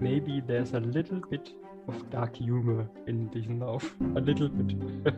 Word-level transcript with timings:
maybe 0.00 0.42
there's 0.46 0.74
a 0.74 0.78
little 0.78 1.20
bit 1.30 1.54
of 1.86 1.96
dark 2.10 2.36
humor 2.36 2.88
in 3.06 3.30
diesem 3.30 3.60
Lauf. 3.60 3.96
A 4.14 4.20
little 4.20 4.48
bit. 4.48 4.76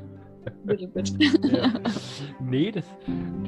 Little 0.64 0.88
bit. 0.88 1.12
ja. 1.52 1.72
Nee, 2.40 2.70
das, 2.70 2.84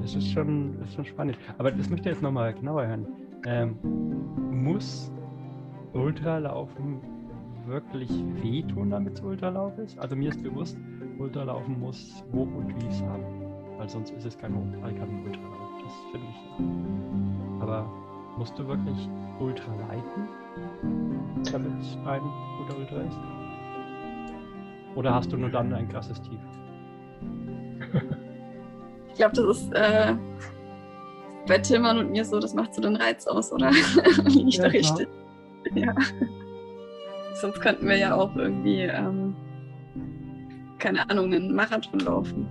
das 0.00 0.14
ist, 0.14 0.30
schon, 0.30 0.78
das 0.78 0.88
ist 0.90 0.94
schon 0.96 1.04
spannend. 1.04 1.38
Aber 1.58 1.70
das 1.70 1.88
möchte 1.88 2.08
ich 2.08 2.14
jetzt 2.14 2.22
nochmal 2.22 2.52
genauer 2.52 2.86
hören. 2.86 3.06
Ähm, 3.46 3.76
muss 4.50 5.10
Ultralaufen 5.94 7.00
wirklich 7.66 8.10
wehtun, 8.42 8.90
damit 8.90 9.14
es 9.14 9.20
Ultralauf 9.20 9.78
ist? 9.78 9.98
Also 9.98 10.16
mir 10.16 10.30
ist 10.30 10.42
bewusst, 10.42 10.76
Ultralaufen 11.18 11.78
muss 11.80 12.24
wo 12.32 12.42
und 12.42 12.68
wie 12.82 12.88
es 12.88 13.02
haben. 13.02 13.24
Weil 13.78 13.88
sonst 13.88 14.10
ist 14.10 14.26
es 14.26 14.36
kein, 14.36 14.52
kein 14.82 15.24
Ultralauf. 15.24 15.82
Das 15.82 15.92
finde 16.12 16.26
ich. 16.28 17.62
Aber 17.62 17.90
musst 18.36 18.58
du 18.58 18.66
wirklich 18.66 19.08
Ultra 19.40 19.74
leiten, 19.88 20.28
damit 21.50 21.72
es 21.80 21.96
ein 22.06 22.20
guter 22.58 22.78
Ultra 22.78 22.96
ist? 23.02 23.18
Oder 24.94 25.14
hast 25.14 25.32
du 25.32 25.36
nur 25.36 25.48
dann 25.50 25.72
ein 25.72 25.88
krasses 25.88 26.20
Tief? 26.22 26.40
Ich 29.12 29.18
glaube, 29.18 29.36
das 29.36 29.58
ist 29.58 29.72
äh, 29.74 30.14
bei 31.46 31.58
Tillmann 31.58 31.98
und 31.98 32.12
mir 32.12 32.24
so, 32.24 32.40
das 32.40 32.54
macht 32.54 32.74
so 32.74 32.80
den 32.80 32.96
Reiz 32.96 33.26
aus, 33.26 33.52
oder? 33.52 33.70
Liege 34.24 34.48
ich 34.48 34.56
Ja, 34.56 34.62
da 34.62 34.70
klar. 34.70 34.98
richtig? 34.98 35.08
Ja. 35.74 35.94
Sonst 37.34 37.60
könnten 37.60 37.86
wir 37.86 37.98
ja 37.98 38.14
auch 38.14 38.34
irgendwie, 38.34 38.80
ähm, 38.80 39.36
keine 40.78 41.08
Ahnung, 41.10 41.26
einen 41.26 41.54
Marathon 41.54 42.00
laufen. 42.00 42.48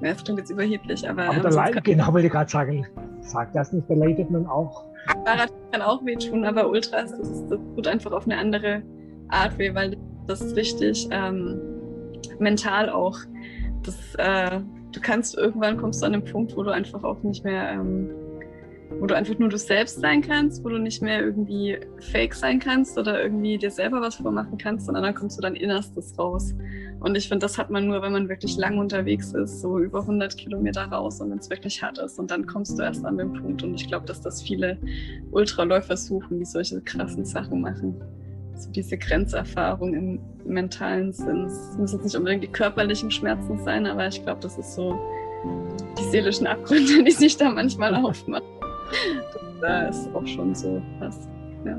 Ja, 0.00 0.14
das 0.14 0.24
klingt 0.24 0.38
jetzt 0.40 0.50
überheblich, 0.50 1.08
aber, 1.08 1.24
Aber 1.28 1.68
ähm, 1.68 1.82
genau, 1.82 2.10
wollte 2.12 2.26
ich 2.28 2.32
gerade 2.32 2.50
sagen, 2.50 2.86
sagt 3.20 3.54
das 3.54 3.70
nicht, 3.72 3.88
da 3.90 3.94
leidet 3.94 4.30
man 4.30 4.46
auch. 4.46 4.82
Marathon 5.24 5.56
kann 5.72 5.82
auch 5.82 6.04
wehtun, 6.04 6.44
aber 6.44 6.68
Ultras, 6.68 7.10
das, 7.10 7.28
ist, 7.28 7.48
das 7.48 7.58
tut 7.74 7.86
einfach 7.86 8.12
auf 8.12 8.24
eine 8.24 8.38
andere 8.38 8.82
Art 9.28 9.58
weh, 9.58 9.74
weil 9.74 9.96
das 10.26 10.40
ist 10.40 10.56
richtig 10.56 11.08
ähm, 11.10 11.60
mental 12.38 12.90
auch. 12.90 13.18
Das, 13.82 14.14
äh, 14.18 14.60
du 14.92 15.00
kannst 15.00 15.36
irgendwann 15.36 15.76
kommst 15.76 16.02
du 16.02 16.06
an 16.06 16.12
den 16.12 16.24
Punkt, 16.24 16.56
wo 16.56 16.62
du 16.62 16.70
einfach 16.70 17.04
auch 17.04 17.22
nicht 17.22 17.44
mehr, 17.44 17.70
ähm, 17.70 18.10
wo 18.90 19.06
du 19.06 19.16
einfach 19.16 19.38
nur 19.38 19.48
du 19.48 19.58
selbst 19.58 20.00
sein 20.00 20.22
kannst, 20.22 20.64
wo 20.64 20.68
du 20.68 20.78
nicht 20.78 21.02
mehr 21.02 21.20
irgendwie 21.20 21.78
fake 22.00 22.34
sein 22.34 22.58
kannst 22.58 22.96
oder 22.96 23.22
irgendwie 23.22 23.58
dir 23.58 23.70
selber 23.70 24.00
was 24.00 24.16
vormachen 24.16 24.58
kannst, 24.58 24.86
sondern 24.86 25.04
dann 25.04 25.14
kommst 25.14 25.36
du 25.36 25.42
dein 25.42 25.56
Innerstes 25.56 26.18
raus. 26.18 26.54
Und 27.00 27.16
ich 27.16 27.28
finde, 27.28 27.44
das 27.44 27.58
hat 27.58 27.70
man 27.70 27.86
nur, 27.86 28.00
wenn 28.02 28.12
man 28.12 28.28
wirklich 28.28 28.56
lang 28.56 28.78
unterwegs 28.78 29.32
ist, 29.32 29.60
so 29.60 29.78
über 29.78 30.00
100 30.00 30.36
Kilometer 30.36 30.84
raus 30.84 31.20
und 31.20 31.30
wenn 31.30 31.38
es 31.38 31.50
wirklich 31.50 31.82
hart 31.82 31.98
ist. 31.98 32.18
Und 32.18 32.30
dann 32.30 32.46
kommst 32.46 32.78
du 32.78 32.82
erst 32.82 33.04
an 33.04 33.18
den 33.18 33.32
Punkt. 33.32 33.62
Und 33.62 33.74
ich 33.74 33.88
glaube, 33.88 34.06
dass 34.06 34.20
das 34.20 34.42
viele 34.42 34.78
Ultraläufer 35.30 35.96
suchen, 35.96 36.38
die 36.38 36.44
solche 36.44 36.80
krassen 36.80 37.24
Sachen 37.24 37.60
machen. 37.60 38.00
So 38.54 38.70
diese 38.70 38.96
Grenzerfahrung 38.96 39.94
im 39.94 40.20
mentalen 40.44 41.12
Sinn. 41.12 41.44
Es 41.44 41.76
müssen 41.76 41.96
jetzt 41.96 42.04
nicht 42.04 42.16
unbedingt 42.16 42.44
die 42.44 42.48
körperlichen 42.48 43.10
Schmerzen 43.10 43.58
sein, 43.64 43.86
aber 43.86 44.06
ich 44.06 44.22
glaube, 44.22 44.40
das 44.40 44.56
ist 44.56 44.74
so 44.74 44.98
die 45.98 46.04
seelischen 46.04 46.46
Abgründe, 46.46 47.02
die 47.04 47.10
sich 47.10 47.36
da 47.36 47.50
manchmal 47.50 47.94
aufmachen. 47.94 48.55
Da 49.60 49.88
ist 49.88 50.08
auch 50.14 50.26
schon 50.26 50.54
so 50.54 50.82
was. 50.98 51.16
Ja. 51.64 51.78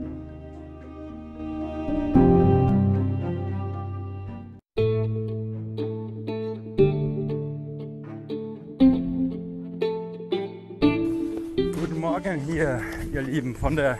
Guten 11.79 11.99
Morgen 11.99 12.41
hier, 12.47 12.81
ihr 13.13 13.21
Lieben, 13.21 13.55
von 13.55 13.75
der 13.75 13.99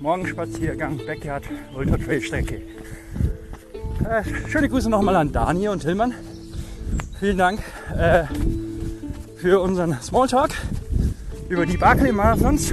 Morgenspaziergang 0.00 0.98
Backyard 1.06 1.44
Ultra 1.74 1.96
Trail 1.96 2.20
Strecke. 2.20 2.62
Äh, 4.04 4.22
schöne 4.48 4.68
Grüße 4.68 4.90
nochmal 4.90 5.16
an 5.16 5.32
Dani 5.32 5.68
und 5.68 5.80
Tillmann. 5.80 6.14
Vielen 7.20 7.38
Dank 7.38 7.60
äh, 7.96 8.24
für 9.36 9.60
unseren 9.60 9.94
Smalltalk 10.02 10.50
über 11.48 11.66
die 11.66 11.76
Barclay 11.76 12.12
Marathons. 12.12 12.72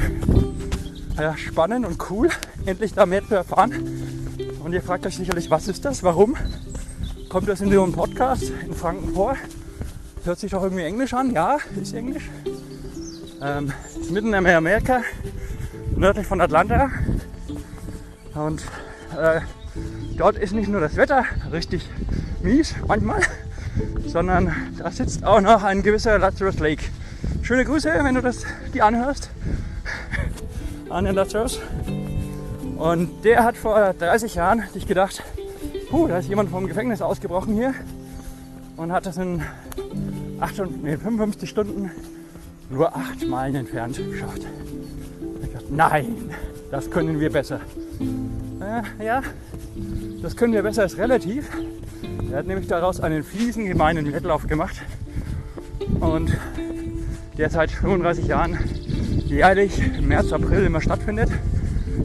Ja, 1.17 1.35
spannend 1.37 1.85
und 1.85 1.97
cool, 2.09 2.29
endlich 2.65 2.93
da 2.93 3.05
mehr 3.05 3.25
zu 3.27 3.35
erfahren. 3.35 3.73
Und 4.63 4.73
ihr 4.73 4.81
fragt 4.81 5.05
euch 5.05 5.17
sicherlich, 5.17 5.51
was 5.51 5.67
ist 5.67 5.85
das? 5.85 6.03
Warum? 6.03 6.35
Kommt 7.29 7.47
das 7.47 7.61
in 7.61 7.71
so 7.71 7.83
einem 7.83 7.93
Podcast 7.93 8.51
in 8.65 8.73
Franken 8.73 9.13
vor? 9.13 9.35
Hört 10.23 10.39
sich 10.39 10.51
doch 10.51 10.63
irgendwie 10.63 10.83
Englisch 10.83 11.13
an? 11.13 11.33
Ja, 11.33 11.57
ist 11.81 11.93
Englisch. 11.93 12.29
Ähm, 13.41 13.71
ist 13.99 14.11
mitten 14.11 14.33
in 14.33 14.45
Amerika, 14.47 15.01
nördlich 15.95 16.27
von 16.27 16.41
Atlanta. 16.41 16.91
Und 18.35 18.61
äh, 19.17 19.41
dort 20.17 20.37
ist 20.37 20.53
nicht 20.53 20.69
nur 20.69 20.79
das 20.79 20.95
Wetter 20.95 21.25
richtig 21.51 21.89
mies 22.41 22.75
manchmal, 22.87 23.21
sondern 24.05 24.53
da 24.77 24.91
sitzt 24.91 25.23
auch 25.23 25.41
noch 25.41 25.63
ein 25.63 25.83
gewisser 25.83 26.17
Lazarus 26.19 26.59
Lake. 26.59 26.83
Schöne 27.41 27.65
Grüße, 27.65 27.91
wenn 28.03 28.15
du 28.15 28.21
das 28.21 28.45
die 28.73 28.81
anhörst, 28.81 29.29
an 30.89 31.05
Lazarus. 31.05 31.59
Und 32.77 33.23
der 33.23 33.43
hat 33.43 33.57
vor 33.57 33.93
30 33.93 34.35
Jahren 34.35 34.63
sich 34.73 34.87
gedacht, 34.87 35.23
puh, 35.89 36.07
da 36.07 36.17
ist 36.17 36.29
jemand 36.29 36.49
vom 36.49 36.67
Gefängnis 36.67 37.01
ausgebrochen 37.01 37.53
hier 37.53 37.73
und 38.77 38.91
hat 38.91 39.05
das 39.05 39.17
in 39.17 39.43
8, 40.39 40.63
nee, 40.81 40.97
55 40.97 41.49
Stunden 41.49 41.91
nur 42.69 42.95
acht 42.95 43.27
Meilen 43.27 43.55
entfernt 43.55 43.97
geschafft. 43.97 44.41
Ich 45.43 45.51
dachte, 45.51 45.65
nein, 45.69 46.15
das 46.71 46.89
können 46.89 47.19
wir 47.19 47.31
besser. 47.31 47.59
Äh, 48.61 49.05
ja, 49.05 49.21
das 50.21 50.35
können 50.35 50.53
wir 50.53 50.63
besser 50.63 50.85
ist 50.85 50.97
relativ. 50.97 51.49
Er 52.31 52.39
hat 52.39 52.47
nämlich 52.47 52.67
daraus 52.67 53.01
einen 53.01 53.23
fiesen, 53.23 53.65
gemeinen 53.65 54.11
Wettlauf 54.13 54.47
gemacht. 54.47 54.81
Und 55.99 56.31
der 57.41 57.49
seit 57.49 57.71
35 57.71 58.27
Jahren 58.27 58.55
jährlich 59.25 59.81
im 59.97 60.09
März, 60.09 60.31
April 60.31 60.63
immer 60.63 60.79
stattfindet. 60.79 61.31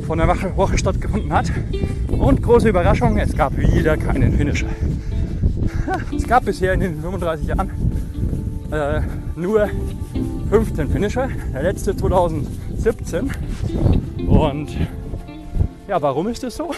Von 0.06 0.16
der 0.16 0.28
Woche 0.56 0.78
stattgefunden 0.78 1.30
hat. 1.30 1.52
Und 2.08 2.42
große 2.42 2.70
Überraschung, 2.70 3.18
es 3.18 3.36
gab 3.36 3.54
wieder 3.58 3.98
keinen 3.98 4.32
Finisher. 4.34 4.68
Es 6.16 6.26
gab 6.26 6.46
bisher 6.46 6.72
in 6.72 6.80
den 6.80 7.02
35 7.02 7.48
Jahren 7.48 7.70
äh, 8.72 9.02
nur 9.38 9.68
15 10.48 10.88
Finisher, 10.88 11.28
der 11.52 11.64
letzte 11.64 11.94
2017. 11.94 13.30
Und 14.26 14.74
ja, 15.86 16.00
warum 16.00 16.28
ist 16.28 16.44
das 16.44 16.56
so? 16.56 16.70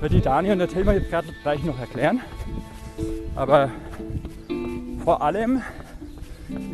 Wird 0.00 0.14
die 0.14 0.22
Dani 0.22 0.50
und 0.50 0.60
der 0.60 0.68
Tillmann 0.68 0.94
jetzt 0.94 1.10
gerade 1.10 1.28
gleich 1.42 1.62
noch 1.62 1.78
erklären. 1.78 2.20
Aber 3.36 3.68
vor 5.04 5.20
allem 5.20 5.60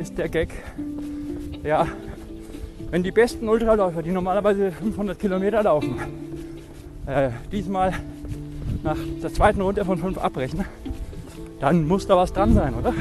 ist 0.00 0.18
der 0.18 0.28
Gag, 0.28 0.50
ja, 1.64 1.86
wenn 2.90 3.02
die 3.02 3.10
besten 3.10 3.48
Ultraläufer, 3.48 4.02
die 4.02 4.10
normalerweise 4.10 4.70
500 4.70 5.18
Kilometer 5.18 5.62
laufen, 5.62 5.96
äh, 7.06 7.30
diesmal 7.50 7.92
nach 8.82 8.96
der 9.22 9.32
zweiten 9.32 9.60
Runde 9.60 9.84
von 9.84 9.98
5 9.98 10.18
abbrechen, 10.18 10.64
dann 11.60 11.86
muss 11.88 12.06
da 12.06 12.16
was 12.16 12.32
dran 12.32 12.54
sein, 12.54 12.74
oder? 12.74 12.92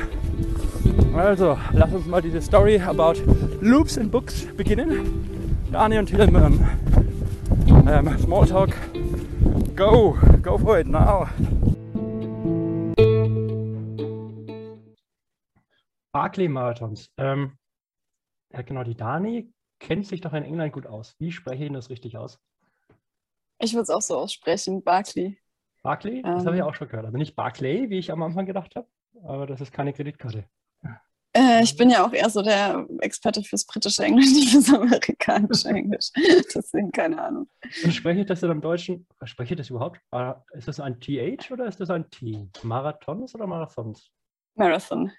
Also, 1.16 1.58
lass 1.72 1.94
uns 1.94 2.06
mal 2.08 2.22
diese 2.22 2.42
Story 2.42 2.80
about 2.80 3.14
Loops 3.62 3.98
and 3.98 4.12
Books 4.12 4.48
beginnen. 4.58 5.26
Dani 5.72 5.98
und 5.98 6.08
Tillmann. 6.08 6.68
Ähm, 7.88 8.18
Smalltalk. 8.18 8.72
Go! 9.76 10.18
Go 10.42 10.58
for 10.58 10.80
it 10.80 10.88
now! 10.88 11.28
Barclay-Marathons. 16.16 17.12
Ähm, 17.18 17.58
ja, 18.54 18.62
genau, 18.62 18.86
die 18.86 18.96
Dani 18.96 19.52
kennt 19.82 20.08
sich 20.08 20.22
doch 20.22 20.32
in 20.32 20.44
England 20.44 20.72
gut 20.72 20.88
aus. 20.88 21.14
Wie 21.20 21.30
spreche 21.34 21.66
ich 21.66 21.74
das 21.74 21.90
richtig 21.90 22.16
aus? 22.16 22.40
Ich 23.60 23.74
würde 23.74 23.84
es 23.84 23.90
auch 23.90 24.02
so 24.02 24.16
aussprechen, 24.18 24.82
Barkley. 24.82 25.38
Barclay? 25.84 26.22
Das 26.22 26.46
habe 26.46 26.56
ich 26.56 26.62
Ähm. 26.62 26.68
auch 26.68 26.74
schon 26.74 26.88
gehört. 26.88 27.06
Also 27.06 27.18
nicht 27.18 27.36
Barclay, 27.36 27.90
wie 27.90 28.00
ich 28.00 28.14
am 28.14 28.24
Anfang 28.24 28.46
gedacht 28.46 28.78
habe, 28.78 28.88
aber 29.26 29.46
das 29.46 29.60
ist 29.60 29.74
keine 29.74 29.92
Kreditkarte. 29.92 30.46
Äh, 31.34 31.64
ich 31.64 31.76
bin 31.76 31.90
ja 31.90 32.06
auch 32.08 32.14
eher 32.14 32.30
so 32.30 32.42
der 32.42 32.88
Experte 33.02 33.44
fürs 33.44 33.66
britische 33.66 34.06
Englisch, 34.06 34.28
nicht 34.34 34.52
fürs 34.52 34.74
amerikanische 34.74 35.68
Englisch. 35.68 36.12
Deswegen 36.56 36.94
keine 36.94 37.22
Ahnung. 37.22 37.50
Und 37.84 37.92
spreche 37.94 38.22
ich 38.22 38.26
das 38.26 38.40
dann 38.40 38.52
im 38.52 38.62
Deutschen? 38.62 39.06
Spreche 39.26 39.56
ich 39.56 39.58
das 39.58 39.70
überhaupt? 39.70 40.00
Ist 40.54 40.70
das 40.70 40.80
ein 40.80 40.98
TH 41.02 41.52
oder 41.52 41.66
ist 41.66 41.82
das 41.82 41.90
ein 41.90 42.10
T? 42.10 42.48
Marathons 42.64 43.36
oder 43.36 43.48
Marathons? 43.48 44.12
Marathon. 44.54 45.12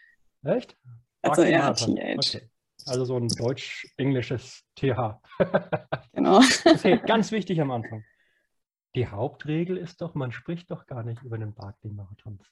Echt? 0.47 0.77
Also 1.23 1.43
ja. 1.43 1.73
TH. 1.73 1.89
Okay. 2.17 2.51
Also 2.87 3.05
so 3.05 3.17
ein 3.17 3.29
deutsch-englisches 3.29 4.63
TH. 4.77 5.21
Genau. 6.13 6.41
Okay, 6.65 6.99
ganz 7.07 7.31
wichtig 7.31 7.61
am 7.61 7.71
Anfang. 7.71 8.03
Die 8.95 9.07
Hauptregel 9.07 9.77
ist 9.77 10.01
doch, 10.01 10.15
man 10.15 10.33
spricht 10.33 10.71
doch 10.71 10.87
gar 10.87 11.03
nicht 11.03 11.23
über 11.23 11.37
den 11.37 11.53
Barclay-Marathons. 11.55 12.43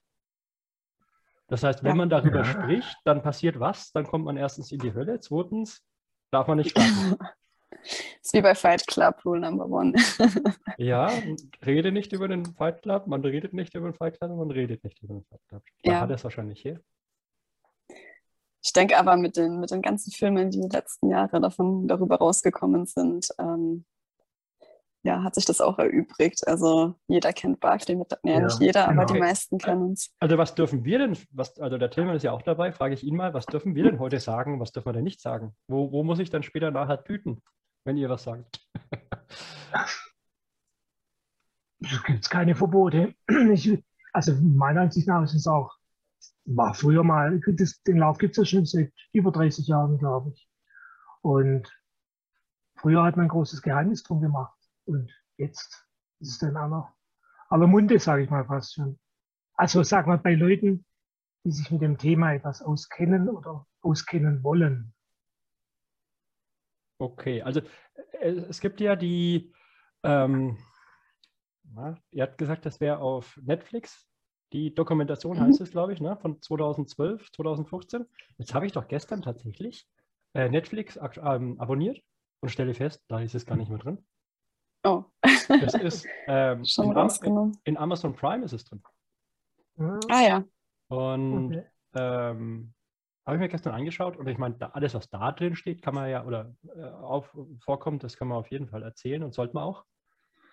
Das 1.48 1.62
heißt, 1.62 1.82
wenn 1.82 1.90
Ja. 1.90 1.94
man 1.94 2.10
darüber 2.10 2.38
Ja. 2.40 2.44
spricht, 2.44 2.96
dann 3.04 3.22
passiert 3.22 3.58
was? 3.60 3.90
Dann 3.92 4.04
kommt 4.04 4.24
man 4.26 4.36
erstens 4.36 4.70
in 4.72 4.80
die 4.80 4.92
Hölle, 4.92 5.20
zweitens 5.20 5.82
darf 6.30 6.46
man 6.46 6.58
nicht 6.58 6.70
starten. 6.70 7.16
ist 8.22 8.32
wie 8.34 8.42
bei 8.42 8.54
Fight 8.54 8.86
Club, 8.86 9.24
Rule 9.24 9.40
Number 9.40 9.66
One. 9.66 9.92
Ja, 10.78 11.10
rede 11.64 11.90
nicht 11.92 12.12
über 12.12 12.28
den 12.28 12.44
Fight 12.54 12.82
Club, 12.82 13.06
man 13.06 13.22
redet 13.22 13.52
nicht 13.54 13.74
über 13.74 13.88
den 13.90 13.94
Fight 13.94 14.18
Club, 14.18 14.36
man 14.36 14.50
redet 14.50 14.82
nicht 14.84 15.00
über 15.02 15.14
den 15.14 15.24
Fight 15.24 15.40
Club. 15.48 15.62
Da 15.84 15.92
Ja. 15.92 16.00
hat 16.00 16.10
er 16.10 16.16
es 16.16 16.24
wahrscheinlich 16.24 16.60
hier. 16.60 16.80
Ich 18.64 18.72
denke 18.72 18.96
aber 18.98 19.16
mit 19.18 19.36
den, 19.36 19.60
mit 19.60 19.70
den 19.70 19.82
ganzen 19.82 20.10
Filmen, 20.10 20.50
die 20.50 20.60
die 20.60 20.68
letzten 20.68 21.10
Jahre 21.10 21.38
davon, 21.38 21.86
darüber 21.86 22.16
rausgekommen 22.16 22.86
sind, 22.86 23.28
ähm, 23.38 23.84
ja, 25.02 25.22
hat 25.22 25.34
sich 25.34 25.44
das 25.44 25.60
auch 25.60 25.78
erübrigt. 25.78 26.48
Also 26.48 26.94
jeder 27.06 27.34
kennt 27.34 27.60
Barclay, 27.60 27.94
mit, 27.94 28.10
ja, 28.10 28.18
Ja, 28.32 28.40
nicht 28.40 28.60
jeder, 28.60 28.84
aber 28.84 29.04
genau. 29.04 29.12
die 29.12 29.20
meisten 29.20 29.58
kennen 29.58 29.82
uns. 29.82 30.14
Also 30.18 30.38
was 30.38 30.54
dürfen 30.54 30.82
wir 30.82 30.98
denn, 30.98 31.14
was, 31.30 31.60
also 31.60 31.76
der 31.76 31.90
Tillmann 31.90 32.16
ist 32.16 32.22
ja 32.22 32.32
auch 32.32 32.40
dabei, 32.40 32.72
frage 32.72 32.94
ich 32.94 33.04
ihn 33.04 33.16
mal, 33.16 33.34
was 33.34 33.44
dürfen 33.44 33.74
wir 33.74 33.84
denn 33.84 33.98
heute 33.98 34.18
sagen, 34.18 34.58
was 34.60 34.72
dürfen 34.72 34.88
wir 34.88 34.92
denn 34.94 35.04
nicht 35.04 35.20
sagen? 35.20 35.54
Wo, 35.68 35.92
wo 35.92 36.02
muss 36.02 36.18
ich 36.18 36.30
dann 36.30 36.42
später 36.42 36.70
nachher 36.70 37.04
tüten, 37.04 37.42
wenn 37.84 37.98
ihr 37.98 38.08
was 38.08 38.24
sagt? 38.24 38.66
Da 41.80 41.98
gibt 42.06 42.24
es 42.24 42.30
keine 42.30 42.54
Verbote. 42.54 43.14
Ich, 43.52 43.84
also 44.14 44.32
meiner 44.40 44.82
Ansicht 44.82 45.06
nach 45.06 45.22
ist 45.22 45.34
es 45.34 45.46
auch, 45.46 45.73
war 46.44 46.74
früher 46.74 47.02
mal, 47.02 47.40
das, 47.46 47.82
den 47.82 47.98
Lauf 47.98 48.18
gibt 48.18 48.32
es 48.32 48.36
ja 48.38 48.44
schon 48.44 48.66
seit 48.66 48.92
über 49.12 49.32
30 49.32 49.66
Jahren, 49.66 49.98
glaube 49.98 50.30
ich. 50.30 50.48
Und 51.22 51.70
früher 52.76 53.02
hat 53.02 53.16
man 53.16 53.26
ein 53.26 53.30
großes 53.30 53.62
Geheimnis 53.62 54.02
drum 54.02 54.20
gemacht. 54.20 54.58
Und 54.84 55.10
jetzt 55.36 55.86
ist 56.20 56.32
es 56.32 56.38
dann 56.38 56.56
auch 56.56 56.68
noch 56.68 56.92
aller 57.48 57.66
Munde, 57.66 57.98
sage 57.98 58.24
ich 58.24 58.30
mal 58.30 58.44
fast 58.44 58.74
schon. 58.74 58.98
Also 59.54 59.82
sag 59.82 60.06
mal 60.06 60.18
bei 60.18 60.34
Leuten, 60.34 60.84
die 61.44 61.52
sich 61.52 61.70
mit 61.70 61.82
dem 61.82 61.98
Thema 61.98 62.34
etwas 62.34 62.62
auskennen 62.62 63.28
oder 63.28 63.66
auskennen 63.80 64.42
wollen. 64.42 64.94
Okay, 66.98 67.42
also 67.42 67.60
äh, 68.20 68.30
es 68.48 68.60
gibt 68.60 68.80
ja 68.80 68.96
die, 68.96 69.52
ähm, 70.02 70.58
na, 71.64 71.98
ihr 72.10 72.22
habt 72.22 72.38
gesagt, 72.38 72.66
das 72.66 72.80
wäre 72.80 72.98
auf 72.98 73.38
Netflix. 73.42 74.08
Die 74.54 74.72
Dokumentation 74.72 75.36
Mhm. 75.36 75.42
heißt 75.42 75.60
es, 75.60 75.72
glaube 75.72 75.92
ich, 75.92 76.00
ne, 76.00 76.16
von 76.16 76.40
2012, 76.40 77.30
2015. 77.32 78.06
Jetzt 78.38 78.54
habe 78.54 78.66
ich 78.66 78.72
doch 78.72 78.86
gestern 78.86 79.20
tatsächlich 79.20 79.86
äh, 80.32 80.48
Netflix 80.48 80.96
ähm, 80.96 81.60
abonniert 81.60 82.00
und 82.40 82.50
stelle 82.50 82.72
fest, 82.72 83.02
da 83.08 83.20
ist 83.20 83.34
es 83.34 83.46
gar 83.46 83.56
nicht 83.56 83.68
mehr 83.68 83.78
drin. 83.80 83.98
Oh, 84.84 85.04
Das 85.60 85.74
ist 85.74 86.06
ähm, 86.28 86.64
schon 86.66 86.86
in, 86.86 86.92
rausgenommen. 86.92 87.58
in 87.64 87.76
Amazon 87.76 88.14
Prime 88.14 88.44
ist 88.44 88.52
es 88.52 88.64
drin. 88.64 88.80
Ah 90.08 90.22
ja, 90.22 90.44
Und 90.88 91.50
okay. 91.50 91.64
ähm, 91.94 92.72
habe 93.26 93.36
ich 93.36 93.40
mir 93.40 93.48
gestern 93.48 93.74
angeschaut 93.74 94.16
und 94.16 94.28
ich 94.28 94.38
meine, 94.38 94.54
da, 94.56 94.68
alles, 94.68 94.94
was 94.94 95.10
da 95.10 95.32
drin 95.32 95.56
steht, 95.56 95.82
kann 95.82 95.94
man 95.94 96.08
ja 96.10 96.24
oder 96.24 96.54
äh, 96.76 96.82
auf, 96.82 97.36
vorkommt, 97.64 98.04
das 98.04 98.16
kann 98.16 98.28
man 98.28 98.38
auf 98.38 98.50
jeden 98.52 98.68
Fall 98.68 98.82
erzählen 98.84 99.24
und 99.24 99.34
sollte 99.34 99.54
man 99.54 99.64
auch. 99.64 99.84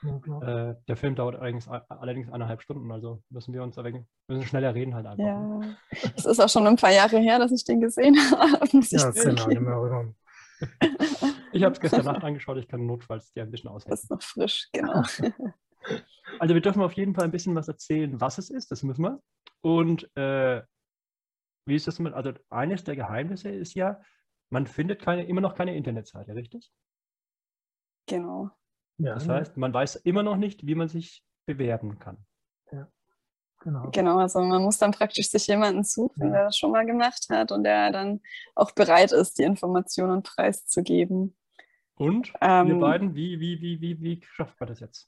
Ja, 0.04 0.20
klar. 0.20 0.42
Äh, 0.70 0.76
der 0.88 0.98
Film 0.98 1.16
dauert 1.16 1.36
allerdings, 1.36 1.68
allerdings 1.68 2.32
eineinhalb 2.32 2.62
Stunden, 2.62 2.92
also 2.92 3.22
müssen 3.30 3.54
wir 3.54 3.62
uns 3.62 3.78
ein 3.78 3.86
wenig, 3.86 4.04
müssen 4.28 4.44
schneller 4.46 4.74
reden 4.74 4.96
halt 4.96 5.06
einfach. 5.06 5.24
ne? 5.24 5.78
ja. 5.92 6.10
Es 6.16 6.26
ist 6.26 6.40
auch 6.40 6.50
schon 6.50 6.66
ein 6.66 6.76
paar 6.76 6.92
Jahre 6.92 7.20
her, 7.20 7.38
dass 7.40 7.52
ich 7.52 7.64
den 7.64 7.82
gesehen 7.82 8.16
habe. 8.32 8.68
Ja, 8.72 9.12
das 9.12 9.16
kann 9.16 10.16
ich 11.52 11.64
habe 11.64 11.74
es 11.74 11.80
gestern 11.80 12.06
Nacht 12.06 12.24
angeschaut, 12.24 12.58
ich 12.58 12.68
kann 12.68 12.86
notfalls 12.86 13.32
dir 13.34 13.44
ein 13.44 13.52
bisschen 13.52 13.70
Das 13.70 13.76
aushelfen. 13.76 14.04
ist 14.04 14.10
noch 14.12 14.22
frisch, 14.22 14.70
genau. 14.72 15.04
Also 16.40 16.54
wir 16.54 16.62
dürfen 16.62 16.84
auf 16.84 16.94
jeden 16.94 17.16
Fall 17.16 17.24
ein 17.26 17.32
bisschen 17.32 17.56
was 17.56 17.68
erzählen, 17.68 18.22
was 18.22 18.38
es 18.38 18.52
ist, 18.52 18.70
das 18.72 18.84
müssen 18.84 19.04
wir. 19.04 19.20
Und 19.62 20.16
äh, 20.16 20.62
wie 21.66 21.76
ist 21.76 21.88
das 21.88 21.98
mit, 21.98 22.14
also 22.14 22.34
eines 22.50 22.84
der 22.84 22.96
Geheimnisse 22.96 23.50
ist 23.50 23.74
ja, 23.74 24.00
man 24.52 24.68
findet 24.68 25.02
keine, 25.02 25.26
immer 25.26 25.42
noch 25.42 25.56
keine 25.56 25.76
Internetseite, 25.76 26.36
richtig? 26.36 26.72
Genau. 28.08 28.52
Ja, 29.04 29.14
Das 29.16 29.26
ne, 29.28 29.34
heißt, 29.36 29.58
man 29.58 29.74
weiß 29.74 29.98
immer 29.98 30.24
noch 30.24 30.38
nicht, 30.38 30.66
wie 30.66 30.76
man 30.76 30.88
sich 30.88 31.24
bewerben 31.46 32.00
kann. 32.00 32.18
genau. 33.60 33.90
Genau, 33.92 34.18
also 34.20 34.42
man 34.42 34.62
muss 34.64 34.78
dann 34.78 34.92
praktisch 34.92 35.30
sich 35.30 35.48
jemanden 35.48 35.84
suchen, 35.84 36.28
Ja. 36.28 36.32
der 36.32 36.44
das 36.46 36.58
schon 36.58 36.72
mal 36.72 36.86
gemacht 36.86 37.28
hat 37.30 37.52
und 37.52 37.64
der 37.64 37.92
dann 37.92 38.22
auch 38.56 38.72
bereit 38.72 39.12
ist, 39.12 39.38
die 39.38 39.44
Informationen 39.44 40.24
preiszugeben. 40.24 41.36
Und 41.96 42.34
wir 42.34 42.42
Ähm, 42.42 42.80
beiden, 42.80 43.16
wie, 43.16 43.40
wie, 43.40 43.62
wie, 43.62 43.80
wie, 43.82 44.02
wie 44.02 44.22
schafft 44.34 44.60
man 44.60 44.70
das 44.70 44.80
jetzt? 44.80 45.08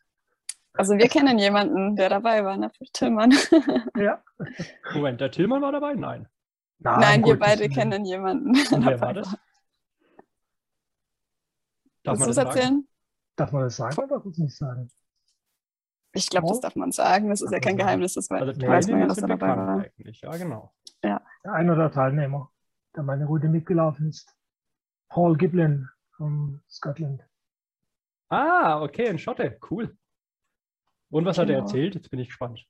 Also 0.74 0.98
wir 0.98 1.07
kennen 1.07 1.38
jemanden, 1.40 1.95
der 1.95 2.10
dabei 2.10 2.44
war, 2.44 2.57
ne? 2.57 2.72
Tillmann. 2.94 3.31
Ja. 3.98 4.24
Moment, 4.94 5.22
der 5.22 5.31
Tillmann 5.31 5.62
war 5.62 5.72
dabei? 5.72 5.94
Nein. 5.95 6.28
Nein, 6.80 7.24
um 7.24 7.30
wir 7.30 7.40
beide 7.40 7.69
kennen 7.69 8.06
jemanden. 8.06 8.50
Und 8.74 8.86
wer 8.86 9.00
war 9.00 9.13
das? 9.13 9.36
Darf 12.04 12.19
Willst 12.19 12.19
man 12.19 12.25
du 12.25 12.31
es 12.31 12.38
erzählen? 12.38 12.88
Darf 13.35 13.51
man 13.51 13.63
das 13.63 13.75
sagen 13.75 13.97
oder 13.97 14.07
darf 14.07 14.24
man 14.25 14.31
es 14.31 14.38
nicht 14.38 14.56
sagen? 14.56 14.91
Ich 16.15 16.30
glaube, 16.30 16.47
das 16.47 16.57
Oh. 16.57 16.62
darf 16.62 16.75
man 16.75 16.91
sagen. 16.91 17.30
Das 17.30 17.41
ist 17.41 17.51
ja 17.51 17.59
kein 17.59 17.77
Geheimnis. 17.77 18.13
Das 18.13 18.30
Also 18.30 18.62
weiß, 18.62 18.68
weiß 18.68 18.88
man 18.89 19.00
ja, 19.01 19.07
dass 19.07 19.18
er 19.18 19.27
dabei 19.27 19.47
war. 19.47 19.80
eigentlich. 19.83 20.21
Ja, 20.21 20.31
genau. 20.38 20.71
Einer 21.44 21.75
der 21.75 21.91
Teilnehmer, 21.91 22.51
der 22.95 23.03
meine 23.03 23.25
Route 23.25 23.47
mitgelaufen 23.50 24.09
ist, 24.09 24.33
Paul 25.09 25.35
Giblin 25.35 25.89
von 26.15 26.62
Scotland. 26.69 27.24
Ah, 28.30 28.81
okay, 28.81 29.09
ein 29.09 29.19
Schotte. 29.19 29.57
Cool. 29.69 29.97
Und 31.09 31.25
was 31.25 31.38
hat 31.38 31.50
er 31.50 31.56
Genau. 31.56 31.65
erzählt? 31.65 31.95
Jetzt 31.95 32.09
bin 32.09 32.19
ich 32.19 32.27
gespannt. 32.30 32.65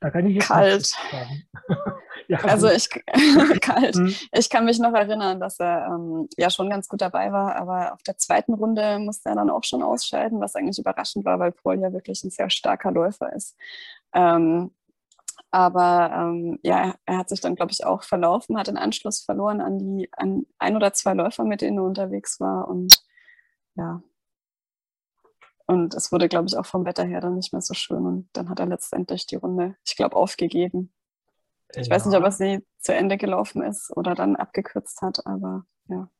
Da 0.00 0.10
kann 0.10 0.26
ich 0.26 0.36
jetzt 0.36 0.46
Kalt. 0.48 0.86
sagen. 0.86 1.42
ja, 2.30 2.38
Also 2.44 2.68
ich 2.70 2.88
kalt. 3.60 3.96
Hm, 3.96 4.14
Ich 4.32 4.50
kann 4.50 4.64
mich 4.64 4.78
noch 4.78 4.92
erinnern, 4.94 5.40
dass 5.40 5.58
er 5.58 5.86
ähm, 5.88 6.28
ja 6.36 6.48
schon 6.50 6.70
ganz 6.70 6.88
gut 6.88 7.00
dabei 7.00 7.32
war, 7.32 7.56
aber 7.56 7.92
auf 7.94 8.02
der 8.04 8.18
zweiten 8.18 8.54
Runde 8.54 8.98
musste 9.00 9.30
er 9.30 9.34
dann 9.34 9.50
auch 9.50 9.64
schon 9.64 9.82
ausscheiden, 9.82 10.40
was 10.40 10.54
eigentlich 10.54 10.78
überraschend 10.78 11.24
war, 11.24 11.40
weil 11.40 11.52
Paul 11.52 11.80
ja 11.80 11.92
wirklich 11.92 12.22
ein 12.24 12.30
sehr 12.30 12.48
starker 12.48 12.92
Läufer 12.92 13.32
ist. 13.32 13.56
Ähm, 14.14 14.70
aber 15.50 16.12
ähm, 16.14 16.58
ja, 16.62 16.94
er 17.06 17.18
hat 17.18 17.28
sich 17.30 17.40
dann, 17.40 17.56
glaube 17.56 17.72
ich, 17.72 17.84
auch 17.84 18.04
verlaufen, 18.04 18.58
hat 18.58 18.68
den 18.68 18.78
Anschluss 18.78 19.20
verloren 19.20 19.60
an 19.60 19.78
die 19.78 20.08
an 20.12 20.46
ein 20.58 20.76
oder 20.76 20.92
zwei 20.94 21.14
Läufer, 21.14 21.44
mit 21.44 21.60
denen 21.62 21.78
er 21.78 21.84
unterwegs 21.84 22.40
war. 22.40 22.68
Und 22.68 23.02
ja. 23.76 24.02
Und 25.66 25.94
es 25.94 26.10
wurde, 26.12 26.28
glaube 26.28 26.48
ich, 26.48 26.56
auch 26.56 26.66
vom 26.66 26.84
Wetter 26.84 27.04
her 27.04 27.20
dann 27.20 27.36
nicht 27.36 27.52
mehr 27.52 27.62
so 27.62 27.74
schön. 27.74 28.04
Und 28.06 28.28
dann 28.34 28.48
hat 28.50 28.60
er 28.60 28.66
letztendlich 28.66 29.26
die 29.26 29.36
Runde, 29.36 29.76
ich 29.86 29.96
glaube, 29.96 30.16
aufgegeben. 30.16 30.92
Ich 31.76 31.90
weiß 31.90 32.06
nicht, 32.06 32.16
ob 32.16 32.24
er 32.24 32.32
sie 32.32 32.64
zu 32.78 32.94
Ende 32.94 33.16
gelaufen 33.16 33.62
ist 33.62 33.94
oder 33.96 34.14
dann 34.14 34.36
abgekürzt 34.36 35.00
hat, 35.02 35.24
aber 35.26 35.64
ja. 35.88 36.10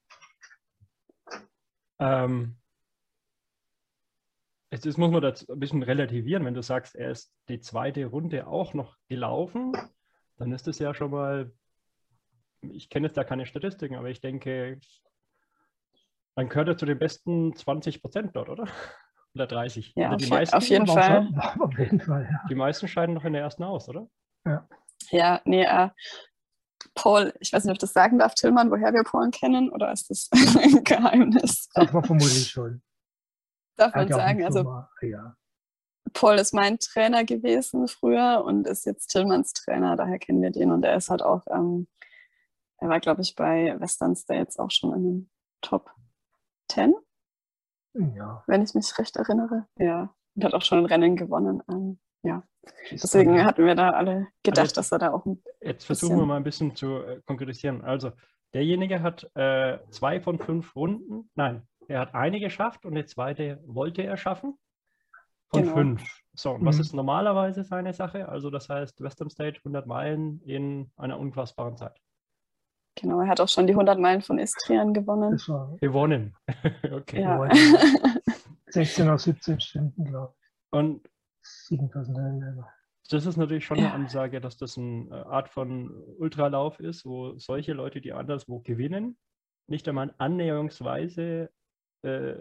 Ähm, 1.98 2.56
jetzt, 4.70 4.84
jetzt 4.84 4.98
muss 4.98 5.10
man 5.10 5.22
das 5.22 5.48
ein 5.48 5.58
bisschen 5.60 5.82
relativieren. 5.82 6.44
Wenn 6.44 6.54
du 6.54 6.62
sagst, 6.62 6.94
er 6.94 7.10
ist 7.10 7.32
die 7.48 7.60
zweite 7.60 8.06
Runde 8.06 8.46
auch 8.46 8.74
noch 8.74 8.96
gelaufen, 9.08 9.72
dann 10.38 10.52
ist 10.52 10.68
es 10.68 10.78
ja 10.78 10.94
schon 10.94 11.10
mal, 11.10 11.52
ich 12.62 12.88
kenne 12.88 13.06
jetzt 13.08 13.16
da 13.16 13.24
keine 13.24 13.46
Statistiken, 13.46 13.96
aber 13.96 14.08
ich 14.08 14.20
denke, 14.20 14.78
dann 16.36 16.48
gehört 16.48 16.68
er 16.68 16.76
zu 16.76 16.86
den 16.86 16.98
besten 16.98 17.54
20 17.54 18.00
Prozent 18.02 18.34
dort, 18.36 18.48
oder? 18.48 18.66
Oder 19.32 19.46
30. 19.46 19.92
Ja, 19.94 20.10
Also 20.10 20.14
auf 20.16 20.18
die, 20.18 20.24
je- 20.24 20.30
meisten, 20.30 20.56
auf 20.56 20.68
jeden 20.68 20.86
Fall. 20.88 21.28
auf 21.60 21.78
jeden 21.78 22.00
Fall, 22.00 22.28
ja. 22.32 22.40
die 22.48 22.54
meisten 22.56 22.88
scheiden 22.88 23.14
noch 23.14 23.24
in 23.24 23.32
der 23.32 23.42
ersten 23.42 23.62
aus, 23.62 23.88
oder? 23.88 24.08
Ja, 24.44 24.66
nee, 25.44 25.64
äh, 25.64 25.90
Paul, 26.94 27.32
ich 27.40 27.52
weiß 27.52 27.64
nicht, 27.64 27.70
ob 27.70 27.76
ich 27.76 27.80
das 27.80 27.92
sagen 27.92 28.18
darf, 28.18 28.34
Tillmann, 28.34 28.70
woher 28.70 28.92
wir 28.92 29.04
Paul 29.04 29.30
kennen, 29.30 29.70
oder 29.70 29.92
ist 29.92 30.10
das 30.10 30.28
ein 30.32 30.84
Geheimnis? 30.84 31.68
Darf 31.74 31.92
man 31.92 32.04
vermutlich 32.04 32.48
schon. 32.48 32.82
Darf 33.76 33.94
man 33.94 34.08
ja 34.08 34.16
sagen. 34.16 34.44
Also 34.44 34.62
Firma, 34.62 34.90
ja. 35.02 35.36
Paul 36.12 36.36
ist 36.36 36.52
mein 36.52 36.78
Trainer 36.78 37.24
gewesen 37.24 37.86
früher 37.88 38.42
und 38.44 38.66
ist 38.66 38.84
jetzt 38.84 39.08
Tillmanns 39.08 39.52
Trainer, 39.52 39.96
daher 39.96 40.18
kennen 40.18 40.42
wir 40.42 40.50
den 40.50 40.72
und 40.72 40.84
er 40.84 40.96
ist 40.96 41.10
halt 41.10 41.22
auch, 41.22 41.46
ähm, 41.48 41.86
er 42.78 42.88
war, 42.88 43.00
glaube 43.00 43.22
ich, 43.22 43.34
bei 43.34 43.78
Western 43.78 44.16
States 44.16 44.58
auch 44.58 44.70
schon 44.70 44.94
in 44.94 45.02
den 45.02 45.30
Top 45.60 45.90
10, 46.68 46.94
ja. 47.94 48.42
wenn 48.46 48.62
ich 48.62 48.74
mich 48.74 48.98
recht 48.98 49.16
erinnere. 49.16 49.66
Ja, 49.78 50.14
und 50.34 50.44
hat 50.44 50.54
auch 50.54 50.62
schon 50.62 50.78
ein 50.78 50.86
Rennen 50.86 51.16
gewonnen. 51.16 51.62
Ähm, 51.70 52.00
ja, 52.22 52.42
deswegen 52.90 53.44
hatten 53.44 53.64
wir 53.64 53.74
da 53.74 53.90
alle 53.90 54.28
gedacht, 54.42 54.66
jetzt- 54.66 54.76
dass 54.76 54.92
er 54.92 54.98
da 54.98 55.12
auch 55.12 55.24
ein 55.26 55.42
Jetzt 55.60 55.84
versuchen 55.84 56.18
wir 56.18 56.26
mal 56.26 56.36
ein 56.36 56.44
bisschen 56.44 56.74
zu 56.76 57.02
äh, 57.02 57.20
konkretisieren. 57.26 57.82
Also, 57.82 58.12
derjenige 58.54 59.02
hat 59.02 59.30
äh, 59.36 59.78
zwei 59.90 60.20
von 60.20 60.38
fünf 60.38 60.74
Runden, 60.76 61.30
nein, 61.34 61.66
er 61.88 62.00
hat 62.00 62.14
eine 62.14 62.40
geschafft 62.40 62.84
und 62.86 62.94
die 62.94 63.04
zweite 63.06 63.60
wollte 63.66 64.02
er 64.02 64.16
schaffen. 64.16 64.58
Von 65.48 65.62
Genau. 65.62 65.74
fünf. 65.74 66.04
So, 66.34 66.52
und 66.52 66.64
was 66.64 66.76
Mhm. 66.76 66.80
ist 66.82 66.92
normalerweise 66.94 67.64
seine 67.64 67.92
Sache? 67.92 68.28
Also, 68.28 68.50
das 68.50 68.68
heißt, 68.68 69.02
Western 69.02 69.30
State 69.30 69.58
100 69.64 69.86
Meilen 69.86 70.40
in 70.44 70.92
einer 70.96 71.18
unfassbaren 71.18 71.76
Zeit. 71.76 71.98
Genau, 72.96 73.20
er 73.20 73.26
hat 73.28 73.40
auch 73.40 73.48
schon 73.48 73.66
die 73.66 73.74
100 73.74 73.98
Meilen 73.98 74.22
von 74.22 74.38
Istrian 74.38 74.94
gewonnen. 74.94 75.32
Das 75.32 75.48
war 75.48 75.76
Gewonnen. 75.80 76.36
okay. 76.92 77.22
Ja. 77.22 77.34
gewonnen. 77.36 77.78
16 78.68 79.06
oder 79.08 79.18
17 79.18 79.58
Stunden, 79.60 80.04
glaube 80.04 80.34
Und 80.70 81.04
ich. 81.06 81.10
7000 81.68 82.18
Höhenmeter. 82.18 82.68
das 83.10 83.26
ist 83.26 83.36
natürlich 83.36 83.64
schon 83.64 83.78
eine. 83.78 83.92
Ansage, 83.92 84.40
dass 84.40 84.56
das 84.56 84.76
eine 84.78 85.26
Art 85.26 85.48
von 85.48 85.90
Ultralauf 86.18 86.80
ist, 86.80 87.04
wo 87.04 87.36
solche 87.38 87.72
Leute, 87.72 88.00
die 88.00 88.12
anderswo 88.12 88.60
gewinnen, 88.60 89.16
nicht 89.66 89.86
einmal 89.88 90.14
annäherungsweise, 90.18 91.50
äh, 92.02 92.32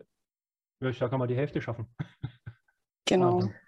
ja, 0.81 0.89
ich 0.89 0.97
sage 0.97 1.17
mal, 1.17 1.27
die 1.27 1.35
Hälfte 1.35 1.61
schaffen. 1.61 1.87
Genau. 3.05 3.43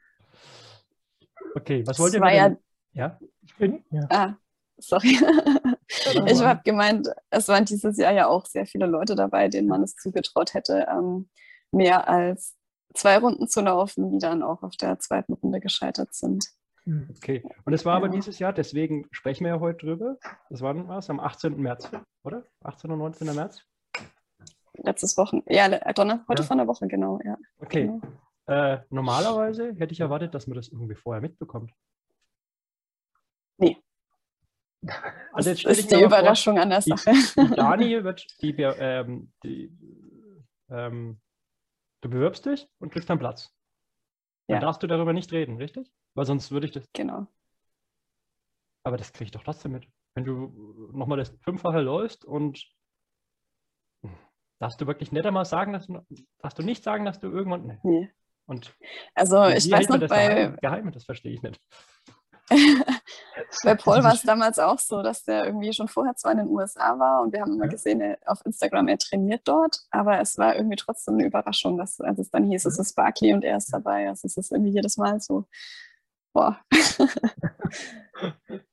Okay, 1.53 1.86
was 1.86 2.00
wollt 2.00 2.13
ihr 2.13 2.21
war 2.21 2.29
mit 2.29 2.38
ja- 2.38 2.57
Ja, 2.93 3.19
Ich 3.41 3.55
bin, 3.57 3.83
ja. 3.91 4.07
Ah, 4.10 4.36
sorry. 4.77 5.17
Ich 6.27 6.41
habe 6.41 6.62
gemeint, 6.63 7.10
es 7.29 7.50
waren 7.50 7.65
dieses 7.65 7.98
Jahr 7.98 8.13
ja 8.13 8.27
auch 8.27 8.45
sehr 8.45 8.65
viele 8.65 8.86
Leute 8.86 9.15
dabei, 9.15 9.50
denen 9.50 9.67
man 9.67 9.83
es 9.83 9.95
zugetraut 9.98 10.53
hätte, 10.53 10.88
ähm, 10.89 11.29
mehr 11.74 12.07
als 12.07 12.55
zwei 12.93 13.17
Runden 13.17 13.48
zu 13.48 13.62
laufen, 13.62 14.12
die 14.12 14.19
dann 14.19 14.43
auch 14.43 14.63
auf 14.63 14.75
der 14.77 15.00
zweiten 15.00 15.33
Runde 15.33 15.60
gescheitert 15.60 16.13
sind. 16.13 16.45
Hm. 16.83 17.10
okay. 17.15 17.43
Und 17.65 17.74
es 17.74 17.86
war 17.86 17.95
aber 17.95 18.07
Ja. 18.07 18.13
dieses 18.13 18.39
Jahr, 18.39 18.53
deswegen 18.53 19.07
sprechen 19.12 19.43
wir 19.45 19.53
ja 19.53 19.60
heute 19.60 19.86
drüber. 19.86 20.17
Das 20.50 20.62
war 20.62 20.75
was? 20.88 21.10
Am 21.12 21.19
18. 21.19 21.55
März, 21.62 21.89
oder? 22.24 22.43
18. 22.63 22.89
und 22.91 22.98
19. 23.00 23.36
März? 23.36 23.62
Letztes 24.74 25.15
Wochen, 25.17 25.43
ja, 25.48 25.67
le- 25.67 25.81
Donner, 25.93 26.25
heute 26.27 26.41
Ja. 26.41 26.48
von 26.48 26.57
der 26.57 26.65
Woche, 26.67 26.88
genau, 26.88 27.19
ja. 27.24 27.38
Okay. 27.60 27.86
Genau. 27.86 28.01
Äh, 28.48 28.79
normalerweise 28.89 29.75
hätte 29.77 29.93
ich 29.93 30.00
erwartet, 30.00 30.33
dass 30.33 30.48
man 30.48 30.55
das 30.55 30.69
irgendwie 30.69 30.95
vorher 30.95 31.21
mitbekommt. 31.21 31.71
Nee. 33.57 33.77
Also 35.33 35.51
Das 35.51 35.62
jetzt 35.62 35.63
dich 35.65 35.77
ist 35.79 35.91
die 35.91 35.95
mal 35.95 36.00
vor, 36.00 36.07
Überraschung 36.07 36.57
an 36.60 36.69
der 36.71 36.79
die- 36.81 36.89
Sache. 36.89 37.12
Die 37.38 37.55
Dani 37.55 38.03
wird, 38.03 38.25
die, 38.41 38.50
ähm, 38.60 39.31
die 39.43 39.71
ähm, 40.69 41.21
du 42.01 42.10
bewirbst 42.10 42.46
dich 42.46 42.67
und 42.79 42.91
kriegst 42.91 43.10
dann 43.10 43.20
Platz. 43.20 43.53
Dann 44.48 44.55
Ja. 44.55 44.60
darfst 44.62 44.84
du 44.84 44.88
darüber 44.88 45.13
nicht 45.13 45.31
reden, 45.31 45.58
richtig? 45.58 45.91
Weil 46.13 46.25
sonst 46.25 46.51
würde 46.51 46.65
ich 46.67 46.72
das, 46.74 46.89
Genau. 46.93 47.27
aber 48.84 48.98
das 48.98 49.13
kriege 49.13 49.25
ich 49.25 49.31
doch 49.31 49.43
trotzdem 49.43 49.72
mit. 49.72 49.88
Wenn 50.13 50.25
du 50.25 50.89
nochmal 50.93 51.17
das 51.20 51.29
Fünffache 51.43 51.79
läufst 51.79 52.25
und 52.25 52.65
darfst 54.60 54.81
du 54.81 54.88
wirklich 54.88 55.12
nicht 55.12 55.25
einmal 55.25 55.46
sagen, 55.46 55.74
dass 55.74 55.88
du, 55.88 56.05
darfst 56.39 56.60
du 56.60 56.63
nicht 56.63 56.84
sagen, 56.84 57.05
dass 57.05 57.20
du 57.20 57.27
irgendwann, 57.29 57.65
nee. 57.67 57.79
Nee. 57.84 58.12
Und 58.46 58.75
Also 59.15 59.46
ich 59.48 59.72
weiß 59.72 59.88
noch, 59.89 60.00
das 60.00 60.10
bei, 60.10 60.53
geheim? 60.62 60.91
Das 60.91 61.05
verstehe 61.05 61.31
ich 61.34 61.41
nicht. 61.41 61.62
Bei 63.63 63.75
Paul 63.75 64.03
war 64.03 64.13
es 64.13 64.21
damals 64.24 64.60
auch 64.60 64.79
so, 64.79 65.01
dass 65.03 65.24
der 65.24 65.45
irgendwie 65.45 65.74
schon 65.74 65.88
vorher 65.88 66.15
zwar 66.15 66.31
in 66.33 66.39
den 66.39 66.48
USA 66.48 66.98
war 67.00 67.21
und 67.21 67.33
wir 67.33 67.41
haben 67.41 67.53
immer 67.53 67.65
Ja. 67.65 67.71
gesehen, 67.71 68.01
er, 68.01 68.17
auf 68.25 68.45
Instagram, 68.45 68.88
er 68.88 68.98
trainiert 68.98 69.48
dort, 69.48 69.79
aber 69.91 70.19
es 70.19 70.38
war 70.38 70.55
irgendwie 70.55 70.75
trotzdem 70.77 71.15
eine 71.15 71.25
Überraschung, 71.25 71.77
dass, 71.77 72.00
als 72.01 72.19
es 72.19 72.29
dann 72.29 72.45
hieß, 72.45 72.65
es 72.65 72.79
ist 72.79 72.95
Barkley 72.95 73.33
und 73.33 73.43
er 73.43 73.57
ist 73.57 73.74
dabei. 73.74 74.07
Also 74.10 74.25
es 74.27 74.38
ist 74.38 74.51
irgendwie 74.51 74.71
jedes 74.71 74.98
Mal 74.98 75.19
so, 75.19 75.48
boah, 76.33 76.60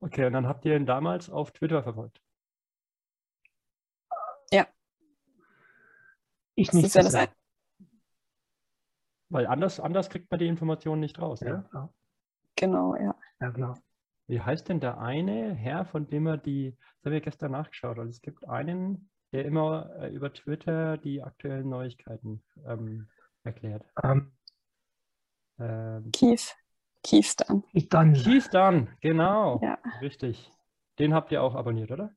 Okay, 0.00 0.26
und 0.26 0.32
dann 0.32 0.46
habt 0.46 0.64
ihr 0.64 0.76
ihn 0.76 0.86
damals 0.86 1.28
auf 1.28 1.50
Twitter 1.52 1.82
verfolgt. 1.82 2.20
Ich 6.60 6.66
das 6.70 6.74
nicht. 6.74 6.94
ja 6.96 7.02
das 7.04 7.14
ein, 7.14 7.28
Weil 9.28 9.46
anders, 9.46 9.78
anders 9.78 10.08
kriegt 10.10 10.28
man 10.28 10.40
die 10.40 10.48
Informationen 10.48 11.00
nicht 11.00 11.20
raus. 11.20 11.38
ja, 11.40 11.48
Ja? 11.50 11.62
klar. 11.70 11.94
genau, 12.56 12.96
ja. 12.96 13.14
ja, 13.40 13.50
klar. 13.52 13.80
Wie 14.28 14.40
heißt 14.40 14.68
denn 14.68 14.78
der 14.78 14.98
eine 14.98 15.54
Herr, 15.54 15.86
von 15.86 16.06
dem 16.08 16.26
er 16.26 16.36
die, 16.36 16.76
das 16.98 17.06
habe 17.06 17.16
ich 17.16 17.22
gestern 17.24 17.52
nachgeschaut, 17.52 17.98
also 17.98 18.10
es 18.10 18.20
gibt 18.20 18.46
einen, 18.46 19.10
der 19.32 19.46
immer 19.46 19.90
äh, 19.98 20.08
über 20.10 20.32
Twitter 20.32 20.98
die 20.98 21.22
aktuellen 21.22 21.68
Neuigkeiten 21.68 22.44
ähm, 22.66 23.08
erklärt. 23.42 23.84
Ähm, 24.02 24.32
Ähm, 25.60 26.12
Keith, 26.12 26.54
Keith 27.02 27.34
dann. 27.38 27.64
Keith 27.72 28.48
Dunn, 28.52 28.88
genau, 29.00 29.60
Ja. 29.62 29.76
richtig. 30.00 30.50
Den 30.98 31.14
habt 31.14 31.32
ihr 31.32 31.42
auch 31.42 31.54
abonniert, 31.54 31.90
oder? 31.90 32.12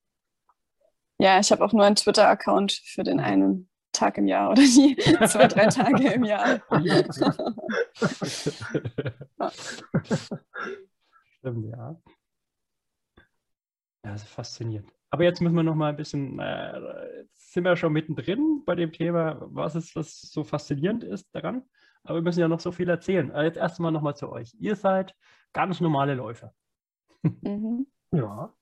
Ja, 1.18 1.40
ich 1.40 1.52
habe 1.52 1.64
auch 1.64 1.72
nur 1.74 1.86
einen 1.86 1.96
Twitter-Account 1.96 2.74
für 2.86 3.04
den 3.04 3.20
einen 3.20 3.70
Tag 3.94 4.18
im 4.18 4.28
Jahr 4.28 4.52
oder 4.52 4.62
die 4.62 4.96
zwei, 5.28 5.48
drei 5.48 5.68
Tage 5.68 6.14
im 6.14 6.24
Jahr. 6.24 6.62
Stimmt, 11.42 11.66
ja. 11.66 12.00
Ja, 14.04 14.12
das 14.14 14.24
ist 14.24 14.30
faszinierend. 14.30 14.92
Aber 15.10 15.24
jetzt 15.24 15.42
müssen 15.42 15.56
wir 15.56 15.64
noch 15.64 15.76
mal 15.76 15.90
ein 15.90 15.96
bisschen, 15.96 16.40
äh, 16.40 17.18
jetzt 17.22 17.54
sind 17.54 17.64
wir 17.64 17.76
schon 17.76 17.94
mittendrin 17.94 18.64
bei 18.66 18.76
dem 18.76 18.92
Thema, 18.92 19.38
was 19.42 19.76
ist, 19.76 19.96
was 19.96 20.22
so 20.22 20.44
faszinierend 20.44 21.04
ist 21.04 21.28
daran. 21.34 21.64
Aber 22.04 22.20
wir 22.20 22.22
müssen 22.22 22.40
ja 22.40 22.48
noch 22.48 22.60
so 22.60 22.72
viel 22.72 22.90
erzählen. 22.90 23.32
Äh, 23.32 23.44
jetzt 23.44 23.58
erstmal 23.58 23.92
noch 23.92 24.02
mal 24.02 24.16
zu 24.16 24.32
euch. 24.32 24.56
Ihr 24.60 24.76
seid 24.76 25.16
ganz 25.52 25.82
normale 25.82 26.14
Läufer. 26.14 26.54
Mhm. 27.24 27.88
Ja. 28.12 28.54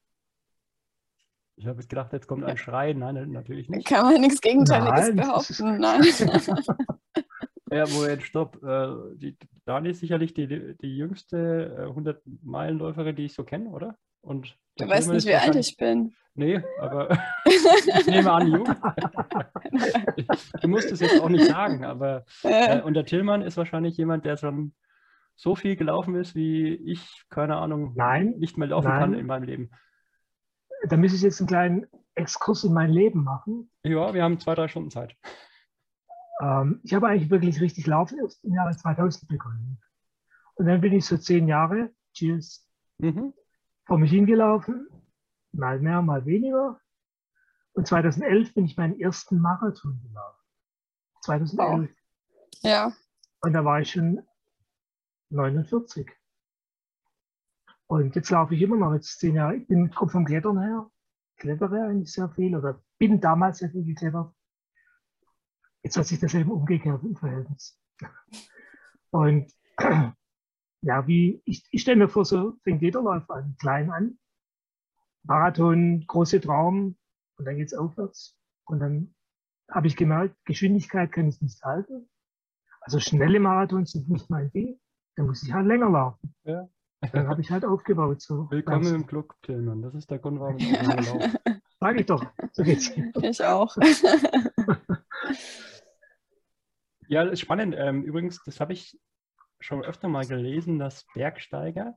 Ich 1.57 1.67
habe 1.67 1.81
jetzt 1.81 1.89
gedacht, 1.89 2.13
jetzt 2.13 2.27
kommt 2.27 2.45
ein 2.45 2.57
Schrei. 2.57 2.93
Nein, 2.93 3.31
natürlich 3.31 3.69
nicht. 3.69 3.85
Kann 3.85 4.13
man 4.13 4.21
nichts 4.21 4.39
Gegenteiliges 4.39 5.15
behaupten. 5.15 5.77
Nein. 5.79 6.03
Ja, 7.71 7.85
Moment, 7.87 8.23
stopp. 8.23 8.61
Äh, 8.63 9.17
die 9.17 9.37
Dani 9.65 9.89
ist 9.89 9.99
sicherlich 9.99 10.33
die, 10.33 10.75
die 10.77 10.97
jüngste 10.97 11.75
äh, 11.77 11.91
100-Meilen-Läuferin, 11.91 13.15
die 13.15 13.25
ich 13.25 13.33
so 13.33 13.43
kenne, 13.43 13.69
oder? 13.69 13.95
Und 14.21 14.57
Du 14.77 14.87
weißt 14.87 15.11
nicht, 15.11 15.27
wie 15.27 15.35
alt 15.35 15.55
ich 15.55 15.75
bin. 15.75 16.13
Nee, 16.35 16.61
aber 16.79 17.09
ich 17.45 18.07
nehme 18.07 18.31
an, 18.31 18.47
jung. 18.47 18.69
du 20.61 20.67
musst 20.69 20.91
es 20.91 21.01
jetzt 21.01 21.19
auch 21.19 21.27
nicht 21.27 21.47
sagen, 21.47 21.83
aber 21.83 22.23
äh, 22.43 22.81
und 22.81 22.93
der 22.93 23.05
Tillmann 23.05 23.41
ist 23.41 23.57
wahrscheinlich 23.57 23.97
jemand, 23.97 24.25
der 24.25 24.37
schon 24.37 24.73
so 25.35 25.55
viel 25.55 25.75
gelaufen 25.75 26.15
ist, 26.15 26.35
wie 26.35 26.75
ich, 26.75 27.23
keine 27.29 27.57
Ahnung, 27.57 27.93
Nein, 27.95 28.35
nicht 28.37 28.57
mehr 28.57 28.69
laufen 28.69 28.89
kann 28.89 29.11
nein. 29.11 29.19
in 29.19 29.25
meinem 29.25 29.43
Leben. 29.43 29.71
Da 30.87 30.95
müsste 30.95 31.17
ich 31.17 31.23
jetzt 31.23 31.41
einen 31.41 31.47
kleinen 31.47 31.87
Exkurs 32.15 32.63
in 32.63 32.73
mein 32.73 32.89
Leben 32.89 33.23
machen. 33.23 33.69
Ja, 33.83 34.13
wir 34.13 34.23
haben 34.23 34.39
zwei, 34.39 34.55
drei 34.55 34.67
Stunden 34.69 34.91
Zeit. 34.91 35.15
Ähm, 36.39 36.79
ich 36.83 36.93
habe 36.93 37.07
eigentlich 37.07 37.29
wirklich 37.29 37.59
richtig 37.61 37.87
laufen 37.87 38.19
erst 38.19 38.43
im 38.43 38.53
Jahre 38.53 38.75
2000 38.75 39.27
begonnen. 39.27 39.81
Und 40.55 40.65
dann 40.65 40.81
bin 40.81 40.93
ich 40.93 41.05
so 41.05 41.17
zehn 41.17 41.47
Jahre, 41.47 41.91
cheers, 42.13 42.65
Mhm. 42.97 43.33
vor 43.85 43.97
mich 43.97 44.11
hingelaufen, 44.11 44.87
mal 45.53 45.79
mehr, 45.79 46.01
mal 46.01 46.25
weniger. 46.25 46.79
Und 47.73 47.87
2011 47.87 48.53
bin 48.53 48.65
ich 48.65 48.75
meinen 48.77 48.99
ersten 48.99 49.39
Marathon 49.39 50.01
gelaufen. 50.01 50.39
2011. 51.21 51.89
ja, 52.61 52.91
Und 53.41 53.53
da 53.53 53.63
war 53.63 53.79
ich 53.79 53.91
schon 53.91 54.21
49. 55.29 56.09
Und 57.87 58.15
jetzt 58.15 58.29
laufe 58.29 58.53
ich 58.53 58.61
immer 58.61 58.75
noch, 58.77 58.93
jetzt 58.93 59.19
zehn 59.19 59.35
Jahre. 59.35 59.55
Ich 59.55 59.67
bin, 59.67 59.89
komme 59.91 60.11
vom 60.11 60.25
Klettern 60.25 60.59
her, 60.61 60.89
klettere 61.37 61.85
eigentlich 61.85 62.11
sehr 62.11 62.29
viel 62.29 62.55
oder 62.55 62.81
bin 62.97 63.19
damals 63.21 63.59
sehr 63.59 63.69
viel 63.71 63.83
geklettert. 63.85 64.33
Jetzt 65.83 65.97
hat 65.97 66.05
sich 66.07 66.19
das 66.19 66.33
eben 66.33 66.51
umgekehrt 66.51 67.03
im 67.03 67.15
Verhältnis. 67.15 67.79
Und 69.11 69.51
ja, 70.81 71.07
wie, 71.07 71.41
ich, 71.45 71.67
ich 71.71 71.81
stelle 71.81 71.97
mir 71.97 72.09
vor, 72.09 72.25
so 72.25 72.55
fängt 72.63 72.81
jeder 72.81 73.01
Läufer 73.01 73.35
an, 73.35 73.55
klein 73.59 73.89
an. 73.91 74.19
Marathon, 75.23 76.05
große 76.07 76.41
Traum 76.41 76.97
und 77.37 77.45
dann 77.45 77.57
geht's 77.57 77.73
aufwärts. 77.73 78.35
Und 78.65 78.79
dann 78.79 79.13
habe 79.69 79.87
ich 79.87 79.95
gemerkt, 79.95 80.35
Geschwindigkeit 80.45 81.11
kann 81.11 81.27
ich 81.27 81.41
nicht 81.41 81.61
halten. 81.63 82.09
Also 82.81 82.99
schnelle 82.99 83.39
Marathons 83.39 83.91
sind 83.91 84.09
nicht 84.09 84.29
mein 84.29 84.51
Ding. 84.51 84.79
Da 85.15 85.23
muss 85.23 85.43
ich 85.43 85.53
halt 85.53 85.67
länger 85.67 85.89
laufen. 85.89 86.33
Ja. 86.43 86.67
Dann 87.13 87.27
habe 87.27 87.41
ich 87.41 87.51
halt 87.51 87.63
aufgebaut. 87.65 88.21
So. 88.21 88.49
Willkommen 88.51 88.83
Ganz- 88.83 88.91
im 88.95 89.07
Club, 89.07 89.33
Tillmann. 89.43 89.81
Das 89.81 89.93
ist 89.95 90.09
der 90.09 90.19
Grund, 90.19 90.39
warum 90.39 90.57
ich 90.57 90.71
laufe. 90.71 91.39
Sag 91.79 91.99
ich 91.99 92.05
doch. 92.05 92.25
So 92.53 92.63
geht's. 92.63 92.91
ich 93.21 93.43
auch. 93.43 93.75
Ja, 97.09 97.23
das 97.23 97.33
ist 97.33 97.39
spannend. 97.41 97.75
Ähm, 97.75 98.03
übrigens, 98.03 98.43
das 98.43 98.59
habe 98.59 98.73
ich 98.73 98.99
schon 99.59 99.83
öfter 99.83 100.07
mal 100.07 100.27
gelesen, 100.27 100.77
dass 100.77 101.07
Bergsteiger 101.15 101.95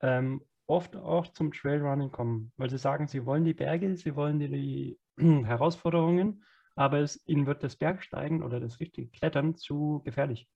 ähm, 0.00 0.44
oft 0.66 0.94
auch 0.94 1.26
zum 1.26 1.52
Trailrunning 1.52 2.12
kommen, 2.12 2.52
weil 2.56 2.70
sie 2.70 2.78
sagen, 2.78 3.08
sie 3.08 3.26
wollen 3.26 3.44
die 3.44 3.52
Berge, 3.52 3.96
sie 3.96 4.14
wollen 4.14 4.38
die, 4.38 4.48
die 4.48 4.98
Herausforderungen, 5.44 6.44
aber 6.76 6.98
es, 7.00 7.20
ihnen 7.26 7.46
wird 7.46 7.64
das 7.64 7.74
Bergsteigen 7.74 8.44
oder 8.44 8.60
das 8.60 8.78
richtige 8.78 9.10
Klettern 9.10 9.56
zu 9.56 10.02
gefährlich. 10.04 10.48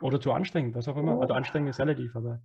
Oder 0.00 0.18
zu 0.18 0.32
anstrengend, 0.32 0.74
was 0.74 0.88
auch 0.88 0.96
immer. 0.96 1.20
Also 1.20 1.34
anstrengend 1.34 1.68
ist 1.68 1.80
relativ, 1.80 2.16
aber 2.16 2.40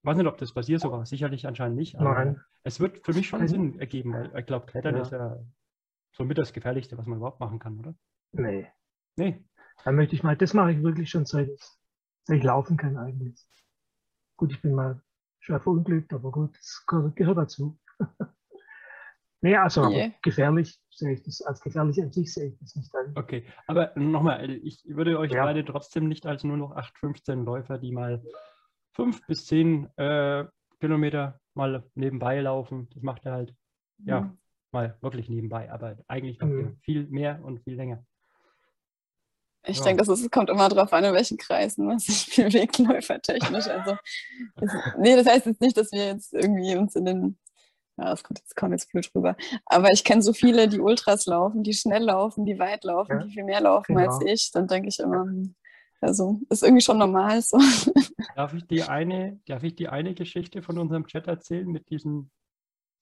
ich 0.00 0.04
weiß 0.04 0.16
nicht, 0.16 0.26
ob 0.26 0.38
das 0.38 0.52
bei 0.52 0.62
dir 0.62 0.80
so 0.80 0.90
war. 0.90 1.06
Sicherlich 1.06 1.46
anscheinend 1.46 1.76
nicht. 1.76 1.96
Aber 1.96 2.12
Nein. 2.12 2.40
es 2.64 2.80
wird 2.80 3.06
für 3.06 3.14
mich 3.14 3.28
schon 3.28 3.46
Sinn 3.46 3.78
ergeben, 3.78 4.12
weil 4.14 4.36
ich 4.36 4.46
glaube, 4.46 4.66
Klettern 4.66 4.96
Ja. 4.96 5.02
ist 5.02 5.12
ja 5.12 5.38
somit 6.10 6.38
das 6.38 6.52
Gefährlichste, 6.52 6.98
was 6.98 7.06
man 7.06 7.18
überhaupt 7.18 7.38
machen 7.38 7.60
kann, 7.60 7.78
oder? 7.78 7.94
Nee. 8.32 8.66
Nee. 9.16 9.44
Dann 9.84 9.96
möchte 9.96 10.14
ich 10.14 10.22
mal, 10.22 10.36
das 10.36 10.54
mache 10.54 10.72
ich 10.72 10.82
wirklich 10.82 11.10
schon 11.10 11.24
seit 11.24 11.48
ich, 11.48 11.60
seit 12.24 12.38
ich 12.38 12.44
laufen 12.44 12.76
kann 12.76 12.96
eigentlich. 12.96 13.38
Gut, 14.36 14.52
ich 14.52 14.60
bin 14.62 14.74
mal 14.74 15.00
schwer 15.40 15.60
verunglückt, 15.60 16.12
aber 16.12 16.30
gut, 16.30 16.56
das 16.56 16.84
gehört, 16.86 17.38
dazu. 17.38 17.78
nee, 19.42 19.56
also 19.56 19.88
Je. 19.88 20.12
gefährlich 20.22 20.80
sehe 20.90 21.12
ich 21.12 21.22
das, 21.22 21.42
als 21.42 21.60
gefährlich 21.60 22.00
an 22.02 22.12
sich 22.12 22.32
sehe 22.32 22.48
ich 22.50 22.58
das 22.58 22.76
nicht 22.76 22.94
an. 22.94 23.14
Okay, 23.14 23.44
aber 23.66 23.92
nochmal, 23.96 24.50
ich 24.50 24.82
würde 24.86 25.18
euch 25.18 25.32
Ja. 25.32 25.44
beide 25.44 25.64
trotzdem 25.64 26.08
nicht 26.08 26.26
als 26.26 26.44
nur 26.44 26.56
noch 26.56 26.72
8, 26.72 26.98
15 26.98 27.44
Läufer, 27.44 27.78
die 27.78 27.92
mal 27.92 28.22
5 28.94 29.26
bis 29.26 29.46
10 29.46 29.88
äh, 29.96 30.46
Kilometer 30.80 31.40
mal 31.54 31.84
nebenbei 31.94 32.40
laufen. 32.40 32.88
Das 32.94 33.02
macht 33.02 33.24
ihr 33.26 33.32
halt, 33.32 33.54
ja, 34.06 34.34
Mal 34.74 34.96
wirklich 35.02 35.28
nebenbei, 35.28 35.70
aber 35.70 35.98
eigentlich 36.08 36.40
noch 36.40 36.48
Mhm. 36.48 36.78
viel 36.80 37.06
mehr 37.08 37.44
und 37.44 37.62
viel 37.62 37.74
länger. 37.74 38.06
Ich 39.64 39.78
Ja. 39.78 39.84
denke, 39.84 40.02
es 40.10 40.30
kommt 40.30 40.50
immer 40.50 40.68
darauf 40.68 40.92
an, 40.92 41.04
in 41.04 41.14
welchen 41.14 41.38
Kreisen 41.38 41.86
man 41.86 41.98
sich 42.00 42.34
bewegt, 42.36 42.78
läufertechnisch. 42.78 43.68
Also, 43.68 43.96
nee, 44.98 45.16
das 45.16 45.26
heißt 45.26 45.46
jetzt 45.46 45.60
nicht, 45.60 45.76
dass 45.76 45.92
wir 45.92 46.06
jetzt 46.06 46.32
irgendwie 46.34 46.76
uns 46.76 46.96
in 46.96 47.04
den, 47.04 47.38
ja, 47.96 48.06
das 48.10 48.22
kommt 48.24 48.40
jetzt, 48.40 48.56
kommt 48.56 48.72
jetzt 48.72 48.90
blöd 48.90 49.08
rüber. 49.14 49.36
Aber 49.66 49.90
ich 49.92 50.04
kenne 50.04 50.22
so 50.22 50.32
viele, 50.32 50.68
die 50.68 50.80
Ultras 50.80 51.26
laufen, 51.26 51.62
die 51.62 51.74
schnell 51.74 52.04
laufen, 52.04 52.44
die 52.44 52.58
weit 52.58 52.84
laufen, 52.84 53.12
Ja, 53.12 53.24
die 53.24 53.32
viel 53.32 53.44
mehr 53.44 53.60
laufen 53.60 53.96
als 53.98 54.18
genau. 54.18 54.32
ich. 54.32 54.50
Dann 54.52 54.66
denke 54.66 54.88
ich 54.88 54.98
immer, 54.98 55.26
also 56.00 56.40
ist 56.48 56.62
irgendwie 56.64 56.82
schon 56.82 56.98
normal 56.98 57.40
so. 57.42 57.58
Darf 58.34 58.54
ich 58.54 58.66
die 58.66 58.82
eine, 58.82 59.40
darf 59.46 59.62
ich 59.62 59.76
die 59.76 59.88
eine 59.88 60.14
Geschichte 60.14 60.62
von 60.62 60.78
unserem 60.78 61.06
Chat 61.06 61.26
erzählen 61.28 61.68
mit 61.68 61.90
diesem 61.90 62.30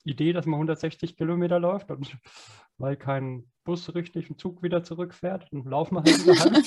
Idee, 0.04 0.32
dass 0.32 0.46
man 0.46 0.54
160 0.54 1.16
Kilometer 1.16 1.58
läuft 1.58 1.90
und 1.90 2.16
weil 2.78 2.96
kein 2.96 3.50
Bus 3.64 3.94
richtig 3.94 4.30
ein 4.30 4.38
Zug 4.38 4.62
wieder 4.62 4.82
zurückfährt, 4.82 5.46
dann 5.50 5.64
laufen 5.64 5.96
wir 5.96 6.02
halt 6.02 6.26
wieder 6.26 6.40
halb. 6.40 6.64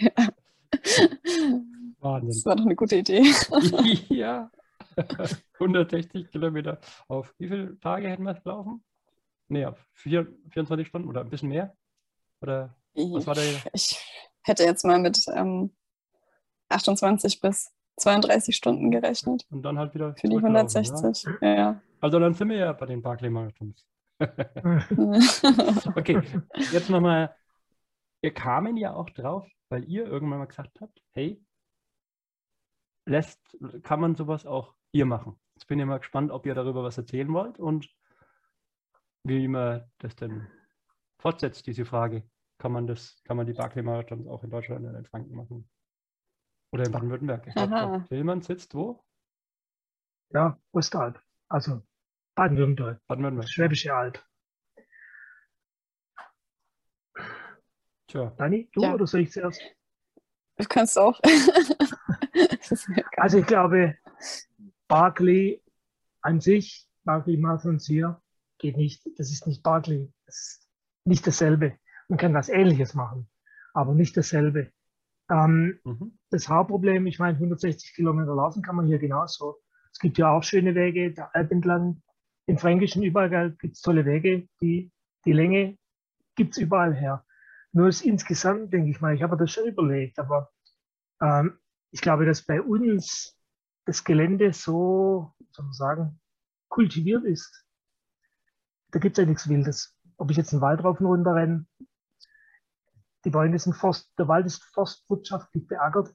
Das 2.00 2.00
Wahnsinn. 2.00 2.44
war 2.46 2.56
doch 2.56 2.64
eine 2.64 2.76
gute 2.76 2.96
Idee. 2.96 3.22
ja. 4.08 4.50
160 5.54 6.30
Kilometer 6.30 6.80
auf 7.08 7.34
wie 7.38 7.48
viele 7.48 7.78
Tage 7.78 8.08
hätten 8.08 8.24
wir 8.24 8.32
es 8.32 8.42
gelaufen? 8.42 8.82
Nee, 9.48 9.66
auf 9.66 9.86
vier, 9.92 10.26
24 10.48 10.88
Stunden 10.88 11.08
oder 11.08 11.20
ein 11.20 11.28
bisschen 11.28 11.50
mehr? 11.50 11.76
Oder 12.40 12.74
was 12.94 13.26
war 13.26 13.34
der? 13.34 13.44
Ich 13.74 13.98
hätte 14.42 14.64
jetzt 14.64 14.84
mal 14.84 14.98
mit 14.98 15.26
ähm, 15.34 15.74
28 16.70 17.40
bis 17.40 17.70
32 17.98 18.56
Stunden 18.56 18.90
gerechnet 18.90 19.46
Und 19.50 19.62
dann 19.62 19.78
halt 19.78 19.94
wieder 19.94 20.14
für 20.14 20.28
die 20.28 20.36
zurücklaufen, 20.36 20.76
160. 20.76 21.34
Ja, 21.42 21.54
ja. 21.54 21.82
Also 22.00 22.18
dann 22.18 22.34
sind 22.34 22.48
wir 22.48 22.56
ja 22.56 22.72
bei 22.72 22.86
den 22.86 23.02
Barclay-Marathons. 23.02 23.86
Okay, 25.94 26.20
jetzt 26.72 26.90
nochmal. 26.90 27.34
Wir 28.22 28.34
kamen 28.34 28.76
ja 28.76 28.94
auch 28.94 29.08
drauf, 29.10 29.46
weil 29.70 29.84
ihr 29.84 30.06
irgendwann 30.06 30.40
mal 30.40 30.46
gesagt 30.46 30.80
habt, 30.80 31.02
hey, 31.12 31.42
lässt, 33.06 33.40
kann 33.82 34.00
man 34.00 34.14
sowas 34.14 34.44
auch 34.46 34.74
hier 34.92 35.06
machen? 35.06 35.40
Jetzt 35.54 35.66
bin 35.66 35.78
ich 35.78 35.86
mal 35.86 35.98
gespannt, 35.98 36.30
ob 36.30 36.44
ihr 36.46 36.54
darüber 36.54 36.82
was 36.82 36.98
erzählen 36.98 37.32
wollt 37.32 37.58
und 37.58 37.88
wie 39.24 39.48
man 39.48 39.90
das 39.98 40.16
denn 40.16 40.46
fortsetzt, 41.18 41.66
diese 41.66 41.84
Frage. 41.84 42.22
Kann 42.58 42.72
man 42.72 42.86
das, 42.86 43.22
kann 43.24 43.38
man 43.38 43.46
die 43.46 43.54
Barclay-Marathons 43.54 44.26
auch 44.26 44.44
in 44.44 44.50
Deutschland 44.50 44.86
oder 44.86 44.98
in 44.98 45.06
Franken 45.06 45.34
machen? 45.34 45.68
Oder 46.72 46.86
in 46.86 46.92
Baden-Württemberg? 46.92 47.46
Ich 47.46 47.54
glaube, 47.54 48.04
Tillmann 48.08 48.42
sitzt 48.42 48.74
wo? 48.74 49.02
Ja, 50.30 50.58
Ostalb. 50.72 51.20
Also 51.48 51.82
Baden-Württemberg, 52.36 53.00
Baden-Württemberg. 53.06 53.48
Schwäbische 53.50 53.92
Alb. 53.94 54.24
Tja, 58.06 58.30
Dani, 58.36 58.68
du 58.72 58.82
Ja. 58.82 58.94
oder 58.94 59.06
soll 59.06 59.20
ich 59.20 59.32
zuerst? 59.32 59.60
Du 60.56 60.66
kannst 60.68 60.98
auch. 60.98 61.20
Also 63.16 63.38
ich 63.38 63.46
glaube, 63.46 63.96
Barclay 64.88 65.60
an 66.22 66.40
sich, 66.40 66.88
Barclay 67.04 67.36
Marathons 67.36 67.86
hier, 67.86 68.22
geht 68.58 68.76
nicht. 68.76 69.04
Das 69.18 69.30
ist 69.30 69.46
nicht 69.46 69.62
Barclay. 69.62 70.10
Das 70.26 70.36
ist 70.36 70.68
nicht 71.04 71.26
dasselbe. 71.26 71.76
Man 72.08 72.18
kann 72.18 72.32
was 72.32 72.48
Ähnliches 72.48 72.94
machen, 72.94 73.28
aber 73.74 73.94
nicht 73.94 74.16
dasselbe. 74.16 74.72
Ähm, 75.28 75.80
mhm. 75.84 76.18
Das 76.30 76.48
Hauptproblem, 76.48 77.06
ich 77.06 77.18
meine, 77.18 77.34
160 77.34 77.94
Kilometer 77.94 78.34
laufen 78.34 78.62
kann 78.62 78.76
man 78.76 78.86
hier 78.86 78.98
genauso. 78.98 79.58
Es 79.92 79.98
gibt 79.98 80.18
ja 80.18 80.30
auch 80.30 80.42
schöne 80.42 80.74
Wege, 80.74 81.12
der 81.12 81.34
Alp 81.34 81.50
entlang, 81.50 82.02
im 82.46 82.58
Fränkischen 82.58 83.02
überall 83.02 83.52
gibt 83.52 83.76
es 83.76 83.80
tolle 83.80 84.04
Wege. 84.04 84.48
Die, 84.60 84.90
die 85.24 85.32
Länge 85.32 85.78
gibt 86.34 86.56
es 86.56 86.62
überall 86.62 86.94
her. 86.94 87.24
Nur 87.72 87.88
ist 87.88 88.02
insgesamt, 88.02 88.72
denke 88.72 88.90
ich 88.90 89.00
mal, 89.00 89.14
ich 89.14 89.22
habe 89.22 89.36
das 89.36 89.52
schon 89.52 89.68
überlegt, 89.68 90.18
aber 90.18 90.50
ähm, 91.20 91.58
ich 91.92 92.00
glaube, 92.00 92.26
dass 92.26 92.42
bei 92.42 92.60
uns 92.60 93.36
das 93.84 94.02
Gelände 94.02 94.52
so, 94.52 95.32
soll 95.52 95.64
man 95.64 95.72
sagen, 95.72 96.20
kultiviert 96.68 97.24
ist. 97.24 97.64
Da 98.90 98.98
gibt 98.98 99.16
es 99.16 99.22
ja 99.22 99.28
nichts 99.28 99.48
Wildes. 99.48 99.96
Ob 100.16 100.30
ich 100.30 100.36
jetzt 100.36 100.52
einen 100.52 100.62
Wald 100.62 100.82
rauf 100.82 101.00
und 101.00 101.06
runter 101.06 101.34
renne, 101.34 101.66
die 103.24 103.30
Bäume 103.30 103.58
sind 103.58 103.74
Forst, 103.74 104.12
der 104.18 104.28
Wald 104.28 104.46
ist 104.46 104.64
forstwirtschaftlich 104.64 105.66
beackert. 105.66 106.14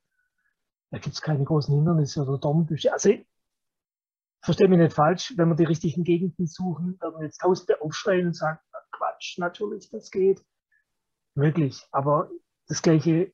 Da 0.95 0.99
gibt 0.99 1.13
es 1.13 1.21
keine 1.21 1.43
großen 1.43 1.75
Hindernisse 1.75 2.21
oder 2.21 2.37
Dornbüsche. 2.37 2.93
Also, 2.93 3.09
verstehe 4.41 4.69
mich 4.69 4.79
nicht 4.79 4.93
falsch, 4.93 5.33
wenn 5.35 5.49
wir 5.49 5.55
die 5.57 5.65
richtigen 5.65 6.05
Gegenden 6.05 6.47
suchen, 6.47 6.97
werden 7.01 7.21
jetzt 7.21 7.41
Tausende 7.41 7.81
aufschreien 7.81 8.27
und 8.27 8.33
sagen, 8.33 8.59
"Na, 8.71 8.79
Quatsch, 8.93 9.37
natürlich, 9.37 9.89
das 9.89 10.09
geht. 10.09 10.41
Möglich, 11.33 11.85
aber 11.91 12.29
das 12.69 12.81
Gleiche 12.81 13.33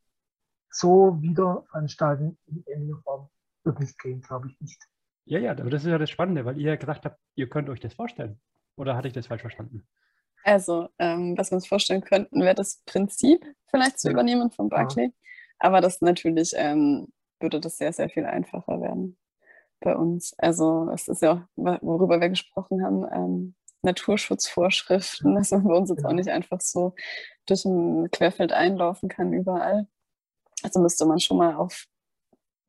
so 0.71 1.21
wieder 1.21 1.65
veranstalten 1.69 2.39
in 2.47 2.63
ähnlicher 2.65 2.99
Form 3.03 3.29
wird 3.63 3.79
nicht 3.79 3.99
gehen, 3.99 4.21
glaube 4.21 4.47
ich 4.49 4.59
nicht. 4.59 4.83
Ja, 5.25 5.37
ja, 5.37 5.51
aber 5.51 5.69
das 5.69 5.83
ist 5.83 5.91
ja 5.91 5.99
das 5.99 6.09
Spannende, 6.09 6.45
weil 6.45 6.57
ihr 6.59 6.71
ja 6.71 6.75
gesagt 6.77 7.05
habt, 7.05 7.19
ihr 7.35 7.47
könnt 7.47 7.69
euch 7.69 7.79
das 7.79 7.93
vorstellen. 7.93 8.41
Oder 8.75 8.97
hatte 8.97 9.07
ich 9.07 9.13
das 9.13 9.27
falsch 9.27 9.41
verstanden? 9.41 9.87
Also, 10.43 10.89
ähm, 10.97 11.37
was 11.37 11.51
wir 11.51 11.57
uns 11.57 11.67
vorstellen 11.67 12.01
könnten, 12.01 12.41
wäre 12.41 12.55
das 12.55 12.81
Prinzip 12.87 13.45
vielleicht 13.67 13.99
zu 13.99 14.07
Ja. 14.07 14.13
übernehmen 14.13 14.49
von 14.49 14.67
Barclay. 14.67 15.11
Aber 15.59 15.79
das 15.79 16.01
natürlich 16.01 16.53
ähm, 16.55 17.13
würde 17.41 17.59
das 17.59 17.77
sehr, 17.77 17.93
sehr 17.93 18.09
viel 18.09 18.25
einfacher 18.25 18.81
werden 18.81 19.17
bei 19.81 19.95
uns. 19.95 20.33
Also 20.39 20.89
es 20.93 21.07
ist 21.07 21.21
ja 21.21 21.33
auch, 21.33 21.41
worüber 21.81 22.21
wir 22.21 22.29
gesprochen 22.29 22.83
haben, 22.85 23.05
ähm, 23.13 23.55
Naturschutzvorschriften, 23.83 25.35
dass 25.37 25.51
man 25.51 25.63
bei 25.65 25.75
uns 25.75 25.89
jetzt 25.89 26.05
auch 26.05 26.13
nicht 26.13 26.29
einfach 26.29 26.61
so 26.61 26.95
durch 27.47 27.65
ein 27.65 28.09
Querfeld 28.11 28.51
einlaufen 28.53 29.09
kann 29.09 29.33
überall. 29.33 29.87
Also 30.63 30.79
müsste 30.81 31.05
man 31.05 31.19
schon 31.19 31.37
mal 31.37 31.55
auf 31.55 31.87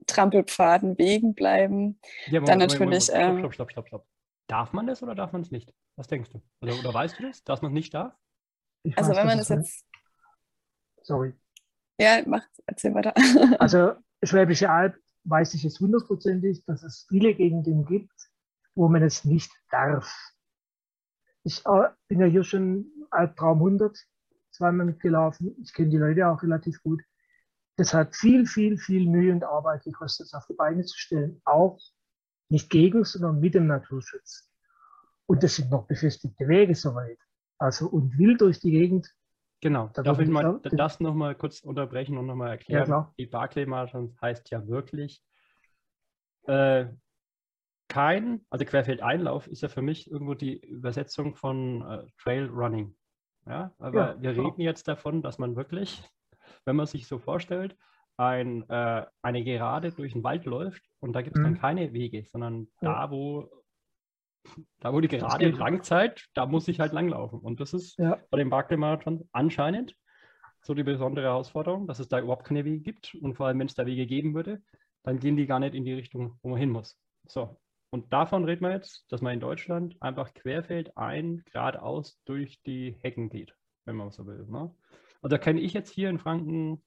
Trampelpfaden, 0.07 0.99
Wegen 0.99 1.35
bleiben. 1.35 2.01
Ja, 2.27 2.41
Dann 2.41 2.59
Moment, 2.59 2.81
Moment, 2.81 2.81
natürlich, 2.81 3.09
Moment, 3.09 3.29
ähm, 3.29 3.39
Stopp, 3.39 3.55
stopp, 3.55 3.71
stopp, 3.71 3.89
stopp. 3.89 4.07
Darf 4.49 4.73
man 4.73 4.87
das 4.87 5.03
oder 5.03 5.15
darf 5.15 5.33
man 5.33 5.43
es 5.43 5.51
nicht? 5.51 5.73
Was 5.97 6.09
denkst 6.09 6.31
du? 6.31 6.43
Oder, 6.61 6.79
oder 6.79 6.93
weißt 6.95 7.19
du 7.19 7.23
das, 7.25 7.45
dass 7.45 7.63
man 7.63 7.73
es 7.73 7.75
nicht 7.75 7.95
darf? 7.95 8.15
Ich 8.83 8.97
Also 8.97 9.11
weiß, 9.11 9.17
wenn 9.19 9.27
man 9.27 9.39
das 9.39 9.51
es- 9.51 9.59
jetzt, 9.59 9.87
Sorry. 11.03 11.35
ja, 11.99 12.23
mach, 12.27 12.47
erzähl 12.67 12.95
weiter. 12.95 13.15
Also 13.59 13.93
Schwäbische 14.23 14.71
Alb 14.71 14.97
weiß 15.25 15.55
ich 15.55 15.63
jetzt 15.63 15.81
hundertprozentig, 15.81 16.65
dass 16.65 16.83
es 16.83 17.07
viele 17.09 17.35
Gegenden 17.35 17.85
gibt, 17.85 18.31
wo 18.75 18.89
man 18.89 19.03
es 19.03 19.25
nicht 19.25 19.51
darf. 19.71 20.13
Ich 21.45 21.65
äh, 21.67 21.89
bin 22.09 22.21
ja 22.21 22.27
hier 22.27 22.45
schon 22.45 22.87
Albtraum 23.11 23.59
100 23.59 23.99
zweimal 24.53 24.87
mitgelaufen. 24.87 25.57
Ich 25.63 25.73
kenne 25.73 25.91
die 25.91 25.97
Leute 25.97 26.29
auch 26.29 26.43
relativ 26.43 26.83
gut. 26.83 27.03
Das 27.77 27.95
hat 27.95 28.15
viel, 28.15 28.47
viel, 28.47 28.79
viel 28.79 29.09
Mühe 29.09 29.33
und 29.33 29.45
Arbeit 29.45 29.83
gekostet, 29.85 30.27
es 30.27 30.35
auf 30.35 30.47
die 30.47 30.55
Beine 30.55 30.85
zu 30.85 30.97
stellen. 30.99 31.41
Auch 31.45 31.79
nicht 32.49 32.71
gegen, 32.71 33.05
sondern 33.05 33.41
mit 33.41 33.55
dem 33.55 33.67
Naturschutz. 33.67 34.49
Und 35.27 35.43
das 35.43 35.57
sind 35.57 35.71
noch 35.71 35.87
befestigte 35.87 36.47
Wege 36.47 36.75
soweit. 36.75 37.19
Also 37.59 37.89
und 37.89 38.19
wild 38.19 38.41
durch 38.41 38.61
die 38.61 38.71
Gegend. 38.71 39.13
Genau. 39.62 39.90
Da 39.94 40.03
Darf 40.03 40.18
ich 40.18 40.29
mal 40.29 40.42
sagen, 40.42 40.77
das 40.77 41.01
nochmal 41.01 41.35
kurz 41.37 41.61
unterbrechen 41.61 42.18
und 42.18 42.27
nochmal 42.27 42.51
erklären? 42.51 42.85
klar. 42.85 43.14
Die 43.18 43.27
Barclay 43.27 43.64
Marathons 43.64 44.20
heißt 44.20 44.51
ja 44.51 44.66
wirklich 44.66 45.22
äh, 46.46 46.87
kein, 47.88 48.44
also 48.51 48.64
Querfeldeinlauf 48.64 49.46
ist 49.46 49.62
ja 49.62 49.68
für 49.68 49.83
mich 49.83 50.11
irgendwo 50.11 50.35
die 50.35 50.59
Übersetzung 50.59 51.37
von 51.37 51.83
äh, 51.83 52.07
Trail 52.18 52.46
Running. 52.48 52.96
Ja, 53.46 53.72
aber 53.79 54.16
Ja, 54.16 54.22
wir 54.22 54.33
klar. 54.33 54.46
reden 54.46 54.62
jetzt 54.62 54.88
davon, 54.88 55.22
dass 55.22 55.38
man 55.38 55.57
wirklich, 55.57 56.03
wenn 56.64 56.77
man 56.77 56.87
sich 56.87 57.07
so 57.07 57.18
vorstellt, 57.18 57.77
ein, 58.16 58.68
äh, 58.68 59.07
eine 59.22 59.44
Gerade 59.44 59.92
durch 59.92 60.12
den 60.12 60.25
Wald 60.25 60.44
läuft 60.44 60.83
und 61.01 61.12
da 61.12 61.22
gibt 61.22 61.37
es 61.37 61.42
dann 61.42 61.53
Mhm. 61.55 61.59
keine 61.59 61.92
Wege, 61.92 62.25
sondern 62.25 62.68
Ja. 62.81 62.92
da, 62.94 63.11
wo 63.11 63.48
da, 64.81 64.92
wo 64.92 65.00
die 65.00 65.09
Gerade 65.09 65.50
geht. 65.50 65.59
langzeit, 65.59 66.26
da 66.35 66.46
muss 66.46 66.68
ich 66.68 66.81
halt 66.81 66.92
langlaufen. 66.92 67.38
Und 67.40 67.61
das 67.61 67.72
ist 67.72 67.98
Ja. 67.98 68.18
bei 68.31 68.38
dem 68.38 68.50
Barclay-Marathon 68.50 69.28
anscheinend 69.33 69.96
so 70.62 70.74
die 70.74 70.83
besondere 70.85 71.26
Herausforderung, 71.26 71.87
dass 71.87 71.98
es 71.98 72.09
da 72.09 72.20
überhaupt 72.20 72.44
keine 72.46 72.64
Wege 72.64 72.81
gibt. 72.81 73.14
Und 73.20 73.35
vor 73.35 73.46
allem, 73.46 73.59
wenn 73.59 73.66
es 73.66 73.74
da 73.74 73.87
Wege 73.87 74.07
geben 74.07 74.35
würde, 74.35 74.62
dann 75.02 75.18
gehen 75.18 75.37
die 75.37 75.46
gar 75.46 75.59
nicht 75.59 75.74
in 75.74 75.85
die 75.85 75.92
Richtung, 75.92 76.38
wo 76.42 76.50
man 76.50 76.59
hin 76.59 76.70
muss. 76.70 76.96
So, 77.26 77.59
und 77.90 78.12
davon 78.12 78.44
reden 78.44 78.62
wir 78.64 78.70
jetzt, 78.72 79.05
dass 79.11 79.20
man 79.22 79.35
in 79.35 79.40
Deutschland 79.40 79.96
einfach 80.00 80.33
querfeld 80.35 80.96
ein, 80.96 81.42
geradeaus 81.52 82.20
durch 82.24 82.62
die 82.62 82.96
Hecken 83.02 83.28
geht, 83.28 83.55
wenn 83.85 83.96
man 83.96 84.11
so 84.11 84.26
will. 84.26 84.46
Ne? 84.48 84.74
Also 85.20 85.37
da 85.37 85.38
kenne 85.38 85.61
ich 85.61 85.72
jetzt 85.72 85.90
hier 85.90 86.09
in 86.09 86.18
Franken 86.18 86.83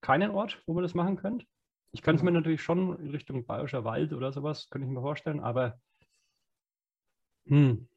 keinen 0.00 0.30
Ort, 0.30 0.62
wo 0.66 0.74
man 0.74 0.82
das 0.82 0.94
machen 0.94 1.16
könnte. 1.16 1.46
Ich 1.92 2.02
könnte 2.02 2.18
es 2.20 2.22
mir 2.24 2.32
natürlich 2.32 2.62
schon 2.62 2.98
in 2.98 3.10
Richtung 3.10 3.46
Bayerischer 3.46 3.84
Wald 3.84 4.12
oder 4.12 4.32
sowas, 4.32 4.68
könnte 4.68 4.86
ich 4.86 4.92
mir 4.92 5.00
vorstellen, 5.00 5.40
aber 5.40 5.80
hm, 7.46 7.88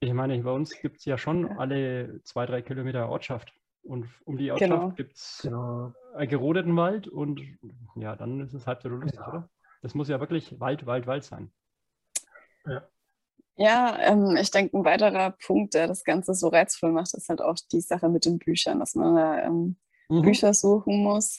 ich 0.00 0.12
meine, 0.12 0.38
bei 0.42 0.50
uns 0.52 0.70
gibt 0.80 0.98
es 0.98 1.04
ja 1.04 1.18
schon 1.18 1.46
Ja. 1.48 1.56
alle 1.58 2.20
zwei, 2.24 2.46
drei 2.46 2.62
Kilometer 2.62 3.08
Ortschaft. 3.08 3.52
Und 3.82 4.08
um 4.24 4.36
die 4.36 4.48
Genau. 4.48 4.74
Ortschaft 4.76 4.96
gibt 4.96 5.16
es 5.16 5.40
Genau. 5.42 5.92
einen 6.14 6.28
gerodeten 6.28 6.76
Wald 6.76 7.08
und 7.08 7.40
ja, 7.94 8.16
dann 8.16 8.40
ist 8.40 8.52
es 8.52 8.66
halb 8.66 8.82
so 8.82 8.88
lustig, 8.88 9.18
Ja. 9.18 9.28
oder? 9.28 9.48
Das 9.82 9.94
muss 9.94 10.08
ja 10.08 10.18
wirklich 10.20 10.58
Wald, 10.58 10.86
Wald, 10.86 11.06
Wald 11.06 11.24
sein. 11.24 11.52
Ja, 13.56 13.98
ähm, 14.00 14.36
ich 14.36 14.50
denke, 14.50 14.76
ein 14.76 14.84
weiterer 14.84 15.30
Punkt, 15.30 15.74
der 15.74 15.86
das 15.86 16.04
Ganze 16.04 16.34
so 16.34 16.48
reizvoll 16.48 16.92
macht, 16.92 17.14
ist 17.14 17.28
halt 17.28 17.40
auch 17.40 17.56
die 17.72 17.80
Sache 17.80 18.08
mit 18.08 18.26
den 18.26 18.38
Büchern, 18.38 18.80
dass 18.80 18.94
man 18.94 19.14
da 19.14 19.42
ähm, 19.44 19.76
Mhm. 20.08 20.22
Bücher 20.22 20.52
suchen 20.52 21.02
muss, 21.02 21.38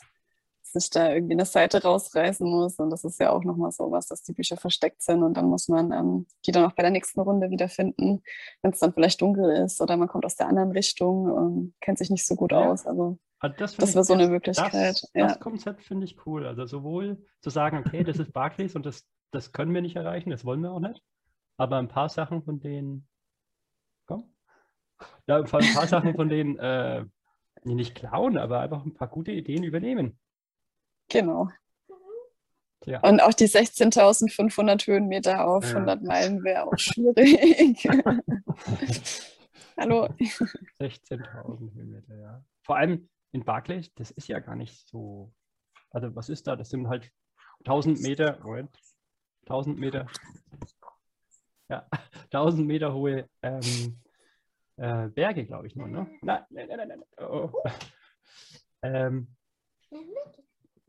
sich 0.79 0.89
da 0.89 1.13
irgendwie 1.13 1.33
eine 1.33 1.45
Seite 1.45 1.81
rausreißen 1.83 2.47
muss. 2.49 2.75
Und 2.79 2.89
das 2.89 3.03
ist 3.03 3.19
ja 3.19 3.31
auch 3.31 3.43
nochmal 3.43 3.71
so 3.71 3.91
was, 3.91 4.07
dass 4.07 4.23
die 4.23 4.33
Bücher 4.33 4.57
versteckt 4.57 5.01
sind 5.01 5.23
und 5.23 5.35
dann 5.35 5.45
muss 5.47 5.67
man 5.67 5.91
ähm, 5.91 6.27
die 6.45 6.51
dann 6.51 6.65
auch 6.65 6.73
bei 6.73 6.83
der 6.83 6.91
nächsten 6.91 7.19
Runde 7.21 7.49
wiederfinden, 7.49 8.21
wenn 8.61 8.71
es 8.71 8.79
dann 8.79 8.93
vielleicht 8.93 9.21
dunkel 9.21 9.49
ist 9.63 9.81
oder 9.81 9.97
man 9.97 10.07
kommt 10.07 10.25
aus 10.25 10.35
der 10.35 10.47
anderen 10.47 10.71
Richtung 10.71 11.31
und 11.31 11.73
kennt 11.81 11.97
sich 11.97 12.09
nicht 12.09 12.25
so 12.25 12.35
gut 12.35 12.51
Ja. 12.51 12.69
aus. 12.69 12.85
Also 12.85 13.17
Also 13.39 13.55
das 13.57 13.75
Das 13.75 13.93
wäre 13.93 14.03
so 14.03 14.13
eine 14.13 14.27
Möglichkeit, 14.27 14.73
Das, 14.73 15.11
ja. 15.13 15.27
das 15.27 15.39
Konzept 15.39 15.83
finde 15.83 16.05
ich 16.05 16.25
cool. 16.25 16.45
Also 16.47 16.65
sowohl 16.65 17.23
zu 17.41 17.49
sagen, 17.49 17.77
okay, 17.85 18.03
das 18.03 18.19
ist 18.19 18.33
Barclays 18.33 18.75
und 18.75 18.85
das, 18.85 19.05
das 19.31 19.51
können 19.51 19.73
wir 19.73 19.81
nicht 19.81 19.95
erreichen, 19.95 20.29
das 20.31 20.43
wollen 20.45 20.61
wir 20.61 20.71
auch 20.71 20.79
nicht. 20.79 21.01
Aber 21.57 21.77
ein 21.77 21.87
paar 21.87 22.09
Sachen 22.09 22.43
von 22.43 22.59
denen, 22.59 23.07
komm, 24.05 24.33
ja, 25.27 25.37
ein 25.37 25.45
paar 25.45 25.61
ein 25.61 25.73
paar 25.73 25.87
Sachen 25.87 26.15
von 26.15 26.29
denen 26.29 26.57
äh, 26.57 27.05
nicht 27.63 27.95
klauen, 27.95 28.37
aber 28.37 28.59
einfach 28.61 28.85
ein 28.85 28.93
paar 28.93 29.07
gute 29.07 29.31
Ideen 29.31 29.63
übernehmen. 29.63 30.19
Genau. 31.09 31.49
Ja. 32.85 33.01
Und 33.01 33.19
auch 33.19 33.33
die 33.33 33.47
16.500 33.47 34.87
Höhenmeter 34.87 35.45
auf 35.45 35.65
Ja. 35.65 35.71
100 35.71 36.03
Meilen 36.03 36.43
wäre 36.43 36.67
auch 36.67 36.77
schwierig. 36.77 37.83
Hallo. 39.77 40.05
16.000 40.79 41.73
Höhenmeter, 41.73 42.15
ja. 42.15 42.43
Vor 42.63 42.77
allem 42.77 43.09
in 43.31 43.43
Barclays, 43.43 43.93
das 43.95 44.11
ist 44.11 44.27
ja 44.27 44.39
gar 44.39 44.55
nicht 44.55 44.87
so. 44.87 45.33
Also, 45.89 46.15
was 46.15 46.29
ist 46.29 46.47
da? 46.47 46.55
Das 46.55 46.69
sind 46.69 46.87
halt 46.87 47.11
1000 47.65 48.01
Meter, 48.01 48.39
Moment, 48.43 48.69
1000 49.41 49.77
Meter, 49.77 50.07
ja, 51.69 51.87
1000 52.31 52.65
Meter 52.65 52.93
hohe 52.93 53.29
ähm, 53.41 54.01
äh, 54.77 55.07
Berge, 55.09 55.45
glaube 55.45 55.67
ich 55.67 55.75
nur, 55.75 55.87
ne? 55.87 56.09
Nein, 56.21 56.43
nein, 56.49 56.67
nein, 56.67 56.77
nein, 56.77 56.87
nein. 56.87 57.27
Oh. 57.27 57.51
Ähm, 58.81 59.35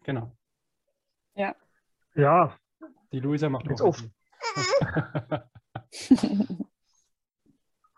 genau, 0.08 0.32
Ja, 2.16 2.56
die 3.12 3.20
Luisa 3.20 3.48
macht 3.50 3.66
Jetzt 3.68 3.82
auch 3.82 3.96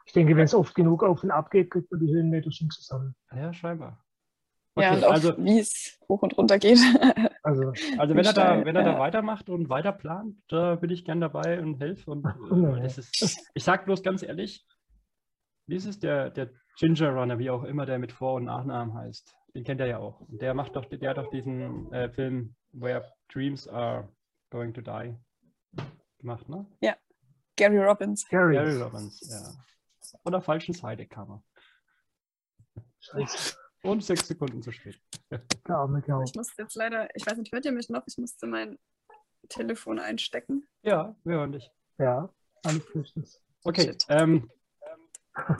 ich 0.05 0.13
denke, 0.13 0.35
wenn 0.37 0.45
es 0.45 0.55
oft 0.55 0.75
genug 0.75 1.05
auf 1.05 1.23
und 1.23 1.31
ab 1.31 1.51
geht, 1.51 1.71
kriegt 1.71 1.91
man 1.93 2.01
die 2.01 2.13
Höhenmeter 2.13 2.51
schon 2.51 2.69
zusammen. 2.71 3.15
Ja, 3.33 3.53
scheinbar. 3.53 4.05
ja, 4.77 4.91
Okay, 4.91 4.97
und 4.97 5.05
auch 5.05 5.13
also, 5.13 5.37
wie 5.39 5.61
es 5.61 5.99
hoch 6.09 6.23
und 6.23 6.37
runter 6.37 6.59
geht. 6.59 6.79
Also, 7.43 7.73
Also 7.97 8.15
wenn 8.15 8.27
er 8.27 8.35
da, 8.35 8.65
wenn 8.67 8.77
er 8.77 8.85
da 8.85 8.93
ja. 8.93 8.99
weitermacht 8.99 9.49
und 9.49 9.71
weiter 9.71 9.93
plant, 9.93 10.37
da 10.49 10.75
bin 10.75 10.91
ich 10.91 11.07
gern 11.07 11.23
dabei 11.23 11.59
und 11.63 11.81
helfe. 11.81 12.11
Und 12.11 12.27
äh, 12.27 12.85
ist, 12.85 13.51
ich 13.55 13.65
sag 13.65 13.87
bloß 13.87 14.03
ganz 14.03 14.23
ehrlich, 14.23 14.67
wie 15.67 15.77
ist 15.77 15.87
es 15.87 15.99
der, 16.01 16.29
der 16.29 16.51
Ginger 16.79 17.13
Runner, 17.15 17.39
wie 17.39 17.49
auch 17.49 17.65
immer 17.65 17.87
der 17.87 17.99
mit 17.99 18.13
Vor- 18.13 18.35
und 18.35 18.45
Nachnamen 18.45 18.93
heißt? 18.95 19.35
Den 19.55 19.65
kennt 19.65 19.81
er 19.81 19.87
ja 19.87 19.99
auch. 19.99 20.21
Der 20.29 20.55
macht 20.55 20.77
doch, 20.77 20.85
der 20.85 21.11
hat 21.11 21.19
doch 21.19 21.31
diesen 21.31 21.93
äh, 21.93 22.09
Film 22.11 22.55
Where 22.73 23.13
Dreams 23.33 23.67
Are 23.69 24.09
Going 24.51 24.73
to 24.75 24.81
Die 24.81 25.17
gemacht, 26.19 26.49
ne? 26.49 26.67
Gary 27.57 27.79
Robbins. 27.79 28.27
Gary. 28.29 28.55
Gary 28.55 28.81
Robbins, 28.81 29.21
ja. 29.31 29.53
Von 30.23 30.33
der 30.33 30.41
falschen 30.41 30.73
Seite 30.73 31.07
kam 31.07 31.31
er. 31.31 31.43
Scheiße, 33.01 33.57
Und 33.83 34.03
sechs 34.05 34.27
Sekunden 34.29 34.63
zu 34.63 34.73
spät. 34.73 35.01
Ich 35.31 36.35
muss 36.35 36.57
jetzt 36.57 36.75
leider, 36.75 37.09
ich 37.15 37.27
weiß 37.27 37.37
nicht, 37.39 37.53
hört 37.53 37.65
ihr 37.67 37.73
mich 37.73 37.89
noch? 37.91 38.03
Ich 38.07 38.17
musste 38.19 38.47
mein 38.47 38.79
Telefon 39.49 39.99
einstecken. 39.99 40.67
Ja, 40.83 41.15
wir 41.25 41.35
hören 41.37 41.53
dich. 41.53 41.71
Ja, 41.99 42.33
alles 42.65 42.91
bestens. 42.93 43.43
Okay. 43.65 43.95
Ähm, 44.09 44.51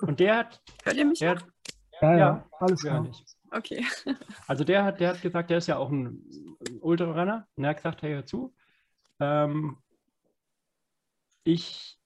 und 0.03 0.21
der 0.21 0.37
hat, 0.39 0.63
Hört 0.85 0.97
ihr 0.97 1.05
mich? 1.05 1.19
der 1.19 1.35
noch? 1.35 1.43
hat, 1.43 1.53
Ja, 2.01 2.13
ja, 2.13 2.19
Ja, 2.19 2.49
alles 2.59 2.83
wir 2.83 2.93
hören 2.93 3.05
klar. 3.05 3.13
dich. 3.15 3.27
Okay. 3.51 3.85
Also 4.47 4.65
der 4.65 4.85
hat, 4.85 5.01
der 5.01 5.11
hat 5.11 5.23
gesagt, 5.23 5.51
der 5.51 5.59
ist 5.59 5.67
ja 5.67 5.77
auch 5.77 5.91
ein 5.91 6.57
Ultrarunner. 6.81 7.49
Und 7.57 7.65
er 7.65 7.71
hat 7.71 7.77
gesagt, 7.79 8.03
hey, 8.03 8.15
hör 8.15 8.27
zu. 8.27 8.55
Ähm, 9.21 9.79
ich 11.45 11.99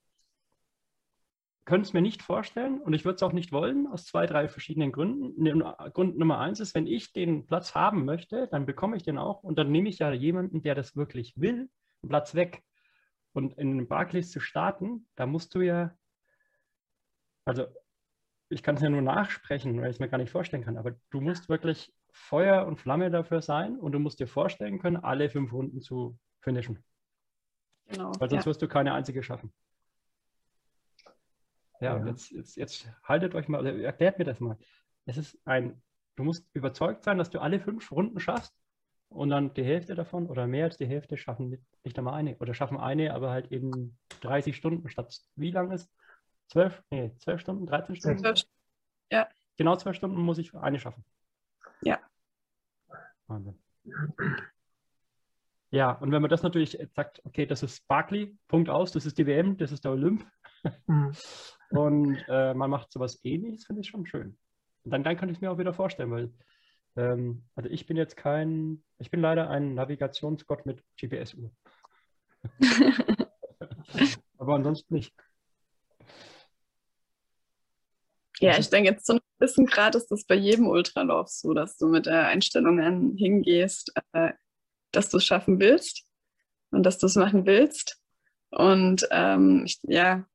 könnte 1.65 1.87
es 1.87 1.93
mir 1.93 2.01
nicht 2.01 2.21
vorstellen 2.21 2.79
und 2.79 2.93
ich 2.93 3.05
würde 3.05 3.15
es 3.15 3.23
auch 3.23 3.33
nicht 3.33 3.51
wollen, 3.51 3.87
aus 3.87 4.05
zwei, 4.05 4.27
drei 4.27 4.47
verschiedenen 4.47 4.91
Gründen. 4.91 5.41
Ne- 5.41 5.75
Grund 5.93 6.17
Nummer 6.17 6.39
eins 6.39 6.59
ist, 6.59 6.75
wenn 6.75 6.85
ich 6.85 7.11
den 7.11 7.47
Platz 7.47 7.73
haben 7.73 8.05
möchte, 8.05 8.47
dann 8.47 8.67
bekomme 8.67 8.97
ich 8.97 9.03
den 9.03 9.17
auch 9.17 9.41
und 9.43 9.57
dann 9.57 9.71
nehme 9.71 9.89
ich 9.89 9.97
ja 9.99 10.11
jemanden, 10.13 10.61
der 10.61 10.75
das 10.75 10.95
wirklich 10.95 11.33
will, 11.39 11.69
einen 12.03 12.09
Platz 12.09 12.35
weg. 12.35 12.63
Und 13.33 13.57
in 13.57 13.77
den 13.77 13.87
Barclays 13.87 14.31
zu 14.31 14.39
starten, 14.39 15.07
da 15.15 15.25
musst 15.25 15.55
du 15.55 15.61
ja, 15.61 15.91
also 17.45 17.65
ich 18.49 18.63
kann 18.63 18.75
es 18.75 18.81
ja 18.81 18.89
nur 18.89 19.01
nachsprechen, 19.01 19.81
weil 19.81 19.89
ich 19.89 19.95
es 19.95 19.99
mir 19.99 20.09
gar 20.09 20.17
nicht 20.17 20.31
vorstellen 20.31 20.63
kann, 20.63 20.77
aber 20.77 20.95
du 21.09 21.21
musst 21.21 21.49
wirklich 21.49 21.93
Feuer 22.11 22.65
und 22.65 22.79
Flamme 22.79 23.09
dafür 23.09 23.41
sein 23.41 23.77
und 23.77 23.91
du 23.91 23.99
musst 23.99 24.19
dir 24.19 24.27
vorstellen 24.27 24.79
können, 24.79 24.97
alle 24.97 25.29
fünf 25.29 25.51
Runden 25.51 25.81
zu 25.81 26.17
finishen. 26.41 26.83
Genau. 27.87 28.19
Weil 28.19 28.29
sonst 28.29 28.43
Ja. 28.43 28.49
wirst 28.49 28.61
du 28.61 28.67
keine 28.67 28.93
einzige 28.93 29.23
schaffen. 29.23 29.53
Ja, 31.81 31.95
und 31.95 32.05
Ja. 32.05 32.11
jetzt, 32.11 32.31
jetzt, 32.31 32.55
jetzt 32.55 32.87
haltet 33.03 33.35
euch 33.35 33.47
mal, 33.47 33.59
oder 33.61 33.75
erklärt 33.75 34.17
mir 34.17 34.25
das 34.25 34.39
mal. 34.39 34.57
Es 35.05 35.17
ist 35.17 35.37
ein, 35.45 35.81
du 36.15 36.23
musst 36.23 36.47
überzeugt 36.53 37.03
sein, 37.03 37.17
dass 37.17 37.29
du 37.29 37.39
alle 37.39 37.59
fünf 37.59 37.91
Runden 37.91 38.19
schaffst 38.19 38.53
und 39.09 39.29
dann 39.29 39.53
die 39.53 39.63
Hälfte 39.63 39.93
davon 39.95 40.27
oder 40.27 40.47
mehr 40.47 40.65
als 40.65 40.77
die 40.77 40.87
Hälfte 40.87 41.17
schaffen 41.17 41.61
nicht, 41.83 41.97
einmal 41.97 42.13
eine 42.15 42.37
oder 42.37 42.53
schaffen 42.53 42.77
eine, 42.77 43.13
aber 43.13 43.31
halt 43.31 43.47
in 43.51 43.97
30 44.21 44.55
Stunden 44.55 44.89
statt 44.89 45.19
wie 45.35 45.51
lang 45.51 45.71
ist? 45.71 45.91
Zwölf? 46.47 46.83
Nee, 46.89 47.11
zwölf 47.17 47.41
Stunden, 47.41 47.65
13 47.65 47.95
Stunden? 47.95 48.19
Zwölf- 48.19 48.45
Genau 49.57 49.75
zwölf 49.77 49.95
Stunden 49.95 50.17
muss 50.21 50.37
ich 50.37 50.53
eine 50.53 50.79
schaffen. 50.79 51.05
Ja. 51.81 51.99
Wahnsinn. 53.27 53.57
Ja, 55.71 55.91
und 55.91 56.11
wenn 56.11 56.21
man 56.21 56.29
das 56.29 56.43
natürlich 56.43 56.77
sagt, 56.93 57.21
okay, 57.25 57.45
das 57.45 57.63
ist 57.63 57.87
Barkley, 57.87 58.37
Punkt 58.47 58.69
aus, 58.69 58.91
das 58.91 59.05
ist 59.05 59.17
die 59.17 59.25
WM, 59.25 59.57
das 59.57 59.71
ist 59.71 59.83
der 59.85 59.91
Olymp 59.91 60.25
Hm. 60.87 61.11
und 61.69 62.17
äh, 62.27 62.53
man 62.53 62.69
macht 62.71 62.91
sowas 62.91 63.19
ähnliches, 63.23 63.65
finde 63.65 63.81
ich 63.81 63.87
schon 63.87 64.05
schön. 64.07 64.37
Und 64.83 64.91
dann, 64.91 65.03
dann 65.03 65.15
kann 65.15 65.29
ich 65.29 65.37
es 65.37 65.41
mir 65.41 65.51
auch 65.51 65.57
wieder 65.59 65.73
vorstellen, 65.73 66.11
weil 66.11 66.33
ähm, 66.95 67.43
also 67.55 67.69
ich 67.69 67.85
bin 67.85 67.97
jetzt 67.97 68.17
kein, 68.17 68.83
ich 68.97 69.11
bin 69.11 69.21
leider 69.21 69.49
ein 69.49 69.75
Navigationsgott 69.75 70.65
mit 70.65 70.83
GPS-Uhr. 70.99 71.51
Aber 74.37 74.55
ansonsten 74.55 74.93
nicht. 74.95 75.13
Ja, 78.39 78.57
ich 78.57 78.69
denke, 78.69 78.89
jetzt 78.89 79.05
zu 79.05 79.13
einem 79.13 79.21
gewissen 79.39 79.65
Grad 79.65 79.95
ist 79.95 80.07
das 80.07 80.25
bei 80.25 80.35
jedem 80.35 80.67
Ultralauf 80.67 81.29
so, 81.29 81.53
dass 81.53 81.77
du 81.77 81.87
mit 81.87 82.05
der 82.05 82.27
Einstellung 82.27 82.79
an 82.81 83.15
hingehst, 83.17 83.93
äh, 84.13 84.33
dass 84.91 85.09
du 85.09 85.17
es 85.17 85.25
schaffen 85.25 85.59
willst 85.59 86.05
und 86.71 86.83
dass 86.83 86.97
du 86.97 87.07
es 87.07 87.15
machen 87.15 87.45
willst. 87.45 87.99
Und 88.49 89.07
ähm, 89.11 89.63
ich, 89.65 89.79
ja, 89.83 90.25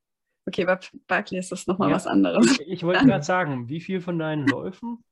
okay, 0.46 0.64
bei 0.64 0.78
Barclay 1.06 1.38
ist 1.38 1.52
das 1.52 1.66
nochmal 1.66 1.90
Ja. 1.90 1.94
was 1.94 2.06
anderes. 2.06 2.58
Ich, 2.60 2.68
ich 2.68 2.82
wollte 2.82 3.04
gerade 3.06 3.24
sagen, 3.24 3.68
wie 3.68 3.80
viel 3.80 4.00
von 4.00 4.18
deinen 4.18 4.46
Läufen 4.46 5.04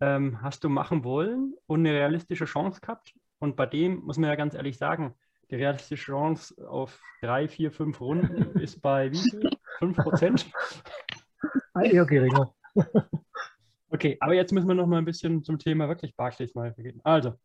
ähm, 0.00 0.42
hast 0.42 0.64
du 0.64 0.68
machen 0.68 1.04
wollen 1.04 1.54
und 1.66 1.80
eine 1.80 1.92
realistische 1.92 2.44
Chance 2.46 2.80
gehabt? 2.80 3.14
Und 3.38 3.56
bei 3.56 3.66
dem 3.66 4.00
muss 4.00 4.16
man 4.16 4.30
ja 4.30 4.36
ganz 4.36 4.54
ehrlich 4.54 4.78
sagen, 4.78 5.14
die 5.50 5.56
realistische 5.56 6.06
Chance 6.06 6.68
auf 6.68 7.00
drei, 7.20 7.48
vier, 7.48 7.70
fünf 7.70 8.00
Runden 8.00 8.58
ist 8.58 8.80
bei 8.80 9.12
wie 9.12 9.18
viel? 9.18 9.50
Fünf 9.78 9.96
Prozent? 9.98 10.46
Eher 11.84 12.04
geringer. 12.04 12.54
Okay, 13.88 14.16
aber 14.18 14.34
jetzt 14.34 14.52
müssen 14.52 14.66
wir 14.66 14.74
noch 14.74 14.88
mal 14.88 14.98
ein 14.98 15.04
bisschen 15.04 15.44
zum 15.44 15.60
Thema 15.60 15.88
wirklich 15.88 16.16
Barclays 16.16 16.54
mal 16.56 16.72
gehen. 16.74 17.00
Also, 17.04 17.38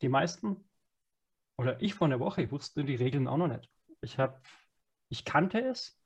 die 0.00 0.08
meisten 0.08 0.64
oder 1.56 1.80
ich 1.82 1.94
vor 1.94 2.06
einer 2.06 2.20
Woche 2.20 2.50
wusste 2.50 2.84
die 2.84 2.94
Regeln 2.94 3.28
auch 3.28 3.36
noch 3.36 3.48
nicht. 3.48 3.68
Ich 4.00 4.18
habe, 4.18 4.40
ich 5.08 5.24
kannte 5.24 5.60
es. 5.60 5.98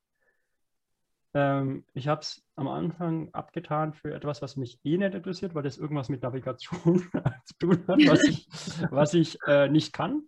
Ähm, 1.34 1.84
ich 1.92 2.08
habe 2.08 2.22
es 2.22 2.42
am 2.56 2.68
Anfang 2.68 3.32
abgetan 3.34 3.92
für 3.92 4.14
etwas, 4.14 4.40
was 4.40 4.56
mich 4.56 4.80
eh 4.82 4.96
nicht 4.96 5.14
interessiert, 5.14 5.54
weil 5.54 5.62
das 5.62 5.76
irgendwas 5.76 6.08
mit 6.08 6.22
Navigation 6.22 7.02
zu 7.44 7.54
tun 7.58 7.84
hat, 7.86 7.98
was 8.06 8.24
ich, 8.24 8.48
was 8.90 9.14
ich 9.14 9.38
äh, 9.46 9.68
nicht 9.68 9.92
kann. 9.92 10.22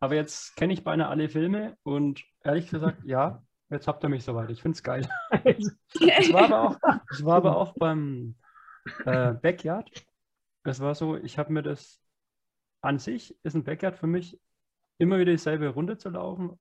Aber 0.00 0.16
jetzt 0.16 0.56
kenne 0.56 0.72
ich 0.72 0.82
beinahe 0.82 1.08
alle 1.08 1.28
Filme 1.28 1.76
und 1.84 2.24
ehrlich 2.42 2.68
gesagt, 2.68 3.04
ja, 3.04 3.44
jetzt 3.72 3.88
habt 3.88 4.04
ihr 4.04 4.08
mich 4.08 4.24
soweit. 4.24 4.50
Ich 4.50 4.62
finde 4.62 4.76
es 4.76 4.82
geil. 4.82 5.08
Es 5.94 6.32
war 6.32 6.44
aber 6.44 6.62
auch, 6.62 6.78
es 7.10 7.24
war 7.24 7.36
aber 7.36 7.56
auch 7.56 7.74
beim 7.74 8.36
äh, 9.04 9.32
Backyard. 9.32 9.90
Es 10.64 10.80
war 10.80 10.94
so, 10.94 11.16
ich 11.16 11.38
habe 11.38 11.52
mir 11.52 11.62
das 11.62 12.00
an 12.80 12.98
sich, 12.98 13.36
ist 13.42 13.54
ein 13.54 13.64
Backyard 13.64 13.96
für 13.96 14.06
mich, 14.06 14.40
immer 14.98 15.18
wieder 15.18 15.32
dieselbe 15.32 15.68
Runde 15.68 15.98
zu 15.98 16.10
laufen, 16.10 16.58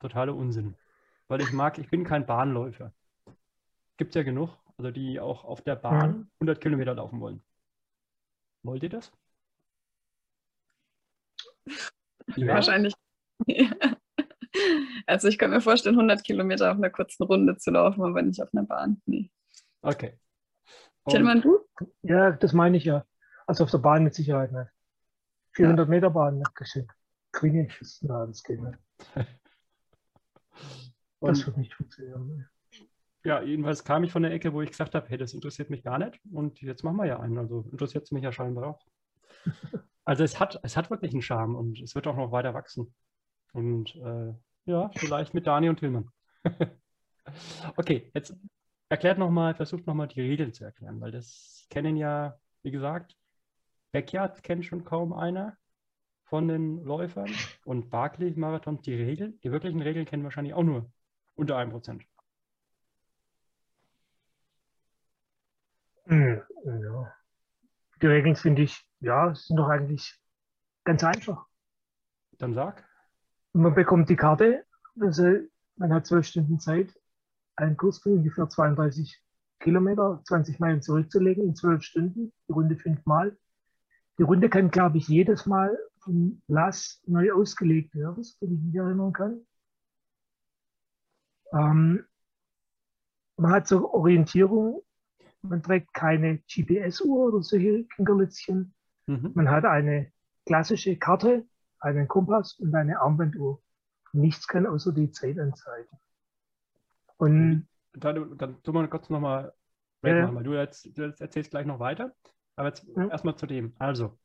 totaler 0.00 0.34
Unsinn. 0.34 0.76
Weil 1.28 1.40
ich 1.40 1.52
mag, 1.52 1.78
ich 1.78 1.88
bin 1.90 2.04
kein 2.04 2.26
Bahnläufer. 2.26 2.92
Gibt 3.96 4.10
es 4.10 4.14
ja 4.14 4.22
genug, 4.22 4.56
also 4.76 4.90
die 4.90 5.18
auch 5.18 5.44
auf 5.44 5.62
der 5.62 5.76
Bahn 5.76 6.30
100 6.34 6.60
Kilometer 6.60 6.94
laufen 6.94 7.20
wollen. 7.20 7.42
Wollt 8.62 8.82
ihr 8.82 8.90
das? 8.90 9.12
Ja. 12.36 12.54
Wahrscheinlich. 12.54 12.94
Ja. 13.46 13.68
Also 15.06 15.28
ich 15.28 15.38
kann 15.38 15.50
mir 15.50 15.60
vorstellen, 15.60 15.96
100 15.96 16.24
Kilometer 16.24 16.70
auf 16.70 16.76
einer 16.78 16.90
kurzen 16.90 17.24
Runde 17.24 17.56
zu 17.56 17.70
laufen, 17.70 18.02
aber 18.02 18.22
nicht 18.22 18.42
auf 18.42 18.52
einer 18.52 18.64
Bahn. 18.64 19.00
Nee. 19.06 19.30
Okay. 19.82 20.18
Tillmann, 21.08 21.40
du? 21.42 21.58
Ja, 22.02 22.32
das 22.32 22.52
meine 22.52 22.76
ich 22.76 22.84
ja. 22.84 23.04
Also 23.46 23.64
auf 23.64 23.70
der 23.70 23.78
Bahn 23.78 24.02
mit 24.02 24.14
Sicherheit 24.14 24.52
nicht. 24.52 24.70
400 25.52 25.88
Meter 25.88 26.10
Bahn 26.10 26.38
nicht 26.38 26.54
geschickt. 26.54 26.90
Kriege 27.32 27.66
ich. 27.66 27.98
Na, 28.02 28.26
das 28.26 28.42
geht 28.42 28.60
nicht. 28.62 28.78
das 29.14 29.26
Und 31.20 31.46
wird 31.46 31.56
nicht 31.58 31.74
funktionieren. 31.74 32.48
ja, 33.24 33.42
jedenfalls 33.42 33.84
kam 33.84 34.04
ich 34.04 34.12
von 34.12 34.22
der 34.22 34.32
Ecke, 34.32 34.52
wo 34.52 34.62
ich 34.62 34.70
gesagt 34.70 34.94
habe, 34.94 35.08
hey, 35.08 35.18
das 35.18 35.34
interessiert 35.34 35.70
mich 35.70 35.82
gar 35.82 35.98
nicht. 35.98 36.20
Und 36.32 36.60
jetzt 36.60 36.82
machen 36.82 36.96
wir 36.96 37.06
ja 37.06 37.20
einen. 37.20 37.38
Also 37.38 37.66
interessiert 37.70 38.04
es 38.04 38.10
mich 38.12 38.24
ja 38.24 38.32
scheinbar 38.32 38.66
auch. 38.66 38.86
Also 40.08 40.22
es 40.22 40.38
hat, 40.38 40.60
es 40.62 40.76
hat 40.76 40.88
wirklich 40.88 41.10
einen 41.12 41.20
Charme 41.20 41.56
und 41.56 41.80
es 41.80 41.96
wird 41.96 42.06
auch 42.06 42.14
noch 42.14 42.30
weiter 42.30 42.54
wachsen. 42.54 42.94
Und 43.52 43.92
äh, 43.96 44.34
ja, 44.66 44.90
vielleicht 44.96 45.34
mit 45.34 45.46
Dani 45.46 45.68
und 45.68 45.78
Tillmann. 45.78 46.10
Okay, 47.76 48.10
jetzt 48.14 48.36
erklärt 48.88 49.18
nochmal, 49.18 49.54
versucht 49.54 49.86
nochmal 49.86 50.08
die 50.08 50.20
Regeln 50.20 50.52
zu 50.52 50.64
erklären, 50.64 51.00
weil 51.00 51.10
das 51.10 51.66
kennen 51.70 51.96
ja, 51.96 52.38
wie 52.62 52.70
gesagt, 52.70 53.16
Backyard 53.92 54.42
kennt 54.42 54.64
schon 54.66 54.84
kaum 54.84 55.12
einer 55.12 55.56
von 56.26 56.48
den 56.48 56.84
Läufern 56.84 57.30
und 57.64 57.90
Barclay-Marathons, 57.90 58.82
die 58.82 58.94
Regeln, 58.94 59.40
die 59.42 59.52
wirklichen 59.52 59.82
Regeln 59.82 60.06
kennen 60.06 60.24
wahrscheinlich 60.24 60.54
auch 60.54 60.64
nur 60.64 60.90
unter 61.36 61.56
einem 61.58 61.72
Prozent. 61.72 62.04
Hm, 66.08 66.42
Ja. 66.64 67.12
Die 68.02 68.06
Regeln 68.06 68.36
finde 68.36 68.62
ich, 68.62 68.84
ja, 69.00 69.34
sind 69.34 69.56
doch 69.56 69.68
eigentlich 69.68 70.14
ganz 70.84 71.04
einfach. 71.04 71.46
Dann 72.38 72.54
sag. 72.54 72.84
Man 73.56 73.74
bekommt 73.74 74.10
die 74.10 74.16
Karte, 74.16 74.66
also 75.00 75.38
man 75.76 75.90
hat 75.94 76.06
zwölf 76.06 76.26
Stunden 76.26 76.60
Zeit, 76.60 76.92
einen 77.56 77.78
Kurs 77.78 78.00
für 78.00 78.10
ungefähr 78.10 78.50
32 78.50 79.18
Kilometer, 79.60 80.20
20 80.24 80.60
Meilen 80.60 80.82
zurückzulegen 80.82 81.42
in 81.42 81.56
zwölf 81.56 81.82
Stunden, 81.82 82.34
die 82.46 82.52
Runde 82.52 82.76
fünfmal. 82.76 83.34
Die 84.18 84.24
Runde 84.24 84.50
kann, 84.50 84.70
glaube 84.70 84.98
ich, 84.98 85.08
jedes 85.08 85.46
Mal 85.46 85.78
von 86.00 86.42
Lass 86.48 87.02
neu 87.06 87.32
ausgelegt 87.32 87.94
werden, 87.94 88.22
wenn 88.40 88.54
ich 88.54 88.60
mich 88.60 88.74
erinnern 88.74 89.14
kann. 89.14 89.40
Ähm, 91.54 92.04
man 93.38 93.52
hat 93.52 93.68
zur 93.68 93.94
Orientierung, 93.94 94.82
man 95.40 95.62
trägt 95.62 95.94
keine 95.94 96.40
GPS-Uhr 96.40 97.32
oder 97.32 97.42
solche 97.42 97.84
Kinkerlitzchen. 97.84 98.74
Mhm. 99.06 99.30
Man 99.34 99.50
hat 99.50 99.64
eine 99.64 100.12
klassische 100.44 100.96
Karte, 100.96 101.46
einen 101.80 102.08
Kompass 102.08 102.58
und 102.58 102.74
eine 102.74 103.00
Armbanduhr. 103.00 103.60
Nichts 104.12 104.48
kann 104.48 104.66
außer 104.66 104.92
die 104.92 105.10
Zeit 105.10 105.38
anzeigen. 105.38 105.98
Und 107.18 107.66
Dann, 107.94 108.36
dann 108.36 108.62
tun 108.62 108.74
wir 108.74 108.88
kurz 108.88 109.08
nochmal 109.08 109.52
Ja, 110.02 110.16
ja. 110.16 110.34
weil 110.34 110.44
du 110.44 110.54
jetzt, 110.54 110.96
du 110.96 111.02
jetzt 111.06 111.20
erzählst 111.20 111.50
gleich 111.50 111.66
noch 111.66 111.78
weiter. 111.78 112.14
Aber 112.56 112.68
jetzt 112.68 112.86
Ja. 112.96 113.08
erstmal 113.08 113.36
zu 113.36 113.46
dem. 113.46 113.74
Also, 113.78 114.18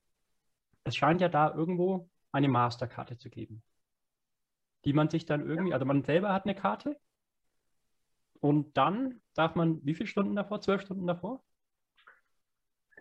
es 0.84 0.96
scheint 0.96 1.22
ja 1.22 1.30
da 1.30 1.54
irgendwo 1.54 2.10
eine 2.32 2.48
Masterkarte 2.50 3.18
zu 3.18 3.30
geben, 3.30 3.64
die 4.86 4.94
man 4.94 5.10
sich 5.10 5.26
dann 5.26 5.46
irgendwie, 5.46 5.74
also 5.74 5.86
man 5.86 6.04
selber 6.04 6.34
hat 6.34 6.46
eine 6.46 6.56
Karte 6.56 6.98
und 8.40 8.76
dann 8.78 9.22
darf 9.36 9.56
man 9.56 9.86
wie 9.86 9.94
viele 9.94 10.08
Stunden 10.08 10.36
davor? 10.36 10.62
Zwölf 10.62 10.82
Stunden 10.82 11.08
davor? 11.08 11.44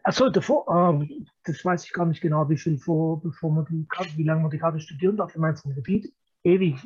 Achso, 0.03 0.31
davor, 0.31 0.67
ähm, 0.69 1.27
das 1.45 1.65
weiß 1.65 1.85
ich 1.85 1.93
gar 1.93 2.07
nicht 2.07 2.21
genau, 2.21 2.49
wie 2.49 2.57
viel 2.57 2.79
vor, 2.79 3.21
bevor 3.23 3.53
man 3.53 3.67
die 3.67 3.87
Karte, 3.89 4.17
wie 4.17 4.25
lange 4.25 4.43
man 4.43 4.51
die 4.51 4.59
Karte 4.59 4.81
studieren 4.81 5.17
darf 5.17 5.35
in 5.35 5.41
meinem 5.41 5.57
Gebiet. 5.75 6.13
Ewig. 6.43 6.77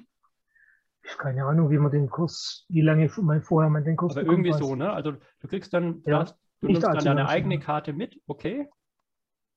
Ich 1.03 1.19
keine 1.19 1.45
Ahnung, 1.45 1.71
wie 1.71 1.79
man 1.79 1.91
den 1.91 2.09
Kurs, 2.09 2.65
wie 2.69 2.81
lange 2.81 3.11
man 3.21 3.43
vorher 3.43 3.71
man 3.71 3.85
den 3.85 3.97
Kurs 3.97 4.13
Aber 4.13 4.23
bekommen 4.23 4.45
irgendwie 4.45 4.59
weiß. 4.59 4.69
so, 4.69 4.75
ne? 4.75 4.93
Also 4.93 5.13
du 5.13 5.49
kriegst 5.49 5.73
dann, 5.75 6.03
du, 6.03 6.11
Ja, 6.11 6.21
hast, 6.21 6.39
du 6.61 6.69
nimmst 6.69 6.83
dann 6.83 7.05
deine 7.05 7.21
lang, 7.23 7.29
eigene. 7.29 7.59
Karte 7.59 7.93
mit, 7.93 8.21
okay. 8.27 8.69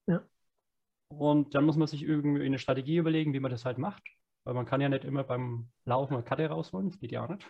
Ja. 0.08 0.22
Und 1.10 1.56
dann 1.56 1.64
muss 1.64 1.78
man 1.78 1.88
sich 1.88 2.04
irgendwie 2.04 2.46
eine 2.46 2.60
Strategie 2.60 2.98
überlegen, 2.98 3.34
wie 3.34 3.40
man 3.40 3.52
das 3.52 3.64
halt 3.64 3.78
macht. 3.78 4.04
Weil 4.44 4.54
man 4.54 4.66
kann 4.66 4.82
ja 4.82 4.90
nicht 4.90 5.06
immer 5.06 5.24
beim 5.24 5.70
Laufen 5.86 6.14
eine 6.14 6.24
Karte 6.24 6.48
rausholen, 6.48 6.90
das 6.90 7.00
geht 7.00 7.12
ja 7.12 7.24
auch 7.24 7.30
nicht. 7.30 7.46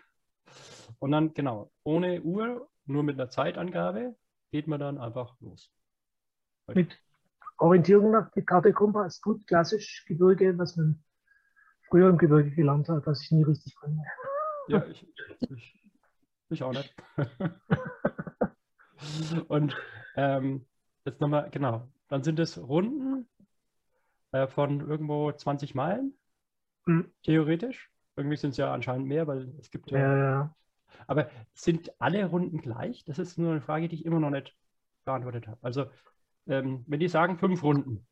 Und 0.99 1.11
dann, 1.11 1.33
genau, 1.33 1.71
ohne 1.83 2.21
Uhr, 2.21 2.69
nur 2.85 3.03
mit 3.03 3.19
einer 3.19 3.29
Zeitangabe, 3.29 4.15
geht 4.51 4.67
man 4.67 4.79
dann 4.79 4.97
einfach 4.97 5.39
los. 5.39 5.71
Mit 6.73 6.99
Orientierung 7.57 8.11
nach 8.11 8.31
die 8.31 8.43
Karte 8.43 8.73
Kompass, 8.73 9.21
gut, 9.21 9.45
klassisch 9.47 10.03
Gebirge, 10.07 10.57
was 10.57 10.75
man 10.75 11.03
früher 11.89 12.09
im 12.09 12.17
Gebirge 12.17 12.51
gelernt 12.51 12.89
hat, 12.89 13.05
was 13.05 13.23
ich 13.23 13.31
nie 13.31 13.43
richtig 13.43 13.75
konnte. 13.75 14.03
Ja, 14.67 14.85
ich, 14.85 15.07
ich, 15.49 15.81
ich 16.49 16.63
auch 16.63 16.73
nicht. 16.73 16.93
Und 19.47 19.75
ähm, 20.15 20.65
jetzt 21.05 21.21
nochmal, 21.21 21.49
genau, 21.49 21.87
dann 22.09 22.23
sind 22.23 22.39
es 22.39 22.57
Runden 22.57 23.27
äh, 24.31 24.47
von 24.47 24.81
irgendwo 24.81 25.31
20 25.31 25.75
Meilen, 25.75 26.13
Hm. 26.85 27.11
theoretisch. 27.23 27.91
Irgendwie 28.15 28.37
sind 28.37 28.51
es 28.51 28.57
ja 28.57 28.73
anscheinend 28.73 29.07
mehr, 29.07 29.27
weil 29.27 29.53
es 29.59 29.69
gibt 29.69 29.91
ja. 29.91 29.99
Ja, 29.99 30.17
ja. 30.17 30.55
Aber 31.05 31.29
sind 31.53 31.91
alle 31.99 32.25
Runden 32.25 32.61
gleich? 32.61 33.03
Das 33.05 33.19
ist 33.19 33.37
nur 33.37 33.51
eine 33.51 33.61
Frage, 33.61 33.87
die 33.87 33.95
ich 33.95 34.05
immer 34.05 34.19
noch 34.19 34.31
nicht 34.31 34.55
beantwortet 35.05 35.47
habe. 35.47 35.57
Also, 35.61 35.85
ähm, 36.47 36.83
wenn 36.87 36.99
die 36.99 37.07
sagen 37.07 37.37
fünf 37.37 37.63
Runden, 37.63 38.05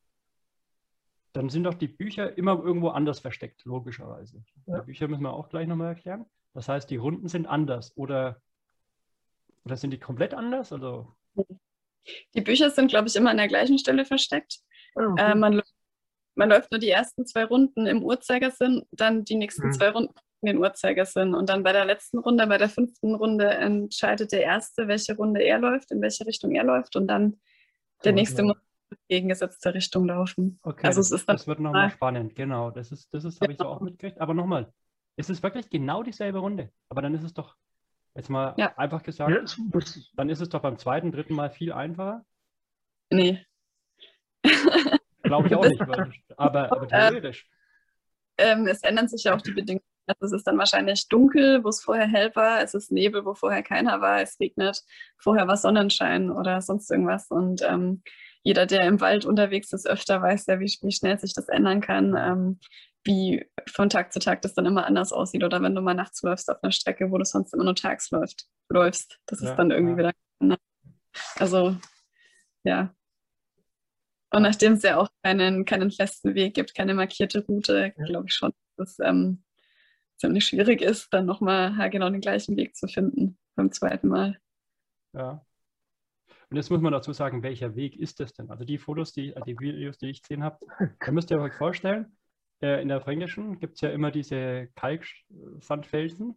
dann 1.33 1.49
sind 1.49 1.63
doch 1.63 1.73
die 1.73 1.87
Bücher 1.89 2.37
immer 2.37 2.61
irgendwo 2.63 2.89
anders 2.89 3.19
versteckt, 3.19 3.65
logischerweise. 3.65 4.43
Ja. 4.67 4.79
Die 4.79 4.85
Bücher 4.85 5.07
müssen 5.07 5.23
wir 5.23 5.33
auch 5.33 5.49
gleich 5.49 5.67
nochmal 5.67 5.89
erklären. 5.89 6.25
Das 6.53 6.69
heißt, 6.69 6.89
die 6.89 6.95
Runden 6.95 7.27
sind 7.27 7.47
anders 7.47 7.95
oder, 7.97 8.41
oder 9.65 9.75
sind 9.75 9.91
die 9.91 9.99
komplett 9.99 10.33
anders? 10.33 10.71
Also, 10.71 11.13
Die 12.33 12.41
Bücher 12.41 12.69
sind, 12.69 12.87
glaube 12.87 13.07
ich, 13.09 13.15
immer 13.17 13.31
an 13.31 13.37
der 13.37 13.49
gleichen 13.49 13.77
Stelle 13.77 14.05
versteckt. 14.05 14.59
Okay. 14.95 15.31
Äh, 15.31 15.35
man, 15.35 15.53
läuft- 15.53 15.75
man 16.35 16.49
läuft 16.49 16.71
nur 16.71 16.79
die 16.79 16.89
ersten 16.89 17.25
zwei 17.25 17.43
Runden 17.43 17.85
im 17.87 18.01
Uhrzeigersinn, 18.03 18.83
dann 18.91 19.25
die 19.25 19.35
nächsten 19.35 19.67
Mhm. 19.67 19.71
zwei 19.73 19.89
Runden 19.89 20.13
in 20.41 20.47
den 20.47 20.57
Uhrzeigersinn. 20.59 21.33
Und 21.35 21.49
dann 21.49 21.63
bei 21.63 21.73
der 21.73 21.83
letzten 21.83 22.19
Runde, 22.19 22.47
bei 22.47 22.57
der 22.57 22.69
fünften 22.69 23.15
Runde, 23.15 23.49
entscheidet 23.49 24.31
der 24.31 24.43
Erste, 24.43 24.87
welche 24.87 25.17
Runde 25.17 25.41
er 25.43 25.59
läuft, 25.59 25.91
in 25.91 26.01
welche 26.01 26.25
Richtung 26.25 26.55
er 26.55 26.63
läuft. 26.63 26.95
Und 26.95 27.07
dann 27.07 27.41
der 28.03 28.11
Ja, 28.11 28.15
nächste 28.15 28.41
genau. 28.41 28.53
muss 28.53 28.61
in 28.91 28.97
gegengesetzte 29.09 29.73
Richtung 29.73 30.05
laufen. 30.05 30.59
okay, 30.63 30.87
Also 30.87 30.99
das, 30.99 31.11
es 31.11 31.19
ist 31.21 31.29
das 31.29 31.47
wird 31.47 31.59
nochmal 31.59 31.87
mal- 31.87 31.91
spannend, 31.91 32.35
genau. 32.35 32.71
Das 32.71 32.91
ist, 32.91 33.13
das 33.13 33.23
ist, 33.25 33.41
habe 33.41 33.51
ich 33.53 33.57
so 33.57 33.65
auch 33.65 33.81
mitgekriegt. 33.81 34.19
Aber 34.21 34.33
nochmal, 34.33 34.71
es 35.15 35.29
ist 35.29 35.41
wirklich 35.41 35.69
genau 35.69 36.03
dieselbe 36.03 36.39
Runde. 36.39 36.71
Aber 36.89 37.01
dann 37.01 37.15
ist 37.15 37.23
es 37.23 37.33
doch, 37.33 37.55
jetzt 38.13 38.29
mal 38.29 38.53
Ja. 38.57 38.77
einfach 38.77 39.01
gesagt, 39.03 39.31
ja, 39.31 39.79
dann 40.15 40.29
ist 40.29 40.41
es 40.41 40.49
doch 40.49 40.61
beim 40.61 40.77
zweiten, 40.77 41.11
dritten 41.11 41.33
Mal 41.33 41.49
viel 41.49 41.71
einfacher. 41.73 42.23
Nee. 43.11 43.43
Glaube 45.23 45.47
ich 45.47 45.55
auch 45.55 45.65
nicht, 45.65 45.79
weil, 45.87 46.11
aber, 46.37 46.71
aber 46.71 46.87
theoretisch. 46.87 47.49
Ähm, 48.37 48.67
es 48.67 48.83
ändern 48.83 49.07
sich 49.07 49.23
ja 49.23 49.35
auch 49.35 49.41
die 49.41 49.51
Bedingungen. 49.53 49.83
Also 50.07 50.25
es 50.25 50.31
ist 50.33 50.47
dann 50.47 50.57
wahrscheinlich 50.57 51.07
dunkel, 51.07 51.63
wo 51.63 51.69
es 51.69 51.83
vorher 51.83 52.07
hell 52.07 52.31
war. 52.35 52.61
Es 52.61 52.73
ist 52.73 52.91
Nebel, 52.91 53.25
wo 53.25 53.33
vorher 53.33 53.63
keiner 53.63 54.01
war. 54.01 54.21
Es 54.21 54.39
regnet. 54.39 54.83
Vorher 55.17 55.47
war 55.47 55.57
Sonnenschein 55.57 56.31
oder 56.31 56.61
sonst 56.61 56.91
irgendwas. 56.91 57.27
Und 57.29 57.61
ähm, 57.63 58.03
jeder, 58.43 58.65
der 58.65 58.83
im 58.83 59.01
Wald 59.01 59.25
unterwegs 59.25 59.73
ist, 59.73 59.87
öfter 59.87 60.21
weiß 60.21 60.45
ja, 60.47 60.59
wie, 60.59 60.71
wie 60.81 60.91
schnell 60.91 61.17
sich 61.19 61.33
das 61.33 61.47
ändern 61.49 61.81
kann. 61.81 62.15
Ähm, 62.17 62.59
wie 63.03 63.45
von 63.67 63.89
Tag 63.89 64.11
zu 64.13 64.19
Tag 64.19 64.41
das 64.41 64.53
dann 64.55 64.65
immer 64.65 64.85
anders 64.85 65.13
aussieht. 65.13 65.43
Oder 65.43 65.61
wenn 65.61 65.75
du 65.75 65.81
mal 65.81 65.93
nachts 65.93 66.21
läufst 66.23 66.49
auf 66.49 66.61
einer 66.63 66.71
Strecke, 66.71 67.11
wo 67.11 67.17
du 67.17 67.25
sonst 67.25 67.53
immer 67.53 67.63
nur 67.63 67.75
tags 67.75 68.09
läuft, 68.11 68.45
läufst. 68.69 69.19
Das 69.27 69.41
Ja, 69.41 69.51
ist 69.51 69.55
dann 69.57 69.71
irgendwie 69.71 69.91
ja. 69.93 69.97
wieder 69.97 70.11
anders. 70.39 70.59
Also, 71.39 71.77
ja. 72.63 72.93
Und 74.31 74.41
nachdem 74.41 74.73
es 74.73 74.83
ja 74.83 74.97
auch 74.97 75.07
keinen, 75.23 75.65
keinen 75.65 75.91
festen 75.91 76.35
Weg 76.35 76.55
gibt, 76.55 76.75
keine 76.75 76.93
markierte 76.93 77.45
Route, 77.45 77.93
Ja. 77.95 78.05
glaube 78.05 78.25
ich 78.27 78.33
schon, 78.33 78.51
dass 78.75 78.93
es 78.93 78.99
ähm, 78.99 79.43
ziemlich 80.17 80.45
schwierig 80.45 80.81
ist, 80.81 81.13
dann 81.13 81.25
nochmal 81.25 81.89
genau 81.89 82.09
den 82.09 82.21
gleichen 82.21 82.57
Weg 82.57 82.75
zu 82.75 82.87
finden 82.87 83.37
beim 83.55 83.71
zweiten 83.71 84.07
Mal. 84.07 84.39
Ja. 85.13 85.45
Und 86.49 86.57
jetzt 86.57 86.69
muss 86.69 86.81
man 86.81 86.93
dazu 86.93 87.11
sagen, 87.11 87.43
welcher 87.43 87.75
Weg 87.75 87.97
ist 87.97 88.19
das 88.19 88.33
denn? 88.33 88.49
Also 88.49 88.65
die 88.65 88.77
Fotos, 88.77 89.13
die, 89.13 89.35
also 89.35 89.45
die 89.45 89.59
Videos, 89.59 89.97
die 89.97 90.09
ich 90.09 90.21
gesehen 90.21 90.43
habe, 90.43 90.59
da 90.99 91.11
müsst 91.11 91.31
ihr 91.31 91.39
euch 91.39 91.53
vorstellen, 91.53 92.15
äh, 92.61 92.81
in 92.81 92.87
der 92.87 93.01
Fränkischen 93.01 93.59
gibt 93.59 93.75
es 93.75 93.81
ja 93.81 93.89
immer 93.89 94.11
diese 94.11 94.67
Kalksandfelsen 94.75 96.35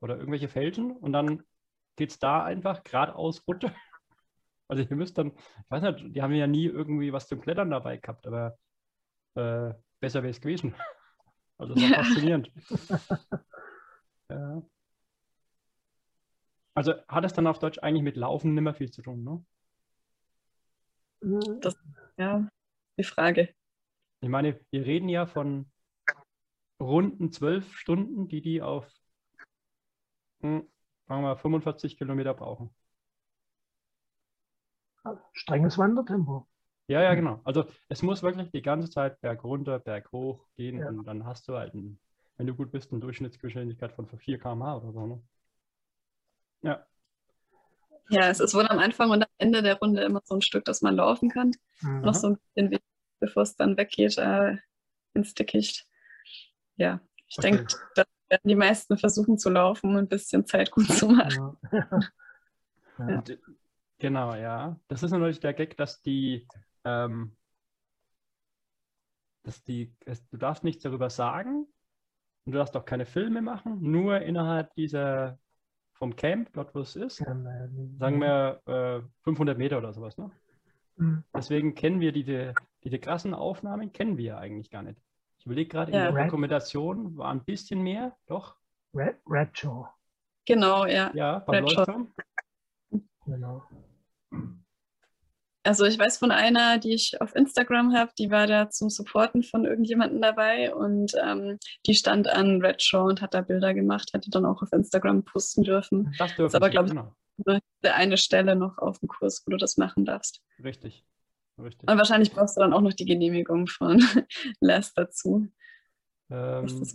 oder 0.00 0.16
irgendwelche 0.16 0.48
Felsen 0.48 0.92
und 0.92 1.12
dann 1.12 1.42
geht 1.96 2.10
es 2.10 2.18
da 2.18 2.44
einfach 2.44 2.82
geradeaus 2.84 3.46
runter. 3.46 3.72
Also 4.68 4.82
ihr 4.82 4.96
müsst 4.96 5.16
dann, 5.16 5.28
ich 5.28 5.70
weiß 5.70 5.80
nicht, 5.80 6.16
die 6.16 6.22
haben 6.22 6.32
ja 6.32 6.48
nie 6.48 6.66
irgendwie 6.66 7.12
was 7.12 7.28
zum 7.28 7.40
Klettern 7.40 7.70
dabei 7.70 7.98
gehabt, 7.98 8.26
aber 8.26 8.58
äh, 9.36 9.72
besser 10.00 10.24
wäre 10.24 10.32
es 10.32 10.40
gewesen. 10.40 10.74
Also 11.58 11.74
das 11.74 11.82
war 11.82 11.90
Ja. 11.90 12.04
faszinierend. 12.04 12.50
ja. 14.30 14.62
Also 16.74 16.92
hat 17.08 17.24
es 17.24 17.32
dann 17.32 17.46
auf 17.46 17.58
Deutsch 17.58 17.78
eigentlich 17.78 18.02
mit 18.02 18.16
Laufen 18.16 18.54
nicht 18.54 18.62
mehr 18.62 18.74
viel 18.74 18.90
zu 18.90 19.02
tun, 19.02 19.24
ne? 19.24 19.44
Das- 21.60 21.76
Ja, 22.18 22.48
die 22.98 23.04
Frage. 23.04 23.54
Ich 24.20 24.28
meine, 24.28 24.60
wir 24.70 24.84
reden 24.84 25.08
ja 25.08 25.26
von 25.26 25.70
runden 26.80 27.32
zwölf 27.32 27.74
Stunden, 27.74 28.28
die 28.28 28.42
die 28.42 28.60
auf, 28.62 28.86
hm, 30.40 30.68
sagen 31.06 31.22
wir 31.22 31.28
mal, 31.28 31.36
45 31.36 31.96
Kilometer 31.96 32.34
brauchen. 32.34 32.74
Strenges 35.32 35.78
Wandertempo. 35.78 36.46
Ja, 36.88 37.02
ja, 37.02 37.14
genau. 37.14 37.40
Also 37.44 37.64
es 37.88 38.02
muss 38.02 38.22
wirklich 38.22 38.50
die 38.52 38.62
ganze 38.62 38.88
Zeit 38.90 39.20
berg 39.20 39.42
runter, 39.42 39.78
berg 39.80 40.10
hoch 40.12 40.46
gehen 40.56 40.78
Ja. 40.78 40.88
und 40.88 41.04
dann 41.04 41.24
hast 41.24 41.48
du 41.48 41.56
halt, 41.56 41.74
einen, 41.74 41.98
wenn 42.36 42.46
du 42.46 42.54
gut 42.54 42.70
bist, 42.70 42.92
eine 42.92 43.00
Durchschnittsgeschwindigkeit 43.00 43.92
von 43.92 44.06
4 44.06 44.38
km/h 44.38 44.76
oder 44.76 44.92
so. 44.92 45.06
Ne? 45.06 45.22
Ja, 46.62 46.86
Ja, 48.08 48.28
es 48.28 48.38
ist 48.40 48.54
wohl 48.54 48.66
am 48.68 48.78
Anfang 48.78 49.10
und 49.10 49.22
am 49.22 49.28
Ende 49.38 49.62
der 49.62 49.78
Runde 49.78 50.02
immer 50.04 50.22
so 50.24 50.36
ein 50.36 50.42
Stück, 50.42 50.64
das 50.64 50.80
man 50.80 50.94
laufen 50.94 51.28
kann. 51.28 51.50
Mhm. 51.80 52.02
Noch 52.02 52.14
so 52.14 52.28
ein 52.28 52.38
bisschen 52.54 52.70
Weg, 52.70 52.82
bevor 53.18 53.42
es 53.42 53.56
dann 53.56 53.76
weggeht 53.76 54.16
äh, 54.18 54.56
ins 55.14 55.34
Dickicht. 55.34 55.86
Ja, 56.76 57.00
ich 57.26 57.38
Okay. 57.38 57.50
denke, 57.56 57.74
da 57.94 58.04
werden 58.28 58.48
die 58.48 58.54
meisten 58.54 58.96
versuchen 58.98 59.38
zu 59.38 59.50
laufen 59.50 59.90
und 59.90 59.96
ein 59.96 60.08
bisschen 60.08 60.46
Zeit 60.46 60.70
gut 60.70 60.86
zu 60.92 61.08
machen. 61.08 61.58
Ja. 62.98 63.10
ja. 63.10 63.24
Genau, 63.98 64.34
ja. 64.34 64.78
Das 64.88 65.02
ist 65.02 65.10
natürlich 65.10 65.40
der 65.40 65.52
Gag, 65.54 65.76
dass 65.76 66.00
die, 66.02 66.46
ähm, 66.86 67.36
dass 69.42 69.62
die, 69.62 69.92
es, 70.04 70.26
du 70.28 70.36
darfst 70.38 70.64
nichts 70.64 70.82
darüber 70.82 71.10
sagen 71.10 71.66
und 72.44 72.52
du 72.52 72.58
darfst 72.58 72.76
auch 72.76 72.84
keine 72.84 73.06
Filme 73.06 73.42
machen, 73.42 73.80
nur 73.82 74.20
innerhalb 74.20 74.74
dieser, 74.74 75.38
vom 75.92 76.16
Camp, 76.16 76.50
dort 76.52 76.74
wo 76.74 76.80
es 76.80 76.96
ist, 76.96 77.16
sagen 77.16 78.20
wir 78.20 78.60
äh, 78.66 79.02
500 79.22 79.56
Meter 79.58 79.78
oder 79.78 79.92
sowas, 79.92 80.16
ne? 80.18 80.30
Mhm. 80.96 81.24
Deswegen 81.34 81.74
kennen 81.74 82.00
wir 82.00 82.12
diese, 82.12 82.54
diese 82.82 82.98
krassen 82.98 83.34
Aufnahmen, 83.34 83.92
kennen 83.92 84.16
wir 84.16 84.24
ja 84.24 84.38
eigentlich 84.38 84.70
gar 84.70 84.82
nicht. 84.82 85.00
Ich 85.38 85.46
überlege 85.46 85.68
gerade, 85.68 85.92
in 85.92 85.98
Ja. 85.98 86.10
der 86.10 86.24
Dokumentation 86.24 87.16
war 87.16 87.30
ein 87.30 87.44
bisschen 87.44 87.82
mehr, 87.82 88.16
doch, 88.26 88.56
Red, 88.94 89.18
Red 89.28 89.56
Show. 89.58 89.86
Genau, 90.46 90.86
ja. 90.86 91.10
ja, 91.14 91.40
beim 91.40 91.64
Red. 91.64 91.74
Leuchtturm. 91.74 92.14
Genau. 93.26 93.62
Also 95.66 95.84
ich 95.84 95.98
weiß 95.98 96.18
von 96.18 96.30
einer, 96.30 96.78
die 96.78 96.94
ich 96.94 97.20
auf 97.20 97.34
Instagram 97.34 97.92
habe, 97.92 98.12
die 98.18 98.30
war 98.30 98.46
da 98.46 98.70
zum 98.70 98.88
Supporten 98.88 99.42
von 99.42 99.64
irgendjemandem 99.64 100.22
dabei 100.22 100.74
und 100.74 101.12
ähm, 101.22 101.58
die 101.86 101.94
stand 101.94 102.28
an 102.28 102.62
Red 102.62 102.82
Show 102.82 103.02
und 103.02 103.20
hat 103.20 103.34
da 103.34 103.40
Bilder 103.40 103.74
gemacht, 103.74 104.12
hat 104.14 104.24
die 104.24 104.30
dann 104.30 104.46
auch 104.46 104.62
auf 104.62 104.72
Instagram 104.72 105.24
posten 105.24 105.64
dürfen. 105.64 106.14
Das 106.18 106.34
dürfen 106.36 106.56
aber, 106.56 106.66
sie, 106.66 106.70
glaub 106.70 106.86
ich, 106.86 106.92
genau. 106.92 107.60
Eine 107.82 108.16
Stelle 108.16 108.56
noch 108.56 108.78
auf 108.78 109.00
dem 109.00 109.08
Kurs, 109.08 109.42
wo 109.44 109.50
du 109.50 109.56
das 109.56 109.76
machen 109.76 110.04
darfst. 110.04 110.40
Richtig. 110.62 111.04
Richtig. 111.58 111.90
Und 111.90 111.98
wahrscheinlich 111.98 112.32
brauchst 112.32 112.56
du 112.56 112.60
dann 112.60 112.72
auch 112.72 112.80
noch 112.80 112.92
die 112.92 113.06
Genehmigung 113.06 113.66
von 113.66 113.98
Les 114.60 114.92
dazu. 114.94 115.48
Ähm, 116.30 116.66
das 116.66 116.94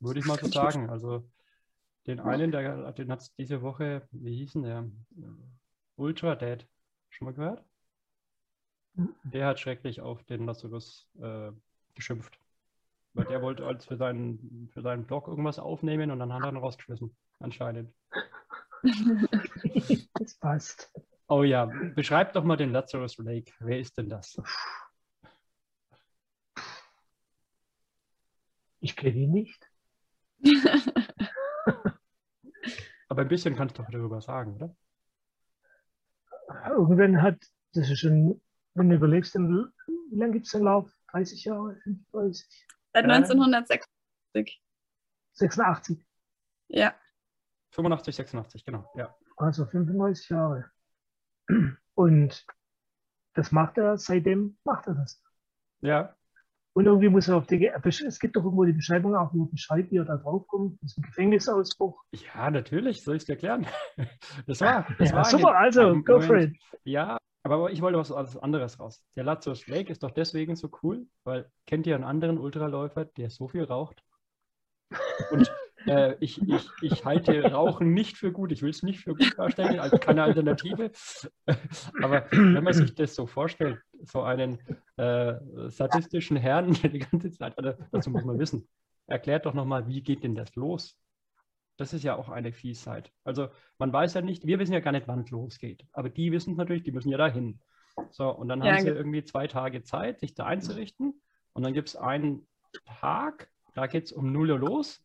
Würde 0.00 0.20
ich 0.20 0.26
mal 0.26 0.38
so 0.38 0.46
sagen. 0.48 0.90
Also 0.90 1.24
den 2.06 2.20
einen, 2.20 2.50
der, 2.50 2.92
den 2.92 3.10
hat 3.10 3.20
es 3.20 3.34
diese 3.36 3.62
Woche, 3.62 4.06
wie 4.10 4.36
hieß 4.36 4.52
denn 4.54 4.62
der? 4.62 4.90
Ultra 5.96 6.34
Dad. 6.34 6.66
Schon 7.12 7.26
mal 7.26 7.34
gehört? 7.34 7.64
Mhm. 8.94 9.14
Der 9.24 9.46
hat 9.46 9.60
schrecklich 9.60 10.00
auf 10.00 10.24
den 10.24 10.46
Lazarus 10.46 11.08
äh, 11.20 11.52
geschimpft. 11.94 12.38
Weil 13.14 13.26
der 13.26 13.42
wollte 13.42 13.66
als 13.66 13.84
für 13.84 13.96
seinen, 13.96 14.70
für 14.72 14.80
seinen 14.80 15.06
Blog 15.06 15.28
irgendwas 15.28 15.58
aufnehmen 15.58 16.10
und 16.10 16.18
dann 16.18 16.32
hat 16.32 16.42
er 16.42 16.48
ihn 16.48 16.56
rausgeschmissen. 16.56 17.14
Anscheinend. 17.38 17.92
Das 20.14 20.34
passt. 20.38 20.90
Oh 21.28 21.42
ja, 21.42 21.66
beschreib 21.94 22.32
doch 22.32 22.44
mal 22.44 22.56
den 22.56 22.72
Lazarus 22.72 23.18
Lake. 23.18 23.52
Wer 23.60 23.78
ist 23.78 23.96
denn 23.98 24.08
das? 24.08 24.40
Ich 28.80 28.96
kenne 28.96 29.16
ihn 29.16 29.32
nicht. 29.32 29.70
Aber 33.08 33.22
ein 33.22 33.28
bisschen 33.28 33.54
kannst 33.54 33.78
du 33.78 33.82
doch 33.82 33.90
darüber 33.90 34.20
sagen, 34.20 34.54
oder? 34.56 34.74
Irgendwann 36.68 37.22
hat, 37.22 37.38
das 37.74 37.88
ist 37.90 38.00
schon, 38.00 38.40
wenn 38.74 38.88
du 38.90 38.96
überlegst, 38.96 39.34
dann, 39.34 39.72
wie 40.10 40.16
lange 40.18 40.32
gibt 40.32 40.46
es 40.46 40.52
den 40.52 40.62
Lauf? 40.62 40.90
30 41.12 41.44
Jahre, 41.44 41.76
35, 41.82 42.66
Seit 42.94 43.04
Äh. 43.04 43.08
1986. 43.10 44.62
86, 45.34 45.98
Ja, 46.68 46.94
85, 47.70 48.14
86, 48.16 48.64
genau. 48.64 48.90
Ja. 48.96 49.14
also 49.36 49.64
35 49.66 50.28
Jahre. 50.30 50.70
Und 51.94 52.46
das 53.34 53.50
macht 53.52 53.78
er, 53.78 53.96
seitdem 53.98 54.58
macht 54.64 54.86
er 54.86 54.94
das. 54.94 55.22
Ja, 55.80 56.14
Und 56.74 56.86
irgendwie 56.86 57.08
muss 57.10 57.28
er 57.28 57.36
auf 57.36 57.46
die, 57.46 57.66
es 57.66 58.18
gibt 58.18 58.36
doch 58.36 58.44
irgendwo 58.44 58.64
die 58.64 58.72
Beschreibung 58.72 59.14
auch, 59.14 59.30
wo 59.34 59.44
er 59.44 59.50
beschreibt, 59.50 59.90
wie 59.90 59.98
er 59.98 60.04
da 60.06 60.16
draufkommt, 60.16 60.78
das 60.80 60.92
ist 60.92 60.98
ein 60.98 61.02
Gefängnisausbruch. 61.02 62.02
Ja, 62.12 62.50
natürlich, 62.50 63.02
soll 63.04 63.16
ich 63.16 63.22
es 63.22 63.26
dir 63.26 63.32
erklären? 63.32 63.66
Das 64.46 64.60
war, 64.60 64.86
das 64.98 65.10
Ja, 65.10 65.16
war 65.16 65.24
super, 65.26 65.56
also, 65.56 66.02
go 66.02 66.20
for 66.20 66.36
it. 66.38 66.52
Ja, 66.84 67.18
aber 67.42 67.70
ich 67.70 67.82
wollte 67.82 67.98
was 67.98 68.10
was 68.10 68.36
anderes 68.38 68.80
raus. 68.80 69.04
Der 69.16 69.24
Lazarus 69.24 69.66
Lake 69.66 69.92
ist 69.92 70.02
doch 70.02 70.10
deswegen 70.10 70.56
so 70.56 70.70
cool, 70.82 71.06
weil 71.24 71.50
kennt 71.66 71.86
ihr 71.86 71.94
einen 71.94 72.04
anderen 72.04 72.38
Ultraläufer, 72.38 73.04
der 73.04 73.30
so 73.30 73.48
viel 73.48 73.64
raucht? 73.64 74.02
Und 75.30 75.52
äh, 75.86 76.14
ich, 76.20 76.46
ich, 76.48 76.76
ich 76.80 77.04
halte 77.04 77.50
Rauchen 77.50 77.92
nicht 77.92 78.16
für 78.16 78.32
gut, 78.32 78.52
ich 78.52 78.62
will 78.62 78.70
es 78.70 78.82
nicht 78.82 79.00
für 79.00 79.14
gut 79.16 79.38
darstellen, 79.38 79.78
als 79.78 80.00
keine 80.00 80.22
Alternative. 80.22 80.90
Aber 82.00 82.26
wenn 82.30 82.64
man 82.64 82.72
sich 82.74 82.94
das 82.94 83.14
so 83.14 83.26
vorstellt, 83.26 83.82
so 84.04 84.22
einen 84.22 84.58
äh, 84.96 85.34
sadistischen 85.68 86.36
Herrn, 86.36 86.74
der 86.82 86.90
die 86.90 86.98
ganze 87.00 87.30
Zeit, 87.30 87.58
also, 87.58 87.72
dazu 87.90 88.10
muss 88.10 88.24
man 88.24 88.38
wissen, 88.38 88.68
erklärt 89.06 89.46
doch 89.46 89.54
nochmal, 89.54 89.86
wie 89.88 90.02
geht 90.02 90.22
denn 90.24 90.34
das 90.34 90.54
los? 90.54 90.98
Das 91.78 91.92
ist 91.92 92.04
ja 92.04 92.14
auch 92.16 92.28
eine 92.28 92.52
Fiesheit. 92.52 93.10
Also 93.24 93.48
man 93.78 93.92
weiß 93.92 94.14
ja 94.14 94.20
nicht, 94.20 94.46
wir 94.46 94.58
wissen 94.58 94.74
ja 94.74 94.80
gar 94.80 94.92
nicht, 94.92 95.08
wann 95.08 95.20
es 95.20 95.30
losgeht. 95.30 95.86
Aber 95.92 96.10
die 96.10 96.30
wissen 96.30 96.52
es 96.52 96.56
natürlich, 96.58 96.82
die 96.82 96.92
müssen 96.92 97.08
ja 97.08 97.18
dahin. 97.18 97.60
So, 98.10 98.30
und 98.30 98.48
dann 98.48 98.62
Ja, 98.62 98.66
haben 98.72 98.78
sie 98.78 98.88
ge- 98.88 98.94
irgendwie 98.94 99.24
zwei 99.24 99.46
Tage 99.46 99.82
Zeit, 99.82 100.20
sich 100.20 100.34
da 100.34 100.44
einzurichten. 100.46 101.20
Und 101.54 101.62
dann 101.62 101.72
gibt 101.72 101.88
es 101.88 101.96
einen 101.96 102.46
Tag, 103.00 103.50
da 103.74 103.86
geht 103.86 104.04
es 104.04 104.12
um 104.12 104.32
0 104.32 104.50
Uhr 104.50 104.58
los 104.58 105.02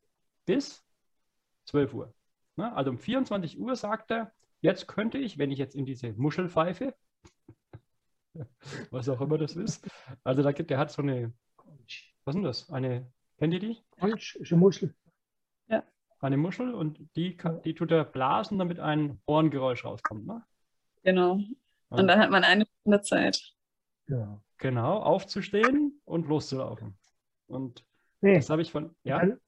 bis 0.47 0.83
12 1.65 1.93
Uhr. 1.93 2.13
Ne? 2.55 2.73
Also 2.73 2.89
um 2.89 2.97
24 2.97 3.59
Uhr 3.59 3.75
sagt 3.75 4.09
er, 4.09 4.33
jetzt 4.61 4.87
könnte 4.87 5.19
ich, 5.19 5.37
wenn 5.37 5.51
ich 5.51 5.59
jetzt 5.59 5.75
in 5.75 5.85
diese 5.85 6.13
Muschel 6.13 6.49
pfeife, 6.49 6.95
was 8.91 9.09
auch 9.09 9.21
immer 9.21 9.37
das 9.37 9.55
ist, 9.55 9.87
also 10.23 10.41
da 10.41 10.51
gibt, 10.51 10.71
der 10.71 10.79
hat 10.79 10.91
so 10.91 11.03
eine, 11.03 11.33
was 12.25 12.33
ist 12.33 12.35
denn 12.35 12.43
das? 12.43 12.69
Eine, 12.71 13.11
kennt 13.37 13.53
ihr 13.53 13.59
die? 13.59 13.77
Falsch, 13.97 14.35
ist 14.37 14.51
eine 14.51 14.61
Muschel. 14.61 14.95
eine 16.19 16.37
Muschel 16.37 16.73
und 16.73 16.99
die, 17.15 17.37
kann, 17.37 17.61
die 17.61 17.75
tut 17.75 17.91
er 17.91 18.05
blasen, 18.05 18.57
damit 18.57 18.79
ein 18.79 19.21
Ohrengeräusch 19.27 19.85
rauskommt. 19.85 20.25
Ne? 20.25 20.43
genau. 21.03 21.39
Also, 21.89 22.01
Und 22.01 22.07
dann 22.07 22.19
hat 22.19 22.31
man 22.31 22.43
eine 22.43 22.65
Stunde 22.81 23.01
Zeit. 23.01 23.53
Ja. 24.07 24.41
genau, 24.57 24.99
aufzustehen 24.99 26.01
und 26.05 26.27
loszulaufen. 26.27 26.97
Und 27.47 27.85
Nee, 28.21 28.35
das 28.35 28.49
habe 28.49 28.61
ich 28.61 28.71
von, 28.71 28.95
ja, 29.03 29.19
dann, 29.19 29.39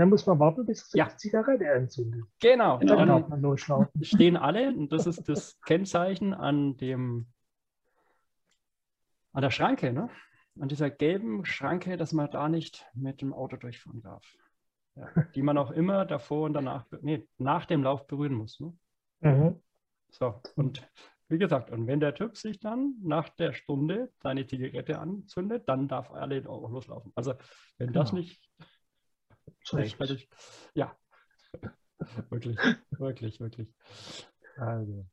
dann 0.00 0.08
muss 0.08 0.26
man 0.26 0.38
warten, 0.38 0.64
bis 0.66 0.92
er 0.94 0.98
Ja. 0.98 1.04
sich 1.06 1.12
die 1.14 1.28
Zigarette 1.28 1.70
anzündet. 1.72 2.24
genau. 2.40 2.78
Genau. 2.78 2.96
Dann 2.96 3.08
darf 3.08 3.28
man 3.28 3.40
loslaufen. 3.42 4.04
stehen 4.04 4.36
alle 4.36 4.68
und 4.68 4.90
das 4.92 5.06
ist 5.06 5.28
das 5.28 5.60
Kennzeichen 5.62 6.32
an 6.34 6.76
dem, 6.78 7.26
an 9.32 9.42
der 9.42 9.50
Schranke, 9.50 9.92
ne? 9.92 10.08
An 10.60 10.68
dieser 10.68 10.90
gelben 10.90 11.44
Schranke, 11.46 11.96
dass 11.96 12.12
man 12.12 12.30
da 12.30 12.48
nicht 12.48 12.86
mit 12.94 13.22
dem 13.22 13.32
Auto 13.32 13.56
durchfahren 13.56 14.02
darf. 14.02 14.24
Ja, 14.94 15.08
die 15.34 15.40
man 15.42 15.56
auch 15.56 15.70
immer 15.70 16.04
davor 16.04 16.44
und 16.44 16.52
danach, 16.52 16.84
nee, 17.00 17.26
nach 17.38 17.64
dem 17.64 17.82
Lauf 17.82 18.06
berühren 18.06 18.34
muss. 18.34 18.60
Ne? 18.60 18.76
Mhm. 19.20 19.62
So, 20.10 20.42
und 20.56 20.86
wie 21.28 21.38
gesagt, 21.38 21.70
und 21.70 21.86
wenn 21.86 21.98
der 22.00 22.14
Typ 22.14 22.36
sich 22.36 22.60
dann 22.60 22.96
nach 23.02 23.30
der 23.30 23.54
Stunde 23.54 24.12
seine 24.22 24.46
Zigarette 24.46 24.98
anzündet, 24.98 25.66
dann 25.66 25.88
darf 25.88 26.10
alle 26.10 26.46
auch 26.46 26.68
loslaufen. 26.68 27.10
Also, 27.14 27.32
wenn 27.78 27.94
das 27.94 28.10
Genau. 28.10 28.20
nicht, 28.20 28.50
Also 29.72 30.14
ich- 30.14 30.28
ja, 30.74 30.96
wirklich, 32.30 32.58
wirklich, 32.90 33.40
wirklich. 33.40 33.68
Also, 34.56 35.06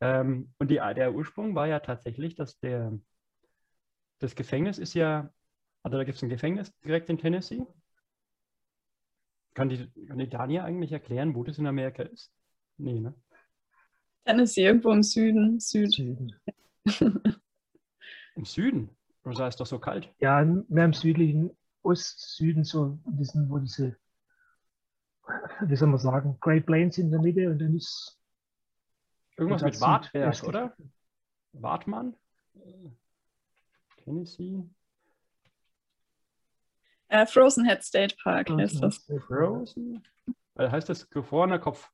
ähm, 0.00 0.52
und 0.58 0.70
die, 0.70 0.76
der 0.76 1.14
Ursprung 1.14 1.54
war 1.54 1.66
ja 1.66 1.80
tatsächlich, 1.80 2.34
dass 2.34 2.58
der, 2.60 2.98
das 4.18 4.34
Gefängnis 4.34 4.78
ist 4.78 4.94
ja, 4.94 5.32
also 5.82 5.98
da 5.98 6.04
gibt 6.04 6.16
es 6.16 6.22
ein 6.22 6.28
Gefängnis 6.28 6.72
direkt 6.84 7.08
in 7.10 7.18
Tennessee. 7.18 7.64
Kann 9.54 9.68
die, 9.68 9.90
kann 10.06 10.18
die 10.18 10.28
Dania 10.28 10.64
eigentlich 10.64 10.92
erklären, 10.92 11.34
wo 11.34 11.42
das 11.42 11.58
in 11.58 11.66
Amerika 11.66 12.02
ist? 12.04 12.32
Nee, 12.76 13.00
ne? 13.00 13.14
Tennessee, 14.24 14.66
irgendwo 14.66 14.92
im 14.92 15.02
Süden, 15.02 15.58
Süd. 15.58 15.92
Süden. 15.92 16.34
Im 18.36 18.44
Süden. 18.44 18.90
Da 19.24 19.48
ist 19.48 19.56
doch 19.60 19.66
so 19.66 19.78
kalt. 19.78 20.12
Ja, 20.20 20.44
mehr 20.44 20.84
im 20.84 20.92
südlichen 20.92 21.50
Ostsüden, 21.88 22.64
so 22.64 22.98
in 23.06 23.16
diesen, 23.16 23.48
wo 23.50 23.58
diese, 23.58 23.96
wie 25.60 25.76
soll 25.76 25.88
man 25.88 25.98
sagen, 25.98 26.36
Great 26.40 26.66
Plains 26.66 26.98
in 26.98 27.10
der 27.10 27.20
Mitte 27.20 27.50
und 27.50 27.58
dann 27.58 27.74
ist 27.76 28.18
Irgendwas 29.36 29.62
mit 29.62 29.74
sieht- 29.74 30.44
oder? 30.44 30.76
Wartmann? 31.52 32.16
Äh, 32.54 32.90
Tennessee? 34.02 34.64
Äh, 37.08 37.26
Frozen 37.26 37.64
Head 37.66 37.82
State 37.82 38.16
Park 38.22 38.50
heißt 38.50 38.82
das. 38.82 39.06
Frozen? 39.26 40.04
Also 40.54 40.72
heißt 40.72 40.88
das 40.88 41.08
gefrorener 41.08 41.58
Kopf? 41.58 41.88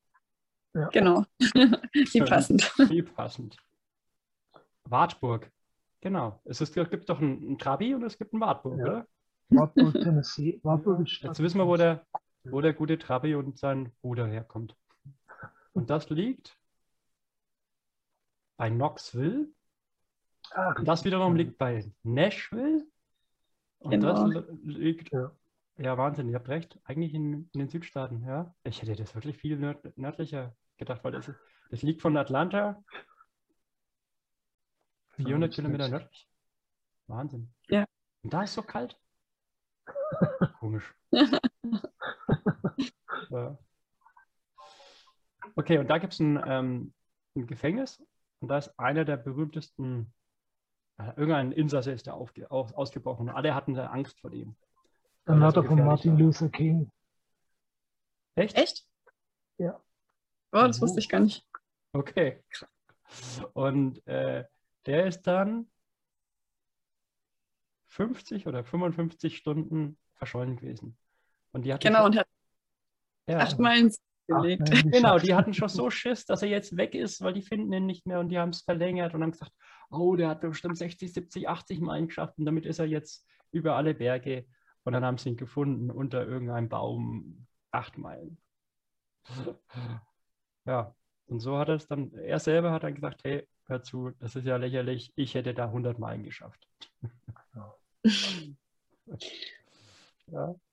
Ja. 0.74 0.88
Genau. 0.88 1.24
Wie 1.40 2.20
passend. 2.20 2.62
Wie 2.90 3.03
passend. 3.03 3.57
Wartburg. 4.84 5.51
Genau. 6.01 6.40
Es 6.45 6.61
ist, 6.61 6.74
gibt 6.74 7.09
doch 7.09 7.20
einen, 7.20 7.38
einen 7.47 7.59
Trabi 7.59 7.95
und 7.95 8.03
es 8.03 8.18
gibt 8.18 8.32
einen 8.32 8.40
Wartburg, 8.42 8.78
Ja. 8.78 8.84
oder? 8.84 9.09
Wartburg, 9.57 9.92
Tennessee. 9.94 10.61
Wartburg 10.62 11.00
ist 11.07 11.22
Jetzt 11.22 11.40
wissen 11.40 11.59
wir, 11.59 11.66
wo 11.66 11.76
der, 11.76 12.07
wo 12.44 12.61
der 12.61 12.72
gute 12.74 12.98
Trabi 12.98 13.34
und 13.34 13.59
sein 13.59 13.92
Bruder 14.02 14.26
herkommt. 14.26 14.76
Und 15.72 15.90
das 15.90 16.09
liegt 16.11 16.57
bei 18.57 18.70
Knoxville. 18.70 19.48
Ah, 20.52 20.74
Und 20.78 20.86
das 20.86 21.05
wiederum 21.05 21.34
liegt 21.36 21.59
bei 21.59 21.90
Nashville. 22.02 22.86
Und 23.78 23.90
Genau. 23.90 24.28
das 24.28 24.46
li- 24.62 24.72
liegt, 24.72 25.12
Ja. 25.12 25.32
ja. 25.78 25.98
Wahnsinn, 25.98 26.28
ihr 26.28 26.36
habt 26.36 26.48
recht, 26.48 26.78
eigentlich 26.84 27.12
in, 27.14 27.48
in 27.52 27.61
den 27.61 27.68
Südstaaten, 27.68 28.24
ja. 28.24 28.55
Ich 28.62 28.80
hätte 28.80 28.94
das 28.96 29.14
wirklich 29.14 29.36
viel 29.36 29.59
nörd, 29.59 29.96
nördlicher 29.98 30.55
gedacht, 30.76 31.02
weil 31.05 31.12
das, 31.12 31.30
das 31.70 31.82
liegt 31.82 32.00
von 32.02 32.16
Atlanta 32.16 32.82
400 35.16 35.50
das 35.50 35.57
Kilometer 35.57 35.88
nördlich. 35.88 36.28
Wahnsinn. 37.07 37.52
Ja. 37.68 37.84
Und 38.22 38.32
da 38.32 38.42
ist 38.44 38.55
so 38.55 38.62
kalt. 38.62 38.98
Komisch. 40.61 40.94
ja. 43.30 43.59
Okay, 45.57 45.78
und 45.78 45.88
da 45.88 45.98
gibt 45.98 46.12
es 46.12 46.20
ein, 46.20 46.42
ähm, 46.46 46.92
ein 47.36 47.46
Gefängnis 47.46 48.02
und 48.40 48.48
da 48.48 48.59
ist 48.59 48.78
einer 48.78 49.05
der 49.05 49.16
berühmtesten, 49.16 50.12
äh, 50.98 51.12
irgendein 51.16 51.52
Insasse 51.52 51.92
ist 51.92 52.07
da 52.07 52.12
aufge, 52.12 52.50
aus, 52.50 52.72
ausgebrochen 52.72 53.28
und 53.28 53.34
alle 53.34 53.55
hatten 53.55 53.74
da 53.74 53.86
Angst 53.86 54.20
vor 54.20 54.30
dem. 54.30 54.57
Der 55.26 55.34
weil 55.34 55.36
er 55.36 55.38
Mörder 55.40 55.62
so 55.62 55.68
von 55.68 55.84
Martin. 55.84 56.18
Luther 56.18 56.48
King. 56.48 56.90
Echt? 58.34 58.57
Echt? 58.57 58.86
Ja. 59.59 59.80
Oh, 60.52 60.66
das 60.66 60.80
wusste 60.80 61.00
ich 61.00 61.09
gar 61.09 61.20
nicht. 61.20 61.46
Okay. 61.92 62.42
Und 63.52 64.05
äh, 64.07 64.44
der 64.86 65.07
ist 65.07 65.22
dann 65.22 65.70
50 67.95 68.47
oder 68.49 68.64
55 68.64 69.36
Stunden 69.36 69.99
verschollen 70.14 70.57
gewesen. 70.57 70.97
Und 71.53 71.64
die 71.64 71.72
hatten 71.72 71.86
Genau, 71.86 72.01
schon, 72.01 72.07
und 72.07 72.18
hat 72.18 72.26
ja, 73.28 73.38
acht 73.38 73.59
Meilen 73.59 73.92
gelegt. 74.26 74.68
Ach, 74.72 74.82
Genau, 74.90 75.18
die 75.18 75.34
hatten 75.34 75.55
schon 75.55 75.68
so 75.68 75.90
Schiss, 75.90 76.26
dass 76.26 76.42
er 76.42 76.49
jetzt 76.49 76.76
weg 76.76 76.95
ist, 76.95 77.20
weil 77.22 77.34
die 77.34 77.42
finden 77.42 77.72
ihn 77.72 77.86
nicht 77.86 78.07
mehr 78.07 78.18
und 78.18 78.30
die 78.30 78.38
haben 78.38 78.51
es 78.51 78.62
verlängert 78.62 79.14
und 79.14 79.22
haben 79.22 79.30
gesagt, 79.30 79.53
oh, 79.90 80.16
der 80.16 80.28
hat 80.28 80.40
bestimmt 80.40 80.76
60, 80.76 81.12
70, 81.12 81.49
80 81.49 81.80
Meilen 81.80 82.09
geschafft 82.09 82.36
und 82.38 82.47
damit 82.47 82.66
ist 82.66 82.80
er 82.80 82.86
jetzt 82.86 83.26
über 83.53 83.76
alle 83.76 83.95
Berge 83.95 84.47
und 84.82 84.92
dann 84.92 85.05
haben 85.05 85.18
sie 85.18 85.30
ihn 85.30 85.36
gefunden 85.36 85.90
unter 85.92 86.26
irgendeinem 86.26 86.68
Baum, 86.68 87.47
acht 87.70 87.97
Meilen. 87.97 88.38
Ja, 90.66 90.95
und 91.26 91.40
so 91.40 91.59
hat 91.59 91.68
er 91.68 91.76
es 91.76 91.86
dann, 91.86 92.12
er 92.14 92.40
selber 92.40 92.72
hat 92.72 92.82
dann 92.82 92.95
gesagt, 92.95 93.22
hey, 93.22 93.47
hör 93.66 93.82
zu, 93.82 94.11
das 94.18 94.34
ist 94.34 94.47
ja 94.47 94.57
lächerlich, 94.57 95.12
ich 95.14 95.34
hätte 95.34 95.55
da 95.55 95.66
100 95.66 95.99
Meilen 95.99 96.24
geschafft. 96.24 96.66
Ja, 97.55 97.72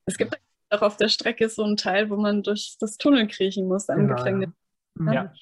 Es 0.06 0.18
gibt 0.18 0.40
auch 0.70 0.82
auf 0.82 0.98
der 0.98 1.10
Strecke 1.10 1.50
so 1.50 1.64
einen 1.64 1.78
Teil, 1.78 2.10
wo 2.10 2.16
man 2.18 2.44
durch 2.44 2.78
das 2.80 2.98
Tunnel 2.98 3.28
kriechen 3.28 3.68
muss 3.68 3.90
am 3.90 4.00
Genau, 4.00 4.16
Gefängnis. 4.16 4.50
ja. 5.00 5.14
Ja. 5.14 5.34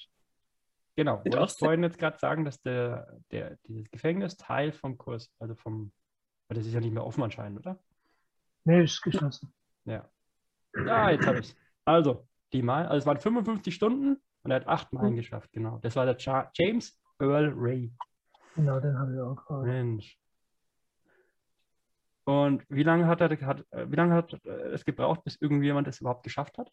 genau. 0.96 1.24
Wollte 1.24 1.44
ich 1.44 1.58
vorhin 1.58 1.82
jetzt 1.82 1.98
gerade 1.98 2.18
sagen, 2.18 2.44
dass 2.44 2.60
der, 2.62 3.18
der, 3.30 3.56
dieses 3.64 3.90
Gefängnis 3.90 4.36
Teil 4.36 4.72
vom 4.72 4.98
Kurs, 4.98 5.32
also 5.38 5.54
vom, 5.54 5.92
weil 6.48 6.56
das 6.56 6.66
ist 6.66 6.72
ja 6.72 6.80
nicht 6.80 6.92
mehr 6.92 7.04
offen 7.04 7.22
anscheinend, 7.22 7.60
oder? 7.60 7.78
Nee, 8.64 8.84
ist 8.84 9.00
geschlossen. 9.02 9.52
Ja. 9.84 10.08
Ja, 10.74 11.10
jetzt 11.10 11.26
habe 11.26 11.38
ich 11.40 11.48
es. 11.48 11.56
Also, 11.84 12.28
die 12.52 12.62
Mal, 12.62 12.86
also 12.86 12.98
es 12.98 13.06
waren 13.06 13.18
55 13.18 13.74
Stunden 13.74 14.20
und 14.42 14.50
er 14.50 14.56
hat 14.56 14.68
acht 14.68 14.92
Meilen 14.92 15.16
geschafft, 15.16 15.50
genau. 15.52 15.78
Das 15.78 15.96
war 15.96 16.04
der 16.04 16.16
Cha 16.16 16.50
James 16.54 16.98
Earl 17.18 17.52
Ray. 17.56 17.92
Genau, 18.54 18.78
den 18.80 18.98
habe 18.98 19.14
ich 19.14 19.20
auch 19.20 19.36
gerade. 19.46 19.66
Mensch. 19.66 20.19
Und 22.30 22.64
wie 22.68 22.84
lange 22.84 23.08
hat 23.08 23.20
er 23.20 23.30
hat, 23.44 23.66
äh, 23.72 23.90
wie 23.90 23.96
lange 23.96 24.14
hat 24.14 24.32
äh, 24.44 24.68
es 24.72 24.84
gebraucht, 24.84 25.24
bis 25.24 25.34
irgendjemand 25.40 25.88
das 25.88 26.00
überhaupt 26.00 26.22
geschafft 26.22 26.58
hat? 26.58 26.70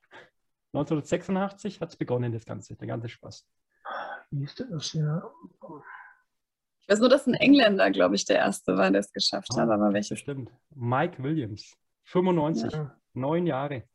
1986 0.73 1.81
hat 1.81 1.89
es 1.89 1.95
begonnen, 1.95 2.31
das 2.31 2.45
Ganze, 2.45 2.75
der 2.75 2.87
ganze 2.87 3.09
Spaß. 3.09 3.43
Wie 4.29 4.43
ist 4.43 4.59
das 4.59 4.91
hier? 4.91 5.23
Ich 6.81 6.87
weiß 6.89 6.99
nur, 6.99 7.09
dass 7.09 7.25
ein 7.25 7.33
Engländer, 7.33 7.89
glaube 7.89 8.13
ich, 8.13 8.25
der 8.25 8.37
Erste 8.37 8.77
war, 8.77 8.91
der 8.91 8.99
es 8.99 9.11
geschafft 9.11 9.49
hat. 9.57 9.67
Aber 9.67 9.91
welches? 9.93 10.09
Bestimmt. 10.09 10.51
Mike 10.75 11.23
Williams, 11.23 11.75
95, 12.03 12.73
Ja. 12.73 12.95
neun 13.13 13.47
Jahre. 13.47 13.89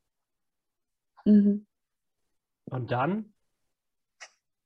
Mhm. 1.24 1.64
Und 2.64 2.90
dann 2.90 3.32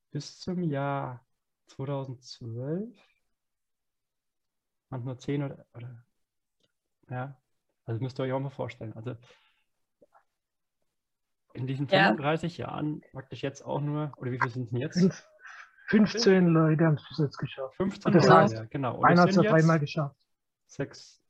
bis 0.09 0.39
zum 0.39 0.63
Jahr 0.63 1.23
2012 1.67 2.97
waren 4.89 4.99
es 4.99 5.05
nur 5.05 5.19
10 5.19 5.43
oder, 5.43 5.65
oder 5.75 6.06
ja, 7.09 7.35
also 7.85 8.01
müsst 8.01 8.19
ihr 8.19 8.23
euch 8.23 8.33
auch 8.33 8.39
mal 8.39 8.49
vorstellen. 8.49 8.93
Also 8.93 9.15
in 11.53 11.65
diesen 11.67 11.87
Ja. 11.87 12.07
35 12.09 12.57
Jahren 12.57 13.01
praktisch 13.11 13.41
jetzt 13.41 13.63
auch 13.63 13.81
nur, 13.81 14.11
oder 14.17 14.31
wie 14.31 14.39
viel 14.39 14.49
sind 14.51 14.63
es 14.65 14.69
denn 14.69 14.79
jetzt? 14.79 14.99
Fünf, 14.99 16.11
15 16.11 16.47
Leute 16.47 16.85
haben 16.85 16.95
es 16.95 17.07
bis 17.07 17.17
jetzt 17.17 17.37
geschafft. 17.37 17.75
15 17.77 18.11
Das 18.13 18.25
Jahre, 18.25 18.41
heißt, 18.43 18.53
ja, 18.55 18.65
genau. 18.65 18.97
Und 18.97 19.05
Einer 19.05 19.21
hat 19.23 19.29
es 19.29 19.35
ja 19.37 19.41
dreimal 19.43 19.79
geschafft. 19.79 20.15
sechs, 20.67 21.21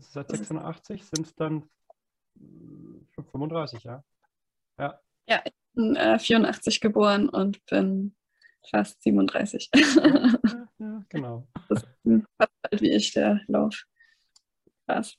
seit 0.00 0.28
86 0.30 1.04
sind 1.06 1.26
es 1.26 1.34
dann 1.36 1.68
äh, 2.40 3.22
35, 3.30 3.84
ja. 3.84 4.02
Ja, 4.78 5.42
bin 5.74 5.94
äh, 5.96 6.18
84 6.18 6.80
geboren 6.80 7.28
und 7.28 7.64
bin 7.66 8.16
fast 8.70 9.02
37. 9.02 9.70
ja, 9.74 9.78
ja 10.78 11.04
genau. 11.08 11.46
fast 11.68 11.86
alt 12.62 12.80
wie 12.80 12.92
ich, 12.92 13.12
der 13.12 13.40
Lauf. 13.48 13.84
Krass. 14.86 15.16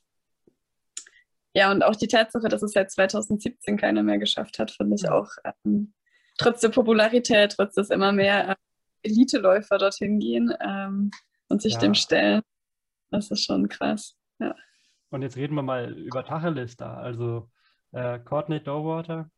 Ja, 1.54 1.72
und 1.72 1.82
auch 1.82 1.96
die 1.96 2.06
Tatsache, 2.08 2.48
dass 2.48 2.62
es 2.62 2.72
seit 2.72 2.90
2017 2.90 3.76
keiner 3.76 4.02
mehr 4.02 4.18
geschafft 4.18 4.58
hat, 4.58 4.70
finde 4.70 4.94
ich 4.96 5.02
Ja. 5.02 5.12
auch 5.12 5.28
ähm, 5.64 5.92
trotz 6.38 6.60
der 6.60 6.68
Popularität, 6.68 7.52
trotz 7.56 7.74
dass 7.74 7.90
immer 7.90 8.12
mehr 8.12 8.50
äh, 8.50 8.54
Eliteläufer 9.02 9.78
dorthin 9.78 10.18
gehen 10.20 10.52
ähm, 10.60 11.10
und 11.48 11.60
sich 11.62 11.74
Ja. 11.74 11.80
dem 11.80 11.94
stellen. 11.94 12.42
Das 13.10 13.30
ist 13.30 13.44
schon 13.44 13.68
krass. 13.68 14.16
Und 15.12 15.22
jetzt 15.22 15.36
reden 15.36 15.56
wir 15.56 15.62
mal 15.62 15.92
über 15.98 16.24
Tacheles 16.24 16.76
da. 16.76 16.94
Also 16.98 17.50
äh, 17.92 18.18
Courtney 18.20 18.62
Dowater 18.62 19.28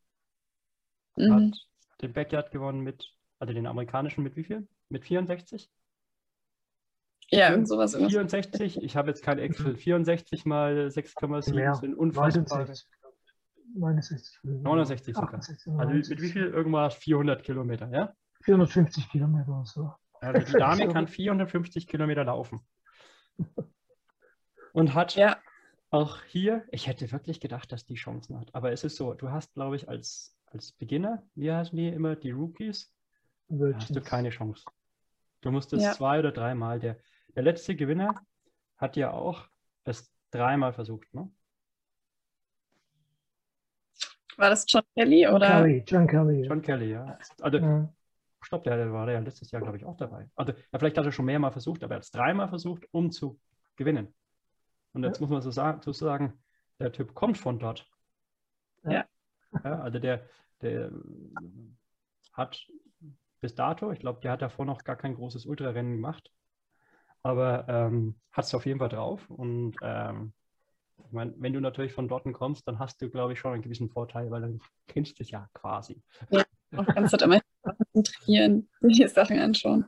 Mhm. 1.16 1.32
hat 1.50 1.66
den 2.02 2.12
Backyard 2.14 2.50
gewonnen 2.50 2.80
mit, 2.80 3.06
also 3.38 3.52
den 3.54 3.66
amerikanischen 3.66 4.22
mit 4.22 4.34
wie 4.36 4.44
viel? 4.44 4.66
Mit 4.88 5.04
64? 5.04 5.70
Ja, 7.32 7.50
irgend 7.50 7.66
sowas. 7.68 7.94
irgendwas. 7.94 8.12
64, 8.12 8.82
ich 8.82 8.96
habe 8.96 9.08
jetzt 9.08 9.22
kein 9.22 9.38
Excel. 9.38 9.76
64 9.76 10.44
mal 10.44 10.86
6,7 10.88 11.54
Mehr. 11.54 11.74
sind 11.74 11.94
unfassbare. 11.94 12.66
69. 12.66 12.88
69. 13.74 14.40
69 14.42 15.14
sogar. 15.14 15.34
68, 15.34 15.72
Also 15.78 15.92
mit 15.94 16.20
wie 16.22 16.28
viel? 16.28 16.44
Irgendwas 16.46 16.94
400 16.94 17.42
Kilometer, 17.42 17.88
ja? 17.90 18.12
450 18.42 19.08
Kilometer 19.10 19.48
oder 19.48 19.64
so. 19.64 19.92
Also 20.20 20.44
die 20.52 20.58
Dame 20.58 20.88
kann 20.88 21.08
450 21.08 21.86
Kilometer 21.88 22.24
laufen. 22.24 22.60
Und 24.72 24.94
hat 24.94 25.16
Ja, 25.16 25.38
auch 25.90 26.22
hier, 26.24 26.64
ich 26.70 26.86
hätte 26.86 27.10
wirklich 27.12 27.40
gedacht, 27.40 27.72
dass 27.72 27.84
die 27.86 27.94
Chancen 27.94 28.38
hat. 28.38 28.54
Aber 28.54 28.72
es 28.72 28.84
ist 28.84 28.96
so, 28.96 29.14
du 29.14 29.30
hast, 29.30 29.54
glaube 29.54 29.76
ich, 29.76 29.88
als, 29.88 30.36
als 30.46 30.72
Beginner, 30.72 31.22
wie 31.34 31.52
heißen 31.52 31.76
die 31.76 31.88
immer, 31.88 32.16
die 32.16 32.30
Rookies, 32.30 32.92
hast 33.74 33.94
du 33.94 34.00
keine 34.00 34.30
Chance. 34.30 34.64
Du 35.42 35.50
musst 35.50 35.72
es 35.72 35.82
Ja. 35.82 35.92
zwei 35.92 36.18
oder 36.18 36.32
dreimal. 36.32 36.78
Der, 36.78 36.96
der 37.34 37.42
letzte 37.42 37.76
Gewinner 37.76 38.14
hat 38.76 38.96
ja 38.96 39.12
auch 39.12 39.48
es 39.84 40.12
dreimal 40.30 40.72
versucht, 40.72 41.12
ne? 41.14 41.30
war 44.36 44.50
das 44.50 44.64
John 44.68 44.82
Kelly 44.94 45.26
oder? 45.28 45.46
Kelly, 45.46 45.84
John 45.86 46.06
Kelly. 46.06 46.42
John 46.42 46.62
Kelly, 46.62 46.90
ja. 46.92 47.18
Also, 47.40 47.58
Ja. 47.58 47.92
stopp, 48.42 48.64
der, 48.64 48.76
der 48.76 48.92
war 48.92 49.10
ja 49.10 49.20
letztes 49.20 49.50
Jahr, 49.50 49.62
glaube 49.62 49.76
ich, 49.76 49.84
auch 49.84 49.96
dabei. 49.96 50.28
Also, 50.34 50.52
ja, 50.52 50.78
vielleicht 50.78 50.98
hat 50.98 51.04
er 51.04 51.12
schon 51.12 51.26
mehrmal 51.26 51.52
versucht, 51.52 51.82
aber 51.84 51.94
er 51.94 51.96
hat 51.96 52.04
es 52.04 52.10
dreimal 52.10 52.48
versucht, 52.48 52.86
um 52.90 53.10
zu 53.10 53.38
gewinnen. 53.76 54.14
Und 54.92 55.04
jetzt 55.04 55.20
muss 55.20 55.30
man 55.30 55.40
so 55.40 55.50
sagen, 55.50 55.80
so 55.82 55.92
sagen, 55.92 56.42
der 56.78 56.92
Typ 56.92 57.14
kommt 57.14 57.38
von 57.38 57.58
dort. 57.58 57.88
Ja. 58.84 59.06
ja 59.64 59.80
also 59.80 59.98
der, 59.98 60.28
der 60.60 60.90
hat 62.32 62.66
bis 63.40 63.54
dato, 63.54 63.90
ich 63.90 64.00
glaube, 64.00 64.20
der 64.20 64.32
hat 64.32 64.42
davor 64.42 64.66
noch 64.66 64.84
gar 64.84 64.96
kein 64.96 65.14
großes 65.14 65.46
Ultrarennen 65.46 65.92
gemacht, 65.92 66.30
aber 67.22 67.66
ähm, 67.68 68.14
hat 68.32 68.44
es 68.44 68.54
auf 68.54 68.66
jeden 68.66 68.78
Fall 68.78 68.88
drauf. 68.88 69.28
Und 69.28 69.76
ähm, 69.82 70.32
ich 71.06 71.12
meine, 71.12 71.34
wenn 71.36 71.52
du 71.52 71.60
natürlich 71.60 71.92
von 71.92 72.08
dort 72.08 72.30
kommst, 72.32 72.66
dann 72.66 72.78
hast 72.78 73.00
du, 73.00 73.10
glaube 73.10 73.32
ich, 73.32 73.38
schon 73.38 73.52
einen 73.52 73.62
gewissen 73.62 73.90
Vorteil, 73.90 74.30
weil 74.30 74.40
dann 74.40 74.60
kennst 74.88 75.18
du 75.18 75.22
es 75.22 75.30
ja 75.30 75.48
quasi. 75.54 76.02
Auch 76.76 76.86
kannst 76.86 77.12
du 77.12 77.16
da 77.16 77.26
mal 77.26 77.40
konzentrieren, 77.62 78.68
die 78.80 79.06
Sachen 79.06 79.38
anschauen. 79.38 79.86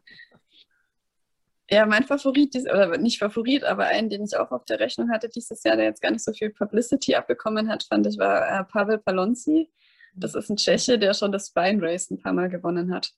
Ja, 1.71 1.87
mein 1.87 2.05
Favorit, 2.05 2.55
oder 2.57 2.99
nicht 2.99 3.19
Favorit, 3.19 3.65
aber 3.65 3.87
einen, 3.87 4.11
den 4.11 4.25
ich 4.25 4.37
auch 4.37 4.51
auf 4.51 4.67
der 4.67 4.81
Rechnung 4.81 5.11
hatte 5.11 5.31
dieses 5.31 5.65
Jahr, 5.65 5.77
der 5.77 5.87
jetzt 5.87 6.03
gar 6.03 6.11
nicht 6.11 6.23
so 6.23 6.33
viel 6.33 6.51
Publicity 6.51 7.15
abbekommen 7.15 7.71
hat, 7.71 7.85
fand 7.85 8.07
ich, 8.07 8.19
war 8.19 8.47
äh, 8.47 8.65
Pavel 8.65 8.99
Palonzi. 8.99 9.71
Das 10.15 10.35
ist 10.35 10.51
ein 10.51 10.57
Tscheche, 10.57 10.99
der 10.99 11.15
schon 11.15 11.33
das 11.33 11.49
Spine 11.49 11.83
Race 11.83 12.11
ein 12.11 12.21
paar 12.21 12.35
Mal 12.35 12.51
gewonnen 12.51 12.95
hat. 12.95 13.13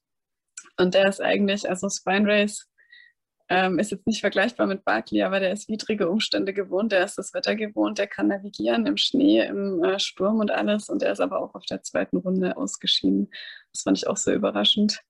Und 0.79 0.95
der 0.95 1.09
ist 1.09 1.21
eigentlich, 1.21 1.69
also 1.69 1.89
Spine 1.91 2.29
Race 2.29 2.69
ähm, 3.49 3.79
ist 3.79 3.91
jetzt 3.93 4.07
nicht 4.07 4.21
vergleichbar 4.21 4.67
mit 4.67 4.85
Barkley, 4.85 5.23
aber 5.23 5.39
der 5.41 5.53
ist 5.53 5.69
widrige 5.69 6.09
Umstände 6.09 6.53
gewohnt, 6.53 6.93
der 6.93 7.05
ist 7.05 7.17
das 7.17 7.33
Wetter 7.33 7.55
gewohnt, 7.55 7.99
der 7.99 8.07
kann 8.09 8.29
navigieren 8.29 8.87
im 8.87 8.97
Schnee, 8.97 9.47
im 9.47 9.83
äh, 9.85 9.99
Sturm 9.99 10.41
und 10.41 10.51
alles. 10.51 10.89
Und 10.89 11.03
der 11.03 11.13
ist 11.13 11.21
aber 11.21 11.41
auch 11.41 11.55
auf 11.55 11.65
der 11.67 11.83
zweiten 11.83 12.17
Runde 12.17 12.57
ausgeschieden. 12.57 13.31
Das 13.73 13.83
fand 13.83 13.99
ich 13.99 14.07
auch 14.09 14.17
so 14.17 14.33
überraschend. 14.33 15.01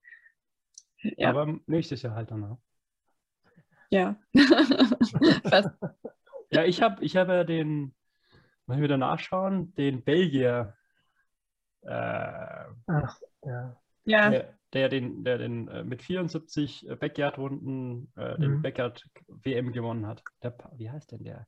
Ja, 1.03 1.31
Aber 1.31 1.59
nächstes 1.67 2.03
Jahr 2.03 2.15
halt 2.15 2.31
dann. 2.31 2.41
ne? 2.41 2.59
ja. 3.91 4.17
Ja, 6.51 6.65
ich 6.65 6.81
habe 6.81 7.05
ich 7.05 7.17
hab 7.17 7.29
ja 7.29 7.43
den, 7.43 7.93
mal 8.67 8.81
wieder 8.81 8.97
nachschauen, 8.97 9.75
den 9.75 10.05
Belgier, 10.05 10.77
äh, 11.83 11.91
Ach, 12.87 13.21
ja. 13.45 13.77
ja. 14.05 14.31
der, 14.31 14.56
der 14.73 14.89
den, 14.89 15.25
der 15.25 15.39
den 15.39 15.69
äh, 15.69 15.85
mit 15.85 16.03
74 16.03 16.87
Backyard-Runden 16.99 18.13
äh, 18.17 18.39
den 18.39 18.57
Mhm. 18.57 18.63
Backyard-WM 18.63 19.73
gewonnen 19.73 20.07
hat. 20.07 20.23
Der, 20.43 20.57
wie 20.77 20.91
heißt 20.91 21.13
denn 21.13 21.25
der? 21.25 21.47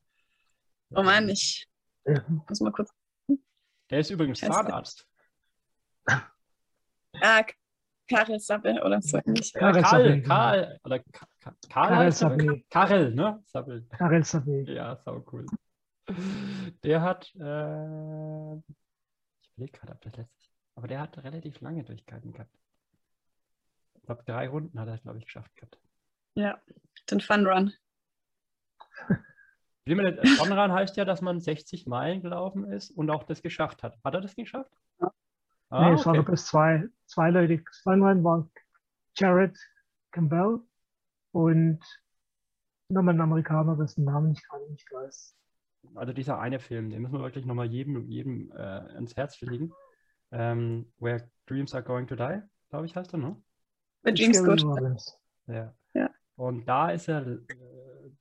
Oh 0.91 1.03
Mann, 1.03 1.29
ich 1.29 1.69
Ja. 2.07 2.25
muss 2.49 2.61
mal 2.61 2.73
kurz. 2.73 2.91
Der 3.91 4.01
ist 4.01 4.11
übrigens 4.11 4.41
der? 4.41 4.51
Zahnarzt. 4.51 5.07
Ah, 7.21 7.43
Karel 8.07 8.39
Sappe 8.39 8.81
oder 8.85 9.03
so 9.03 9.19
ähnlich. 9.19 9.53
Karel 9.53 9.83
Karl, 9.83 10.05
Sabel, 10.05 10.23
Karl, 10.23 10.79
oder 10.85 11.03
Karel 11.69 12.07
er? 12.07 12.13
Sabel. 12.13 12.65
Karel, 12.71 13.15
ne? 13.15 13.43
Sabel. 13.47 13.87
Karel 13.91 14.25
Sabel. 14.25 14.69
Ja, 14.71 14.97
sau 14.97 15.25
cool. 15.33 15.47
Der 16.85 17.03
hat, 17.03 17.27
äh, 17.35 18.57
ich 18.57 19.51
überlege 19.57 19.73
gerade, 19.79 19.93
ob 19.95 20.01
das 20.03 20.17
letztes, 20.17 20.51
aber 20.77 20.87
der 20.87 21.01
hat 21.01 21.19
relativ 21.25 21.61
lange 21.61 21.83
Durchgehalten 21.83 22.33
gehabt. 22.33 22.55
Ich 24.09 24.15
glaube, 24.15 24.25
drei 24.25 24.49
Runden 24.49 24.81
hat 24.81 24.89
er, 24.89 24.97
glaube 24.97 25.19
ich, 25.19 25.27
geschafft 25.27 25.55
gehabt. 25.55 25.79
Ja, 26.35 26.59
den 27.11 27.21
Fun 27.21 27.47
Run. 27.47 27.75
Wie 29.85 29.95
man 29.95 30.17
das- 30.17 30.31
Fun-Run 30.31 30.73
heißt 30.73 30.97
ja, 30.97 31.05
dass 31.05 31.21
man 31.21 31.41
60 31.41 31.87
Meilen 31.87 32.23
gelaufen 32.23 32.65
ist 32.73 32.91
und 32.91 33.11
auch 33.11 33.25
das 33.25 33.43
geschafft 33.43 33.83
hat. 33.83 33.99
Hat 34.03 34.15
er 34.15 34.23
das 34.23 34.35
geschafft? 34.35 34.73
Ja. 34.99 35.13
Ah, 35.69 35.89
nee, 35.91 35.95
es 35.97 36.07
waren 36.07 36.13
okay. 36.13 36.17
nur 36.17 36.25
bloß 36.25 36.47
zwei, 36.47 36.89
zwei 37.05 37.29
Leute. 37.29 37.63
Zwei 37.83 37.97
Leute 37.97 38.25
waren 38.25 38.51
Jared 39.15 39.59
Campbell 40.11 40.61
und 41.33 41.81
nochmal 42.89 43.15
ein 43.15 43.21
Amerikaner, 43.21 43.77
dessen 43.77 44.05
Namen 44.05 44.33
ich 44.33 44.43
gerade 44.43 44.71
nicht 44.71 44.91
weiß. 44.91 45.37
Also 45.95 46.15
dieser 46.15 46.39
eine 46.39 46.61
Film, 46.61 46.89
den 46.89 47.03
müssen 47.03 47.13
wir 47.13 47.21
wirklich 47.21 47.45
nochmal 47.45 47.67
jedem, 47.67 48.09
jedem 48.09 48.51
äh, 48.53 48.55
ans 48.57 49.17
Herz 49.17 49.39
legen. 49.43 49.71
Ähm, 50.31 50.91
Where 50.99 51.31
Dreams 51.45 51.75
Are 51.75 51.85
Going 51.85 52.07
to 52.07 52.17
Die, 52.17 52.41
glaube 52.71 52.87
ich, 52.87 52.97
heißt 52.97 53.13
er, 53.13 53.19
ne? 53.19 53.43
Bei 54.03 54.13
Good. 54.13 54.65
Robins. 54.65 55.19
Ja. 55.47 55.75
Ja. 55.95 56.11
Und 56.37 56.67
da 56.67 56.91
ist 56.91 57.09
er 57.09 57.27
äh, 57.27 57.39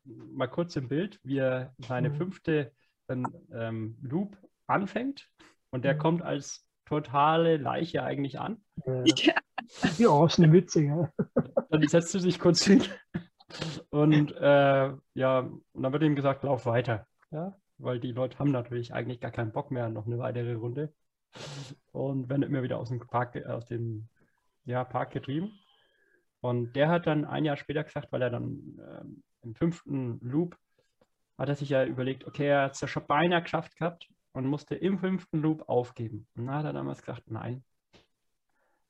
mal 0.05 0.47
kurz 0.47 0.75
im 0.75 0.88
Bild, 0.88 1.19
wie 1.23 1.38
er 1.38 1.73
seine 1.80 2.09
Mhm. 2.09 2.15
fünfte 2.15 2.71
ähm, 3.09 3.97
Loop 4.01 4.38
anfängt 4.67 5.30
und 5.69 5.86
der 5.86 5.95
Mhm. 5.95 5.99
kommt 5.99 6.21
als 6.23 6.65
totale 6.86 7.57
Leiche 7.57 8.03
eigentlich 8.03 8.39
an. 8.39 8.61
Äh, 8.86 9.03
Ja, 9.15 9.34
die 9.97 10.07
orangene 10.07 10.47
Mütze, 10.47 10.82
ja. 10.84 11.11
Dann 11.69 11.88
setzt 11.88 12.13
er 12.15 12.21
sich 12.21 12.39
kurz 12.39 12.63
hin 12.63 12.84
und 13.89 14.32
äh, 14.36 14.93
ja, 15.13 15.39
und 15.39 15.84
dann 15.84 15.93
wird 15.93 16.03
ihm 16.03 16.15
gesagt, 16.15 16.43
lauf 16.43 16.65
weiter. 16.65 17.07
Ja, 17.32 17.57
weil 17.78 17.99
die 17.99 18.11
Leute 18.11 18.39
haben 18.39 18.51
natürlich 18.51 18.93
eigentlich 18.93 19.19
gar 19.19 19.32
keinen 19.32 19.51
Bock 19.51 19.71
mehr, 19.71 19.89
noch 19.89 20.05
eine 20.05 20.17
weitere 20.17 20.53
Runde. 20.53 20.93
Und 21.91 22.30
werden 22.30 22.43
immer 22.43 22.63
wieder 22.63 22.78
aus 22.78 22.89
dem 22.89 22.99
Park, 22.99 23.36
aus 23.45 23.65
dem 23.65 24.07
ja, 24.65 24.84
Park 24.84 25.11
getrieben. 25.11 25.51
Und 26.41 26.73
der 26.73 26.89
hat 26.89 27.07
dann 27.07 27.25
ein 27.25 27.45
Jahr 27.45 27.57
später 27.57 27.83
gesagt, 27.83 28.11
weil 28.11 28.21
er 28.21 28.29
dann 28.29 28.79
ähm, 28.79 29.23
im 29.41 29.55
fünften 29.55 30.19
Loop 30.21 30.57
hat 31.38 31.49
er 31.49 31.55
sich 31.55 31.69
ja 31.69 31.85
überlegt, 31.85 32.25
okay, 32.25 32.47
er 32.47 32.63
hat 32.63 32.73
es 32.73 32.81
ja 32.81 32.88
schon 32.88 33.05
beinahe 33.07 33.41
geschafft 33.41 33.77
gehabt 33.77 34.07
und 34.33 34.47
musste 34.47 34.75
im 34.75 34.99
fünften 34.99 35.41
Loop 35.41 35.67
aufgeben. 35.69 36.27
Und 36.35 36.47
dann 36.47 36.55
hat 36.55 36.65
er 36.65 36.73
damals 36.73 37.01
gesagt, 37.01 37.29
nein. 37.29 37.63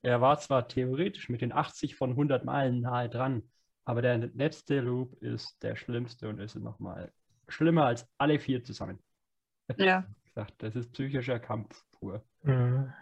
Er 0.01 0.21
war 0.21 0.37
zwar 0.39 0.67
theoretisch 0.67 1.29
mit 1.29 1.41
den 1.41 1.51
80 1.51 1.95
von 1.95 2.11
100 2.11 2.45
Meilen 2.45 2.81
nahe 2.81 3.09
dran, 3.09 3.43
aber 3.83 4.01
der 4.01 4.17
letzte 4.17 4.79
Loop 4.79 5.13
ist 5.21 5.61
der 5.63 5.75
schlimmste 5.75 6.29
und 6.29 6.39
ist 6.39 6.55
nochmal 6.55 7.11
schlimmer 7.47 7.85
als 7.85 8.07
alle 8.17 8.39
vier 8.39 8.63
zusammen. 8.63 8.99
ja. 9.77 10.05
Gesagt, 10.25 10.53
das 10.59 10.75
ist 10.75 10.91
psychischer 10.91 11.39
Kampf 11.39 11.83
pur. 11.91 12.23
Mhm. 12.43 12.93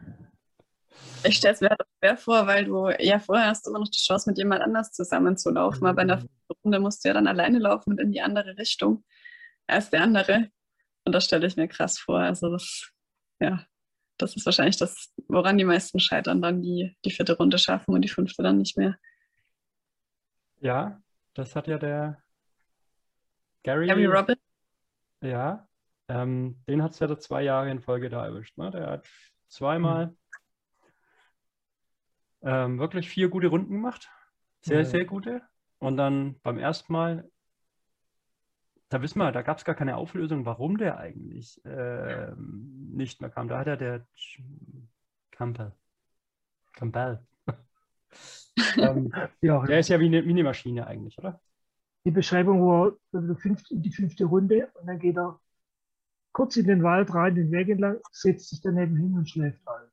Ich 1.24 1.38
stelle 1.38 1.54
es 1.54 1.62
mir 1.62 1.70
halt 1.70 1.82
auch 1.82 1.88
schwer 2.00 2.18
vor, 2.18 2.48
weil 2.48 2.66
du 2.66 2.90
ja 3.00 3.20
vorher 3.20 3.48
hast 3.48 3.68
immer 3.68 3.80
noch 3.80 3.90
die 3.90 3.98
Chance, 3.98 4.30
mit 4.30 4.38
jemand 4.38 4.62
anders 4.62 4.92
zusammenzulaufen, 4.92 5.88
aber 5.88 6.02
in 6.04 6.10
der 6.10 6.20
fünften 6.20 6.54
Runde 6.64 6.80
musst 6.80 7.04
du 7.04 7.10
ja 7.10 7.14
dann 7.14 7.28
alleine 7.28 7.60
laufen 7.60 7.92
und 7.92 8.00
in 8.00 8.12
die 8.12 8.22
andere 8.22 8.58
Richtung 8.58 9.04
als 9.68 9.90
der 9.90 10.02
andere. 10.02 10.50
Und 11.04 11.14
das 11.14 11.26
stelle 11.26 11.48
ich 11.48 11.58
mir 11.58 11.68
krass 11.68 11.98
vor. 11.98 12.20
Also 12.20 12.52
das, 12.52 12.92
ja, 13.40 13.66
das 14.18 14.36
ist 14.36 14.46
wahrscheinlich 14.46 14.78
das, 14.78 15.14
woran 15.28 15.58
die 15.58 15.64
meisten 15.64 16.00
scheitern, 16.00 16.42
dann 16.42 16.62
die, 16.62 16.96
die 17.04 17.12
vierte 17.12 17.38
Runde 17.38 17.58
schaffen 17.58 17.94
und 17.94 18.02
die 18.02 18.10
fünfte 18.10 18.44
dann 18.44 18.58
nicht 18.58 18.78
mehr. 18.78 18.98
Ja, 20.60 21.02
das 21.34 21.56
hat 21.56 21.68
ja 21.68 21.78
der 21.78 22.22
Gary, 23.64 23.88
Gary 23.88 24.06
Robin, 24.06 24.36
ja, 25.22 25.68
ähm, 26.08 26.62
den 26.68 26.84
hat 26.84 26.92
es 26.92 27.00
ja 27.00 27.08
da 27.08 27.18
zwei 27.18 27.42
Jahre 27.42 27.72
in 27.72 27.82
Folge 27.82 28.10
da 28.10 28.26
erwischt. 28.26 28.58
Ne? 28.58 28.70
Der 28.72 28.88
hat 28.88 29.08
zweimal 29.48 30.16
ähm, 32.46 32.80
wirklich 32.80 33.10
vier 33.10 33.30
gute 33.30 33.48
Runden 33.48 33.74
gemacht. 33.74 34.10
Sehr, 34.62 34.80
Ja. 34.80 34.86
sehr 34.86 35.06
gute. 35.06 35.42
Und 35.80 35.98
dann 35.98 36.40
beim 36.42 36.58
ersten 36.58 36.94
Mal, 36.94 37.30
da 38.90 39.02
wissen 39.02 39.20
wir, 39.20 39.32
da 39.32 39.42
gab 39.42 39.58
es 39.58 39.66
gar 39.66 39.76
keine 39.76 39.98
Auflösung, 39.98 40.46
warum 40.46 40.78
der 40.78 40.98
eigentlich 40.98 41.60
ähm, 41.66 42.92
nicht 42.94 43.20
mehr 43.20 43.30
kam. 43.30 43.48
Da 43.48 43.60
hat 43.60 43.68
er 43.68 43.78
der 43.78 44.08
Campbell. 45.32 45.74
Campbell. 46.74 47.20
ähm, 48.78 49.12
Ja, 49.42 49.66
der 49.66 49.80
ist 49.80 49.90
ja 49.90 50.00
wie 50.00 50.06
eine 50.06 50.22
Minimaschine 50.22 50.88
eigentlich, 50.88 51.18
oder? 51.18 51.42
die 52.06 52.12
Beschreibung 52.12 52.62
war 52.62 52.92
also 53.14 53.34
fünf, 53.34 53.64
in 53.72 53.82
die 53.82 53.92
fünfte 53.92 54.26
Runde 54.26 54.70
und 54.80 54.86
dann 54.86 55.00
geht 55.00 55.18
er 55.18 55.40
kurz 56.34 56.56
in 56.56 56.68
den 56.68 56.84
Wald 56.84 57.12
rein, 57.16 57.34
den 57.34 57.52
Weg 57.52 57.68
entlang, 57.70 57.98
setzt 58.12 58.50
sich 58.50 58.62
daneben 58.62 58.96
hin 58.96 59.18
und 59.18 59.28
schläft 59.28 59.68
ein. 59.68 59.88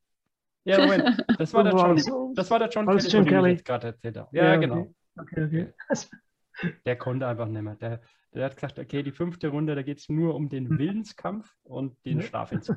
Ja, 0.65 0.79
Moment. 0.81 1.25
Das 1.39 1.53
war 1.55 1.65
der 1.65 1.73
war 1.73 1.95
John. 1.97 2.35
Das 2.35 2.51
war 2.51 2.59
der 2.59 2.69
John 2.69 2.87
Kelly, 2.87 3.09
John 3.09 3.25
Kelly? 3.27 3.51
jetzt 3.51 3.65
gerade 3.65 3.89
erzählt 3.89 4.17
habe. 4.17 4.37
Ja, 4.37 4.45
Ja, 4.45 4.51
okay. 4.53 4.61
genau. 4.61 4.95
Okay, 5.19 5.45
okay. 5.45 6.73
Der 6.87 6.97
konnte 6.97 7.27
einfach 7.27 7.47
nicht 7.49 7.63
mehr. 7.63 7.77
Der, 7.77 8.01
der 8.33 8.45
hat 8.45 8.55
gesagt, 8.57 8.79
okay, 8.79 9.03
die 9.03 9.11
fünfte 9.13 9.49
Runde, 9.49 9.75
da 9.75 9.83
geht 9.83 9.99
es 9.99 10.09
nur 10.09 10.35
um 10.35 10.49
den 10.49 10.79
Willenskampf 10.79 11.53
und 11.65 11.97
den. 12.05 12.23
Schlafentzug. 12.23 12.77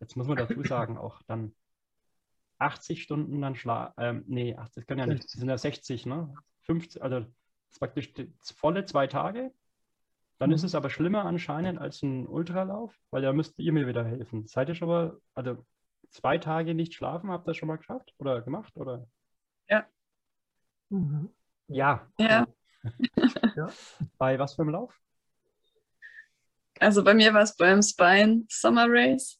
Jetzt 0.00 0.16
muss 0.16 0.26
man 0.26 0.36
dazu 0.36 0.62
sagen, 0.62 0.96
auch 0.98 1.22
dann 1.26 1.52
80 2.58 3.02
Stunden 3.02 3.40
dann 3.40 3.54
Schlaf. 3.54 3.94
Ähm, 3.96 4.24
nee, 4.26 4.54
80, 4.54 4.74
das 4.74 4.86
können 4.86 5.00
ja 5.00 5.06
nicht. 5.06 5.24
Das 5.24 5.32
sind 5.32 5.48
ja 5.48 5.56
60, 5.58 6.06
ne? 6.06 6.34
50, 6.62 7.02
also 7.02 7.20
das 7.20 7.28
ist 7.70 7.78
praktisch 7.78 8.12
volle 8.56 8.84
zwei 8.84 9.06
Tage. 9.06 9.52
Dann 10.38 10.52
ist 10.52 10.62
Mhm. 10.62 10.66
es 10.66 10.74
aber 10.74 10.90
schlimmer 10.90 11.24
anscheinend 11.24 11.78
als 11.78 12.02
ein 12.02 12.26
Ultralauf, 12.26 12.94
weil 13.10 13.22
da 13.22 13.32
müsst 13.32 13.58
ihr 13.58 13.72
mir 13.72 13.86
wieder 13.86 14.04
helfen. 14.04 14.46
Seid 14.46 14.68
ihr 14.68 14.74
schon 14.74 14.88
mal, 14.88 15.18
also 15.34 15.64
zwei 16.10 16.38
Tage 16.38 16.74
nicht 16.74 16.94
schlafen, 16.94 17.30
habt 17.30 17.46
ihr 17.46 17.50
das 17.50 17.56
schon 17.56 17.68
mal 17.68 17.76
geschafft 17.76 18.12
oder 18.18 18.42
gemacht? 18.42 18.76
Oder? 18.76 19.06
mhm. 20.90 21.30
Ja. 21.68 22.08
Ja. 23.56 23.68
Bei 24.16 24.38
was 24.38 24.54
für 24.54 24.62
einem 24.62 24.70
Lauf? 24.70 24.98
Also 26.78 27.04
bei 27.04 27.12
mir 27.12 27.34
war 27.34 27.42
es 27.42 27.54
beim 27.54 27.82
Spine 27.82 28.44
Summer 28.48 28.86
Race. 28.88 29.38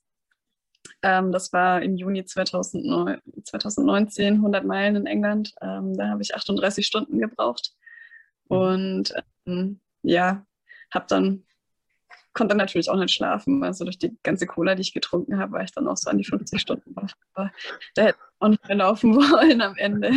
Ähm, 1.03 1.33
das 1.33 1.53
war 1.53 1.83
im 1.83 1.97
Juni 1.97 2.25
2009, 2.25 3.21
2019, 3.45 4.35
100 4.35 4.65
Meilen 4.65 4.97
in 4.97 5.07
England. 5.07 5.55
Ähm, 5.63 5.97
da 5.97 6.09
habe 6.09 6.23
ich 6.23 6.35
38 6.35 6.87
Stunden 6.87 7.19
gebraucht. 7.19 7.73
Mhm. 8.51 8.57
Und 8.57 9.15
ähm, 9.47 9.81
ja, 10.03 10.45
habe 10.93 11.07
dann, 11.09 11.47
konnte 12.33 12.55
natürlich 12.55 12.91
auch 12.91 12.97
nicht 12.97 13.15
schlafen. 13.15 13.63
Also 13.65 13.85
durch 13.85 13.99
die 13.99 14.17
ganze 14.23 14.47
Cola, 14.47 14.75
die 14.75 14.83
ich 14.83 14.93
getrunken 14.95 15.39
habe, 15.39 15.53
war 15.53 15.63
ich 15.63 15.73
dann 15.73 15.89
auch 15.89 15.97
so 15.97 16.11
an 16.11 16.19
die 16.19 16.25
50 16.25 16.61
Stunden 16.61 16.95
wach. 16.97 17.13
Aber 17.35 17.51
da 17.95 18.03
hätte 18.03 18.19
ich 18.19 18.41
auch 18.41 18.49
nicht 18.49 18.69
mehr 18.69 18.77
laufen 18.77 19.15
wollen 19.17 19.61
am 19.63 19.77
Ende. 19.77 20.13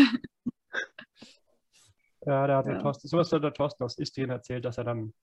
Ja, 2.25 2.47
da 2.47 2.57
hat 2.57 2.65
der 2.67 2.73
Ja. 2.75 2.81
Thorsten, 2.81 3.07
sowas 3.07 3.31
hat 3.31 3.43
der 3.43 3.53
Thorsten 3.53 3.83
aus 3.83 3.97
Istrien 3.97 4.29
erzählt, 4.29 4.63
dass 4.65 4.77
er 4.77 4.85
dann 4.85 5.13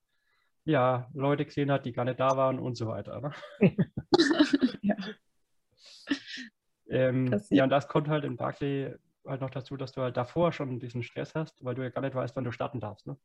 ja, 0.63 1.09
Leute 1.13 1.45
gesehen 1.45 1.71
hat, 1.71 1.85
die 1.85 1.91
gar 1.91 2.05
nicht 2.05 2.19
da 2.19 2.37
waren 2.37 2.59
und 2.59 2.75
so 2.75 2.87
weiter. 2.87 3.19
Ne? 3.21 3.31
Ja. 4.83 4.95
Ähm, 6.89 7.41
ja, 7.49 7.63
und 7.63 7.69
das 7.69 7.87
kommt 7.87 8.09
halt 8.09 8.25
in 8.25 8.35
Barclay 8.35 8.93
halt 9.25 9.41
noch 9.41 9.49
dazu, 9.49 9.77
dass 9.77 9.91
du 9.93 10.01
halt 10.01 10.17
davor 10.17 10.51
schon 10.51 10.79
diesen 10.79 11.03
Stress 11.03 11.35
hast, 11.35 11.63
weil 11.63 11.75
du 11.75 11.83
ja 11.83 11.89
gar 11.89 12.01
nicht 12.01 12.15
weißt, 12.15 12.35
wann 12.35 12.43
du 12.43 12.51
starten 12.51 12.79
darfst. 12.79 13.07
Ne? 13.07 13.15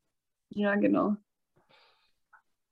Ja, 0.51 0.75
genau. 0.77 1.17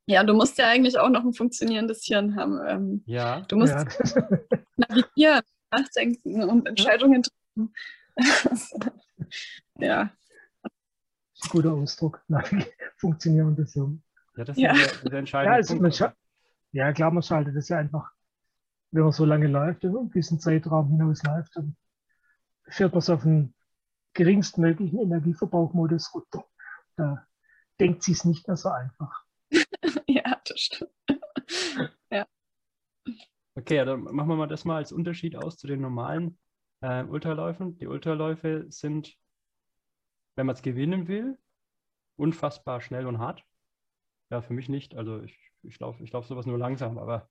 Ja, 0.07 0.23
du 0.23 0.35
musst 0.35 0.59
ja 0.59 0.69
eigentlich 0.69 0.99
auch 0.99 1.09
noch 1.09 1.25
ein 1.25 1.33
funktionierendes 1.33 2.05
Hirn 2.05 2.37
haben. 2.37 2.61
Ähm, 2.67 3.03
Ja, 3.07 3.41
du 3.43 3.57
musst 3.57 3.73
Ja. 3.73 3.85
navigieren, 4.77 5.43
nachdenken 5.73 6.43
und 6.45 6.67
Entscheidungen 6.69 7.23
treffen. 7.23 7.75
ja, 9.79 10.11
ein 10.63 11.49
guter 11.51 11.73
Ausdruck. 11.73 12.23
Funktionierendes 12.99 13.73
Hirn. 13.73 14.03
ja, 14.37 14.45
das 14.45 14.57
Ja. 14.59 14.73
ist 14.73 15.03
der, 15.03 15.03
der 15.03 15.13
Ja, 15.13 15.19
entscheidende 15.19 15.57
also 15.57 15.77
Punkt. 15.79 15.95
scha- 15.95 16.13
ja, 16.73 16.93
klar, 16.93 17.11
man 17.11 17.23
schaltet 17.23 17.57
das 17.57 17.69
ja 17.69 17.79
einfach, 17.79 18.11
wenn 18.91 19.03
man 19.05 19.13
so 19.13 19.25
lange 19.25 19.47
läuft, 19.47 19.85
über 19.85 20.01
einen 20.01 20.11
gewissen 20.11 20.39
Zeitraum 20.41 20.89
hinaus 20.91 21.23
läuft, 21.23 21.57
dann 21.57 21.77
fährt 22.69 22.93
man 22.93 23.01
so 23.01 23.15
auf 23.15 23.23
den 23.23 23.55
geringstmöglichen 24.13 24.99
Energieverbrauchmodus 25.01 26.15
runter. 26.15 26.45
Da 26.97 27.27
denkt 27.81 28.03
sie 28.05 28.13
es 28.13 28.25
nicht 28.25 28.47
mehr 28.47 28.57
so 28.57 28.69
einfach. 28.71 29.24
ja, 30.09 30.41
das 30.45 30.61
stimmt. 30.61 30.91
Okay, 33.57 33.77
ja, 33.77 33.85
dann 33.85 34.03
machen 34.03 34.29
wir 34.29 34.37
mal 34.37 34.49
das 34.49 34.65
mal 34.65 34.77
als 34.77 34.91
Unterschied 34.91 35.37
aus 35.37 35.57
zu 35.57 35.69
den 35.69 35.81
normalen 35.81 36.39
äh, 36.81 37.05
Ultraläufen. 37.05 37.79
Die 37.79 37.87
Ultraläufe 37.87 38.67
sind, 38.69 39.17
wenn 40.35 40.47
man 40.47 40.57
es 40.57 40.63
gewinnen 40.63 41.07
will, 41.07 41.39
unfassbar 42.17 42.81
schnell 42.81 43.07
und 43.07 43.19
hart. 43.19 43.45
Ja, 44.31 44.43
für 44.43 44.55
mich 44.55 44.69
nicht. 44.69 44.97
Also 44.97 45.23
ich, 45.23 45.39
ich 45.63 45.79
laufe 45.79 46.03
ich 46.03 46.13
lauf 46.13 46.27
sowas 46.27 46.47
nur 46.47 46.59
langsam, 46.59 46.99
aber 46.99 47.29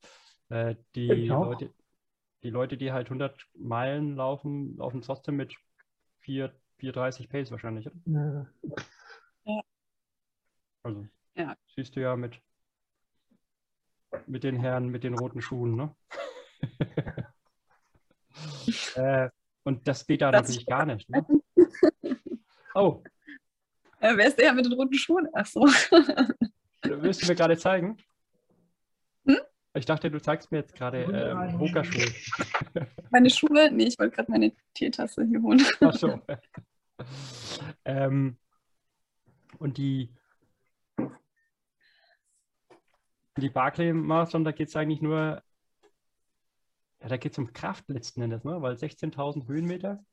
äh, 0.50 0.76
die. 0.96 1.28
Leute, 1.28 1.74
die 2.44 2.50
Leute, 2.50 2.78
die 2.78 2.92
halt 2.92 3.08
100 3.08 3.48
Meilen 3.56 4.16
laufen, 4.16 4.78
laufen 4.78 5.02
trotzdem 5.02 5.36
mit 5.36 5.56
4, 6.20 6.54
4,30 6.80 7.30
Pace 7.30 7.52
wahrscheinlich. 7.52 7.90
Oder? 8.06 8.48
Äh, 9.46 9.62
Also 10.84 11.08
Ja. 11.36 11.56
siehst 11.76 11.96
du 11.96 12.02
ja 12.02 12.16
mit, 12.16 12.40
mit 14.28 14.44
den 14.44 14.58
Herren 14.58 14.90
mit 14.90 15.04
den 15.04 15.18
roten 15.18 15.42
Schuhen, 15.42 15.76
ne? 15.76 15.96
äh, 18.96 19.30
und 19.64 19.88
das 19.88 20.06
geht 20.06 20.22
da 20.22 20.32
Das- 20.32 20.44
natürlich 20.48 20.66
gar 20.66 20.86
nicht. 20.86 21.10
Ne? 21.10 21.26
Oh, 22.76 23.04
Äh, 24.00 24.18
wer 24.18 24.28
ist 24.30 24.40
der 24.40 24.52
mit 24.52 24.66
den 24.66 24.74
roten 24.74 24.96
Schuhen? 24.96 25.28
Ach 25.34 25.46
so. 25.46 25.62
willst 26.82 27.22
du 27.22 27.28
mir 27.28 27.36
gerade 27.36 27.56
zeigen? 27.56 27.98
Hm? 29.28 29.38
Ich 29.76 29.86
dachte, 29.86 30.10
du 30.10 30.20
zeigst 30.20 30.52
mir 30.52 30.58
jetzt 30.60 30.74
gerade 30.74 31.04
ähm, 31.04 31.56
Pokerschuhe. 31.60 32.12
Meine 33.12 33.30
Schuhe? 33.30 33.70
Nee, 33.72 33.86
ich 33.86 34.00
wollte 34.00 34.16
gerade 34.16 34.32
meine 34.32 34.54
Teetasse 34.74 35.24
hier 35.24 35.40
holen. 35.44 35.62
Ach 35.82 35.94
so. 35.94 36.20
ähm, 37.86 38.38
und 39.60 39.78
die, 39.78 40.10
die 43.38 43.50
Barclay-Marathon, 43.50 44.44
da 44.44 44.52
geht 44.52 44.70
es 44.70 44.76
eigentlich 44.76 45.02
nur, 45.02 45.42
ja, 47.00 47.08
da 47.08 47.18
geht 47.18 47.32
es 47.32 47.38
um 47.38 47.52
Kraft 47.52 47.90
letzten 47.90 48.22
Endes, 48.22 48.44
ne? 48.44 48.62
weil 48.62 48.76
16.000 48.76 49.48
Höhenmeter. 49.48 50.04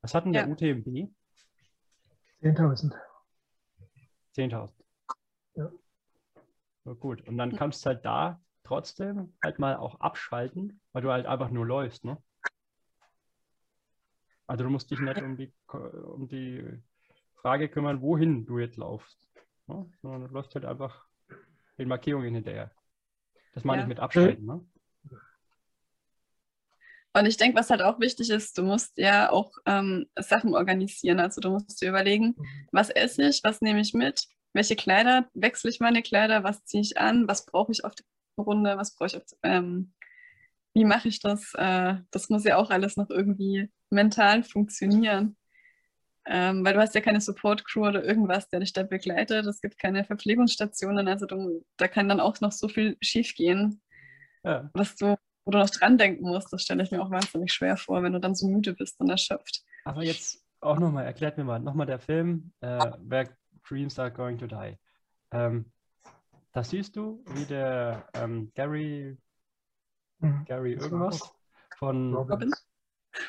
Was 0.00 0.14
hat 0.14 0.24
denn 0.24 0.32
der 0.32 0.46
Ja. 0.46 0.48
UTMB? 0.48 1.10
10.000. 2.42 2.94
10.000. 4.36 4.70
Ja. 5.54 5.72
Na 6.84 6.92
gut, 6.92 7.26
und 7.26 7.38
dann 7.38 7.56
kannst 7.56 7.84
du 7.84 7.88
halt 7.88 8.04
da 8.04 8.40
trotzdem 8.62 9.36
halt 9.42 9.58
mal 9.58 9.76
auch 9.76 9.98
abschalten, 10.00 10.80
weil 10.92 11.02
du 11.02 11.10
halt 11.10 11.26
einfach 11.26 11.50
nur 11.50 11.66
läufst, 11.66 12.04
ne? 12.04 12.22
Also 14.46 14.62
du 14.62 14.70
musst 14.70 14.90
dich 14.92 15.00
nicht 15.00 15.22
um 15.22 15.36
die, 15.36 15.52
um 15.72 16.28
die 16.28 16.80
Frage 17.34 17.68
kümmern, 17.68 18.00
wohin 18.00 18.46
du 18.46 18.60
jetzt 18.60 18.76
laufst, 18.76 19.28
ne? 19.66 19.90
sondern 20.02 20.28
du 20.28 20.34
läufst 20.34 20.54
halt 20.54 20.64
einfach 20.64 21.05
den 21.78 21.88
Markierungen 21.88 22.34
hinterher. 22.34 22.70
Das 23.54 23.64
meine 23.64 23.80
Ja. 23.80 23.84
ich 23.84 23.88
mit 23.88 24.00
abschalten, 24.00 24.46
ne? 24.46 24.64
Und 27.12 27.24
ich 27.26 27.36
denke, 27.38 27.56
was 27.58 27.70
halt 27.70 27.80
auch 27.80 27.98
wichtig 27.98 28.28
ist, 28.30 28.58
du 28.58 28.62
musst 28.62 28.98
ja 28.98 29.30
auch 29.30 29.52
ähm, 29.64 30.06
Sachen 30.18 30.54
organisieren. 30.54 31.18
Also 31.18 31.40
du 31.40 31.50
musst 31.50 31.80
dir 31.80 31.88
überlegen, 31.88 32.36
was 32.72 32.90
esse 32.90 33.28
ich, 33.28 33.40
was 33.42 33.62
nehme 33.62 33.80
ich 33.80 33.94
mit, 33.94 34.26
welche 34.52 34.76
Kleider, 34.76 35.26
wechsle 35.32 35.70
ich 35.70 35.80
meine 35.80 36.02
Kleider, 36.02 36.44
was 36.44 36.64
ziehe 36.64 36.82
ich 36.82 36.98
an, 36.98 37.26
was 37.26 37.46
brauche 37.46 37.72
ich 37.72 37.84
auf 37.84 37.94
der 37.94 38.04
Runde, 38.38 38.76
was 38.76 38.94
brauche 38.94 39.06
ich 39.06 39.16
auf, 39.16 39.22
ähm, 39.42 39.94
wie 40.74 40.84
mache 40.84 41.08
ich 41.08 41.20
das? 41.20 41.54
Äh, 41.54 41.96
das 42.10 42.28
muss 42.30 42.44
ja 42.44 42.56
auch 42.58 42.70
alles 42.70 42.96
noch 42.96 43.10
irgendwie 43.10 43.70
mental 43.90 44.42
funktionieren. 44.44 45.36
Ähm, 46.28 46.64
weil 46.64 46.74
du 46.74 46.80
hast 46.80 46.94
ja 46.94 47.00
keine 47.00 47.20
Support-Crew 47.20 47.86
oder 47.86 48.04
irgendwas, 48.04 48.48
der 48.48 48.60
dich 48.60 48.72
da 48.72 48.82
begleitet. 48.82 49.46
Es 49.46 49.60
gibt 49.60 49.78
keine 49.78 50.04
Verpflegungsstationen. 50.04 51.06
Also 51.08 51.26
du, 51.26 51.64
da 51.76 51.86
kann 51.88 52.08
dann 52.08 52.20
auch 52.20 52.40
noch 52.40 52.52
so 52.52 52.68
viel 52.68 52.96
schiefgehen, 53.00 53.80
Ja. 54.42 54.68
was 54.74 54.96
du, 54.96 55.16
wo 55.44 55.50
du 55.52 55.58
noch 55.58 55.70
dran 55.70 55.98
denken 55.98 56.24
musst. 56.24 56.52
Das 56.52 56.62
stelle 56.62 56.82
ich 56.82 56.90
mir 56.90 57.00
auch 57.00 57.10
wahnsinnig 57.10 57.52
schwer 57.52 57.76
vor, 57.76 58.02
wenn 58.02 58.12
du 58.12 58.18
dann 58.18 58.34
so 58.34 58.48
müde 58.48 58.72
bist 58.74 58.98
und 59.00 59.08
erschöpft. 59.08 59.62
Aber 59.84 60.02
jetzt 60.02 60.44
auch 60.60 60.78
nochmal, 60.80 61.04
erklärt 61.04 61.36
mir 61.38 61.44
mal, 61.44 61.60
nochmal 61.60 61.86
der 61.86 62.00
Film, 62.00 62.52
äh, 62.60 62.90
Where 62.98 63.28
Dreams 63.68 63.96
Are 63.98 64.10
Going 64.10 64.38
to 64.38 64.46
Die. 64.48 64.76
Ähm, 65.30 65.66
da 66.52 66.64
siehst 66.64 66.96
du, 66.96 67.22
wie 67.28 67.44
der 67.44 68.08
ähm, 68.14 68.50
Gary, 68.54 69.16
Mhm. 70.18 70.44
Gary 70.46 70.72
irgendwas 70.72 71.30
von 71.76 72.14
Robbins. 72.14 72.66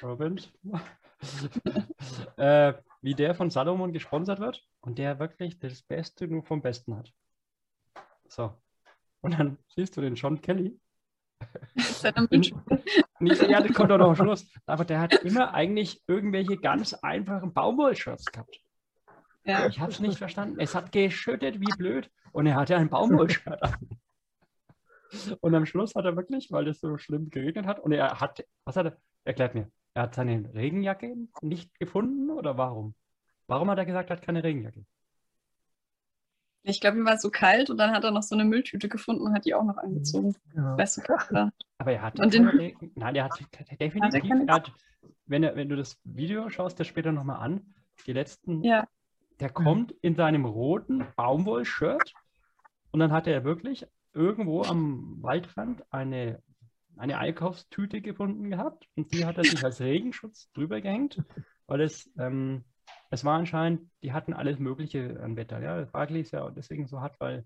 Robbins, 0.01 0.49
äh, 2.37 2.73
wie 3.01 3.15
der 3.15 3.35
von 3.35 3.49
Salomon 3.49 3.93
gesponsert 3.93 4.39
wird 4.39 4.65
und 4.81 4.97
der 4.97 5.19
wirklich 5.19 5.59
das 5.59 5.81
Beste 5.81 6.27
nur 6.27 6.43
vom 6.43 6.61
Besten 6.61 6.95
hat. 6.95 7.13
So. 8.27 8.53
Und 9.21 9.39
dann 9.39 9.57
siehst 9.67 9.97
du 9.97 10.01
den 10.01 10.15
John 10.15 10.41
Kelly. 10.41 10.79
Nicht, 13.19 13.41
ja, 13.41 13.61
das 13.61 13.73
kommt 13.73 13.91
doch 13.91 13.97
noch 13.97 14.09
am 14.09 14.15
Schluss. 14.15 14.47
Aber 14.65 14.85
der 14.85 14.99
hat 14.99 15.13
immer 15.23 15.53
eigentlich 15.53 16.03
irgendwelche 16.07 16.57
ganz 16.57 16.93
einfachen 16.93 17.53
Baumwollshirts 17.53 18.25
gehabt. 18.25 18.59
ja. 19.43 19.67
Ich 19.67 19.79
habe 19.79 19.91
es 19.91 19.99
nicht 19.99 20.17
verstanden. 20.17 20.59
Es 20.59 20.75
hat 20.75 20.91
geschüttet 20.91 21.59
wie 21.59 21.77
blöd 21.77 22.11
und 22.31 22.45
er 22.45 22.55
hatte 22.55 22.77
ein 22.77 22.89
Baumwollshirt 22.89 23.63
an. 23.63 23.75
Und 25.39 25.55
am 25.55 25.65
Schluss 25.65 25.95
hat 25.95 26.05
er 26.05 26.15
wirklich, 26.15 26.51
weil 26.51 26.67
es 26.67 26.79
so 26.79 26.97
schlimm 26.97 27.29
geregnet 27.29 27.65
hat, 27.65 27.79
und 27.79 27.91
er 27.91 28.19
hat, 28.19 28.43
was 28.65 28.75
hat 28.75 28.87
er, 28.87 28.97
erklärt 29.23 29.55
mir, 29.55 29.71
er 29.97 30.03
hat 30.03 30.13
seine 30.13 30.53
Regenjacke 30.53 31.15
nicht 31.41 31.73
gefunden 31.79 32.29
oder 32.29 32.55
warum? 32.55 32.93
Warum 33.47 33.71
hat 33.71 33.79
er 33.79 33.85
gesagt, 33.85 34.11
er 34.11 34.17
hat 34.17 34.23
keine 34.23 34.43
Regenjacke? 34.43 34.85
Ich 36.61 36.79
glaube, 36.81 36.97
ihm 36.97 37.05
war 37.05 37.17
so 37.17 37.31
kalt 37.31 37.71
und 37.71 37.77
dann 37.77 37.91
hat 37.91 38.03
er 38.03 38.11
noch 38.11 38.21
so 38.21 38.35
eine 38.35 38.45
Mülltüte 38.45 38.89
gefunden 38.89 39.23
und 39.23 39.33
hat 39.33 39.45
die 39.45 39.55
auch 39.55 39.63
noch 39.63 39.77
angezogen. 39.77 40.35
Ja. 40.55 40.77
Weißt 40.77 40.97
du, 40.97 41.01
ja. 41.33 41.51
Aber 41.79 41.93
er 41.93 42.01
hatte 42.03 42.21
Und 42.21 42.33
den- 42.33 42.47
Regen, 42.47 42.91
nein, 42.95 43.15
er 43.15 43.23
hat 43.23 43.39
definitiv, 43.79 44.21
keine- 44.29 44.45
er 44.47 44.53
hat, 44.53 44.71
wenn, 45.25 45.41
er, 45.43 45.55
wenn 45.55 45.69
du 45.69 45.75
das 45.75 45.97
Video 46.03 46.47
schaust, 46.49 46.79
das 46.79 46.85
später 46.85 47.11
nochmal 47.11 47.39
an, 47.39 47.73
die 48.05 48.13
letzten, 48.13 48.63
Ja. 48.63 48.87
der 49.39 49.49
kommt 49.49 49.93
in 50.03 50.13
seinem 50.15 50.45
roten 50.45 51.05
Baumwollshirt 51.15 52.13
und 52.91 52.99
dann 52.99 53.11
hat 53.11 53.25
er 53.25 53.43
wirklich 53.43 53.87
irgendwo 54.13 54.61
am 54.63 55.23
Waldrand 55.23 55.83
eine, 55.91 56.43
eine 56.97 57.17
Einkaufstüte 57.17 58.01
gefunden 58.01 58.49
gehabt 58.49 58.87
und 58.95 59.13
die 59.13 59.25
hat 59.25 59.37
er 59.37 59.43
sich 59.43 59.63
als 59.63 59.79
Regenschutz 59.81 60.51
drüber 60.53 60.81
gehängt, 60.81 61.21
weil 61.67 61.81
es, 61.81 62.09
ähm, 62.17 62.63
es 63.09 63.23
war 63.25 63.37
anscheinend, 63.37 63.89
die 64.03 64.13
hatten 64.13 64.33
alles 64.33 64.59
Mögliche 64.59 65.19
an 65.21 65.35
Wetter. 65.35 65.61
Ja, 65.61 65.85
Barclay 65.85 66.21
ist 66.21 66.31
ja 66.31 66.49
deswegen 66.49 66.87
so 66.87 66.99
hart, 67.01 67.19
weil 67.19 67.45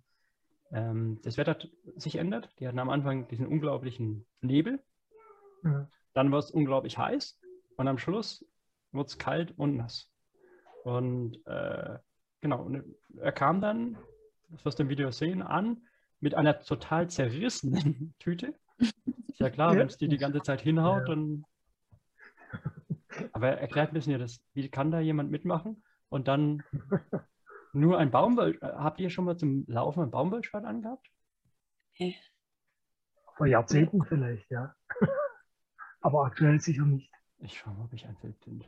ähm, 0.72 1.20
das 1.24 1.38
Wetter 1.38 1.58
sich 1.96 2.16
ändert. 2.16 2.50
Die 2.60 2.68
hatten 2.68 2.80
am 2.80 2.90
Anfang 2.90 3.28
diesen 3.28 3.46
unglaublichen 3.46 4.26
Nebel, 4.42 4.80
Ja. 5.64 5.88
dann 6.14 6.32
war 6.32 6.40
es 6.40 6.52
unglaublich 6.52 6.98
heiß 6.98 7.40
und 7.78 7.88
am 7.88 7.98
Schluss 7.98 8.46
wurde 8.92 9.08
es 9.08 9.18
kalt 9.18 9.58
und 9.58 9.78
nass. 9.78 10.10
Und 10.84 11.46
äh, 11.46 11.98
genau, 12.42 12.64
und 12.64 12.84
er 13.18 13.32
kam 13.32 13.62
dann, 13.62 13.98
das 14.50 14.66
wirst 14.66 14.80
du 14.80 14.84
im 14.84 14.90
Video 14.90 15.12
sehen, 15.12 15.42
an 15.42 15.86
mit 16.20 16.36
einer 16.36 16.60
total 16.60 17.10
zerrissenen 17.10 18.14
Tüte. 18.20 18.56
Ist 18.82 19.40
ja 19.40 19.50
klar, 19.50 19.74
Ja. 19.74 19.80
wenn 19.80 19.88
es 19.88 19.98
dir 19.98 20.08
die 20.10 20.18
ganze 20.18 20.42
Zeit 20.42 20.62
hinhaut, 20.62 21.08
Ja. 21.08 21.16
dann. 21.16 21.46
Aber 23.34 23.50
erklärt 23.50 23.94
mir 23.94 24.18
das, 24.18 24.42
wie 24.54 24.70
kann 24.70 24.92
da 24.92 25.00
jemand 25.00 25.32
mitmachen 25.32 25.84
und 26.10 26.28
dann 26.28 26.64
nur 27.74 27.98
ein 27.98 28.12
Baumwoll. 28.12 28.58
Habt 28.62 29.00
ihr 29.00 29.10
schon 29.10 29.26
mal 29.26 29.38
zum 29.38 29.66
Laufen 29.68 30.02
ein 30.04 30.12
Baumwollshirt 30.12 30.66
angehabt? 30.66 31.08
Vor 33.38 33.48
Jahrzehnten 33.48 34.04
vielleicht, 34.06 34.50
ja. 34.50 34.76
Aber 36.02 36.26
aktuell 36.26 36.60
sicher 36.60 36.84
nicht. 36.86 37.12
Ich 37.40 37.58
schau 37.58 37.72
mal, 37.72 37.86
ob 37.86 37.94
ich 37.94 38.06
ein 38.06 38.16
Bild 38.22 38.38
finde. 38.44 38.66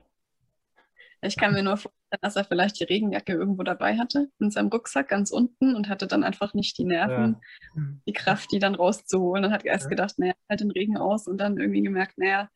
Ich 1.21 1.37
kann 1.37 1.53
mir 1.53 1.63
nur 1.63 1.77
vorstellen, 1.77 2.02
dass 2.21 2.35
er 2.35 2.43
vielleicht 2.45 2.79
die 2.79 2.83
Regenjacke 2.83 3.33
irgendwo 3.33 3.63
dabei 3.63 3.97
hatte, 3.97 4.29
in 4.39 4.51
seinem 4.51 4.67
Rucksack 4.69 5.07
ganz 5.09 5.31
unten 5.31 5.75
und 5.75 5.89
hatte 5.89 6.07
dann 6.07 6.23
einfach 6.23 6.53
nicht 6.53 6.77
die 6.77 6.85
Nerven, 6.85 7.37
Hm. 7.73 8.01
die 8.07 8.13
Kraft, 8.13 8.51
die 8.51 8.59
dann 8.59 8.75
rauszuholen. 8.75 9.43
Dann 9.43 9.51
hat 9.51 9.65
er 9.65 9.73
erst 9.73 9.85
Ja. 9.85 9.89
gedacht, 9.89 10.19
naja, 10.19 10.33
halt 10.49 10.59
den 10.59 10.71
Regen 10.71 10.97
aus 10.97 11.27
und 11.27 11.37
dann 11.37 11.57
irgendwie 11.57 11.81
gemerkt, 11.81 12.17
naja, 12.17 12.49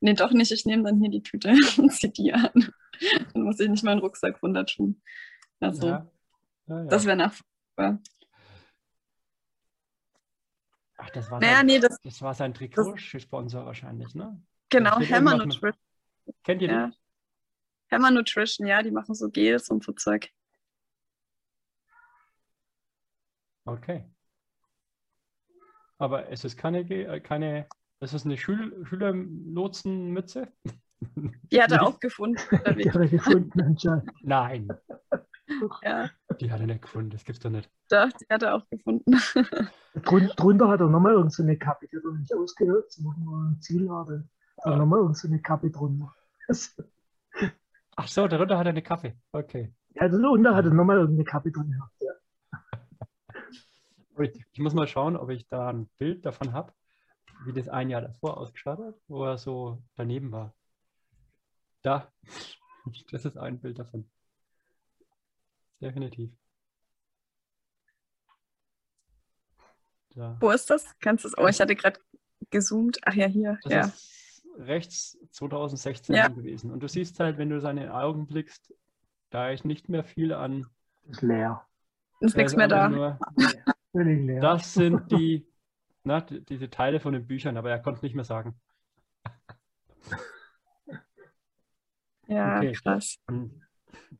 nee, 0.00 0.14
doch 0.14 0.32
nicht, 0.32 0.52
ich 0.52 0.64
nehme 0.66 0.84
dann 0.84 1.00
hier 1.00 1.10
die 1.10 1.22
Tüte 1.22 1.50
und 1.78 1.92
zieh 1.92 2.12
die 2.12 2.32
an. 2.32 2.50
Dann 3.34 3.42
muss 3.42 3.60
ich 3.60 3.68
nicht 3.68 3.84
meinen 3.84 4.00
Rucksack 4.00 4.42
runter 4.42 4.64
tun. 4.66 5.02
Also, 5.60 5.88
Ja. 5.88 6.06
Ja, 6.68 6.78
ja. 6.80 6.84
das 6.86 7.04
wäre 7.06 7.16
nachvollziehbar. 7.16 8.00
Ach, 10.98 11.10
das 11.10 11.30
war, 11.30 11.40
Naja, 11.40 11.56
sein, 11.56 11.66
nee, 11.66 11.78
das, 11.78 11.98
das 12.02 12.22
war 12.22 12.34
sein 12.34 12.54
Trikotsponsor 12.54 13.66
wahrscheinlich, 13.66 14.14
ne? 14.14 14.40
genau, 14.70 14.98
Hammer 14.98 15.36
Nutrition. 15.36 15.72
Kennt 16.42 16.62
ihr 16.62 16.68
Ja. 16.68 16.86
die? 16.88 16.96
Hammer 17.90 18.10
Nutrition, 18.10 18.66
ja, 18.66 18.82
die 18.82 18.90
machen 18.90 19.14
so 19.14 19.30
Gels 19.30 19.68
und 19.70 19.84
so 19.84 19.92
Zeug. 19.92 20.28
Okay. 23.66 24.04
Aber 25.98 26.28
es 26.30 26.44
ist 26.44 26.56
keine, 26.56 26.84
Ge- 26.84 27.04
äh, 27.04 27.20
keine 27.20 27.66
es 28.00 28.12
ist 28.12 28.26
eine 28.26 28.36
Schül 28.36 28.84
Schülerlotsenmütze? 28.84 30.52
Die 31.52 31.62
hat 31.62 31.72
er 31.72 31.82
auch 31.82 32.00
gefunden. 32.00 32.40
Die 32.78 32.88
hat 32.90 32.96
er 32.96 33.08
gefunden 33.08 33.60
anscheinend. 33.60 34.10
Nein, 34.22 34.68
ja, 35.82 36.10
die 36.40 36.50
hat 36.50 36.60
er 36.60 36.66
nicht 36.66 36.82
gefunden, 36.82 37.10
das 37.10 37.22
gibt's 37.22 37.40
doch 37.40 37.50
nicht. 37.50 37.70
doch, 37.90 38.08
die 38.12 38.26
hat 38.30 38.42
er 38.42 38.54
auch 38.54 38.68
gefunden. 38.70 39.14
Drun 40.02 40.26
drunter 40.36 40.68
hat 40.68 40.80
er 40.80 40.88
nochmal 40.88 41.12
irgendeine 41.12 41.30
so 41.30 41.42
eine 41.42 41.58
Kappe, 41.58 41.86
die 41.88 41.96
hat 41.98 42.04
er 42.04 42.12
nicht 42.12 42.34
ausgehört, 42.34 42.92
wo 42.98 43.10
ein 43.10 43.60
Ziel 43.60 43.86
war. 43.88 44.06
Dann 44.06 44.28
hat 44.58 44.72
er 44.72 44.76
nochmal 44.76 45.00
irgendeine 45.00 45.18
so 45.20 45.28
eine 45.28 45.40
Kappe 45.42 45.70
drunter. 45.70 46.14
Ach 47.96 48.08
so, 48.08 48.28
darunter 48.28 48.58
hat 48.58 48.66
er 48.66 48.70
eine 48.70 48.82
Kaffee. 48.82 49.16
Okay. 49.32 49.72
ja, 49.94 50.08
darunter 50.08 50.54
hat 50.54 50.66
er 50.66 50.74
nochmal 50.74 50.98
irgendeine 50.98 51.24
Kappe 51.24 51.50
drin 51.50 51.72
gehabt. 51.72 51.94
Ja. 52.00 52.12
Ich 54.18 54.46
ich 54.52 54.60
muss 54.60 54.72
mal 54.72 54.88
schauen, 54.88 55.14
ob 55.14 55.28
ich 55.28 55.46
da 55.46 55.68
ein 55.68 55.90
Bild 55.98 56.24
davon 56.24 56.54
habe, 56.54 56.72
wie 57.44 57.52
das 57.52 57.68
ein 57.68 57.90
Jahr 57.90 58.00
davor 58.00 58.38
ausgeschaut 58.38 58.78
hat, 58.78 58.94
wo 59.08 59.26
er 59.26 59.36
so 59.36 59.82
daneben 59.94 60.32
war. 60.32 60.54
Da, 61.82 62.10
das 63.10 63.26
ist 63.26 63.36
ein 63.36 63.60
Bild 63.60 63.78
davon. 63.78 64.08
Definitiv. 65.82 66.30
Da. 70.14 70.38
Wo 70.40 70.50
ist 70.50 70.70
das? 70.70 70.98
Kannst 70.98 71.24
du 71.24 71.28
es? 71.28 71.36
Oh, 71.36 71.46
ich 71.46 71.60
hatte 71.60 71.76
gerade 71.76 72.00
gezoomt. 72.48 72.98
Ach 73.04 73.12
ja, 73.12 73.26
hier. 73.26 73.58
Das 73.64 73.72
ja. 73.72 73.80
ist 73.80 74.15
rechts 74.58 75.18
2016 75.32 76.14
Ja. 76.14 76.28
gewesen. 76.28 76.70
Und 76.70 76.80
du 76.80 76.88
siehst 76.88 77.20
halt, 77.20 77.38
wenn 77.38 77.50
du 77.50 77.60
seine 77.60 77.94
Augen 77.94 78.26
blickst, 78.26 78.74
da 79.30 79.50
ist 79.50 79.64
nicht 79.64 79.88
mehr 79.88 80.04
viel 80.04 80.32
an. 80.32 80.66
Das 81.04 81.18
ist 81.18 81.22
leer. 81.22 81.66
Ist 82.20 82.34
da 82.34 82.38
nichts 82.38 82.52
ist 82.52 82.56
mehr 82.56 82.68
da. 82.68 82.88
Nur, 82.88 83.18
das 84.40 84.74
sind 84.74 85.10
die, 85.12 85.46
na, 86.04 86.20
die- 86.20 86.44
diese 86.44 86.70
Teile 86.70 87.00
von 87.00 87.12
den 87.12 87.26
Büchern, 87.26 87.56
aber 87.56 87.70
er 87.70 87.78
konnte 87.80 87.98
es 87.98 88.02
nicht 88.02 88.14
mehr 88.14 88.24
sagen. 88.24 88.58
Ja, 92.28 92.58
Okay. 92.58 92.72
krass. 92.72 93.18
Und 93.28 93.62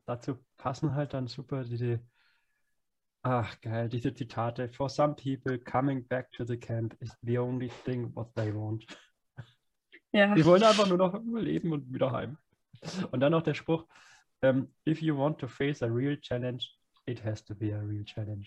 dazu 0.05 0.39
passen 0.59 0.95
halt 0.95 1.13
dann 1.13 1.27
super 1.27 1.65
diese, 1.65 2.01
ach 3.23 3.61
geil, 3.61 3.89
diese 3.89 4.15
Zitate. 4.15 4.69
For 4.69 4.89
some 4.89 5.17
people, 5.17 5.59
coming 5.59 6.07
back 6.07 6.31
to 6.33 6.45
the 6.45 6.57
camp 6.57 6.95
is 7.01 7.11
the 7.23 7.39
only 7.39 7.69
thing 7.85 8.15
what 8.15 8.33
they 8.37 8.55
want. 8.55 8.87
Ja, 10.17 10.35
Die 10.35 10.47
wollen 10.47 10.63
einfach 10.63 10.89
nur 10.89 10.97
noch 10.97 11.13
überleben 11.13 11.73
und 11.73 11.93
wieder 11.93 12.11
heim. 12.11 12.39
Und 13.11 13.21
dann 13.21 13.33
noch 13.33 13.43
der 13.43 13.53
Spruch, 13.53 13.87
ähm, 14.41 14.73
if 14.87 15.03
you 15.03 15.15
want 15.15 15.39
to 15.39 15.47
face 15.47 15.83
a 15.83 15.87
real 15.87 16.19
challenge, 16.19 16.65
it 17.05 17.23
has 17.23 17.45
to 17.45 17.55
be 17.55 17.77
a 17.77 17.81
real 17.81 18.03
challenge. 18.03 18.47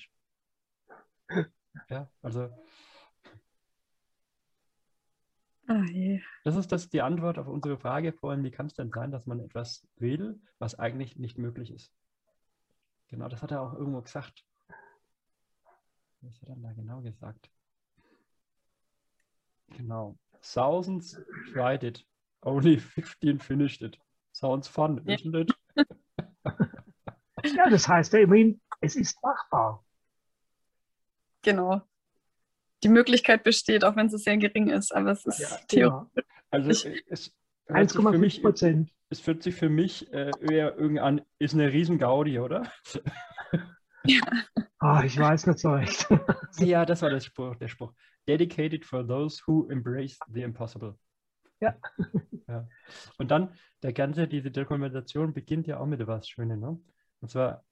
Ja, 1.88 2.10
also 2.24 2.50
ah, 5.68 5.84
je. 5.92 6.20
das 6.44 6.56
ist 6.56 6.72
das 6.72 6.90
die 6.90 7.04
Antwort 7.04 7.38
auf 7.38 7.48
unsere 7.48 7.78
Frage 7.78 8.14
vorhin, 8.14 8.44
wie 8.44 8.50
kann 8.50 8.66
es 8.66 8.74
denn 8.74 8.90
sein, 8.90 9.12
dass 9.12 9.28
man 9.28 9.40
etwas 9.40 9.88
will, 9.98 10.42
was 10.58 10.74
eigentlich 10.74 11.18
nicht 11.18 11.38
möglich 11.38 11.70
ist? 11.70 11.94
Genau, 13.10 13.28
das 13.28 13.44
hat 13.44 13.52
er 13.52 13.62
auch 13.62 13.74
irgendwo 13.74 14.02
gesagt. 14.02 14.44
Was 16.22 16.42
hat 16.42 16.50
er 16.50 16.56
da 16.56 16.74
genau 16.74 17.02
gesagt? 17.02 17.52
Genau. 19.68 20.18
Thousands 20.42 21.20
tried 21.54 21.84
it, 21.84 22.06
only 22.44 22.78
15 22.78 23.40
finished 23.40 23.82
it. 23.82 23.98
Sounds 24.34 24.68
fun, 24.68 25.02
Ja. 25.06 25.16
isn't 25.16 25.36
it? 25.36 25.52
Ja, 27.56 27.70
das 27.70 27.88
heißt 27.88 28.12
ja 28.14 28.20
immerhin, 28.20 28.60
es 28.82 28.98
ist 28.98 29.18
machbar. 29.24 29.82
genau. 31.42 31.82
Die 32.84 32.90
Möglichkeit 32.90 33.44
besteht, 33.44 33.84
auch 33.86 33.96
wenn 33.96 34.10
sie 34.10 34.18
sehr 34.18 34.38
gering 34.38 34.70
ist, 34.70 34.94
aber 34.94 35.12
es 35.12 35.26
ist 35.26 35.40
Ja, 35.40 35.58
theoretisch. 35.68 36.12
genau. 36.16 36.28
Also 36.52 36.70
Ich- 36.72 37.04
es 37.08 37.34
hört 37.68 37.90
sich 37.92 38.02
für 38.02 38.08
1,5 38.10 38.18
mich, 38.18 38.42
Prozent. 38.42 38.92
es 39.10 39.20
fühlt 39.22 39.42
sich 39.44 39.56
für 39.56 39.70
mich 39.70 40.12
äh, 40.14 40.32
eher 40.52 40.76
irgendwie 40.78 41.00
an, 41.00 41.22
ist 41.40 41.54
eine 41.54 41.72
riesen 41.72 41.98
Gaudi, 41.98 42.40
oder? 42.40 42.70
Ah, 44.80 45.04
ich 45.06 45.18
weiß 45.18 45.48
nicht 45.48 45.60
so 45.60 45.72
recht. 45.72 46.08
Ja, 46.58 46.86
das 46.86 47.02
war 47.02 47.10
der 47.10 47.20
Spruch, 47.22 47.56
der 47.56 47.68
Spruch. 47.70 47.94
Dedicated 48.28 48.86
for 48.86 49.06
those 49.06 49.42
who 49.46 49.70
embrace 49.70 50.18
the 50.32 50.42
impossible. 50.42 50.96
Ja. 51.62 51.76
ja. 52.48 52.68
Und 53.18 53.32
dann, 53.32 53.54
der 53.84 53.94
ganze, 53.94 54.28
diese 54.28 54.52
Dokumentation 54.52 55.34
beginnt 55.34 55.68
ja 55.68 55.80
auch 55.80 55.86
mit 55.86 56.00
etwas 56.00 56.28
Schönes, 56.28 56.60
ne? 56.60 56.80
Und 57.22 57.30
zwar, 57.30 57.66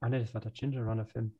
ah 0.00 0.08
ne, 0.08 0.20
das 0.20 0.32
war 0.34 0.40
der 0.40 0.52
Ginger 0.52 0.82
Runner 0.82 1.06
Film. 1.06 1.34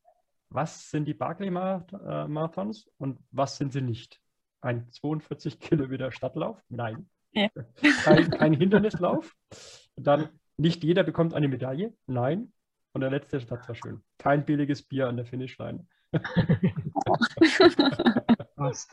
Was 0.51 0.91
sind 0.91 1.07
die 1.07 1.15
Barclay 1.15 1.49
äh, 1.49 2.29
Marathons 2.29 2.89
und 2.99 3.19
was 3.31 3.57
sind 3.57 3.73
sie 3.73 3.81
nicht? 3.81 4.21
Ein 4.61 4.91
42 4.91 5.59
Kilometer 5.61 6.13
Stadtlauf? 6.13 6.63
Nein. 6.69 7.09
Ja. 7.33 7.49
Kein, 8.05 8.31
kein 8.31 8.53
Hindernislauf. 8.55 9.35
Und 9.97 10.07
dann, 10.07 10.29
nicht 10.57 10.85
jeder 10.85 11.03
bekommt 11.03 11.35
eine 11.35 11.49
Medaille? 11.49 11.95
Nein. 12.07 12.53
Und 12.93 13.03
der 13.03 13.11
letzte 13.11 13.41
Satz 13.41 13.69
war 13.69 13.75
schön. 13.75 14.03
Kein 14.19 14.47
billiges 14.47 14.83
Bier 14.83 15.09
an 15.09 15.17
der 15.17 15.27
Finishline. 15.27 15.87
Passt. 18.57 18.89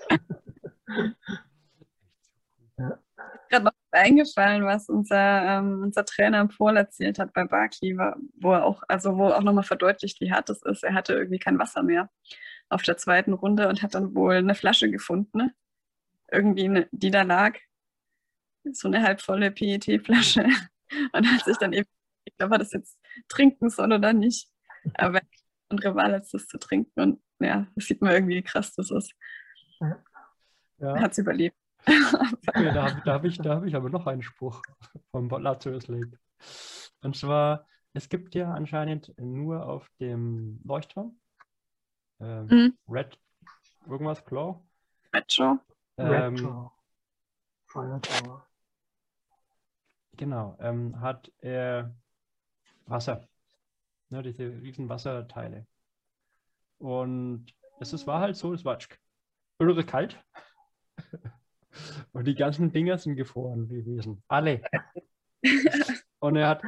gerade 3.49 3.65
noch 3.65 3.71
eingefallen, 3.91 4.65
was 4.65 4.89
unser, 4.89 5.43
ähm, 5.59 5.81
unser 5.83 6.05
Trainer 6.05 6.41
im 6.41 6.47
Paul 6.49 6.77
erzählt 6.77 7.19
hat 7.19 7.33
bei 7.33 7.45
Barkley, 7.45 7.97
wa- 7.97 8.15
wo 8.39 8.53
er 8.53 8.65
auch, 8.65 8.83
also 8.87 9.17
wo 9.17 9.27
auch 9.29 9.43
nochmal 9.43 9.63
verdeutlicht, 9.63 10.19
wie 10.21 10.31
hart 10.31 10.49
es 10.49 10.61
ist. 10.63 10.83
Er 10.83 10.93
hatte 10.93 11.13
irgendwie 11.13 11.39
kein 11.39 11.59
Wasser 11.59 11.83
mehr 11.83 12.09
auf 12.69 12.81
der 12.83 12.97
zweiten 12.97 13.33
Runde 13.33 13.67
und 13.69 13.83
hat 13.83 13.93
dann 13.95 14.15
wohl 14.15 14.35
eine 14.35 14.55
Flasche 14.55 14.89
gefunden, 14.89 15.37
ne? 15.37 15.53
irgendwie, 16.31 16.65
eine, 16.65 16.87
die 16.91 17.11
da 17.11 17.23
lag, 17.23 17.57
so 18.71 18.87
eine 18.87 19.03
halbvolle 19.03 19.51
PET-Flasche 19.51 20.45
und 21.13 21.27
hat 21.31 21.45
sich 21.45 21.57
dann 21.57 21.73
eben, 21.73 21.87
ich 22.25 22.35
glaube, 22.37 22.55
er 22.55 22.59
das 22.59 22.71
jetzt 22.73 22.97
trinken 23.27 23.69
soll 23.69 23.91
oder 23.93 24.13
nicht. 24.13 24.47
Aber 24.95 25.21
andere 25.73 25.95
Wahl, 25.95 26.13
als 26.13 26.31
das 26.31 26.47
zu 26.47 26.57
trinken 26.57 26.99
und 26.99 27.21
ja, 27.39 27.67
das 27.75 27.85
sieht 27.85 28.01
man 28.01 28.11
irgendwie, 28.11 28.35
wie 28.35 28.43
krass 28.43 28.73
das 28.75 28.91
ist. 28.91 29.13
Ja. 29.79 30.01
Er 30.79 31.01
hat 31.01 31.11
es 31.11 31.17
überlebt. 31.17 31.55
Okay, 32.47 32.71
da 32.73 32.95
habe 32.95 33.11
hab 33.11 33.25
ich, 33.25 33.37
da 33.37 33.55
hab 33.55 33.65
ich 33.65 33.75
aber 33.75 33.89
noch 33.89 34.07
einen 34.07 34.21
Spruch 34.21 34.61
vom 35.11 35.29
Lazarus 35.29 35.87
Lake. 35.87 36.17
Und 37.01 37.15
zwar, 37.15 37.67
es 37.93 38.07
gibt 38.09 38.35
ja 38.35 38.53
anscheinend 38.53 39.13
nur 39.19 39.65
auf 39.65 39.89
dem 39.99 40.61
Leuchtturm 40.63 41.17
ähm, 42.19 42.47
Mhm. 42.47 42.77
Red 42.87 43.19
irgendwas 43.85 44.23
Claw. 44.23 44.61
Metro. 45.11 45.59
Ähm, 45.97 46.69
Retro. 47.75 48.41
Genau, 50.15 50.55
ähm, 50.59 50.99
hat 50.99 51.31
er 51.39 51.93
Wasser. 52.85 53.27
Ne, 54.13 54.21
diese 54.21 54.43
riesen 54.61 54.89
Wasserteile. 54.89 55.65
Und 56.77 57.47
es 57.79 57.93
ist, 57.93 58.05
war 58.05 58.19
halt 58.19 58.35
so, 58.35 58.53
es 58.53 58.63
war 58.63 58.77
irre 59.57 59.83
kalt. 59.83 60.23
Und 62.11 62.25
die 62.27 62.35
ganzen 62.35 62.71
Dinger 62.71 62.99
sind 62.99 63.15
gefroren 63.15 63.67
gewesen. 63.67 64.21
Alle. 64.27 64.61
Und 66.19 66.35
er 66.35 66.47
hat, 66.47 66.61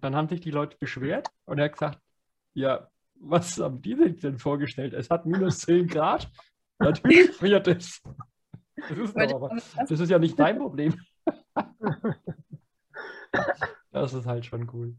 dann 0.00 0.14
haben 0.14 0.28
sich 0.28 0.42
die 0.42 0.50
Leute 0.50 0.76
beschwert 0.76 1.30
und 1.46 1.58
er 1.58 1.64
hat 1.64 1.72
gesagt, 1.72 1.98
ja, 2.52 2.90
was 3.14 3.56
haben 3.56 3.80
die 3.80 3.96
sich 3.96 4.20
denn 4.20 4.38
vorgestellt? 4.38 4.92
Es 4.92 5.08
hat 5.08 5.24
minus 5.24 5.60
10 5.60 5.86
Grad. 5.86 6.30
Natürlich 6.78 7.30
friert 7.30 7.68
es. 7.68 8.02
Das 8.76 8.98
ist, 8.98 9.16
aber, 9.16 9.58
das 9.78 9.90
ist 9.90 10.10
ja 10.10 10.18
nicht 10.18 10.38
dein 10.38 10.58
Problem. 10.58 10.94
Das 13.92 14.12
ist 14.12 14.26
halt 14.26 14.44
schon 14.44 14.68
cool. 14.74 14.94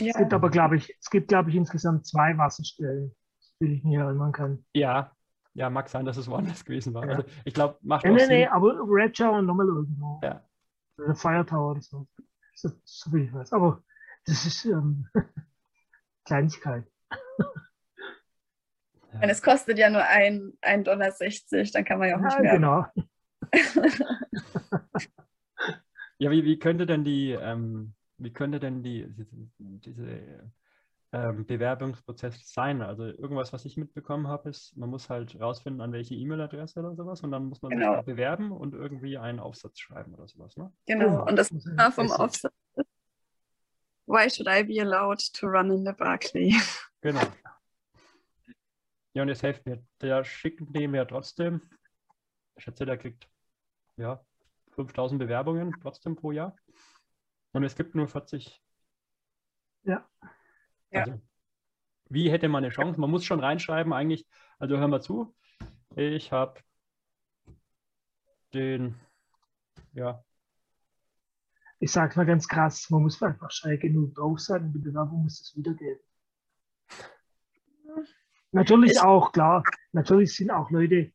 Es 0.00 0.06
Ja, 0.06 0.18
gibt 0.18 0.32
aber, 0.34 0.50
glaube 0.50 0.76
ich, 0.76 0.94
es 1.00 1.10
gibt, 1.10 1.28
glaube 1.28 1.50
ich, 1.50 1.56
insgesamt 1.56 2.06
zwei 2.06 2.36
Wasserstellen, 2.38 3.14
die 3.60 3.74
ich 3.74 3.84
mich 3.84 3.94
erinnern 3.96 4.32
kann. 4.32 4.64
Ja, 4.74 5.12
ja, 5.54 5.68
mag 5.68 5.88
sein, 5.88 6.04
dass 6.04 6.16
es 6.16 6.28
woanders 6.28 6.64
gewesen 6.64 6.94
war. 6.94 7.04
Ja. 7.06 7.16
Also 7.16 7.24
ich 7.44 7.54
glaube, 7.54 7.78
macht 7.82 8.04
Nee, 8.04 8.12
nee, 8.12 8.18
Sinn. 8.20 8.28
nee, 8.28 8.46
aber 8.46 8.78
Red 8.86 9.16
Shower 9.16 9.38
und 9.38 9.46
nochmal 9.46 9.66
irgendwo. 9.66 10.20
Ja. 10.22 10.42
Der 10.98 11.14
Fire 11.14 11.44
Tower 11.44 11.72
oder 11.72 11.80
so. 11.82 12.06
So, 12.54 12.70
so 12.84 13.12
wie 13.12 13.24
ich 13.24 13.32
weiß. 13.32 13.52
Aber 13.52 13.82
das 14.26 14.44
ist 14.46 14.64
ähm, 14.66 15.06
Kleinigkeit. 16.24 16.84
Und 19.12 19.28
es 19.28 19.42
kostet 19.42 19.78
ja 19.78 19.90
nur 19.90 20.04
ein, 20.04 20.52
1,60 20.62 20.84
Dollar, 20.84 21.64
dann 21.72 21.84
kann 21.84 21.98
man 21.98 22.08
ja 22.08 22.16
auch 22.16 22.20
nicht 22.20 22.36
Ja, 22.36 22.42
mehr. 22.42 22.52
genau. 22.52 22.86
Ja, 26.18 26.30
wie, 26.30 26.44
wie 26.44 26.58
könnte 26.58 26.86
denn 26.86 27.04
die, 27.04 27.30
ähm, 27.32 27.94
wie 28.18 28.32
könnte 28.32 28.60
denn 28.60 28.82
die, 28.82 29.06
diese, 29.80 30.52
ähm, 31.12 31.44
Bewerbungsprozess 31.46 32.52
sein? 32.52 32.82
Also 32.82 33.04
irgendwas, 33.04 33.52
was 33.52 33.64
ich 33.64 33.76
mitbekommen 33.76 34.28
habe, 34.28 34.50
ist, 34.50 34.76
man 34.76 34.90
muss 34.90 35.10
halt 35.10 35.38
rausfinden, 35.40 35.80
an 35.80 35.92
welche 35.92 36.14
E-Mail-Adresse 36.14 36.80
oder 36.80 36.94
sowas 36.94 37.20
und 37.22 37.32
dann 37.32 37.46
muss 37.46 37.62
man 37.62 37.70
Genau. 37.70 37.96
sich 37.96 37.96
da 37.96 38.02
bewerben 38.02 38.52
und 38.52 38.74
irgendwie 38.74 39.18
einen 39.18 39.40
Aufsatz 39.40 39.78
schreiben 39.80 40.14
oder 40.14 40.28
sowas, 40.28 40.56
ne? 40.56 40.72
Genau. 40.86 41.26
Und 41.26 41.36
das 41.36 41.50
war 41.52 41.90
vom. 41.92 42.10
Aufsatz. 42.12 42.52
Why 44.06 44.28
should 44.28 44.48
I 44.48 44.64
be 44.64 44.80
allowed 44.80 45.20
to 45.34 45.46
run 45.46 45.70
in 45.70 45.84
the 45.84 45.92
Barclay? 45.92 46.52
Genau. 47.02 47.22
Ja, 49.14 49.22
und 49.22 49.28
jetzt 49.28 49.42
helft 49.42 49.64
mir. 49.64 49.82
Der 50.02 50.22
schickt 50.22 50.60
dem 50.76 50.94
ja 50.94 51.04
trotzdem, 51.06 51.62
ich 52.56 52.64
schätze, 52.64 52.84
der 52.84 52.98
kriegt 52.98 53.26
ja 53.96 54.22
5000 54.72 55.18
Bewerbungen 55.18 55.74
trotzdem 55.80 56.14
pro 56.14 56.30
Jahr. 56.32 56.54
Und 57.52 57.64
es 57.64 57.74
gibt 57.74 57.94
nur 57.94 58.06
40. 58.06 58.62
Ja. 59.84 60.06
Also, 60.92 61.20
wie 62.08 62.30
hätte 62.30 62.48
man 62.48 62.64
eine 62.64 62.72
Chance? 62.72 63.00
Man 63.00 63.10
muss 63.10 63.24
schon 63.24 63.40
reinschreiben, 63.40 63.92
eigentlich. 63.92 64.26
Also 64.58 64.76
hör 64.76 64.88
mal 64.88 65.00
zu. 65.00 65.34
Ich 65.96 66.32
habe 66.32 66.60
den, 68.52 68.94
ja, 69.92 70.22
Ich 71.82 71.92
sage 71.92 72.14
mal 72.16 72.26
ganz 72.26 72.46
krass, 72.46 72.90
man 72.90 73.02
muss 73.02 73.22
einfach 73.22 73.50
schräg 73.50 73.80
genug 73.80 74.14
drauf 74.14 74.38
sein 74.40 74.64
und 74.64 74.72
die 74.72 74.78
Bewerbung 74.80 75.22
muss 75.22 75.40
es 75.40 75.56
wiedergeben. 75.56 76.00
Natürlich 78.52 78.92
Ich- 78.92 79.00
auch, 79.00 79.32
klar. 79.32 79.62
Natürlich 79.92 80.34
sind 80.34 80.50
auch 80.50 80.70
Leute, 80.70 81.12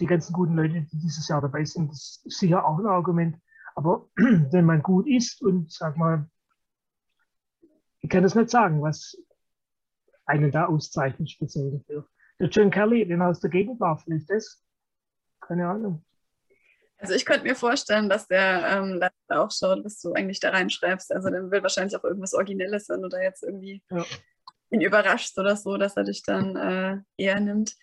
die 0.00 0.06
ganzen 0.06 0.32
guten 0.32 0.56
Leute, 0.56 0.80
die 0.82 0.98
dieses 0.98 1.28
Jahr 1.28 1.40
dabei 1.40 1.64
sind, 1.64 1.90
das 1.90 2.20
ist 2.24 2.38
sicher 2.38 2.64
auch 2.66 2.78
ein 2.78 2.86
Argument. 2.86 3.38
Aber 3.74 4.08
wenn 4.16 4.64
man 4.64 4.82
gut 4.82 5.06
ist 5.06 5.42
und 5.42 5.70
sag 5.70 5.96
mal, 5.96 6.28
ich 8.06 8.10
kann 8.10 8.22
das 8.22 8.36
nicht 8.36 8.50
sagen, 8.50 8.80
was 8.82 9.16
einen 10.26 10.52
da 10.52 10.66
auszeichnet, 10.66 11.28
speziell 11.28 11.72
dafür. 11.72 12.08
Der 12.38 12.48
John 12.48 12.70
Kelly, 12.70 13.04
den 13.04 13.20
aus 13.20 13.40
der 13.40 13.50
Gegend 13.50 13.80
war, 13.80 13.98
vielleicht 13.98 14.30
das? 14.30 14.64
Keine 15.40 15.68
Ahnung. 15.68 16.04
Also 16.98 17.14
ich 17.14 17.26
könnte 17.26 17.42
mir 17.42 17.56
vorstellen, 17.56 18.08
dass 18.08 18.28
der 18.28 18.64
ähm, 18.64 19.00
da 19.00 19.40
auch 19.40 19.50
schaut, 19.50 19.84
was 19.84 20.00
du 20.00 20.12
eigentlich 20.12 20.38
da 20.38 20.50
reinschreibst. 20.50 21.10
Also 21.10 21.30
der 21.30 21.50
will 21.50 21.64
wahrscheinlich 21.64 21.96
auch 21.96 22.04
irgendwas 22.04 22.32
Originelles, 22.32 22.88
wenn 22.88 23.02
du 23.02 23.08
da 23.08 23.20
jetzt 23.20 23.42
irgendwie 23.42 23.82
Ja. 23.90 24.04
ihn 24.70 24.82
überraschst 24.82 25.36
oder 25.40 25.56
so, 25.56 25.76
dass 25.76 25.96
er 25.96 26.04
dich 26.04 26.22
dann 26.22 26.54
äh, 26.54 26.98
eher 27.16 27.40
nimmt. 27.40 27.74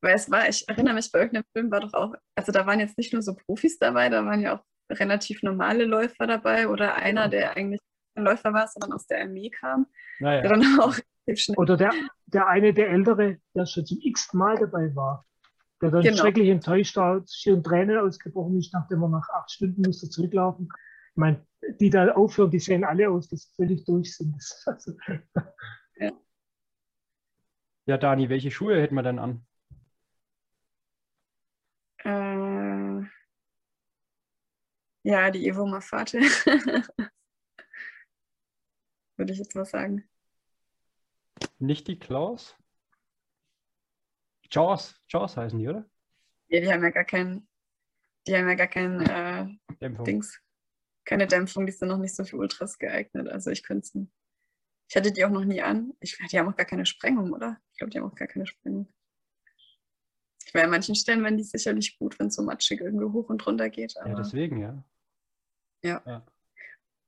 Weil 0.00 0.14
es 0.14 0.30
war, 0.30 0.48
ich 0.48 0.68
erinnere 0.68 0.94
mich, 0.94 1.10
bei 1.10 1.18
irgendeinem 1.18 1.46
Film 1.52 1.72
war 1.72 1.80
doch 1.80 1.92
auch, 1.94 2.14
also 2.36 2.52
da 2.52 2.66
waren 2.66 2.78
jetzt 2.78 2.98
nicht 2.98 3.12
nur 3.12 3.22
so 3.22 3.34
Profis 3.34 3.80
dabei, 3.80 4.08
da 4.10 4.24
waren 4.24 4.42
ja 4.42 4.56
auch 4.56 4.64
relativ 4.92 5.42
normale 5.42 5.86
Läufer 5.86 6.28
dabei 6.28 6.68
oder 6.68 6.94
einer, 6.94 7.28
der 7.28 7.56
eigentlich 7.56 7.80
Läufer 8.14 8.52
war, 8.52 8.68
sondern 8.68 8.92
aus 8.92 9.06
der 9.06 9.22
Armee 9.22 9.50
kam, 9.50 9.86
der 10.20 10.42
naja, 10.42 10.48
dann 10.48 10.62
auch 10.80 10.96
Oder 11.56 11.76
der, 11.76 11.92
der 12.26 12.46
eine, 12.48 12.74
der 12.74 12.90
Ältere, 12.90 13.38
der 13.54 13.66
schon 13.66 13.86
zum 13.86 13.98
x 14.02 14.32
Mal 14.34 14.58
dabei 14.58 14.94
war, 14.94 15.24
der 15.80 15.90
dann 15.90 16.02
Genau. 16.02 16.16
schrecklich 16.16 16.48
enttäuscht 16.48 16.96
war, 16.96 17.24
in 17.44 17.62
Tränen 17.62 17.98
ausgebrochen 17.98 18.58
ist, 18.58 18.72
nachdem 18.72 19.02
er 19.02 19.08
nach 19.08 19.28
acht 19.30 19.50
Stunden 19.50 19.82
musste 19.82 20.08
zurücklaufen. 20.08 20.68
Ich 21.10 21.16
meine, 21.16 21.46
die 21.80 21.90
da 21.90 22.12
aufhören, 22.12 22.50
die 22.50 22.58
sehen 22.58 22.84
alle 22.84 23.10
aus, 23.10 23.28
dass 23.28 23.42
sie 23.42 23.54
völlig 23.56 23.84
durch 23.84 24.16
sind. 24.16 24.36
Also, 24.66 24.92
ja, 27.86 27.98
Dani, 27.98 28.28
welche 28.28 28.50
Schuhe 28.50 28.80
hätten 28.80 28.94
wir 28.94 29.02
denn 29.02 29.18
an? 29.18 29.46
Äh, 32.04 33.06
ja, 35.04 35.30
die 35.30 35.46
Evo 35.48 35.66
Mafate. 35.66 36.20
Würde 39.16 39.32
ich 39.32 39.38
jetzt 39.38 39.54
mal 39.54 39.64
sagen. 39.64 40.08
Nicht 41.58 41.88
die 41.88 41.98
Klaus? 41.98 42.56
Jaws, 44.50 45.00
Jaws 45.08 45.36
heißen 45.36 45.58
die, 45.58 45.68
oder? 45.68 45.88
Ja, 46.48 46.60
die 46.60 46.72
haben 46.72 46.82
ja 46.82 46.90
gar 46.90 47.04
keinen, 47.04 47.48
die 48.26 48.36
haben 48.36 48.48
ja 48.48 48.54
gar 48.54 48.66
kein 48.66 49.00
äh, 49.00 49.74
Dämpfung. 49.80 50.04
Dings, 50.04 50.40
keine 51.04 51.26
Dämpfung, 51.26 51.66
die 51.66 51.72
sind 51.72 51.88
noch 51.88 51.98
nicht 51.98 52.14
so 52.14 52.24
für 52.24 52.36
Ultras 52.36 52.78
geeignet. 52.78 53.28
Also 53.28 53.50
ich 53.50 53.62
könnte 53.62 53.86
es 53.86 53.94
nicht. 53.94 54.12
Ich 54.88 54.96
hatte 54.96 55.10
die 55.10 55.24
auch 55.24 55.30
noch 55.30 55.44
nie 55.44 55.62
an. 55.62 55.94
Ich, 56.00 56.18
die 56.30 56.38
haben 56.38 56.48
auch 56.48 56.56
gar 56.56 56.66
keine 56.66 56.84
Sprengung, 56.84 57.32
oder? 57.32 57.58
Ich 57.72 57.78
glaube, 57.78 57.90
die 57.90 57.98
haben 57.98 58.10
auch 58.10 58.14
gar 58.14 58.28
keine 58.28 58.46
Sprengung. 58.46 58.92
Ich 60.44 60.52
meine, 60.52 60.64
an 60.64 60.70
manchen 60.70 60.94
Stellen 60.94 61.22
wären 61.22 61.38
die 61.38 61.44
sicherlich 61.44 61.98
gut, 61.98 62.18
wenn 62.18 62.26
es 62.26 62.34
so 62.34 62.42
matschig 62.42 62.82
irgendwie 62.82 63.06
hoch 63.06 63.30
und 63.30 63.46
runter 63.46 63.70
geht. 63.70 63.94
Ja, 63.94 64.14
deswegen, 64.14 64.60
ja. 64.60 64.84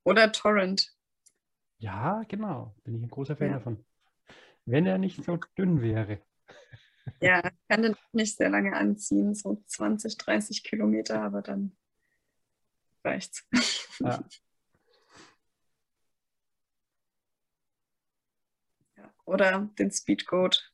oder 0.05 0.32
Torrent. 0.32 0.96
Ja, 1.79 2.22
genau. 2.29 2.75
Bin 2.85 2.95
ich 2.95 3.03
ein 3.03 3.11
großer 3.11 3.37
Fan 3.37 3.49
Ja. 3.49 3.55
davon. 3.55 3.85
Wenn 4.64 4.87
er 4.87 4.99
nicht 4.99 5.22
so 5.22 5.39
dünn 5.59 5.83
wäre. 5.83 6.20
Ja, 7.20 7.45
ich 7.45 7.68
kann 7.68 7.83
den 7.83 7.97
nicht 8.12 8.37
sehr 8.37 8.51
lange 8.51 8.75
anziehen, 8.75 9.35
so 9.35 9.62
20, 9.66 10.16
30 10.16 10.64
Kilometer, 10.64 11.22
aber 11.22 11.43
dann 11.43 11.77
reicht's. 13.05 13.47
Ja. 14.01 14.25
Ja, 18.97 19.12
Oder 19.25 19.70
den 19.79 19.91
Speedgoat. 19.91 20.72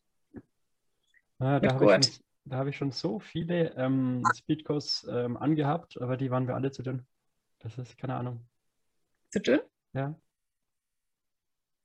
Ah, 1.38 1.58
da 1.58 1.72
habe 1.72 1.86
ich, 2.00 2.22
habe 2.50 2.68
ich 2.68 2.76
schon 2.76 2.92
so 2.92 3.18
viele 3.18 3.74
ähm, 3.76 4.22
Speedgoes 4.36 5.06
ähm, 5.10 5.38
angehabt, 5.38 6.00
aber 6.00 6.18
die 6.18 6.30
waren 6.30 6.46
wir 6.46 6.54
alle 6.54 6.70
zu 6.70 6.82
dünn. 6.82 7.06
Das 7.60 7.78
ist 7.78 7.96
keine 7.96 8.16
Ahnung. 8.16 8.46
Zu 9.30 9.40
dünn? 9.40 9.60
Ja. 9.94 10.14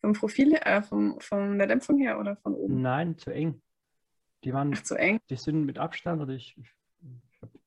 Vom 0.06 0.14
Profil 0.14 0.54
äh, 0.54 0.84
vom, 0.84 1.20
von 1.20 1.58
der 1.58 1.66
Dämpfung 1.66 1.98
her 1.98 2.20
oder 2.20 2.36
von 2.36 2.54
oben? 2.54 2.80
Nein, 2.80 3.18
zu 3.18 3.32
eng. 3.32 3.60
Die 4.44 4.54
waren, 4.54 4.72
Ach, 4.76 4.84
zu 4.84 4.94
eng. 4.94 5.20
die 5.32 5.36
sind 5.36 5.66
mit 5.66 5.80
Abstand, 5.80 6.22
also 6.22 6.32
ich, 6.32 6.56
ich, 6.60 6.72
ich 7.32 7.42
habe 7.42 7.60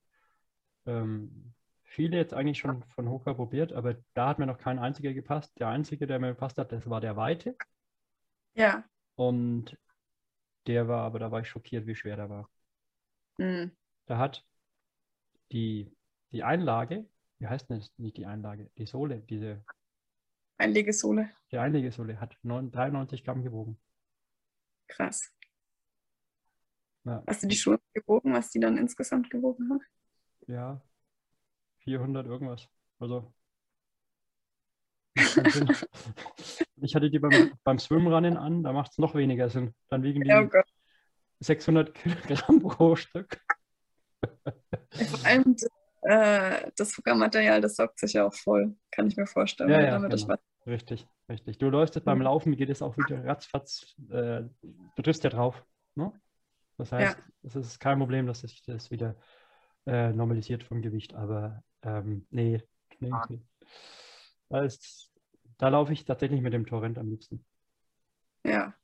ähm, 0.86 1.52
viele 1.82 2.16
jetzt 2.16 2.34
eigentlich 2.34 2.58
schon 2.58 2.84
von 2.84 3.08
Hoka 3.08 3.34
probiert, 3.34 3.72
aber 3.72 3.96
da 4.14 4.28
hat 4.28 4.38
mir 4.38 4.46
noch 4.46 4.58
kein 4.58 4.78
einziger 4.78 5.12
gepasst. 5.12 5.52
Der 5.58 5.66
einzige, 5.66 6.06
der 6.06 6.20
mir 6.20 6.28
gepasst 6.28 6.58
hat, 6.58 6.70
das 6.70 6.88
war 6.88 7.00
der 7.00 7.16
Weite. 7.16 7.56
Ja. 8.54 8.84
Und 9.16 9.76
der 10.68 10.86
war, 10.86 11.02
aber 11.02 11.18
da 11.18 11.32
war 11.32 11.40
ich 11.40 11.48
schockiert, 11.48 11.88
wie 11.88 11.96
schwer 11.96 12.14
der 12.14 12.30
war. 12.30 12.48
Hm. 13.38 13.72
Da 14.06 14.18
hat 14.18 14.46
die, 15.50 15.92
die 16.30 16.44
Einlage, 16.44 17.04
wie 17.40 17.48
heißt 17.48 17.68
denn 17.68 17.80
das? 17.80 17.92
Nicht 17.96 18.16
die 18.16 18.26
Einlage, 18.26 18.70
die 18.78 18.86
Sohle, 18.86 19.18
diese, 19.22 19.64
Einlegesohle. 20.58 21.30
die 21.52 21.58
Einlegesohle 21.58 22.20
hat 22.20 22.36
9, 22.42 22.70
93 22.70 23.24
Gramm 23.24 23.42
gewogen. 23.42 23.78
Krass. 24.88 25.32
Ja, 27.04 27.22
Hast 27.26 27.42
du 27.42 27.46
die 27.46 27.56
Schuhe 27.56 27.78
gewogen, 27.94 28.32
was 28.34 28.50
die 28.50 28.60
dann 28.60 28.76
insgesamt 28.76 29.30
gewogen 29.30 29.70
haben? 29.70 29.80
ja 30.46 30.80
400 31.84 32.26
irgendwas. 32.26 32.68
Also. 32.98 33.32
Ich 36.80 36.94
hatte 36.94 37.10
die 37.10 37.18
beim, 37.18 37.52
beim 37.64 37.78
Swimrunnen 37.80 38.36
an, 38.36 38.62
da 38.62 38.72
macht 38.72 38.92
es 38.92 38.98
noch 38.98 39.16
weniger 39.16 39.50
Sinn. 39.50 39.74
Dann 39.88 40.04
wiegen 40.04 40.22
die 40.22 40.30
oh 40.30 40.46
Gott. 40.46 40.64
600 41.40 41.92
Kilogramm 41.92 42.60
pro 42.62 42.94
Stück. 42.94 43.40
Vor 44.22 45.26
allem 45.26 45.56
das, 45.56 45.68
äh, 46.08 46.70
das 46.76 46.92
Fußballmaterial, 46.92 47.60
das 47.60 47.76
saugt 47.76 47.98
sich 48.00 48.14
ja 48.14 48.26
auch 48.26 48.34
voll. 48.34 48.76
Kann 48.90 49.06
ich 49.08 49.16
mir 49.16 49.26
vorstellen. 49.26 49.70
Ja, 49.70 49.80
ja, 49.80 49.90
damit 49.92 50.14
ich 50.14 50.22
genau. 50.22 50.34
was- 50.34 50.40
Richtig, 50.66 51.06
richtig. 51.28 51.58
Du 51.58 51.70
läufst 51.70 51.94
jetzt 51.94 52.04
beim 52.04 52.18
Mhm. 52.18 52.24
Laufen, 52.24 52.56
geht 52.56 52.68
es 52.68 52.82
auch 52.82 52.96
wieder 52.98 53.24
ratzfatz, 53.24 53.94
äh, 54.10 54.42
du 54.96 55.02
triffst 55.02 55.24
ja 55.24 55.30
drauf. 55.30 55.64
Ne? 55.94 56.12
Das 56.76 56.92
heißt, 56.92 57.16
es 57.44 57.56
ist 57.56 57.78
kein 57.80 57.98
Problem, 57.98 58.26
dass 58.26 58.40
sich 58.40 58.62
das 58.64 58.90
wieder 58.90 59.16
äh, 59.86 60.12
normalisiert 60.12 60.62
vom 60.64 60.82
Gewicht, 60.82 61.14
aber 61.14 61.62
ähm, 61.82 62.26
nee, 62.30 62.62
nee, 63.00 63.10
nee. 63.30 63.40
Da, 64.50 64.60
ist, 64.62 65.10
da 65.56 65.68
laufe 65.68 65.92
ich 65.94 66.04
tatsächlich 66.04 66.42
mit 66.42 66.52
dem 66.52 66.66
Torrent 66.66 66.98
am 66.98 67.08
liebsten. 67.08 67.44
ja. 68.44 68.74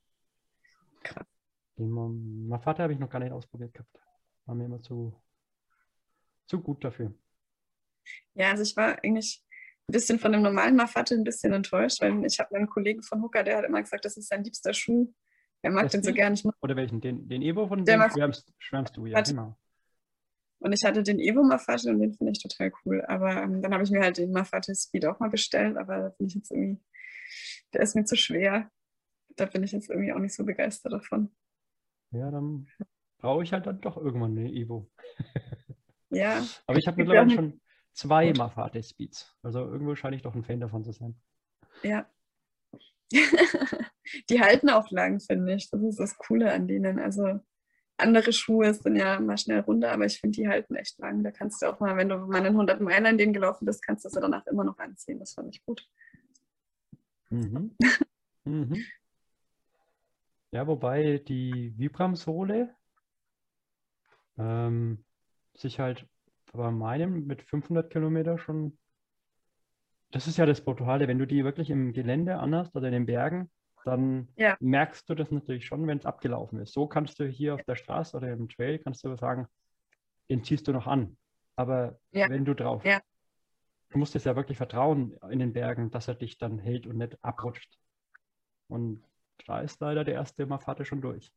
Den 1.77 1.91
Ma- 1.91 2.09
Mafate 2.55 2.83
habe 2.83 2.93
ich 2.93 2.99
noch 2.99 3.09
gar 3.09 3.19
nicht 3.19 3.31
ausprobiert 3.31 3.73
gehabt. 3.73 3.99
War 4.45 4.55
mir 4.55 4.65
immer 4.65 4.81
zu, 4.81 5.13
zu 6.47 6.61
gut 6.61 6.83
dafür. 6.83 7.13
ja, 8.33 8.51
also 8.51 8.63
ich 8.63 8.75
war 8.75 8.97
eigentlich 9.03 9.43
ein 9.87 9.93
bisschen 9.93 10.19
von 10.19 10.31
dem 10.31 10.41
normalen 10.41 10.75
Mafate 10.75 11.15
ein 11.15 11.23
bisschen 11.23 11.53
enttäuscht, 11.53 12.01
weil 12.01 12.25
ich 12.25 12.39
habe 12.39 12.55
einen 12.55 12.67
Kollegen 12.69 13.03
von 13.03 13.21
Hooker, 13.21 13.43
der 13.43 13.57
hat 13.57 13.65
immer 13.65 13.81
gesagt, 13.81 14.05
das 14.05 14.17
ist 14.17 14.29
sein 14.29 14.43
liebster 14.43 14.73
Schuh. 14.73 15.13
Er 15.61 15.71
mag 15.71 15.83
Das 15.83 15.93
den 15.93 16.03
so 16.03 16.09
Speed? 16.09 16.17
gern. 16.17 16.33
Ich 16.33 16.43
mag- 16.43 16.55
Oder 16.61 16.75
welchen? 16.75 17.01
Den, 17.01 17.27
den 17.27 17.41
Evo 17.41 17.67
von 17.67 17.85
dem 17.85 18.01
schwärmst, 18.09 18.53
schwärmst 18.59 18.97
du, 18.97 19.05
ja, 19.05 19.17
Warte. 19.17 19.31
genau. 19.31 19.57
Und 20.59 20.73
ich 20.73 20.83
hatte 20.83 21.03
den 21.03 21.19
Evo 21.19 21.43
Mafate 21.43 21.89
und 21.89 21.99
den 21.99 22.13
finde 22.13 22.31
ich 22.33 22.41
total 22.41 22.71
cool. 22.85 23.03
Aber 23.07 23.43
ähm, 23.43 23.61
dann 23.61 23.73
habe 23.73 23.83
ich 23.83 23.91
mir 23.91 24.01
halt 24.01 24.17
den 24.17 24.31
Mafate 24.31 24.73
Speed 24.73 25.05
auch 25.05 25.19
mal 25.19 25.29
bestellt, 25.29 25.77
aber 25.77 25.97
da 25.99 26.09
bin 26.09 26.27
ich 26.27 26.35
jetzt 26.35 26.51
irgendwie, 26.51 26.81
der 27.73 27.81
ist 27.81 27.95
mir 27.95 28.05
zu 28.05 28.15
schwer. 28.17 28.69
Da 29.37 29.45
bin 29.45 29.63
ich 29.63 29.73
jetzt 29.73 29.89
irgendwie 29.89 30.13
auch 30.13 30.19
nicht 30.19 30.35
so 30.35 30.45
begeistert 30.45 30.93
davon. 30.93 31.31
Ja, 32.11 32.31
dann 32.31 32.67
brauche 33.19 33.43
ich 33.43 33.53
halt 33.53 33.65
dann 33.67 33.81
doch 33.81 33.97
irgendwann 33.97 34.37
eine 34.37 34.51
Evo. 34.51 34.89
Ja, 36.15 36.45
Aber 36.65 36.77
ich 36.77 36.87
habe 36.87 36.97
mittlerweile 36.97 37.29
schon 37.29 37.61
zwei. 37.93 38.31
Mafate 38.33 38.81
Speeds. 38.81 39.35
Also 39.43 39.59
irgendwo 39.59 39.95
scheine 39.95 40.15
ich 40.15 40.21
doch 40.21 40.33
ein 40.33 40.43
Fan 40.43 40.61
davon 40.61 40.83
zu 40.83 40.91
sein. 40.91 41.15
ja. 41.83 42.09
die 44.29 44.41
halten 44.41 44.69
auch 44.69 44.89
lang, 44.91 45.19
finde 45.19 45.53
ich. 45.53 45.69
Das 45.69 45.81
ist 45.81 45.99
das 45.99 46.17
Coole 46.17 46.51
an 46.51 46.67
denen. 46.67 46.99
Also 46.99 47.39
andere 47.97 48.33
Schuhe 48.33 48.73
sind 48.73 48.95
ja 48.95 49.19
mal 49.19 49.37
schnell 49.37 49.59
runter, 49.59 49.91
aber 49.91 50.05
ich 50.05 50.19
finde, 50.19 50.35
die 50.35 50.47
halten 50.47 50.75
echt 50.75 50.97
lang. 50.99 51.23
Da 51.23 51.31
kannst 51.31 51.61
du 51.61 51.67
auch 51.67 51.79
mal, 51.79 51.95
wenn 51.97 52.09
du 52.09 52.17
mal 52.17 52.37
einen 52.37 52.55
100 52.55 52.81
Meilen 52.81 53.05
an 53.05 53.17
denen 53.17 53.33
gelaufen 53.33 53.65
bist, 53.65 53.85
kannst 53.85 54.05
du 54.05 54.09
sie 54.09 54.19
danach 54.19 54.45
immer 54.47 54.63
noch 54.63 54.79
anziehen. 54.79 55.19
Das 55.19 55.33
fand 55.33 55.53
ich 55.53 55.65
gut. 55.65 55.87
Mhm. 57.29 57.75
mhm. 58.45 58.83
Ja, 60.51 60.65
wobei 60.65 61.19
die 61.19 61.73
Vibram-Sohle 61.77 62.73
ähm, 64.37 65.05
sich 65.57 65.79
halt 65.79 66.07
bei 66.53 66.71
meinem 66.71 67.25
mit 67.25 67.41
500 67.41 67.91
Kilometer 67.91 68.37
schon, 68.37 68.77
das 70.11 70.27
ist 70.27 70.37
ja 70.37 70.45
das 70.45 70.61
Brutale, 70.61 71.07
wenn 71.07 71.19
du 71.19 71.27
die 71.27 71.43
wirklich 71.43 71.69
im 71.69 71.93
Gelände 71.93 72.37
anhast 72.37 72.75
oder 72.75 72.87
in 72.87 72.93
den 72.93 73.05
Bergen, 73.05 73.49
dann 73.83 74.29
Ja. 74.35 74.57
merkst 74.59 75.09
du 75.09 75.15
das 75.15 75.31
natürlich 75.31 75.65
schon, 75.65 75.85
wenn 75.87 75.97
es 75.97 76.05
abgelaufen 76.05 76.59
ist. 76.59 76.73
So 76.73 76.87
kannst 76.87 77.19
du 77.19 77.27
hier 77.27 77.55
auf 77.55 77.63
der 77.63 77.75
Straße 77.75 78.15
oder 78.17 78.31
im 78.31 78.47
Trail, 78.49 78.79
kannst 78.79 79.03
du 79.03 79.15
sagen, 79.15 79.47
den 80.29 80.43
ziehst 80.43 80.67
du 80.67 80.71
noch 80.71 80.87
an. 80.87 81.17
Aber 81.55 81.99
Ja. 82.11 82.29
wenn 82.29 82.45
du 82.45 82.53
drauf, 82.53 82.83
Ja. 82.85 82.99
du 83.89 83.97
musst 83.97 84.15
es 84.15 84.23
ja 84.23 84.35
wirklich 84.35 84.57
vertrauen 84.57 85.17
in 85.29 85.39
den 85.39 85.53
Bergen, 85.53 85.91
dass 85.91 86.07
er 86.07 86.15
dich 86.15 86.37
dann 86.37 86.59
hält 86.59 86.87
und 86.87 86.97
nicht 86.97 87.17
abrutscht. 87.21 87.77
Und 88.67 89.03
da 89.45 89.59
ist 89.59 89.79
leider 89.81 90.03
der 90.03 90.15
erste 90.15 90.45
Mafate 90.45 90.85
schon 90.85 91.01
durch. 91.01 91.31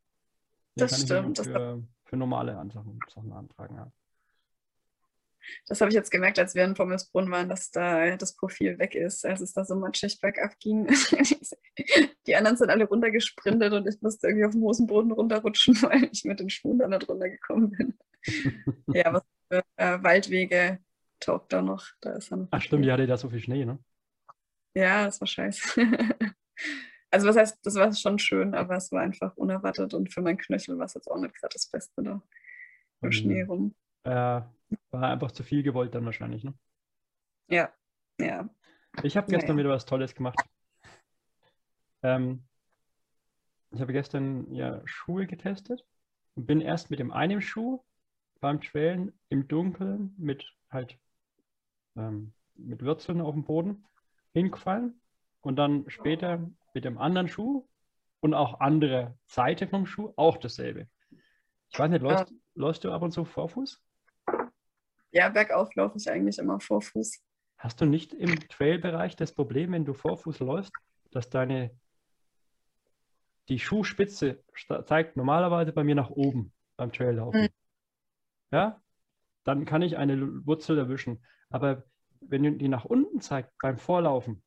Den 0.77 0.89
Das 0.89 1.03
stimmt, 1.03 1.39
Für, 1.39 1.83
für 2.05 2.17
normale 2.17 2.53
Sachen, 2.71 3.01
Sachen 3.13 3.33
antragen. 3.33 3.77
Ja. 3.77 3.93
Das 5.67 5.81
habe 5.81 5.91
ich 5.91 5.95
jetzt 5.95 6.11
gemerkt, 6.11 6.39
als 6.39 6.55
wir 6.55 6.65
in 6.65 6.75
Pommesbrunn 6.75 7.31
waren, 7.31 7.49
dass 7.49 7.71
da 7.71 8.17
das 8.17 8.35
Profil 8.37 8.79
weg 8.79 8.95
ist, 8.95 9.25
als 9.27 9.41
es 9.41 9.53
da 9.53 9.65
so 9.65 9.75
matschig 9.77 10.21
bergab 10.21 10.59
ging. 10.61 10.87
Die 12.27 12.37
anderen 12.37 12.57
sind 12.57 12.71
alle 12.71 12.85
runtergesprintet 12.87 13.73
und 13.73 13.87
ich 13.89 14.01
musste 14.03 14.29
irgendwie 14.29 14.47
auf 14.47 14.53
dem 14.53 14.63
Hosenboden 14.63 15.13
runterrutschen, 15.13 15.75
weil 15.83 16.09
ich 16.13 16.25
mit 16.25 16.41
den 16.41 16.51
Schuhen 16.51 16.79
dann 16.79 16.91
nicht 16.91 17.09
runtergekommen 17.09 17.71
bin. 17.71 17.99
ja, 18.93 19.13
was 19.13 19.23
für 19.51 19.63
äh, 19.77 20.03
Waldwege 20.03 20.79
taugt 21.21 21.53
da 21.53 21.63
noch. 21.63 21.87
Da 22.01 22.13
ist 22.13 22.31
dann 22.33 22.49
Ach 22.51 22.63
stimmt, 22.63 22.85
die 22.85 22.93
hatte 22.93 23.07
da 23.07 23.17
so 23.17 23.29
viel 23.31 23.41
Schnee, 23.41 23.65
ne? 23.65 23.79
Ja, 24.75 25.05
das 25.07 25.21
war 25.21 25.27
scheiße. 25.29 25.81
also 27.11 27.29
was 27.29 27.37
heißt, 27.37 27.59
das 27.63 27.75
war 27.75 27.93
schon 27.95 28.19
schön, 28.19 28.55
aber 28.55 28.77
es 28.77 28.93
war 28.93 29.01
einfach 29.03 29.37
unerwartet 29.37 29.95
und 29.95 30.13
für 30.13 30.21
meinen 30.23 30.39
Knöchel 30.39 30.79
war 30.79 30.87
es 30.87 30.95
jetzt 30.95 31.11
auch 31.11 31.19
nicht 31.19 31.35
gerade 31.35 31.53
das 31.55 31.69
Beste 31.71 32.03
da 32.03 32.23
im 33.03 33.11
Mhm. 33.11 33.13
Schnee 33.13 33.43
rum. 33.43 33.75
Äh, 34.05 34.41
war 34.91 35.05
einfach 35.11 35.33
zu 35.33 35.43
viel 35.43 35.63
gewollt 35.63 35.95
dann 35.95 36.05
wahrscheinlich, 36.05 36.45
ne? 36.45 36.55
Ja, 37.49 37.73
ja. 38.21 38.49
Ich 39.03 39.17
habe 39.17 39.31
gestern 39.31 39.57
Naja. 39.57 39.59
wieder 39.59 39.75
was 39.75 39.87
Tolles 39.87 40.15
gemacht. 40.15 40.39
Ähm, 42.03 42.43
ich 43.71 43.81
habe 43.81 43.93
gestern 43.93 44.53
ja 44.55 44.81
Schuhe 44.87 45.27
getestet 45.27 45.85
und 46.35 46.47
bin 46.47 46.61
erst 46.61 46.91
mit 46.91 46.99
dem 46.99 47.13
einen 47.13 47.41
Schuh 47.41 47.83
beim 48.41 48.61
Trailen 48.61 49.13
im 49.29 49.47
Dunkeln 49.49 50.15
mit 50.17 50.53
halt 50.71 50.99
ähm, 51.97 52.33
mit 52.55 52.85
Wurzeln 52.85 53.21
auf 53.21 53.35
dem 53.35 53.45
Boden 53.45 53.85
hingefallen 54.33 55.01
und 55.43 55.57
dann 55.57 55.89
später 55.89 56.51
mit 56.75 56.85
dem 56.85 56.99
anderen 56.99 57.29
Schuh 57.29 57.67
und 58.21 58.35
auch 58.35 58.61
andere 58.61 59.17
Seite 59.27 59.69
vom 59.69 59.87
Schuh 59.87 60.13
auch 60.17 60.37
dasselbe. 60.39 60.89
Ich 61.71 61.79
weiß 61.79 61.91
nicht, 61.91 62.03
läufst, 62.03 62.33
läufst 62.55 62.85
du 62.85 62.93
ab 62.93 63.03
und 63.03 63.13
zu 63.13 63.25
Vorfuß? 63.25 63.81
Ja, 65.11 65.29
bergauf 65.29 65.75
laufe 65.75 65.99
ich 65.99 66.11
eigentlich 66.11 66.39
immer 66.39 66.61
vor 66.61 66.83
Fuß. 66.83 67.23
Hast 67.57 67.81
du 67.81 67.87
nicht 67.87 68.15
im 68.15 68.39
Trail-Bereich 68.49 69.17
das 69.17 69.33
Problem, 69.33 69.73
wenn 69.73 69.85
du 69.85 69.95
Vorfuß 69.95 70.39
läufst, 70.41 70.73
dass 71.11 71.29
deine 71.31 71.71
die 73.49 73.59
Schuhspitze 73.59 74.45
zeigt 74.85 75.17
normalerweise 75.17 75.73
bei 75.73 75.83
mir 75.83 75.95
nach 75.95 76.11
oben 76.11 76.53
beim 76.77 76.93
Traillaufen. 76.93 77.43
Mhm. 77.43 77.49
Ja, 78.51 78.83
dann 79.45 79.65
kann 79.65 79.83
ich 79.83 79.97
eine 79.97 80.47
Wurzel 80.47 80.79
erwischen. 80.79 81.25
Aber 81.51 81.85
wenn 82.21 82.43
du 82.43 82.53
die 82.53 82.69
nach 82.69 82.85
unten 82.85 83.21
zeigt 83.21 83.53
beim 83.61 83.79
Vorlaufen, 83.79 84.43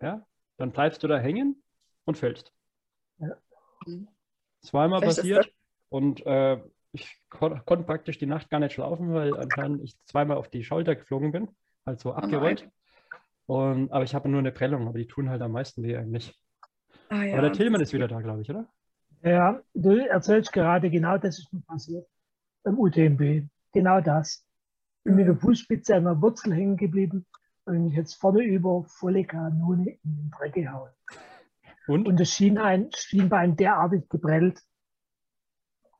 ja, 0.00 0.26
dann 0.56 0.72
bleibst 0.72 1.02
du 1.02 1.08
da 1.08 1.18
hängen 1.18 1.62
und 2.04 2.18
fällst. 2.18 2.52
Mhm. 3.18 4.08
Zweimal 4.60 5.00
Vielleicht 5.00 5.18
passiert 5.18 5.52
und 5.88 6.24
äh, 6.26 6.60
ich 6.92 7.18
kon 7.30 7.60
konnte 7.64 7.84
praktisch 7.84 8.18
die 8.18 8.26
Nacht 8.26 8.50
gar 8.50 8.60
nicht 8.60 8.72
schlafen, 8.72 9.12
weil 9.12 9.36
anscheinend 9.36 9.82
ich 9.82 9.96
zweimal 10.04 10.36
auf 10.36 10.48
die 10.48 10.64
Schulter 10.64 10.94
geflogen 10.94 11.32
bin, 11.32 11.48
halt 11.86 12.00
so 12.00 12.12
abgerollt. 12.12 12.68
Und, 13.46 13.90
aber 13.90 14.04
ich 14.04 14.14
habe 14.14 14.28
nur 14.28 14.38
eine 14.38 14.52
Prellung, 14.52 14.86
aber 14.86 14.98
die 14.98 15.08
tun 15.08 15.28
halt 15.28 15.42
am 15.42 15.52
meisten 15.52 15.82
weh 15.82 15.96
eigentlich. 15.96 16.38
Ah, 17.08 17.22
ja. 17.22 17.34
Aber 17.34 17.42
der 17.42 17.52
Tillmann 17.52 17.80
ist 17.80 17.92
wieder 17.92 18.08
da, 18.08 18.20
glaube 18.20 18.42
ich, 18.42 18.50
oder? 18.50 18.68
Ja, 19.22 19.60
du 19.74 19.96
erzählst 20.06 20.52
gerade 20.52 20.90
genau 20.90 21.18
das 21.18 21.38
ist 21.38 21.52
mir 21.52 21.60
passiert 21.60 22.06
beim 22.62 22.78
UTMB. 22.78 23.48
Genau 23.72 24.00
das. 24.00 24.44
Bin 25.04 25.16
mit 25.16 25.26
der 25.26 25.36
Fußspitze 25.36 25.96
an 25.96 26.04
der 26.04 26.20
Wurzel 26.20 26.54
hängen 26.54 26.76
geblieben 26.76 27.26
und 27.64 27.84
mich 27.84 27.94
jetzt 27.94 28.14
vorne 28.14 28.42
über 28.44 28.84
volle 28.84 29.24
Kanone 29.24 29.98
in 30.04 30.16
den 30.16 30.30
Dreck 30.30 30.54
gehauen. 30.54 30.90
Und? 31.88 32.06
Und 32.06 32.20
das 32.20 32.30
Schienbein, 32.30 32.90
Schienbein 32.94 33.56
derartig 33.56 34.08
geprellt, 34.08 34.60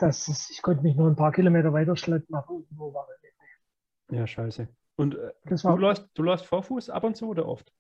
dass 0.03 0.29
es, 0.29 0.51
ich 0.51 0.63
konnte 0.63 0.83
mich 0.83 0.97
nur 0.97 1.09
ein 1.09 1.17
paar 1.17 1.33
Kilometer 1.33 1.73
weiter 1.73 1.97
schleppen, 1.97 2.35
aber 2.35 2.53
irgendwo 2.53 2.93
war 2.93 3.07
es. 3.09 3.23
Ja, 4.11 4.27
scheiße. 4.27 4.69
Und 4.97 5.15
äh, 5.15 5.33
du, 5.47 5.65
war, 5.65 5.79
läufst, 5.79 6.11
du 6.15 6.23
läufst 6.23 6.47
Vorfuß 6.47 6.91
ab 6.91 7.05
und 7.05 7.17
zu 7.17 7.29
oder 7.29 7.47
oft? 7.47 7.73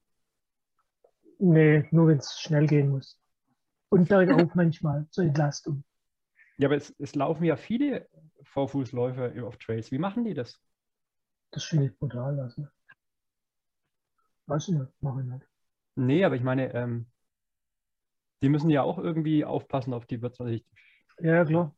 nee, 1.38 1.86
nur 1.90 2.08
wenn 2.08 2.18
es 2.18 2.40
schnell 2.40 2.66
gehen 2.66 2.90
muss. 2.90 3.18
Und 3.90 4.08
bergauf 4.08 4.54
manchmal 4.54 5.06
zur 5.10 5.24
Entlastung. 5.24 5.84
Ja, 6.58 6.68
aber 6.68 6.76
es, 6.76 6.94
es 6.98 7.14
laufen 7.14 7.44
ja 7.44 7.56
viele 7.56 8.08
Vorfußläufer 8.42 9.32
auf 9.46 9.56
Trails. 9.58 9.90
Wie 9.90 9.98
machen 9.98 10.24
die 10.24 10.34
das? 10.34 10.60
Das 11.50 11.64
finde 11.64 11.86
ich 11.86 11.98
brutal. 11.98 12.38
Also. 12.40 12.66
Weiß 14.46 14.68
ich 14.68 14.74
nicht, 14.74 15.02
mache 15.02 15.20
ich 15.20 15.26
nicht. 15.26 15.46
Nee, 15.94 16.24
aber 16.24 16.36
ich 16.36 16.42
meine, 16.42 16.72
ähm, 16.74 17.06
die 18.42 18.48
müssen 18.48 18.70
ja 18.70 18.82
auch 18.82 18.98
irgendwie 18.98 19.44
aufpassen 19.44 19.94
auf 19.94 20.06
die. 20.06 20.20
Ich- 20.46 20.64
Ja, 21.20 21.44
klar. 21.44 21.74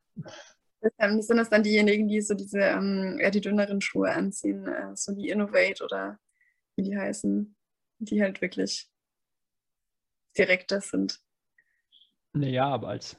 Ähm, 0.98 1.22
sind 1.22 1.38
das 1.38 1.48
dann 1.48 1.62
diejenigen, 1.62 2.08
die 2.08 2.20
so 2.20 2.34
diese 2.34 2.60
ähm, 2.60 3.18
die 3.32 3.40
dünneren 3.40 3.80
Schuhe 3.80 4.12
anziehen, 4.12 4.66
äh, 4.66 4.94
so 4.94 5.14
die 5.14 5.30
Innovate 5.30 5.82
oder 5.82 6.18
wie 6.76 6.82
die 6.82 6.96
heißen, 6.96 7.56
die 7.98 8.22
halt 8.22 8.42
wirklich 8.42 8.90
direkter 10.36 10.80
sind. 10.80 11.20
Naja, 12.34 12.66
aber 12.66 12.88
als, 12.88 13.16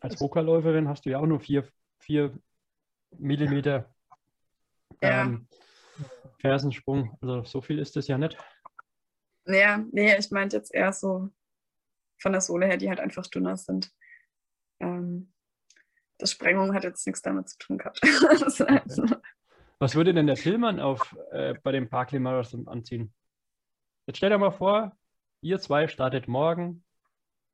als 0.00 0.18
Hochläuferin 0.20 0.88
hast 0.88 1.04
du 1.04 1.10
ja 1.10 1.18
auch 1.18 1.26
nur 1.26 1.40
vier, 1.40 1.68
vier 1.98 2.38
Millimeter 3.18 3.92
Ja. 5.02 5.22
ähm, 5.22 5.48
Fersensprung. 6.38 7.18
Also 7.20 7.44
so 7.44 7.60
viel 7.60 7.78
ist 7.78 7.96
das 7.96 8.08
ja 8.08 8.16
nicht. 8.16 8.38
Naja, 9.44 9.84
nee, 9.90 10.16
ich 10.16 10.30
meinte 10.30 10.56
jetzt 10.56 10.72
eher 10.72 10.92
so 10.92 11.28
von 12.18 12.32
der 12.32 12.40
Sohle 12.40 12.66
her, 12.66 12.76
die 12.76 12.88
halt 12.88 13.00
einfach 13.00 13.26
dünner 13.26 13.56
sind. 13.56 13.92
Ähm, 14.80 15.32
das 16.18 16.32
Sprengung 16.32 16.74
hat 16.74 16.84
jetzt 16.84 17.06
nichts 17.06 17.22
damit 17.22 17.48
zu 17.48 17.58
tun 17.58 17.78
gehabt. 17.78 18.00
So. 18.86 19.06
Was 19.78 19.94
würde 19.94 20.12
denn 20.12 20.26
der 20.26 20.36
Tillmann 20.36 20.78
auf, 20.78 21.16
äh, 21.30 21.54
bei 21.62 21.72
dem 21.72 21.88
Barclay 21.88 22.18
Marathon 22.18 22.68
anziehen? 22.68 23.14
Jetzt 24.06 24.18
stell 24.18 24.28
dir 24.28 24.36
mal 24.38 24.50
vor, 24.50 24.94
ihr 25.40 25.58
zwei 25.58 25.88
startet 25.88 26.28
morgen. 26.28 26.84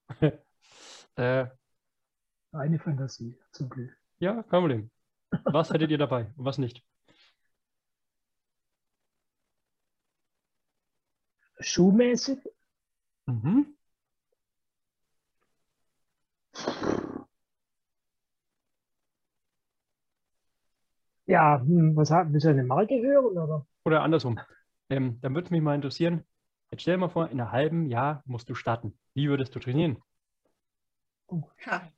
äh, 1.16 1.46
Eine 2.52 2.78
Fantasie, 2.80 3.38
zum 3.52 3.68
Glück. 3.68 3.96
ja, 4.18 4.42
kein 4.42 4.60
Problem. 4.60 4.90
Was 5.44 5.70
hättet 5.70 5.90
ihr 5.92 5.98
dabei 5.98 6.32
und 6.36 6.44
was 6.44 6.58
nicht? 6.58 6.84
Schuhmäßig, 11.60 12.38
Mhm. 13.28 13.75
Ja, 21.26 21.60
hm, 21.60 21.96
was 21.96 22.10
hat, 22.10 22.32
willst 22.32 22.46
du 22.46 22.50
eine 22.50 22.64
Marke 22.64 22.94
hören, 22.94 23.36
oder? 23.38 23.66
Oder 23.84 24.02
andersrum. 24.02 24.38
Ähm, 24.88 25.18
dann 25.20 25.34
würde 25.34 25.46
es 25.46 25.50
mich 25.50 25.62
mal 25.62 25.74
interessieren, 25.74 26.24
jetzt 26.70 26.82
stell 26.82 26.94
dir 26.94 27.00
mal 27.00 27.08
vor, 27.08 27.28
in 27.30 27.40
einem 27.40 27.52
halben 27.52 27.86
Jahr 27.86 28.22
musst 28.26 28.48
du 28.48 28.54
starten. 28.54 28.98
Wie 29.14 29.28
würdest 29.28 29.54
du 29.54 29.58
trainieren? 29.58 29.98
Ha. 31.66 31.90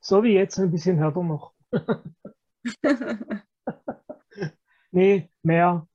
So 0.00 0.22
wie 0.22 0.32
jetzt, 0.32 0.58
ein 0.58 0.70
bisschen 0.70 0.96
härter 0.96 1.22
noch. 1.22 1.52
Nee, 4.92 5.28
mehr, 5.42 5.86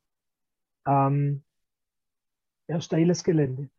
ähm, 0.85 1.43
mehr 2.67 2.81
steiles 2.81 3.23
Gelände. 3.23 3.69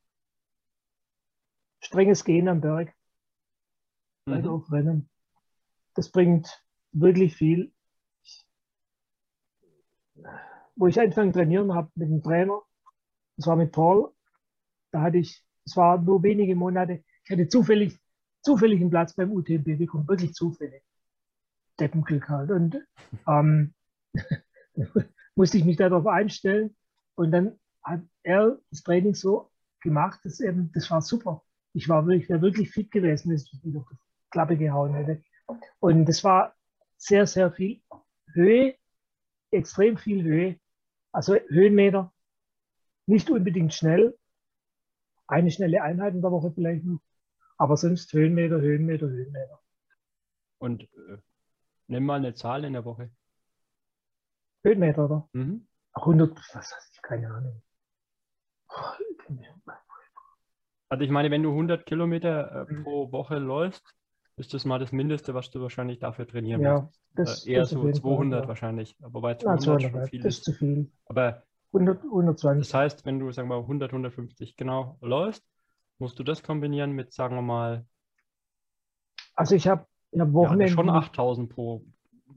Strenges 1.80 2.24
Gehen 2.24 2.48
am 2.48 2.60
Berg, 2.60 2.94
weiter 4.26 4.48
Mhm. 4.48 4.54
auf 4.54 4.70
Rennen. 4.72 5.10
Das 5.94 6.10
bringt 6.10 6.61
wirklich 6.92 7.36
viel. 7.36 7.72
wo 10.76 10.86
ich 10.86 10.98
angefangen 10.98 11.32
trainieren 11.32 11.74
habe 11.74 11.90
mit 11.94 12.08
dem 12.08 12.22
Trainer, 12.22 12.60
das 13.36 13.46
war 13.46 13.56
mit 13.56 13.72
Paul, 13.72 14.12
da 14.90 15.02
hatte 15.02 15.18
ich, 15.18 15.44
es 15.64 15.76
war 15.76 16.00
nur 16.00 16.22
wenige 16.22 16.56
Monate, 16.56 17.04
ich 17.24 17.30
hatte 17.30 17.48
zufällig, 17.48 17.98
zufällig 18.42 18.80
einen 18.80 18.90
Platz 18.90 19.14
beim 19.14 19.32
UTMB 19.32 19.78
bekommen, 19.78 20.08
wirklich 20.08 20.34
zufällig. 20.34 20.82
Deppenglück 21.78 22.28
halt. 22.28 22.50
Und 22.50 22.76
ähm, 23.28 23.74
musste 25.34 25.58
ich 25.58 25.64
mich 25.64 25.76
darauf 25.76 26.06
einstellen. 26.06 26.76
Und 27.14 27.30
dann 27.30 27.58
hat 27.82 28.02
er 28.22 28.58
das 28.70 28.82
Training 28.82 29.14
so 29.14 29.50
gemacht, 29.80 30.20
dass 30.24 30.40
eben, 30.40 30.70
das 30.72 30.90
war 30.90 31.02
super. 31.02 31.42
Ich 31.74 31.88
war 31.88 32.06
wirklich, 32.06 32.28
wäre 32.28 32.42
wirklich 32.42 32.70
fit 32.70 32.90
gewesen, 32.90 33.30
wenn 33.30 33.36
ich 33.36 33.64
wieder 33.64 33.84
die 33.90 33.96
Klappe 34.30 34.56
gehauen 34.56 34.94
hätte. 34.94 35.22
Und 35.80 36.06
das 36.06 36.22
war 36.24 36.54
sehr, 37.02 37.26
sehr 37.26 37.50
viel 37.50 37.82
Höhe, 38.32 38.76
extrem 39.50 39.96
viel 39.98 40.22
Höhe, 40.22 40.60
also 41.12 41.34
Höhenmeter, 41.34 42.12
nicht 43.06 43.28
unbedingt 43.28 43.74
schnell, 43.74 44.16
eine 45.26 45.50
schnelle 45.50 45.82
Einheit 45.82 46.14
in 46.14 46.22
der 46.22 46.30
Woche 46.30 46.52
vielleicht 46.52 46.84
noch, 46.84 47.00
aber 47.58 47.76
sonst 47.76 48.12
Höhenmeter, 48.12 48.60
Höhenmeter, 48.60 49.08
Höhenmeter. 49.08 49.60
Und 50.58 50.84
äh, 50.84 51.18
nimm 51.88 52.04
mal 52.04 52.16
eine 52.16 52.34
Zahl 52.34 52.64
in 52.64 52.72
der 52.74 52.84
Woche. 52.84 53.10
Höhenmeter, 54.64 55.04
oder? 55.06 55.28
Mhm. 55.32 55.66
100, 55.94 56.36
was 56.54 56.54
weiß 56.54 56.90
ich, 56.92 57.02
keine 57.02 57.32
Ahnung. 57.34 57.62
Also 60.88 61.04
ich 61.04 61.10
meine, 61.10 61.30
wenn 61.30 61.42
du 61.42 61.50
100 61.50 61.84
Kilometer 61.84 62.66
äh, 62.68 62.72
Mhm. 62.72 62.84
pro 62.84 63.10
Woche 63.10 63.38
läufst, 63.38 63.82
ist 64.36 64.54
das 64.54 64.64
mal 64.64 64.78
das 64.78 64.92
Mindeste, 64.92 65.34
was 65.34 65.50
du 65.50 65.60
wahrscheinlich 65.60 65.98
dafür 65.98 66.26
trainieren 66.26 66.62
Ja, 66.62 66.74
musst. 66.80 67.00
das, 67.14 67.46
äh, 67.46 67.52
eher 67.52 67.60
das 67.60 67.70
so 67.70 67.86
jeden 67.86 68.00
Fall, 68.00 68.00
200 68.00 68.42
ja. 68.44 68.48
wahrscheinlich. 68.48 68.96
Wobei 69.00 69.34
Na, 69.40 69.58
200 69.58 69.82
schon 69.82 70.02
200, 70.02 70.10
viel 70.10 70.26
ist 70.26 70.38
ist. 70.38 70.44
zu 70.44 70.52
viel. 70.52 70.90
Aber 71.06 71.44
100, 71.72 72.02
120. 72.04 72.68
das 72.68 72.74
heißt, 72.74 73.04
wenn 73.06 73.18
du, 73.18 73.30
sagen 73.32 73.48
wir 73.48 73.56
mal, 73.56 73.62
100, 73.66 73.92
150 73.92 74.56
genau 74.56 74.98
läufst, 75.00 75.44
musst 75.98 76.18
du 76.18 76.24
das 76.24 76.42
kombinieren 76.42 76.92
mit, 76.92 77.12
sagen 77.12 77.36
wir 77.36 77.42
mal, 77.42 77.86
Also 79.34 79.54
ich 79.54 79.66
habe 79.68 79.86
ich 80.10 80.20
hab 80.20 80.32
ja, 80.38 80.48
Wochenenden, 80.50 80.66
schon 80.66 80.88
8000 80.90 81.50
pro. 81.50 81.84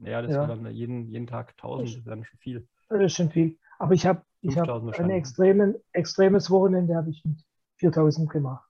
Ja, 0.04 0.22
das 0.22 0.32
Ja. 0.32 0.42
ist 0.42 0.48
dann 0.48 0.70
jeden, 0.74 1.08
jeden 1.08 1.26
Tag 1.26 1.56
1000, 1.56 1.88
das 1.94 1.98
ist 1.98 2.06
dann 2.06 2.24
schon 2.24 2.38
viel. 2.38 2.68
das 2.88 3.00
ist 3.02 3.14
schon 3.16 3.30
viel. 3.30 3.58
Aber 3.78 3.94
ich 3.94 4.06
habe 4.06 4.22
ich 4.40 4.56
hab 4.58 4.68
5000 4.68 4.86
ein 4.92 5.10
wahrscheinlich. 5.10 5.10
extremen, 5.10 5.76
extremes 5.92 6.50
Wochenende 6.50 6.96
habe 6.96 7.10
ich 7.10 7.24
mit 7.24 7.38
4000 7.76 8.30
gemacht. 8.30 8.68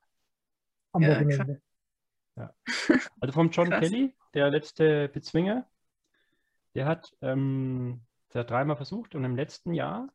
Am 0.92 1.02
Ja, 1.02 1.06
Wochenende. 1.06 1.60
Also 3.20 3.32
vom 3.32 3.50
John. 3.50 3.70
Kelly, 3.70 4.14
der 4.34 4.50
letzte 4.50 5.08
Bezwinger, 5.08 5.66
der 6.74 6.86
hat, 6.86 7.12
ähm, 7.22 8.02
der 8.32 8.40
hat 8.42 8.50
dreimal 8.50 8.76
versucht 8.76 9.14
und 9.14 9.24
im 9.24 9.36
letzten 9.36 9.72
Jahr, 9.72 10.08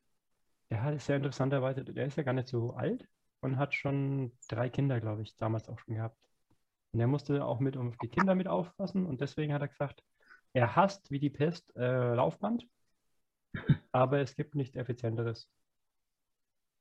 der 0.70 0.82
hat 0.82 1.00
sehr 1.00 1.16
interessanterweise, 1.16 1.84
der 1.84 2.06
ist 2.06 2.16
ja 2.16 2.22
gar 2.22 2.32
nicht 2.32 2.48
so 2.48 2.72
alt 2.74 3.06
und 3.40 3.58
hat 3.58 3.74
schon 3.74 4.32
drei 4.48 4.70
Kinder, 4.70 5.00
glaube 5.00 5.22
ich, 5.22 5.36
damals 5.36 5.68
auch 5.68 5.78
schon 5.80 5.94
gehabt. 5.96 6.16
Und 6.92 7.00
er 7.00 7.06
musste 7.06 7.44
auch 7.44 7.58
mit 7.60 7.76
auf 7.76 7.96
die 7.98 8.08
Kinder 8.08 8.34
mit 8.34 8.48
aufpassen 8.48 9.06
und 9.06 9.20
deswegen 9.20 9.52
hat 9.52 9.62
er 9.62 9.68
gesagt, 9.68 10.02
er 10.52 10.76
hasst 10.76 11.10
wie 11.10 11.18
die 11.18 11.30
Pest 11.30 11.74
äh, 11.76 12.14
Laufband, 12.14 12.66
aber 13.92 14.20
es 14.20 14.36
gibt 14.36 14.54
nichts 14.54 14.76
Effizienteres. 14.76 15.48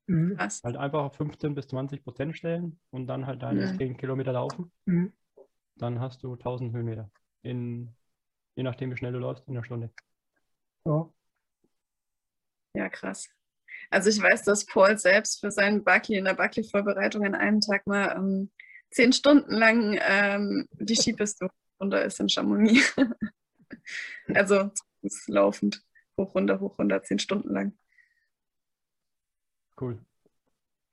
Mhm. 0.08 0.38
Halt 0.38 0.76
einfach 0.78 1.04
auf 1.04 1.16
15 1.16 1.56
bis 1.56 1.68
20 1.68 2.04
Prozent 2.04 2.36
stellen 2.36 2.80
und 2.92 3.08
dann 3.08 3.26
halt 3.26 3.42
deine 3.42 3.72
Mhm. 3.72 3.78
10 3.78 3.98
Kilometer 3.98 4.34
laufen. 4.34 4.72
Mhm. 4.86 5.14
Dann 5.76 6.00
hast 6.00 6.24
du 6.24 6.34
1000 6.34 6.74
Höhenmeter. 6.74 7.10
In, 7.42 7.96
je 8.56 8.64
nachdem, 8.64 8.92
wie 8.92 8.98
schnell 8.98 9.14
du 9.14 9.20
läufst, 9.20 9.48
in 9.48 9.56
einer 9.56 9.66
Stunde. 9.66 9.92
Ja. 10.86 11.10
Ja, 12.74 12.90
krass. 12.90 13.30
Also 13.90 14.10
ich 14.10 14.22
weiß, 14.22 14.44
dass 14.44 14.66
Paul 14.66 14.98
selbst 14.98 15.40
für 15.40 15.52
seinen 15.52 15.84
Buckley 15.84 16.18
in 16.18 16.26
der 16.26 16.34
Buckley-Vorbereitung 16.34 17.26
an 17.26 17.36
einem 17.36 17.62
Tag 17.62 17.88
mal 17.88 18.16
ähm, 18.16 18.52
zehn 18.92 19.14
Stunden 19.14 19.56
lang 19.56 19.98
ähm, 20.02 20.68
die 20.74 20.96
Skipiste 20.96 21.50
runter 21.80 22.04
ist 22.04 22.20
in 22.20 22.30
Chamonix. 22.30 22.96
also 24.34 24.72
Fuß 25.02 25.28
laufend, 25.28 25.84
hoch, 26.18 26.36
runter, 26.36 26.60
hoch, 26.60 26.78
runter, 26.78 27.02
zehn 27.04 27.20
Stunden 27.20 27.50
lang. 27.50 27.78
Cool. 29.80 30.00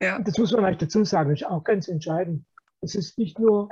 Ja, 0.00 0.18
Das 0.20 0.38
muss 0.38 0.52
man 0.52 0.62
vielleicht 0.62 0.82
dazu 0.82 1.04
sagen, 1.04 1.30
ist 1.30 1.44
auch 1.44 1.64
ganz 1.64 1.88
entscheidend. 1.88 2.46
Es 2.80 2.94
ist 2.94 3.18
nicht 3.18 3.38
nur 3.38 3.68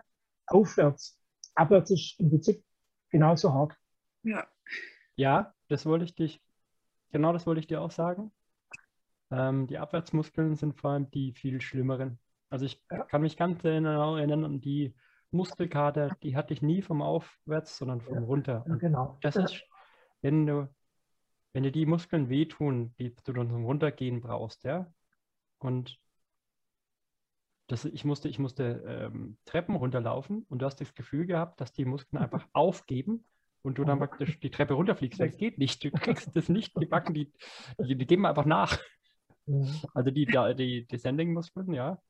aufwärts. 0.46 1.18
Abwärts 1.54 1.90
ist 1.90 2.20
im 2.20 2.30
Prinzip 2.30 2.64
genauso 3.10 3.52
hart. 3.52 3.74
ja, 4.22 4.46
Ja, 5.16 5.54
das 5.68 5.86
wollte 5.86 6.04
ich 6.04 6.14
dich, 6.14 6.42
genau 7.12 7.32
das 7.32 7.46
wollte 7.46 7.60
ich 7.60 7.66
dir 7.66 7.80
auch 7.80 7.90
sagen. 7.90 8.32
Ähm, 9.30 9.66
die 9.66 9.78
Abwärtsmuskeln 9.78 10.54
sind 10.56 10.78
vor 10.78 10.90
allem 10.90 11.10
die 11.10 11.32
viel 11.32 11.60
schlimmeren. 11.60 12.18
Also 12.50 12.64
ich 12.64 12.82
Ja. 12.90 13.04
kann 13.04 13.22
mich 13.22 13.36
ganz 13.36 13.62
genau 13.62 14.16
erinnern 14.16 14.44
an 14.44 14.60
die 14.60 14.94
Muskelkater, 15.30 16.16
die 16.22 16.36
hatte 16.36 16.54
ich 16.54 16.62
nie 16.62 16.82
vom 16.82 17.02
Aufwärts, 17.02 17.78
sondern 17.78 18.00
vom 18.00 18.14
Ja. 18.14 18.20
Runter. 18.24 18.64
Und 18.66 18.78
genau. 18.78 19.18
das 19.22 19.36
ist, 19.36 19.64
wenn 20.22 20.46
du, 20.46 20.68
wenn 21.52 21.64
dir 21.64 21.72
die 21.72 21.86
Muskeln 21.86 22.28
wehtun, 22.28 22.94
die 22.98 23.14
du 23.24 23.32
dann 23.32 23.50
zum 23.50 23.64
Runtergehen 23.64 24.20
brauchst, 24.20 24.64
ja. 24.64 24.92
Und 25.58 25.98
das, 27.66 27.84
ich 27.84 28.04
musste, 28.04 28.28
ich 28.28 28.38
musste 28.38 28.84
ähm, 28.86 29.38
Treppen 29.44 29.74
runterlaufen 29.74 30.44
und 30.48 30.60
du 30.60 30.66
hast 30.66 30.80
das 30.80 30.94
Gefühl 30.94 31.26
gehabt, 31.26 31.60
dass 31.60 31.72
die 31.72 31.84
Muskeln 31.84 32.22
einfach 32.22 32.46
aufgeben 32.52 33.24
und 33.62 33.78
du 33.78 33.84
dann 33.84 33.98
Mhm. 33.98 34.02
praktisch 34.02 34.38
die 34.38 34.50
Treppe 34.50 34.74
runterfliegst. 34.74 35.18
Das 35.18 35.36
geht 35.36 35.58
nicht. 35.58 35.82
Du 35.82 35.90
kriegst 35.92 36.34
das 36.36 36.48
nicht 36.48 36.74
gebacken. 36.74 37.14
Die, 37.14 37.32
die, 37.78 37.96
die 37.96 38.06
geben 38.06 38.26
einfach 38.26 38.44
nach. 38.44 38.78
Also 39.94 40.10
die, 40.10 40.26
die, 40.26 40.86
Descending-Muskeln, 40.86 41.72
ja. 41.72 42.00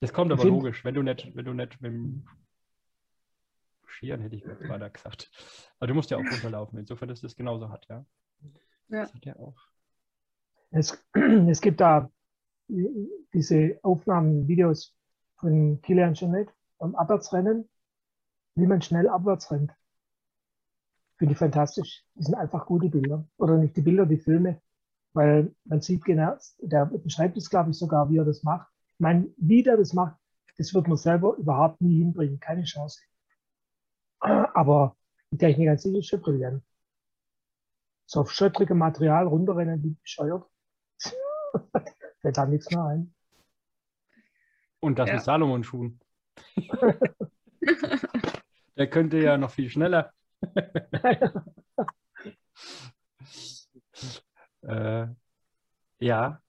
Das 0.00 0.12
kommt 0.12 0.32
aber 0.32 0.44
logisch, 0.44 0.84
wenn 0.84 0.94
du 0.94 1.02
nicht, 1.02 1.34
wenn 1.34 1.44
du 1.44 1.54
nicht 1.54 1.80
mit 1.80 1.92
dem 1.92 2.26
Skiern 3.86 4.20
hätte 4.20 4.36
ich 4.36 4.44
weiter 4.44 4.90
gesagt. 4.90 5.30
Aber 5.78 5.86
du 5.86 5.94
musst 5.94 6.10
ja 6.10 6.18
auch 6.18 6.24
runterlaufen, 6.24 6.78
insofern 6.78 7.08
ist 7.08 7.24
das 7.24 7.36
genauso 7.36 7.68
hart, 7.70 7.86
ja. 7.88 8.04
Ja. 8.88 9.02
Das 9.02 9.14
hat 9.14 9.24
ja 9.24 9.36
auch. 9.36 9.56
Es, 10.70 11.02
es 11.48 11.60
gibt 11.60 11.80
da 11.80 12.10
diese 12.68 13.78
Aufnahmen, 13.82 14.48
Videos 14.48 14.94
von 15.36 15.80
Kilian 15.82 16.14
Jornet 16.14 16.48
am 16.78 16.94
Abwärtsrennen, 16.94 17.68
wie 18.54 18.66
man 18.66 18.82
schnell 18.82 19.08
abwärts 19.08 19.50
rennt. 19.50 19.72
Finde 21.16 21.32
ich 21.32 21.38
fantastisch. 21.38 22.04
Das 22.14 22.26
sind 22.26 22.34
einfach 22.34 22.66
gute 22.66 22.88
Bilder. 22.88 23.26
Oder 23.36 23.56
nicht 23.56 23.76
die 23.76 23.82
Bilder, 23.82 24.06
die 24.06 24.18
Filme. 24.18 24.60
Weil 25.12 25.54
man 25.64 25.80
sieht 25.80 26.04
genau, 26.04 26.36
der 26.58 26.86
beschreibt 26.86 27.36
es, 27.36 27.48
glaube 27.48 27.70
ich, 27.70 27.78
sogar, 27.78 28.10
wie 28.10 28.18
er 28.18 28.24
das 28.24 28.42
macht. 28.42 28.68
Ich 28.94 29.00
meine, 29.00 29.32
wie 29.36 29.62
der 29.62 29.76
das 29.76 29.92
macht, 29.92 30.16
das 30.58 30.74
wird 30.74 30.88
man 30.88 30.96
selber 30.96 31.36
überhaupt 31.36 31.80
nie 31.80 31.98
hinbringen. 31.98 32.40
Keine 32.40 32.64
Chance. 32.64 33.00
Aber 34.20 34.96
die 35.30 35.38
Technik 35.38 35.68
an 35.68 35.78
sich 35.78 35.94
ist 35.96 36.06
schon 36.06 36.20
brillant. 36.20 36.62
So 38.06 38.20
auf 38.20 38.30
schottrigem 38.30 38.78
Material 38.78 39.26
runterrennen, 39.26 39.82
wie 39.82 39.96
bescheuert. 40.02 40.46
Fällt 42.24 42.38
da 42.38 42.46
nichts 42.46 42.70
mehr 42.70 42.82
ein. 42.84 43.14
Und 44.80 44.98
das 44.98 45.10
Ja. 45.10 45.16
mit 45.16 45.24
Salomon-Schuhen. 45.24 46.00
Der 48.78 48.88
könnte 48.88 49.18
ja 49.18 49.36
noch 49.36 49.50
viel 49.50 49.68
schneller. 49.68 50.10
äh, 54.62 55.06
ja, 55.98 56.40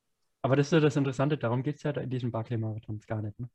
aber 0.42 0.56
das 0.56 0.68
ist 0.68 0.72
ja 0.72 0.80
das 0.80 0.96
Interessante, 0.96 1.38
darum 1.38 1.62
geht 1.62 1.76
es 1.76 1.84
ja 1.84 1.92
da 1.92 2.00
in 2.00 2.10
diesen 2.10 2.32
Barclay-Marathons 2.32 3.06
gar 3.06 3.22
nicht. 3.22 3.38
Ne? 3.38 3.50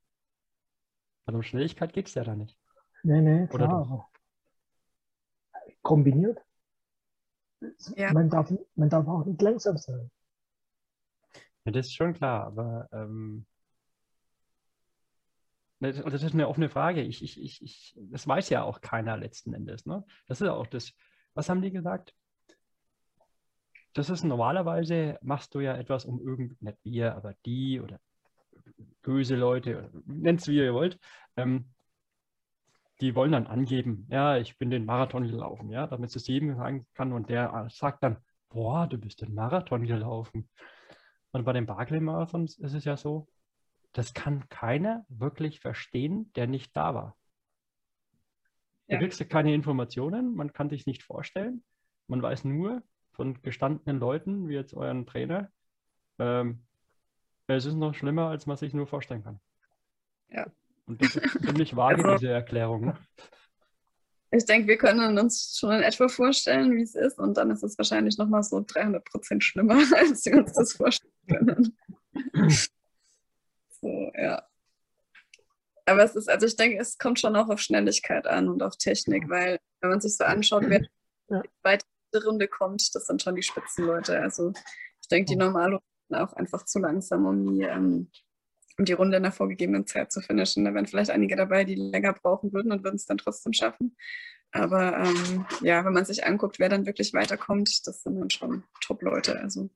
Also 1.25 1.39
um 1.39 1.43
Schnelligkeit 1.43 1.95
geht 1.95 2.09
es 2.09 2.15
ja 2.15 2.23
da 2.23 2.37
nicht. 2.37 2.59
Nee, 3.03 3.23
nee, 3.23 3.47
klar. 3.47 4.11
Kombiniert. 5.81 6.39
Ja. 7.97 8.13
Man, 8.13 8.29
darf, 8.29 8.53
man 8.75 8.91
darf 8.91 9.09
auch 9.09 9.25
nicht 9.25 9.41
langsam 9.41 9.79
sein. 9.79 10.11
Ja, 11.65 11.73
das 11.73 11.87
ist 11.87 11.95
schon 11.95 12.15
klar, 12.15 12.47
aber 12.47 12.89
ähm, 12.93 13.47
das, 15.81 16.03
das 16.03 16.23
ist 16.23 16.35
eine 16.35 16.49
offene 16.49 16.69
Frage. 16.69 17.03
Ich, 17.03 17.23
ich, 17.23 17.41
ich, 17.41 17.63
ich, 17.63 17.99
das 18.11 18.27
weiß 18.27 18.51
ja 18.51 18.63
auch 18.63 18.81
keiner 18.81 19.17
letzten 19.17 19.55
Endes. 19.55 19.87
Ne? 19.87 20.05
Das 20.27 20.41
ist 20.41 20.49
auch 20.49 20.67
das, 20.67 20.93
was 21.35 21.49
haben 21.49 21.63
die 21.63 21.71
gesagt? 21.71 22.15
Das 23.95 24.09
ist 24.09 24.23
normalerweise, 24.23 25.19
machst 25.23 25.55
du 25.55 25.61
ja 25.61 25.77
etwas, 25.77 26.05
um 26.05 26.21
irgend, 26.21 26.61
nicht 26.63 26.79
wir, 26.85 27.17
aber 27.17 27.35
die 27.45 27.81
oder 27.81 27.99
böse 29.03 29.37
Leute, 29.37 29.91
nennt 30.07 30.41
es 30.41 30.49
wie 30.49 30.59
ihr 30.59 30.75
wollt, 30.75 30.99
ähm, 31.37 31.73
die 33.01 33.15
wollen 33.15 33.33
dann 33.33 33.47
angeben, 33.47 34.07
ja, 34.11 34.37
ich 34.37 34.59
bin 34.59 34.71
den 34.71 34.85
Marathon 34.85 35.27
gelaufen, 35.27 35.71
ja, 35.71 35.87
damit 35.87 36.15
es 36.15 36.27
jedem 36.27 36.57
sagen 36.57 36.87
kann 36.95 37.13
und 37.13 37.31
der 37.31 37.67
sagt 37.71 38.03
dann, 38.03 38.19
boah, 38.51 38.87
du 38.87 38.99
bist 38.99 39.23
den 39.23 39.35
Marathon 39.35 39.87
gelaufen. 39.87 40.49
Und 41.33 41.45
bei 41.45 41.53
den 41.53 41.67
Barclay-Marathons 41.67 42.59
ist 42.59 42.75
es 42.75 42.85
ja 42.85 42.97
so, 42.97 43.29
das 43.93 44.15
kann 44.15 44.49
keiner 44.49 45.05
wirklich 45.09 45.61
verstehen, 45.61 46.33
der 46.35 46.47
nicht 46.47 46.77
da 46.77 46.95
war. 46.95 47.17
Da 48.89 48.95
Ja. 48.95 48.99
kriegst 49.01 49.21
du 49.21 49.25
keine 49.25 49.55
Informationen, 49.55 50.35
man 50.35 50.53
kann 50.53 50.69
sich 50.71 50.87
nicht 50.87 51.03
vorstellen. 51.03 51.63
Man 52.09 52.23
weiß 52.23 52.45
nur, 52.45 52.83
von 53.13 53.41
gestandenen 53.43 54.01
Leuten, 54.01 54.49
wie 54.49 54.55
jetzt 54.55 54.75
euren 54.75 55.07
Trainer, 55.07 55.51
ähm, 56.19 56.65
es 57.47 57.65
ist 57.67 57.75
noch 57.75 57.95
schlimmer, 57.95 58.29
als 58.29 58.47
man 58.47 58.57
sich 58.57 58.73
nur 58.73 58.87
vorstellen 58.87 59.25
kann. 59.25 59.41
Ja. 60.29 60.47
Und 60.87 61.03
das 61.03 61.17
ist 61.17 61.23
ziemlich 61.65 61.75
vage, 61.77 62.05
Also- 62.05 62.19
diese 62.19 62.33
Erklärung. 62.33 62.87
Ne? 62.87 62.97
Ich 64.33 64.45
denke, 64.45 64.69
wir 64.69 64.79
können 64.79 65.19
uns 65.19 65.57
schon 65.59 65.73
in 65.73 65.83
etwa 65.83 66.07
vorstellen, 66.09 66.77
wie 66.77 66.83
es 66.83 66.95
ist. 66.95 67.19
Und 67.19 67.37
dann 67.37 67.51
ist 67.51 67.65
es 67.65 67.77
wahrscheinlich 67.79 68.17
nochmal 68.17 68.45
so 68.45 68.65
300 68.65 69.05
Prozent 69.05 69.43
schlimmer, 69.43 69.75
als 69.97 70.25
wir 70.25 70.39
uns 70.39 70.53
das 70.53 70.75
vorstellen 70.75 71.10
können. 71.31 71.77
so, 73.81 74.11
ja. 74.15 74.43
Aber 75.87 76.05
es 76.05 76.15
ist, 76.15 76.29
also 76.29 76.47
ich 76.47 76.57
denke, 76.57 76.79
es 76.79 76.99
kommt 76.99 77.19
schon 77.19 77.35
auch 77.37 77.49
auf 77.49 77.61
Schnelligkeit 77.61 78.27
an 78.27 78.49
und 78.49 78.63
auf 78.63 78.77
Technik, 78.77 79.29
weil 79.29 79.59
wenn 79.81 79.91
man 79.91 80.01
sich 80.01 80.17
so 80.17 80.25
anschaut, 80.25 80.65
wer 80.69 80.83
Ja. 81.29 81.43
weiter 81.63 81.87
in 82.13 82.21
die 82.21 82.27
Runde 82.27 82.49
kommt, 82.49 82.95
das 82.95 83.07
sind 83.07 83.23
schon 83.23 83.35
die 83.37 83.43
Spitzenleute. 83.43 84.21
Also 84.21 84.53
ich 85.01 85.09
denke, 85.09 85.31
die 85.31 85.37
normale 85.37 85.81
sind 86.09 86.19
auch 86.19 86.33
einfach 86.35 86.65
zu 86.65 86.79
langsam, 86.79 87.25
um 87.27 87.55
die, 87.55 87.63
ähm, 87.65 88.11
um 88.79 88.85
die 88.85 88.93
Runde 88.93 89.17
in 89.17 89.23
der 89.23 89.33
vorgegebenen 89.33 89.87
Zeit 89.87 90.13
zu 90.13 90.21
finishen. 90.21 90.65
Da 90.65 90.75
wären 90.75 90.87
vielleicht 90.87 91.11
einige 91.11 91.37
dabei, 91.37 91.65
die 91.65 91.75
länger 91.77 92.13
brauchen 92.13 92.53
würden 92.53 92.73
und 92.73 92.85
würden 92.85 92.97
es 92.97 93.07
dann 93.07 93.19
trotzdem 93.19 93.53
schaffen. 93.53 93.97
Aber 94.53 94.97
ähm, 94.99 95.47
ja, 95.63 95.85
wenn 95.85 95.93
man 95.93 96.05
sich 96.05 96.25
anguckt, 96.25 96.59
wer 96.59 96.69
dann 96.69 96.87
wirklich 96.87 97.15
weiterkommt, 97.15 97.87
das 97.87 98.03
sind 98.03 98.19
dann 98.21 98.31
schon 98.31 98.65
Top-Leute. 98.81 99.39
Also 99.41 99.71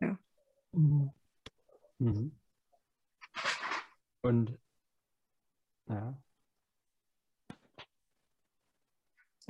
Mhm. 0.00 0.18
Mhm. 0.72 1.12
Und 4.22 4.58
ja, 5.88 6.22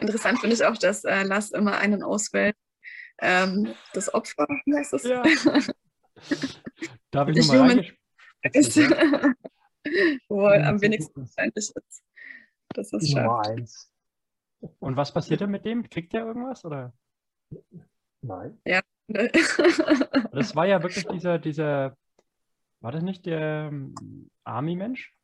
interessant 0.00 0.40
finde 0.40 0.54
ich 0.54 0.64
auch, 0.64 0.76
dass 0.76 1.04
äh, 1.04 1.22
Lars 1.22 1.50
immer 1.50 1.78
einen 1.78 2.02
auswählt. 2.02 2.56
Ähm, 3.18 3.74
das 3.92 4.12
Opfer, 4.12 4.46
wie 4.64 4.74
heißt 4.74 4.92
das? 4.92 5.04
Ja. 5.04 5.22
darf 7.10 7.28
ich 7.28 7.46
nochmal 7.46 7.60
reingespitzt 7.70 8.76
ist, 8.76 8.90
wo 10.28 10.46
er 10.46 10.68
am 10.68 10.80
wenigsten 10.80 11.20
wahrscheinlich 11.20 11.56
ist. 11.56 12.02
Das 12.70 12.92
ist 12.92 13.14
Nummer 13.14 13.46
eins. 13.46 13.90
Und 14.78 14.96
was 14.96 15.12
passiert 15.12 15.40
denn 15.40 15.50
mit 15.50 15.64
dem? 15.64 15.88
Kriegt 15.88 16.12
der 16.12 16.24
irgendwas? 16.24 16.64
Oder? 16.64 16.92
Nein. 18.22 18.60
Das 20.32 20.54
war 20.54 20.66
ja 20.66 20.82
wirklich 20.82 21.06
dieser, 21.06 21.38
dieser, 21.38 21.96
war 22.80 22.92
das 22.92 23.02
nicht 23.02 23.26
der 23.26 23.68
ähm, 23.72 24.30
Army-Mensch? 24.44 25.14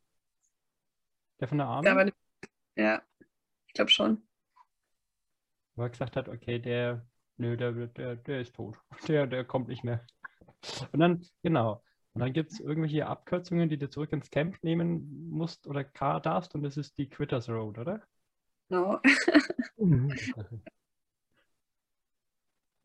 Der 1.39 1.47
von 1.47 1.57
der 1.57 1.67
Army? 1.67 1.87
ja, 1.87 1.91
aber, 1.93 2.11
ja, 2.75 3.01
ich 3.67 3.73
glaube 3.73 3.91
schon. 3.91 4.27
Wo 5.75 5.83
er 5.83 5.89
gesagt 5.89 6.15
hat, 6.15 6.27
okay, 6.27 6.59
der, 6.59 7.05
nö, 7.37 7.55
der, 7.55 7.71
der, 7.71 8.15
der 8.15 8.41
ist 8.41 8.55
tot. 8.55 8.77
Der, 9.07 9.27
der 9.27 9.45
kommt 9.45 9.67
nicht 9.67 9.83
mehr. 9.83 10.05
Und 10.91 10.99
dann, 10.99 11.25
genau. 11.43 11.83
Und 12.13 12.21
dann 12.21 12.33
gibt 12.33 12.51
es 12.51 12.59
irgendwelche 12.59 13.05
Abkürzungen, 13.05 13.69
die 13.69 13.77
du 13.77 13.89
zurück 13.89 14.11
ins 14.11 14.31
Camp 14.31 14.63
nehmen 14.63 15.29
musst 15.29 15.67
oder 15.67 15.83
darfst 15.83 16.55
und 16.55 16.63
das 16.63 16.75
ist 16.75 16.97
die 16.97 17.07
Quitters 17.07 17.47
Road, 17.47 17.77
oder? 17.77 18.01
Genau. 18.69 18.99
Mhm. 19.79 20.11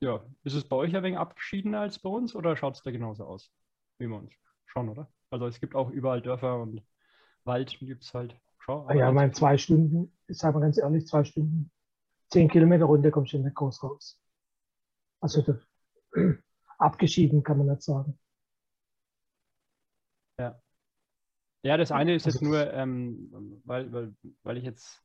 Ja, 0.02 0.20
ist 0.42 0.54
es 0.54 0.64
bei 0.68 0.74
euch 0.74 0.96
ein 0.96 1.02
wenig 1.04 1.16
abgeschiedener 1.16 1.80
als 1.82 2.00
bei 2.00 2.08
uns 2.10 2.34
oder 2.34 2.56
schaut 2.56 2.74
es 2.74 2.82
da 2.82 2.90
genauso 2.90 3.24
aus? 3.24 3.52
Wie 3.98 4.08
bei 4.08 4.16
uns? 4.16 4.32
Schon, 4.66 4.88
oder? 4.88 5.08
Also 5.30 5.46
es 5.46 5.60
gibt 5.60 5.76
auch 5.76 5.90
überall 5.90 6.20
Dörfer 6.20 6.60
und 6.60 6.82
Wald 7.44 7.78
gibt 7.78 8.02
es 8.02 8.12
halt. 8.12 8.36
Schau, 8.58 8.84
Ah 8.88 8.94
ja, 8.94 9.04
aber 9.04 9.14
mein 9.14 9.32
zwei 9.32 9.56
Stunden, 9.56 10.12
ich 10.26 10.38
sage 10.38 10.54
mal 10.58 10.64
ganz 10.64 10.76
ehrlich, 10.76 11.06
zwei 11.06 11.22
Stunden, 11.22 11.70
zehn 12.30 12.48
Kilometer 12.48 12.86
Runde 12.86 13.12
kommst 13.12 13.32
du 13.32 13.38
nicht 13.38 13.54
groß 13.54 13.84
raus. 13.84 14.18
Also 15.20 15.44
abgeschieden 16.78 17.44
kann 17.44 17.58
man 17.58 17.68
nicht 17.68 17.82
sagen. 17.82 18.18
Ja, 21.64 21.76
das 21.76 21.92
eine 21.92 22.14
ist 22.14 22.26
Also 22.26 22.38
jetzt 22.38 22.42
nur, 22.42 22.72
ähm, 22.72 23.60
weil, 23.64 23.92
weil, 23.92 24.14
weil 24.42 24.56
ich 24.56 24.64
jetzt 24.64 25.00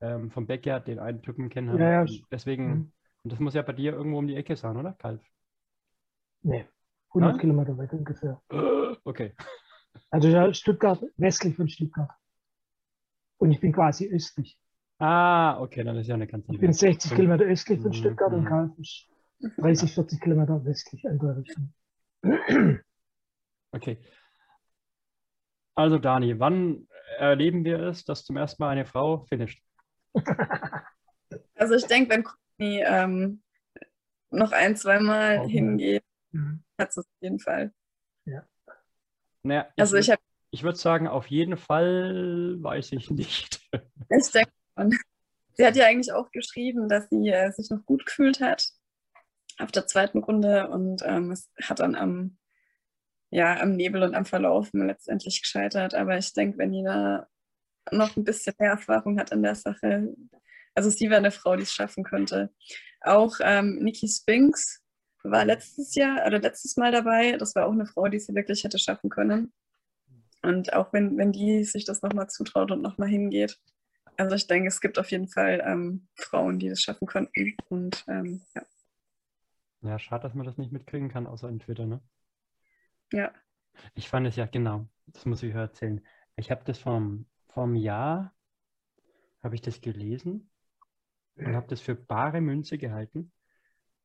ähm, 0.00 0.30
vom 0.30 0.46
Backyard 0.46 0.86
den 0.88 0.98
einen 0.98 1.20
Typen 1.22 1.50
kenne. 1.50 1.78
Ja, 1.78 2.04
ja, 2.04 2.06
Deswegen, 2.30 2.72
Mhm. 2.72 2.92
Und 3.24 3.32
das 3.32 3.40
muss 3.40 3.54
ja 3.54 3.62
bei 3.62 3.72
dir 3.72 3.92
irgendwo 3.92 4.18
um 4.18 4.26
die 4.26 4.36
Ecke 4.36 4.56
sein, 4.56 4.76
oder? 4.76 4.92
Kalf. 4.94 5.20
Nee, 6.42 6.66
100 7.14 7.32
Nein? 7.32 7.40
Kilometer 7.40 7.78
weg 7.78 7.92
ungefähr. 7.92 8.40
Okay. 9.04 9.32
Also 10.10 10.28
ja, 10.28 10.52
Stuttgart, 10.54 11.02
westlich 11.16 11.56
von 11.56 11.68
Stuttgart. 11.68 12.10
Und 13.38 13.52
ich 13.52 13.60
bin 13.60 13.72
quasi 13.72 14.08
östlich. 14.08 14.58
Ah, 15.00 15.60
okay, 15.60 15.84
dann 15.84 15.96
ist 15.96 16.08
ja 16.08 16.14
eine 16.14 16.26
ganz 16.26 16.44
Ich 16.48 16.58
bin 16.58 16.72
60 16.72 17.12
Mhm. 17.12 17.16
Kilometer 17.16 17.44
östlich 17.44 17.80
von 17.80 17.92
Mhm, 17.92 17.98
Stuttgart 17.98 18.32
und 18.32 18.44
mhm. 18.44 18.48
Kalf 18.48 18.78
ist 18.78 19.06
30, 19.58 19.94
40 19.94 20.20
Kilometer 20.20 20.64
westlich 20.64 21.04
in 21.04 21.18
der 21.18 21.36
Richtung. 21.36 21.72
Okay. 23.74 23.98
Also 25.76 25.98
Dani, 25.98 26.38
wann 26.40 26.88
erleben 27.18 27.64
wir 27.64 27.80
es, 27.80 28.04
dass 28.04 28.24
zum 28.24 28.36
ersten 28.36 28.62
Mal 28.62 28.70
eine 28.70 28.84
Frau 28.84 29.24
finisht? 29.26 29.62
Also 31.56 31.74
ich 31.74 31.86
denke, 31.86 32.10
wenn 32.10 32.24
Courtney 32.58 32.82
ähm, 32.84 33.42
noch 34.30 34.52
ein, 34.52 34.76
zweimal 34.76 35.38
Auch 35.38 35.48
hingeht, 35.48 36.02
Mhm. 36.30 36.62
hat 36.78 36.90
es 36.90 36.98
auf 36.98 37.06
jeden 37.20 37.38
Fall. 37.38 37.72
Naja, 39.42 39.68
ich, 39.76 39.80
Also 39.80 39.96
ich 39.96 40.10
habe, 40.10 40.20
ich 40.50 40.62
würde 40.62 40.76
sagen, 40.76 41.08
auf 41.08 41.28
jeden 41.28 41.56
Fall 41.56 42.56
weiß 42.58 42.92
ich 42.92 43.10
nicht. 43.10 43.60
ich 44.10 44.30
denke 44.30 44.50
schon. 44.76 44.98
Sie 45.54 45.64
hat 45.64 45.74
ja 45.76 45.86
eigentlich 45.86 46.12
auch 46.12 46.30
geschrieben, 46.30 46.88
dass 46.88 47.08
sie 47.08 47.30
äh, 47.30 47.50
sich 47.52 47.70
noch 47.70 47.84
gut 47.86 48.04
gefühlt 48.04 48.40
hat 48.40 48.68
auf 49.58 49.72
der 49.72 49.86
zweiten 49.86 50.18
Runde 50.18 50.68
und 50.68 51.02
ähm, 51.04 51.30
es 51.32 51.50
hat 51.62 51.80
dann 51.80 51.94
am, 51.94 52.36
ja, 53.30 53.58
am 53.58 53.72
Nebel 53.72 54.02
und 54.02 54.14
am 54.14 54.24
Verlaufen 54.24 54.86
letztendlich 54.86 55.40
gescheitert. 55.42 55.94
Aber 55.94 56.18
ich 56.18 56.32
denke, 56.34 56.58
wenn 56.58 56.72
die 56.72 56.84
da 56.84 57.26
noch 57.90 58.16
ein 58.16 58.24
bisschen 58.24 58.54
mehr 58.58 58.72
Erfahrung 58.72 59.18
hat 59.18 59.32
in 59.32 59.42
der 59.42 59.54
Sache, 59.54 60.14
also 60.74 60.90
sie 60.90 61.08
wäre 61.10 61.18
eine 61.18 61.30
Frau, 61.30 61.56
die 61.56 61.62
es 61.62 61.72
schaffen 61.72 62.04
könnte. 62.04 62.52
Auch 63.00 63.36
ähm, 63.40 63.78
Nikki 63.80 64.08
Spinks 64.08 64.82
war 65.22 65.44
letztes 65.44 65.94
Jahr 65.94 66.26
oder 66.26 66.38
letztes 66.38 66.76
Mal 66.76 66.92
dabei. 66.92 67.36
Das 67.36 67.54
war 67.54 67.66
auch 67.66 67.72
eine 67.72 67.86
Frau, 67.86 68.08
die 68.08 68.20
sie 68.20 68.34
wirklich 68.34 68.64
hätte 68.64 68.78
schaffen 68.78 69.10
können. 69.10 69.52
Und 70.42 70.72
auch 70.72 70.92
wenn, 70.92 71.18
wenn 71.18 71.32
die 71.32 71.64
sich 71.64 71.84
das 71.84 72.02
nochmal 72.02 72.28
zutraut 72.28 72.70
und 72.70 72.82
nochmal 72.82 73.08
hingeht. 73.08 73.58
Also 74.16 74.34
ich 74.34 74.46
denke, 74.46 74.68
es 74.68 74.80
gibt 74.80 74.98
auf 74.98 75.10
jeden 75.10 75.28
Fall 75.28 75.62
ähm, 75.64 76.08
Frauen, 76.14 76.58
die 76.58 76.68
das 76.68 76.80
schaffen 76.80 77.06
könnten. 77.06 77.56
Und 77.68 78.04
ähm, 78.08 78.42
ja. 78.54 78.62
Ja, 79.80 79.98
schade, 79.98 80.22
dass 80.22 80.34
man 80.34 80.46
das 80.46 80.56
nicht 80.56 80.72
mitkriegen 80.72 81.08
kann, 81.08 81.26
außer 81.26 81.48
in 81.48 81.60
Twitter, 81.60 81.86
ne? 81.86 82.00
ja. 83.12 83.32
Ich 83.94 84.08
fand 84.08 84.26
es 84.26 84.34
ja, 84.34 84.46
genau, 84.46 84.88
das 85.06 85.24
muss 85.24 85.42
ich 85.44 85.54
erzählen. 85.54 86.04
Ich 86.34 86.50
habe 86.50 86.64
das 86.64 86.78
vom, 86.78 87.26
vom 87.46 87.76
Jahr, 87.76 88.34
habe 89.40 89.54
ich 89.54 89.62
das 89.62 89.80
gelesen 89.80 90.50
und 91.38 91.54
habe 91.54 91.66
das 91.68 91.80
für 91.80 91.94
bare 91.94 92.40
Münze 92.40 92.78
gehalten, 92.78 93.32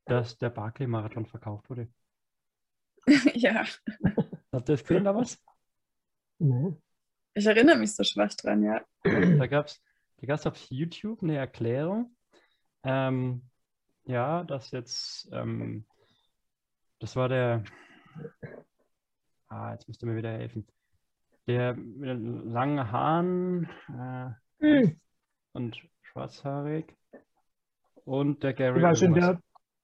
dass 0.06 0.38
der 0.38 0.50
Barclay-Marathon 0.50 1.26
verkauft 1.26 1.70
wurde. 1.70 1.88
ja, 3.34 3.66
Habt 4.52 4.70
ihr 4.70 4.74
das 4.76 4.84
gesehen 4.84 5.04
damals? 5.04 5.42
Nee. 6.40 6.74
ich 7.34 7.46
erinnere 7.46 7.78
mich 7.78 7.96
so 7.96 8.04
schwach 8.04 8.34
dran, 8.36 8.64
ja. 8.64 8.82
Da 9.04 9.48
gab 9.48 9.68
es 9.68 9.82
da 10.18 10.28
gab's 10.28 10.46
auf 10.48 10.58
YouTube 10.70 11.22
eine 11.22 11.36
Erklärung, 11.36 12.16
ähm, 12.84 13.50
ja, 14.06 14.44
dass 14.46 14.72
jetzt, 14.72 15.30
ähm, 15.34 15.86
das 17.00 17.16
war 17.18 17.28
der, 17.28 17.64
ah, 19.50 19.74
jetzt 19.74 19.88
müsst 19.88 20.02
ihr 20.02 20.08
mir 20.08 20.16
wieder 20.16 20.32
helfen, 20.32 20.66
der 21.48 21.74
mit 21.76 22.08
den 22.10 22.50
langen 22.52 22.92
Haaren 22.92 23.70
äh, 23.90 24.30
Hm. 24.62 25.02
und 25.52 25.78
schwarzhaarig 26.04 26.96
und 28.06 28.44
der 28.44 28.54
Gary 28.54 28.78
Ich 28.78 28.84
war 28.84 28.96
schon 28.96 29.14
der, 29.14 29.40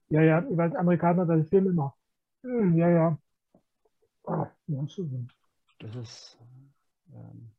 ja, 0.09 0.21
ja, 0.21 0.45
ich 0.49 0.57
war 0.57 0.65
ein 0.65 0.75
Amerikaner, 0.75 1.25
den 1.25 1.45
Film 1.45 1.67
immer. 1.67 1.95
Hm, 2.43 2.75
Ja, 2.77 2.89
ja. 2.89 3.17
Ah. 4.25 4.47
Das 5.79 5.95
ist. 5.95 6.37
Ähm, 7.13 7.51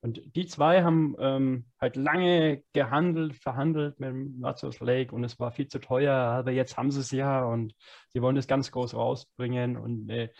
und 0.00 0.36
die 0.36 0.46
zwei 0.46 0.82
haben 0.82 1.16
ähm, 1.18 1.64
halt 1.80 1.96
lange 1.96 2.62
gehandelt, 2.72 3.34
verhandelt 3.34 3.98
mit 3.98 4.38
Lazarus 4.38 4.78
Lake 4.80 5.14
und 5.14 5.24
es 5.24 5.38
war 5.40 5.50
viel 5.50 5.66
zu 5.66 5.80
teuer, 5.80 6.14
aber 6.14 6.52
jetzt 6.52 6.76
haben 6.76 6.90
sie 6.90 7.00
es 7.00 7.10
ja 7.10 7.44
und 7.44 7.74
sie 8.10 8.22
wollen 8.22 8.36
es 8.36 8.46
ganz 8.46 8.70
groß 8.70 8.94
rausbringen 8.94 9.76
und 9.76 10.08
eine 10.10 10.30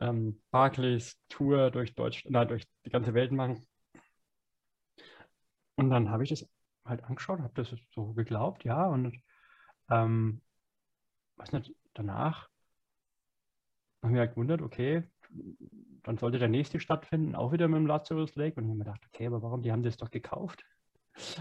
ähm, 0.00 0.42
Barclays 0.50 1.18
Tour 1.28 1.70
durch 1.70 1.94
Deutschland, 1.94 2.32
nein, 2.32 2.48
durch 2.48 2.64
die 2.84 2.90
ganze 2.90 3.14
Welt 3.14 3.32
machen. 3.32 3.66
Und 5.76 5.90
dann 5.90 6.10
habe 6.10 6.24
ich 6.24 6.30
das 6.30 6.46
halt 6.88 7.04
angeschaut, 7.04 7.40
habe 7.40 7.54
das 7.54 7.74
so 7.94 8.12
geglaubt, 8.12 8.64
ja, 8.64 8.86
und 8.86 9.16
ähm, 9.90 10.40
weiß 11.36 11.52
nicht, 11.52 11.74
danach 11.94 12.48
habe 14.02 14.08
ich 14.08 14.10
mich 14.12 14.20
halt 14.20 14.30
gewundert, 14.32 14.62
okay, 14.62 15.04
dann 16.02 16.18
sollte 16.18 16.38
der 16.38 16.48
nächste 16.48 16.80
stattfinden, 16.80 17.34
auch 17.34 17.52
wieder 17.52 17.68
mit 17.68 17.78
dem 17.78 17.86
Lazarus 17.86 18.36
Lake. 18.36 18.56
Und 18.56 18.64
ich 18.64 18.70
habe 18.70 18.78
mir 18.78 18.84
gedacht, 18.84 19.02
okay, 19.12 19.26
aber 19.26 19.42
warum? 19.42 19.62
Die 19.62 19.72
haben 19.72 19.82
das 19.82 19.96
doch 19.96 20.10
gekauft. 20.10 20.64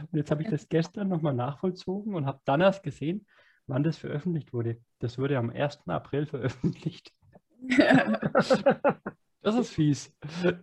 Und 0.02 0.18
jetzt 0.18 0.32
habe 0.32 0.42
ich 0.42 0.50
das 0.50 0.70
gestern 0.70 1.10
nochmal 1.10 1.36
nachvollzogen 1.36 2.16
und 2.16 2.26
habe 2.26 2.40
dann 2.46 2.62
erst 2.62 2.82
gesehen, 2.82 3.28
wann 3.68 3.84
das 3.84 3.98
veröffentlicht 3.98 4.54
wurde. 4.54 4.82
Das 5.00 5.18
wurde 5.18 5.38
am 5.38 5.50
1. 5.50 5.88
April 5.88 6.26
veröffentlicht. 6.26 7.14
Das 9.46 9.54
ist 9.54 9.70
fies. 9.76 10.12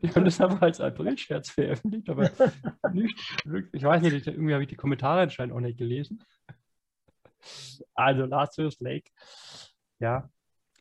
Die 0.03 0.11
haben 0.11 0.25
das 0.25 0.41
einfach 0.41 0.61
als 0.61 0.81
April-Scherz 0.81 1.51
veröffentlicht, 1.51 2.11
aber 2.11 2.29
nicht 2.93 3.17
wirklich. 3.45 3.81
Ich 3.81 3.85
weiß 3.85 4.03
nicht, 4.03 4.27
irgendwie 4.27 4.55
habe 4.55 4.65
ich 4.65 4.69
die 4.69 4.75
Kommentare 4.75 5.21
anscheinend 5.21 5.55
auch 5.55 5.61
nicht 5.61 5.79
gelesen. 5.79 6.21
Also 7.95 8.25
Lazarus 8.25 8.81
Lake, 8.81 9.09
ja, 10.01 10.29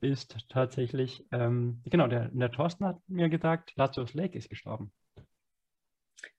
ist 0.01 0.35
tatsächlich, 0.49 1.27
ähm, 1.31 1.83
genau, 1.85 2.07
der, 2.07 2.29
der 2.29 2.51
Thorsten 2.51 2.85
hat 2.85 2.97
mir 3.07 3.29
gesagt, 3.29 3.73
Lazarus 3.75 4.15
Lake 4.15 4.35
ist 4.35 4.49
gestorben. 4.49 4.91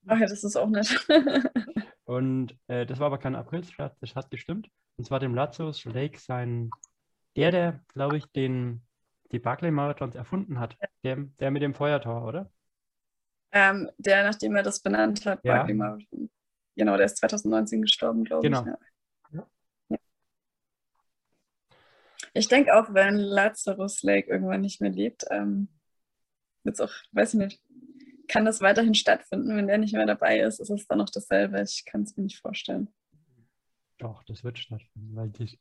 Ach 0.08 0.18
ja, 0.18 0.26
das 0.26 0.42
ist 0.42 0.56
auch 0.56 0.68
nett. 0.68 1.06
Und 2.04 2.58
äh, 2.66 2.86
das 2.86 2.98
war 2.98 3.06
aber 3.06 3.18
kein 3.18 3.36
Aprilscherz, 3.36 3.96
das 4.00 4.16
hat 4.16 4.32
gestimmt. 4.32 4.68
Und 4.96 5.04
zwar 5.04 5.20
dem 5.20 5.36
Lazarus 5.36 5.84
Lake 5.84 6.18
sein, 6.18 6.70
der, 7.36 7.52
der, 7.52 7.84
glaube 7.86 8.16
ich, 8.16 8.26
den, 8.32 8.82
die 9.32 9.38
Barclay-Marathons 9.38 10.14
erfunden 10.14 10.60
hat. 10.60 10.76
Der, 11.02 11.16
der 11.16 11.50
mit 11.50 11.62
dem 11.62 11.74
Feuertor, 11.74 12.26
oder? 12.26 12.52
Ähm, 13.50 13.90
der, 13.98 14.24
nachdem 14.24 14.54
er 14.56 14.62
das 14.62 14.80
benannt 14.80 15.26
hat, 15.26 15.40
Ja. 15.44 15.56
Barclay 15.56 15.74
Marathon. 15.74 16.30
Genau, 16.76 16.96
der 16.96 17.06
ist 17.06 17.18
2019 17.18 17.82
gestorben, 17.82 18.24
glaube 18.24 18.42
Genau. 18.42 18.60
ich. 18.62 18.66
Ja. 18.66 19.48
Ich 22.34 22.48
denke 22.48 22.74
auch, 22.74 22.94
wenn 22.94 23.16
Lazarus 23.16 24.02
Lake 24.02 24.30
irgendwann 24.30 24.62
nicht 24.62 24.80
mehr 24.80 24.90
lebt, 24.90 25.24
ähm, 25.30 25.68
wird's 26.64 26.80
auch, 26.80 26.92
weiß 27.12 27.34
ich 27.34 27.38
nicht, 27.40 27.62
kann 28.28 28.44
das 28.46 28.62
weiterhin 28.62 28.94
stattfinden, 28.94 29.54
wenn 29.56 29.66
der 29.66 29.76
nicht 29.78 29.92
mehr 29.94 30.06
dabei 30.06 30.40
ist, 30.40 30.58
ist 30.60 30.70
es 30.70 30.86
dann 30.86 30.98
noch 30.98 31.10
dasselbe. 31.10 31.60
Ich 31.60 31.84
kann 31.84 32.02
es 32.02 32.16
mir 32.16 32.22
nicht 32.22 32.38
vorstellen. 32.40 32.88
Doch, 33.98 34.22
das 34.24 34.42
wird 34.44 34.58
stattfinden, 34.58 35.14
weil 35.14 35.28
die, 35.28 35.58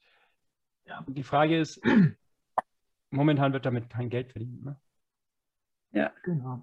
ja, 0.85 1.03
die 1.09 1.23
Frage 1.23 1.59
ist, 1.59 1.81
momentan 3.11 3.53
wird 3.53 3.65
damit 3.65 3.89
kein 3.89 4.09
Geld 4.09 4.31
verdient. 4.31 4.63
Ne? 4.63 4.79
Genau. 6.23 6.61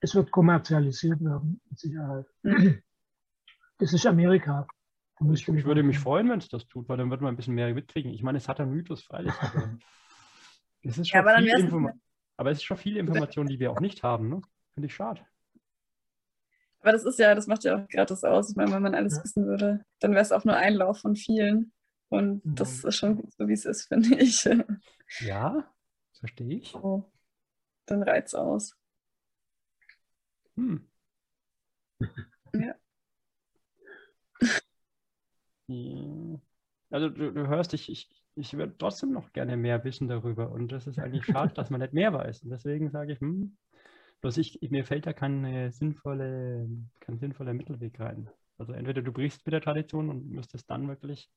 Es 0.00 0.14
wird 0.14 0.30
kommerzialisiert 0.30 1.20
werden, 1.20 1.60
mit 1.68 1.78
Sicherheit. 1.78 2.26
Mhm. 2.42 2.82
Das 3.78 3.92
ist 3.92 4.06
Amerika. 4.06 4.66
Ich, 5.32 5.48
ich 5.48 5.64
würde 5.64 5.82
mich 5.82 5.98
freuen, 5.98 6.28
wenn 6.30 6.38
es 6.38 6.48
das 6.48 6.66
tut, 6.68 6.88
weil 6.88 6.96
dann 6.96 7.10
wird 7.10 7.20
man 7.20 7.34
ein 7.34 7.36
bisschen 7.36 7.54
mehr 7.54 7.74
mitkriegen. 7.74 8.12
Ich 8.12 8.22
meine, 8.22 8.38
es 8.38 8.48
hat 8.48 8.60
einen 8.60 8.70
Mythos, 8.70 9.02
freilich. 9.02 9.32
Aber 9.40 9.76
es 10.82 10.98
ist 10.98 11.08
Ja, 11.08 11.18
schon 11.18 11.20
aber 11.20 11.32
dann 11.32 11.44
viel 11.44 11.58
Informa 11.58 11.92
aber 12.38 12.52
es 12.52 12.58
ist 12.58 12.64
schon 12.64 12.76
viel 12.76 12.96
Information, 12.96 13.48
die 13.48 13.58
wir 13.58 13.72
auch 13.72 13.80
nicht 13.80 14.04
haben. 14.04 14.28
Ne? 14.28 14.40
Finde 14.72 14.86
ich 14.86 14.94
schade. 14.94 15.20
Aber 16.80 16.92
das 16.92 17.04
ist 17.04 17.18
ja, 17.18 17.34
das 17.34 17.48
macht 17.48 17.64
ja 17.64 17.74
auch 17.76 17.88
gerade 17.88 18.06
das 18.06 18.22
aus. 18.22 18.50
Ich 18.50 18.56
meine, 18.56 18.72
wenn 18.72 18.82
man 18.82 18.94
alles 18.94 19.16
Ja. 19.16 19.24
wissen 19.24 19.46
würde, 19.46 19.84
dann 19.98 20.12
wäre 20.12 20.22
es 20.22 20.30
auch 20.30 20.44
nur 20.44 20.56
ein 20.56 20.74
Lauf 20.74 21.00
von 21.00 21.16
vielen. 21.16 21.72
Und 22.08 22.44
Mhm. 22.44 22.54
das 22.56 22.84
ist 22.84 22.96
schon 22.96 23.16
gut, 23.16 23.32
so 23.34 23.48
wie 23.48 23.52
es 23.52 23.64
ist, 23.64 23.82
finde 23.88 24.16
ich. 24.18 24.46
Ja, 25.20 25.72
verstehe 26.18 26.56
ich. 26.58 26.72
So, 26.72 27.10
dann 27.86 28.02
reizt 28.04 28.36
aus. 28.36 28.76
Hm. 30.56 30.76
Ja. 32.52 32.78
Ja. 35.66 36.40
Also 36.90 37.08
du, 37.10 37.32
du 37.32 37.46
hörst, 37.48 37.74
ich, 37.74 37.90
ich, 37.90 38.08
ich 38.34 38.54
würde 38.56 38.76
trotzdem 38.78 39.12
noch 39.12 39.32
gerne 39.32 39.56
mehr 39.56 39.84
wissen 39.84 40.08
darüber. 40.08 40.50
Und 40.50 40.72
das 40.72 40.86
ist 40.86 40.98
eigentlich 40.98 41.26
schade, 41.26 41.52
dass 41.54 41.70
man 41.70 41.80
nicht 41.80 41.92
mehr 41.92 42.12
weiß. 42.12 42.42
Und 42.42 42.50
deswegen 42.50 42.90
sage 42.90 43.12
ich, 43.12 43.20
hm, 43.20 43.56
bloß 44.20 44.38
ich, 44.38 44.60
mir 44.70 44.84
fällt 44.84 45.06
da 45.06 45.12
keine 45.12 45.72
sinnvolle, 45.72 46.68
kein 47.00 47.18
sinnvoller 47.18 47.54
Mittelweg 47.54 48.00
rein. 48.00 48.30
Also 48.58 48.72
entweder 48.72 49.02
du 49.02 49.12
brichst 49.12 49.44
mit 49.46 49.52
der 49.52 49.62
Tradition 49.62 50.10
und 50.10 50.30
müsstest 50.30 50.70
dann 50.70 50.88
wirklich. 50.88 51.30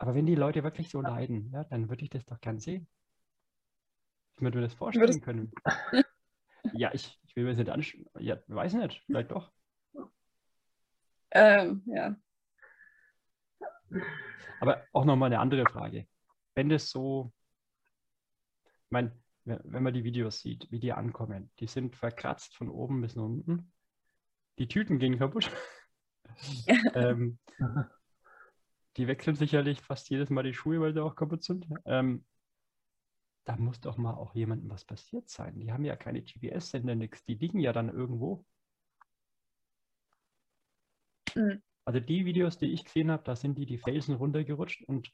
Aber 0.00 0.14
wenn 0.14 0.24
die 0.24 0.34
Leute 0.34 0.64
wirklich 0.64 0.88
so 0.88 1.02
leiden, 1.02 1.50
ja, 1.52 1.62
dann 1.64 1.90
würde 1.90 2.04
ich 2.04 2.10
das 2.10 2.24
doch 2.24 2.40
gern 2.40 2.58
sehen. 2.58 2.88
Ich 4.34 4.40
würde 4.40 4.56
mir 4.56 4.64
das 4.64 4.72
vorstellen 4.72 5.06
Würdest- 5.06 5.22
können. 5.22 5.52
Ja, 6.74 6.92
ich, 6.92 7.18
ich 7.26 7.34
will 7.34 7.44
mir 7.44 7.50
das 7.50 7.58
nicht 7.58 7.70
anschauen. 7.70 8.04
Ja, 8.18 8.36
weiß 8.46 8.74
nicht, 8.74 9.02
vielleicht 9.06 9.30
doch. 9.30 9.50
Ähm, 11.30 11.82
ja. 11.86 12.16
Aber 14.60 14.84
auch 14.92 15.06
nochmal 15.06 15.28
eine 15.28 15.40
andere 15.40 15.64
Frage. 15.64 16.06
Wenn 16.54 16.68
das 16.68 16.90
so, 16.90 17.32
ich 18.84 18.90
meine, 18.90 19.18
wenn 19.44 19.82
man 19.82 19.94
die 19.94 20.04
Videos 20.04 20.40
sieht, 20.40 20.70
wie 20.70 20.80
die 20.80 20.92
ankommen, 20.92 21.50
die 21.60 21.66
sind 21.66 21.96
verkratzt 21.96 22.54
von 22.54 22.68
oben 22.68 23.00
bis 23.00 23.16
nach 23.16 23.24
unten. 23.24 23.72
Die 24.58 24.68
Tüten 24.68 24.98
gehen 24.98 25.18
kaputt. 25.18 25.50
ähm, 26.94 27.38
die 29.00 29.06
wechseln 29.06 29.34
sicherlich 29.34 29.80
fast 29.80 30.10
jedes 30.10 30.28
Mal 30.28 30.42
die 30.42 30.52
Schuhe, 30.52 30.78
weil 30.78 30.92
sie 30.92 31.02
auch 31.02 31.16
kaputt 31.16 31.42
sind. 31.42 31.66
Ähm, 31.86 32.22
da 33.44 33.56
muss 33.56 33.80
doch 33.80 33.96
mal 33.96 34.12
auch 34.12 34.34
jemandem 34.34 34.68
was 34.68 34.84
passiert 34.84 35.30
sein. 35.30 35.58
Die 35.58 35.72
haben 35.72 35.84
ja 35.84 35.96
keine 35.96 36.20
GPS-Sender, 36.20 36.94
nix. 36.94 37.24
Die 37.24 37.34
liegen 37.34 37.60
ja 37.60 37.72
dann 37.72 37.88
irgendwo. 37.88 38.44
Mhm. 41.34 41.62
Also 41.86 41.98
die 41.98 42.26
Videos, 42.26 42.58
die 42.58 42.72
ich 42.72 42.84
gesehen 42.84 43.10
habe, 43.10 43.22
da 43.24 43.34
sind 43.34 43.56
die 43.56 43.64
die 43.64 43.78
Felsen 43.78 44.16
runtergerutscht 44.16 44.84
und 44.86 45.10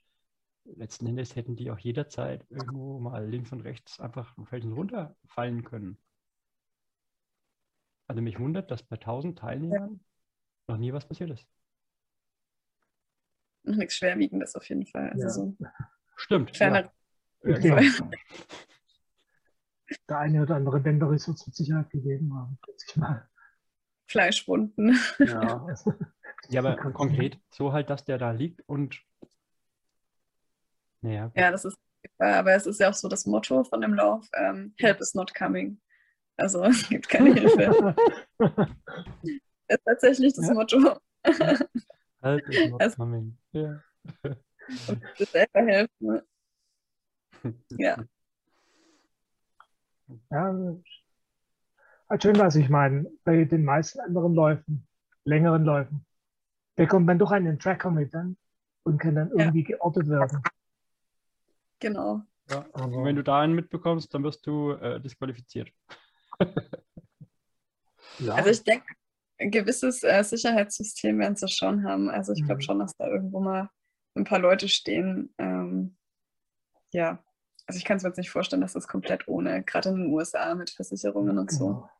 letzten 0.64 1.06
Endes 1.06 1.36
hätten 1.36 1.54
die 1.54 1.70
auch 1.70 1.78
jederzeit 1.78 2.44
irgendwo 2.50 2.98
mal 2.98 3.24
links 3.24 3.52
und 3.52 3.60
rechts 3.60 4.00
einfach 4.00 4.36
einen 4.36 4.46
Felsen 4.46 4.72
runterfallen 4.72 5.62
können. 5.62 5.96
Also 8.08 8.20
mich 8.20 8.40
wundert, 8.40 8.72
dass 8.72 8.82
bei 8.82 8.96
1000 8.96 9.38
Teilnehmern 9.38 10.00
noch 10.66 10.76
nie 10.76 10.92
was 10.92 11.06
passiert 11.06 11.30
ist. 11.30 11.46
Noch 13.66 13.76
nichts 13.76 13.97
Schwerwiegendes 13.97 14.55
auf 14.55 14.68
jeden 14.68 14.86
Fall. 14.86 15.10
Also 15.10 15.22
Ja. 15.22 15.30
so 15.30 15.56
Stimmt. 16.16 16.52
kleiner 16.52 16.90
Ja. 17.44 17.56
Okay. 17.56 17.90
Der 20.09 20.18
eine 20.18 20.43
oder 20.43 20.56
andere 20.56 20.80
Bänderriss 20.80 21.28
wird 21.28 21.38
es 21.38 21.47
mit 21.47 21.55
Sicherheit 21.55 21.90
gegeben 21.90 22.34
haben, 22.34 22.59
schätze 22.64 22.86
ich 22.88 22.97
mal. 22.97 23.28
Fleischwunden. 24.09 24.98
Ja, 25.18 25.64
also, 25.64 25.94
Ja, 26.48 26.60
aber 26.60 26.76
konkret 26.93 27.38
so 27.51 27.72
halt, 27.72 27.88
dass 27.90 28.05
der 28.05 28.18
da 28.18 28.30
liegt 28.32 28.62
und 28.68 29.01
naja, 31.02 31.30
Ja, 31.36 31.51
das 31.52 31.64
ist, 31.64 31.76
aber 32.18 32.52
es 32.55 32.66
ist 32.66 32.80
ja 32.80 32.90
auch 32.90 32.94
so 32.94 33.09
das 33.09 33.26
Motto 33.26 33.62
von 33.64 33.80
dem 33.80 33.94
Lauf: 33.94 34.28
ähm, 34.34 34.74
Help 34.78 35.01
is 35.01 35.14
not 35.14 35.34
coming. 35.34 35.80
Also 36.36 36.62
es 36.64 36.88
gibt 36.88 37.09
keine 37.09 37.32
Hilfe. 37.34 37.94
Das 38.38 39.78
ist 39.78 39.84
tatsächlich 39.84 40.34
das 40.34 40.48
Ja. 40.48 40.55
Motto. 40.55 41.01
halt 42.22 42.48
is 42.48 42.70
not 42.70 42.80
Also- 42.80 42.97
coming. 42.97 43.38
Ja. 43.56 43.80
Und 44.88 45.02
das 45.18 45.30
selber 45.32 45.60
helfen. 45.64 46.06
ne? 46.06 46.24
Ja. 47.78 47.96
ja, 50.30 50.76
halt 52.08 52.22
schön, 52.22 52.38
was 52.38 52.56
ich 52.56 52.68
meine. 52.68 53.10
Bei 53.24 53.44
den 53.44 53.64
meisten 53.64 54.00
anderen 54.00 54.34
Läufen, 54.34 54.86
längeren 55.24 55.64
Läufen, 55.64 56.04
bekommt 56.74 57.06
man 57.06 57.18
doch 57.18 57.30
einen 57.30 57.58
Tracker 57.58 57.90
mit 57.90 58.12
dann 58.14 58.36
und 58.84 58.98
kann 58.98 59.14
dann 59.14 59.28
Ja. 59.30 59.44
irgendwie 59.44 59.64
geortet 59.64 60.08
werden. 60.08 60.42
Genau. 61.80 62.22
Ja. 62.50 62.64
Aber- 62.72 62.84
Und 62.96 63.04
wenn 63.04 63.16
du 63.16 63.22
da 63.22 63.40
einen 63.40 63.54
mitbekommst, 63.54 64.12
dann 64.14 64.22
wirst 64.24 64.46
du 64.46 64.72
äh, 64.72 65.00
disqualifiziert. 65.00 65.70
Ja, 68.18 68.34
Also 68.34 68.50
ich 68.50 68.64
denke, 68.64 68.86
ein 69.38 69.50
gewisses 69.50 70.02
äh, 70.02 70.22
Sicherheitssystem 70.24 71.18
werden 71.18 71.36
sie 71.36 71.48
schon 71.48 71.84
haben. 71.84 72.08
Also 72.10 72.32
ich 72.32 72.42
glaube 72.44 72.56
Mhm. 72.56 72.62
schon, 72.62 72.78
dass 72.78 72.96
da 72.96 73.06
irgendwo 73.08 73.40
mal 73.40 73.70
ein 74.14 74.24
paar 74.24 74.38
Leute 74.38 74.68
stehen. 74.68 75.34
Ähm, 75.38 75.96
ja, 76.92 77.22
also 77.66 77.76
ich 77.78 77.84
kann 77.84 77.98
es 77.98 78.02
mir 78.02 78.08
jetzt 78.10 78.16
nicht 78.18 78.30
vorstellen, 78.30 78.62
dass 78.62 78.72
das 78.72 78.88
komplett 78.88 79.28
ohne, 79.28 79.62
gerade 79.64 79.90
in 79.90 79.96
den 79.96 80.06
USA 80.12 80.54
mit 80.54 80.70
Versicherungen 80.70 81.38
und 81.38 81.50
so. 81.50 81.66
Genau. 81.66 81.90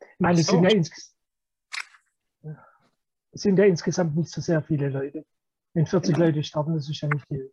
Ich 0.00 0.20
meine, 0.20 0.40
es 0.40 0.48
Ach 0.48 0.52
sind, 0.52 0.70
so. 0.70 0.76
ja 2.48 2.64
es 3.32 3.42
sind 3.42 3.58
ja 3.58 3.64
insgesamt 3.66 4.16
nicht 4.16 4.30
so 4.30 4.40
sehr 4.40 4.62
viele 4.62 4.88
Leute. 4.88 5.24
Wenn 5.74 5.86
40 5.86 6.14
Genau. 6.14 6.26
Leute 6.26 6.42
starten, 6.42 6.74
das 6.74 6.88
ist 6.88 7.00
ja 7.00 7.08
nicht 7.08 7.26
viel. 7.28 7.52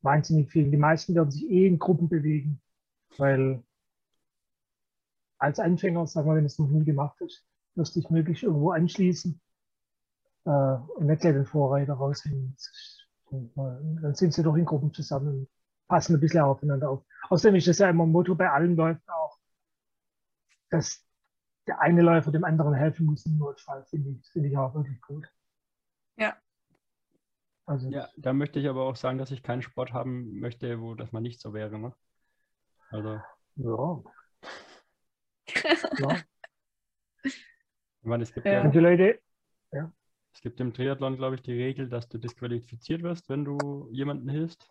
wahnsinnig 0.00 0.50
viel. 0.50 0.68
Die 0.70 0.76
meisten 0.76 1.14
werden 1.14 1.30
sich 1.30 1.48
eh 1.48 1.66
in 1.68 1.78
Gruppen 1.78 2.08
bewegen, 2.08 2.60
weil 3.18 3.62
als 5.38 5.58
Anfänger, 5.60 6.06
sagen 6.08 6.28
wir, 6.28 6.34
wenn 6.36 6.44
es 6.44 6.58
noch 6.58 6.68
nie 6.68 6.84
gemacht 6.84 7.18
hast, 7.22 7.44
wirst 7.74 7.96
du 7.96 8.00
dich 8.00 8.10
möglichst 8.10 8.42
irgendwo 8.42 8.70
anschließen 8.70 9.40
äh, 10.44 10.50
und 10.50 11.06
nicht 11.06 11.20
gleich 11.20 11.34
den 11.34 11.46
Vorreiter 11.46 11.94
raushängen. 11.94 12.56
Dann 13.30 14.14
sind 14.14 14.34
sie 14.34 14.42
doch 14.42 14.56
in 14.56 14.64
Gruppen 14.64 14.92
zusammen 14.92 15.28
und 15.28 15.48
passen 15.88 16.14
ein 16.14 16.20
bisschen 16.20 16.42
aufeinander 16.42 16.90
auf. 16.90 17.04
Außerdem 17.30 17.56
ist 17.56 17.68
das 17.68 17.78
ja 17.78 17.88
immer 17.88 18.04
ein 18.04 18.12
Motto 18.12 18.34
bei 18.34 18.50
allen 18.50 18.76
Läufen 18.76 19.08
auch, 19.08 19.38
dass 20.70 21.06
der 21.66 21.80
eine 21.80 22.02
Läufer 22.02 22.32
dem 22.32 22.44
anderen 22.44 22.74
helfen 22.74 23.06
muss 23.06 23.24
im 23.26 23.38
Notfall, 23.38 23.84
finde 23.84 24.10
ich, 24.10 24.26
finde 24.30 24.48
ich 24.48 24.56
auch 24.56 24.74
wirklich 24.74 25.00
gut. 25.00 25.28
Ja. 26.16 26.36
Also, 27.64 27.88
Ja, 27.88 28.08
da 28.16 28.32
möchte 28.32 28.58
ich 28.58 28.68
aber 28.68 28.82
auch 28.82 28.96
sagen, 28.96 29.18
dass 29.18 29.30
ich 29.30 29.42
keinen 29.42 29.62
Sport 29.62 29.92
haben 29.92 30.40
möchte, 30.40 30.80
wo 30.80 30.94
das 30.94 31.12
mal 31.12 31.20
nicht 31.20 31.40
so 31.40 31.54
wäre. 31.54 31.78
Ne? 31.78 31.94
Also, 32.90 33.20
ja. 33.56 34.02
ja. 35.98 36.22
Ich 38.02 38.08
meine, 38.08 38.22
es 38.24 38.32
gibt 38.34 38.46
Ja. 38.46 38.64
ja, 38.64 38.68
die 38.68 38.78
Leute, 38.78 39.20
ja. 39.72 39.90
Es 40.34 40.40
gibt 40.40 40.60
im 40.60 40.72
Triathlon, 40.72 41.16
glaube 41.16 41.36
ich, 41.36 41.42
die 41.42 41.52
Regel, 41.52 41.88
dass 41.88 42.08
du 42.08 42.18
disqualifiziert 42.18 43.02
wirst, 43.02 43.28
wenn 43.28 43.44
du 43.44 43.88
jemandem 43.92 44.28
hilfst. 44.30 44.68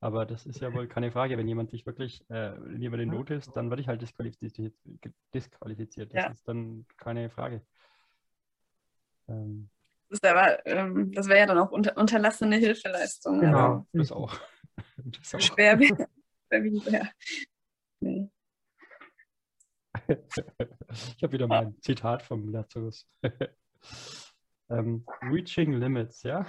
Aber 0.00 0.26
das 0.26 0.44
ist 0.44 0.60
ja 0.60 0.72
wohl 0.74 0.86
keine 0.86 1.10
Frage. 1.10 1.38
Wenn 1.38 1.48
jemand 1.48 1.70
sich 1.70 1.86
wirklich, 1.86 2.20
äh, 2.28 2.52
wenn 2.58 2.82
jemand 2.82 3.02
in 3.02 3.08
Not 3.08 3.30
ist, 3.30 3.56
dann 3.56 3.70
werde 3.70 3.80
ich 3.80 3.88
halt 3.88 4.02
disqualifiziert. 4.02 4.74
disqualifiziert. 5.32 6.12
Das 6.12 6.24
Ja. 6.24 6.30
ist 6.30 6.46
dann 6.46 6.84
keine 6.98 7.30
Frage. 7.30 7.62
Ähm, 9.28 9.70
Das, 10.10 10.22
aber, 10.22 10.64
ähm, 10.66 11.10
das 11.12 11.26
wäre 11.28 11.38
ja 11.40 11.46
dann 11.46 11.58
auch 11.58 11.70
unter, 11.72 11.96
unterlassene 11.96 12.56
Hilfeleistung. 12.56 13.40
Genau. 13.40 13.58
ja, 13.58 13.86
das 13.94 14.12
auch. 14.12 14.38
Das 14.96 15.34
auch. 15.34 15.40
Schwer, 15.40 15.78
schwerwiegend 16.48 16.86
wäre. 16.86 17.08
Ich 20.08 21.22
habe 21.22 21.32
wieder 21.32 21.46
mal 21.46 21.66
ein 21.66 21.80
Zitat 21.80 22.22
vom 22.22 22.48
Lazarus. 22.50 23.06
ähm, 24.70 25.04
reaching 25.22 25.72
limits, 25.74 26.22
ja. 26.22 26.46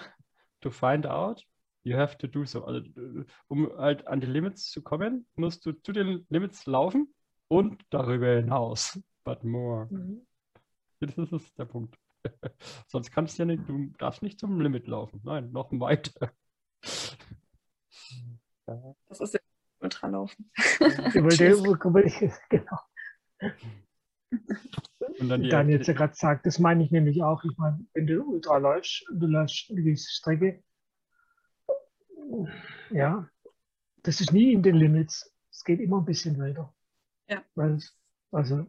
To 0.62 0.70
find 0.72 1.06
out, 1.06 1.46
you 1.84 1.96
have 1.98 2.18
to 2.18 2.28
do 2.28 2.46
so. 2.46 2.66
Also, 2.66 2.88
um 3.48 3.72
halt 3.78 4.08
an 4.08 4.20
die 4.22 4.28
Limits 4.28 4.70
zu 4.72 4.82
kommen, 4.82 5.28
musst 5.36 5.66
du 5.66 5.74
zu 5.74 5.92
den 5.92 6.26
Limits 6.30 6.66
laufen 6.66 7.14
und 7.48 7.84
darüber 7.90 8.36
hinaus. 8.36 9.00
But 9.24 9.44
more. 9.44 9.90
Das 11.00 11.18
ist 11.32 11.58
der 11.58 11.66
Punkt. 11.66 11.98
Sonst 12.88 13.12
kannst 13.12 13.38
du 13.38 13.44
ja 13.44 13.46
nicht, 13.46 13.68
du 13.70 13.92
darfst 14.00 14.24
nicht 14.24 14.40
zum 14.40 14.60
Limit 14.60 14.88
laufen. 14.88 15.22
Nein, 15.24 15.52
noch 15.52 15.70
weiter. 15.74 16.32
Das 19.08 19.20
ist 19.20 19.34
ja 19.34 19.40
Ultralaufen. 19.80 20.50
Ich 20.56 20.82
wollte, 21.22 21.60
wollte- 21.94 22.34
genau. 22.50 22.80
Und 25.20 25.30
dann 25.30 25.42
die 25.42 25.50
Daniel 25.50 25.78
jetzt 25.78 25.88
ja 25.88 25.94
gerade 25.94 26.16
sagt, 26.16 26.46
das 26.46 26.60
meine 26.60 26.84
ich 26.84 26.92
nämlich 26.92 27.24
auch. 27.24 27.44
Ich 27.44 27.58
meine, 27.58 27.86
wenn 27.94 28.08
du 28.08 28.24
Ultra 28.24 28.58
läufst, 28.58 29.06
du 29.12 29.28
läufst 29.28 29.70
eine 29.70 29.82
gewisse 29.82 30.12
Strecke, 30.12 30.64
ja, 32.90 33.30
das 34.04 34.22
ist 34.22 34.34
nie 34.34 34.54
in 34.54 34.64
den 34.64 34.76
Limits. 34.76 35.32
Es 35.52 35.64
geht 35.64 35.80
immer 35.80 36.00
ein 36.00 36.06
bisschen 36.06 36.40
weiter. 36.40 36.74
Ja. 37.28 37.44
Weil, 37.56 37.80
also, 38.32 38.66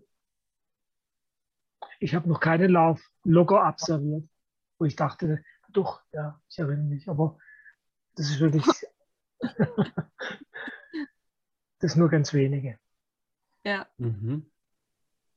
ich 1.98 2.14
habe 2.14 2.28
noch 2.28 2.40
keinen 2.40 2.70
Lauf 2.70 3.02
locker 3.24 3.62
absolviert, 3.62 4.28
wo 4.78 4.84
ich 4.84 4.96
dachte, 4.96 5.42
doch, 5.70 6.02
ja, 6.12 6.40
ich 6.48 6.58
erinnere 6.58 6.86
mich, 6.86 7.08
aber 7.08 7.38
das 8.14 8.30
ist 8.30 8.40
wirklich, 8.40 8.64
das 9.40 9.52
ist 11.92 11.96
nur 11.96 12.08
ganz 12.08 12.32
wenige. 12.32 12.78
Ja, 13.64 13.86
Mhm. 13.98 14.50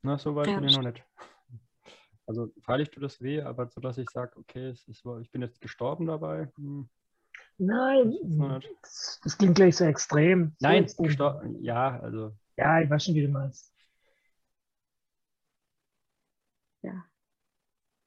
Na, 0.02 0.18
so 0.18 0.36
weit 0.36 0.48
Ja, 0.48 0.60
bin 0.60 0.70
ich 0.70 0.76
noch 0.78 0.84
nicht. 0.84 1.04
Also 2.26 2.54
freilich 2.62 2.92
tut 2.92 3.02
das 3.02 3.20
weh, 3.22 3.42
aber 3.42 3.68
so 3.70 3.82
dass 3.82 3.98
ich 3.98 4.08
sage, 4.12 4.38
okay, 4.38 4.68
es 4.68 4.88
ist, 4.88 5.04
ich 5.20 5.32
bin 5.32 5.42
jetzt 5.42 5.62
gestorben 5.62 6.06
dabei. 6.06 6.52
Hm, 6.58 6.88
Nein, 7.58 8.16
das 8.84 9.20
das, 9.24 9.36
klingt 9.36 9.56
gleich 9.56 9.78
so 9.78 9.86
extrem. 9.86 10.56
So 10.60 10.68
Nein, 10.68 10.84
extrem. 10.84 11.08
gestorben. 11.08 11.64
Ja, 11.64 12.00
also 12.00 12.38
Ja, 12.56 12.82
ich 12.82 12.90
weiß 12.90 13.04
schon, 13.04 13.16
wie 13.16 13.24
du 13.24 13.30
meinst. 13.30 13.74
ja. 16.84 17.04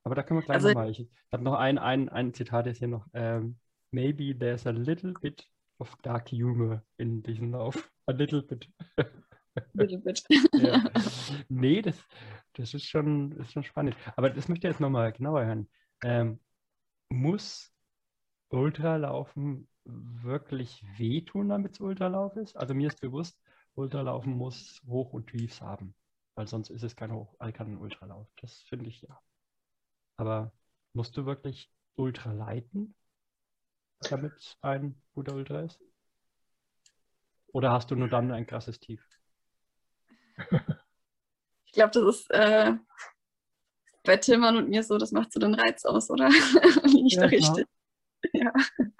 Aber 0.04 0.14
da 0.14 0.22
können 0.22 0.38
wir 0.38 0.44
gleich 0.44 0.54
Also- 0.54 0.68
nochmal. 0.68 0.90
Ich, 0.90 1.00
ich 1.00 1.32
habe 1.32 1.42
noch 1.42 1.54
ein, 1.54 1.78
ein, 1.78 2.08
ein 2.08 2.32
Zitat 2.32 2.66
jetzt 2.66 2.78
hier 2.78 2.86
noch. 2.88 3.08
Ähm, 3.14 3.58
Maybe 3.90 4.38
there's 4.38 4.66
a 4.68 4.70
little 4.70 5.14
bit 5.14 5.46
of 5.80 5.96
dark 6.02 6.30
humor 6.30 6.82
in 6.96 7.24
diesem 7.24 7.50
Lauf. 7.50 7.90
A 8.06 8.12
little 8.12 8.42
bit. 8.42 8.70
Bitte, 9.74 9.98
bitte. 9.98 10.22
Ja. 10.54 10.82
Nee, 11.48 11.82
das, 11.82 11.96
das 12.54 12.74
ist 12.74 12.86
schon, 12.86 13.32
ist 13.32 13.52
schon 13.52 13.64
spannend. 13.64 13.96
Aber 14.16 14.30
das 14.30 14.48
möchte 14.48 14.66
ich 14.66 14.72
jetzt 14.72 14.80
nochmal 14.80 15.12
genauer 15.12 15.44
hören. 15.44 15.68
Ähm, 16.02 16.40
muss 17.08 17.72
Ultralaufen 18.50 19.68
wirklich 19.84 20.84
wehtun, 20.98 21.48
damit 21.48 21.72
es 21.72 21.80
Ultralauf 21.80 22.36
ist? 22.36 22.56
Also 22.56 22.74
mir 22.74 22.88
ist 22.88 23.00
bewusst, 23.00 23.38
Ultralaufen 23.74 24.34
muss 24.34 24.80
Hoch- 24.86 25.12
und 25.12 25.28
Tiefs 25.28 25.60
haben. 25.60 25.94
Weil 26.34 26.46
sonst 26.46 26.70
ist 26.70 26.82
es 26.82 26.96
kein, 26.96 27.12
Hoch, 27.12 27.34
äh, 27.40 27.52
kein 27.52 27.76
Ultralauf. 27.76 28.28
Das 28.40 28.62
finde 28.68 28.88
ich 28.88 29.02
ja. 29.02 29.20
Aber 30.16 30.52
musst 30.94 31.16
du 31.16 31.26
wirklich 31.26 31.70
Ultra 31.96 32.32
leiten, 32.32 32.94
damit 34.08 34.56
ein 34.62 34.94
guter 35.14 35.34
Ultra 35.34 35.60
ist? 35.62 35.80
Oder 37.52 37.70
hast 37.72 37.90
du 37.90 37.96
nur 37.96 38.08
dann 38.08 38.32
ein 38.32 38.46
krasses 38.46 38.80
Tief? 38.80 39.00
Ich 41.64 41.76
glaube, 41.76 41.92
das 41.94 42.16
ist 42.16 42.30
äh, 42.30 42.74
bei 44.04 44.18
Tillmann 44.18 44.58
und 44.58 44.68
mir 44.68 44.82
so, 44.82 44.98
das 44.98 45.10
macht 45.10 45.32
so 45.32 45.40
den 45.40 45.54
Reiz 45.54 45.86
aus, 45.86 46.10
oder? 46.10 46.28
Ich 46.84 47.14
Ja, 47.14 47.24
richtig? 47.24 47.66
Ja. 48.34 48.52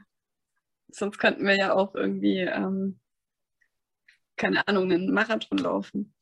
Sonst 0.89 1.19
könnten 1.19 1.47
wir 1.47 1.55
ja 1.55 1.75
auch 1.75 1.95
irgendwie, 1.95 2.39
ähm, 2.39 2.99
keine 4.37 4.67
Ahnung, 4.67 4.91
einen 4.91 5.13
Marathon 5.13 5.59
laufen. 5.59 6.15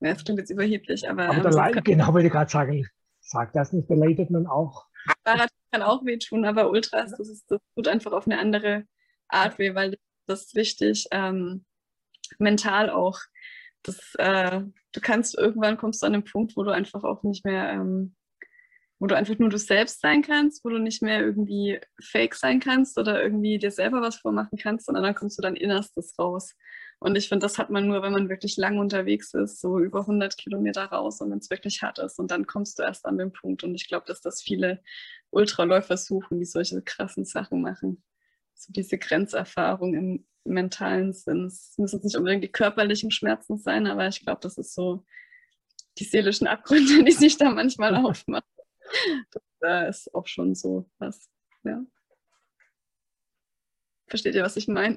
Ja, 0.00 0.14
das 0.14 0.24
klingt 0.24 0.40
jetzt 0.40 0.50
überheblich, 0.50 1.08
aber, 1.08 1.28
Aber 1.28 1.48
ähm, 1.48 1.74
kann, 1.74 1.84
genau, 1.84 2.12
wollte 2.12 2.26
ich 2.26 2.32
gerade 2.32 2.50
sagen, 2.50 2.88
sag 3.20 3.52
das 3.52 3.72
nicht, 3.72 3.88
da 3.88 3.94
leidet 3.94 4.30
man 4.30 4.48
auch. 4.48 4.86
Marathon 5.24 5.48
kann 5.70 5.82
auch 5.82 6.04
wehtun, 6.04 6.44
aber 6.44 6.70
Ultras, 6.70 7.14
das, 7.16 7.28
ist, 7.28 7.50
das 7.50 7.60
tut 7.76 7.86
einfach 7.88 8.12
auf 8.12 8.26
eine 8.26 8.38
andere 8.38 8.84
Art 9.28 9.58
weh, 9.58 9.74
weil 9.74 9.96
das 10.26 10.46
ist 10.46 10.54
wichtig, 10.54 11.06
ähm, 11.10 11.64
mental 12.38 12.90
auch. 12.90 13.20
Das, 13.82 14.14
äh, 14.18 14.60
du 14.92 15.00
kannst 15.00 15.36
irgendwann 15.38 15.76
kommst 15.76 16.02
du 16.02 16.06
an 16.06 16.12
den 16.12 16.24
Punkt, 16.24 16.56
wo 16.56 16.62
du 16.62 16.70
einfach 16.70 17.04
auch 17.04 17.22
nicht 17.22 17.44
mehr, 17.44 17.72
ähm, 17.72 18.14
wo 18.98 19.06
du 19.06 19.16
einfach 19.16 19.38
nur 19.38 19.48
du 19.48 19.58
selbst 19.58 20.00
sein 20.00 20.22
kannst, 20.22 20.64
wo 20.64 20.70
du 20.70 20.78
nicht 20.78 21.02
mehr 21.02 21.20
irgendwie 21.20 21.80
fake 22.00 22.34
sein 22.34 22.60
kannst 22.60 22.98
oder 22.98 23.22
irgendwie 23.22 23.58
dir 23.58 23.70
selber 23.70 24.00
was 24.00 24.16
vormachen 24.16 24.58
kannst, 24.58 24.86
sondern 24.86 25.04
dann 25.04 25.14
kommst 25.14 25.38
du 25.38 25.42
dein 25.42 25.56
Innerstes 25.56 26.18
raus. 26.18 26.54
Und 27.00 27.16
ich 27.16 27.28
finde, 27.28 27.44
das 27.44 27.58
hat 27.58 27.70
man 27.70 27.86
nur, 27.86 28.02
wenn 28.02 28.12
man 28.12 28.28
wirklich 28.28 28.56
lang 28.56 28.78
unterwegs 28.78 29.32
ist, 29.34 29.60
so 29.60 29.78
über 29.78 30.00
100 30.00 30.36
Kilometer 30.36 30.86
raus 30.86 31.20
und 31.20 31.30
wenn 31.30 31.38
es 31.38 31.50
wirklich 31.50 31.80
hart 31.82 32.00
ist. 32.00 32.18
Und 32.18 32.32
dann 32.32 32.46
kommst 32.46 32.78
du 32.78 32.82
erst 32.82 33.06
an 33.06 33.18
den 33.18 33.32
Punkt. 33.32 33.62
Und 33.62 33.74
ich 33.76 33.86
glaube, 33.86 34.06
dass 34.06 34.20
das 34.20 34.42
viele 34.42 34.82
Ultraläufer 35.30 35.96
suchen, 35.96 36.40
die 36.40 36.44
solche 36.44 36.82
krassen 36.82 37.24
Sachen 37.24 37.62
machen. 37.62 38.02
So 38.58 38.72
diese 38.72 38.98
Grenzerfahrung 38.98 39.94
im 39.94 40.26
mentalen 40.44 41.12
Sinn. 41.12 41.46
Es 41.46 41.74
müssen 41.78 42.00
nicht 42.02 42.16
unbedingt 42.16 42.42
die 42.42 42.52
körperlichen 42.52 43.10
Schmerzen 43.10 43.58
sein, 43.58 43.86
aber 43.86 44.08
ich 44.08 44.20
glaube, 44.20 44.40
das 44.42 44.58
ist 44.58 44.74
so 44.74 45.04
die 45.98 46.04
seelischen 46.04 46.46
Abgründe, 46.46 47.04
die 47.04 47.12
sich 47.12 47.36
da 47.36 47.50
manchmal 47.50 47.94
aufmachen. 47.94 48.48
Das 49.30 49.42
äh, 49.62 49.88
ist 49.88 50.14
auch 50.14 50.26
schon 50.26 50.54
so 50.54 50.90
was. 50.98 51.30
Ja. 51.62 51.84
Versteht 54.08 54.34
ihr, 54.34 54.42
was 54.42 54.56
ich 54.56 54.68
meine? 54.68 54.96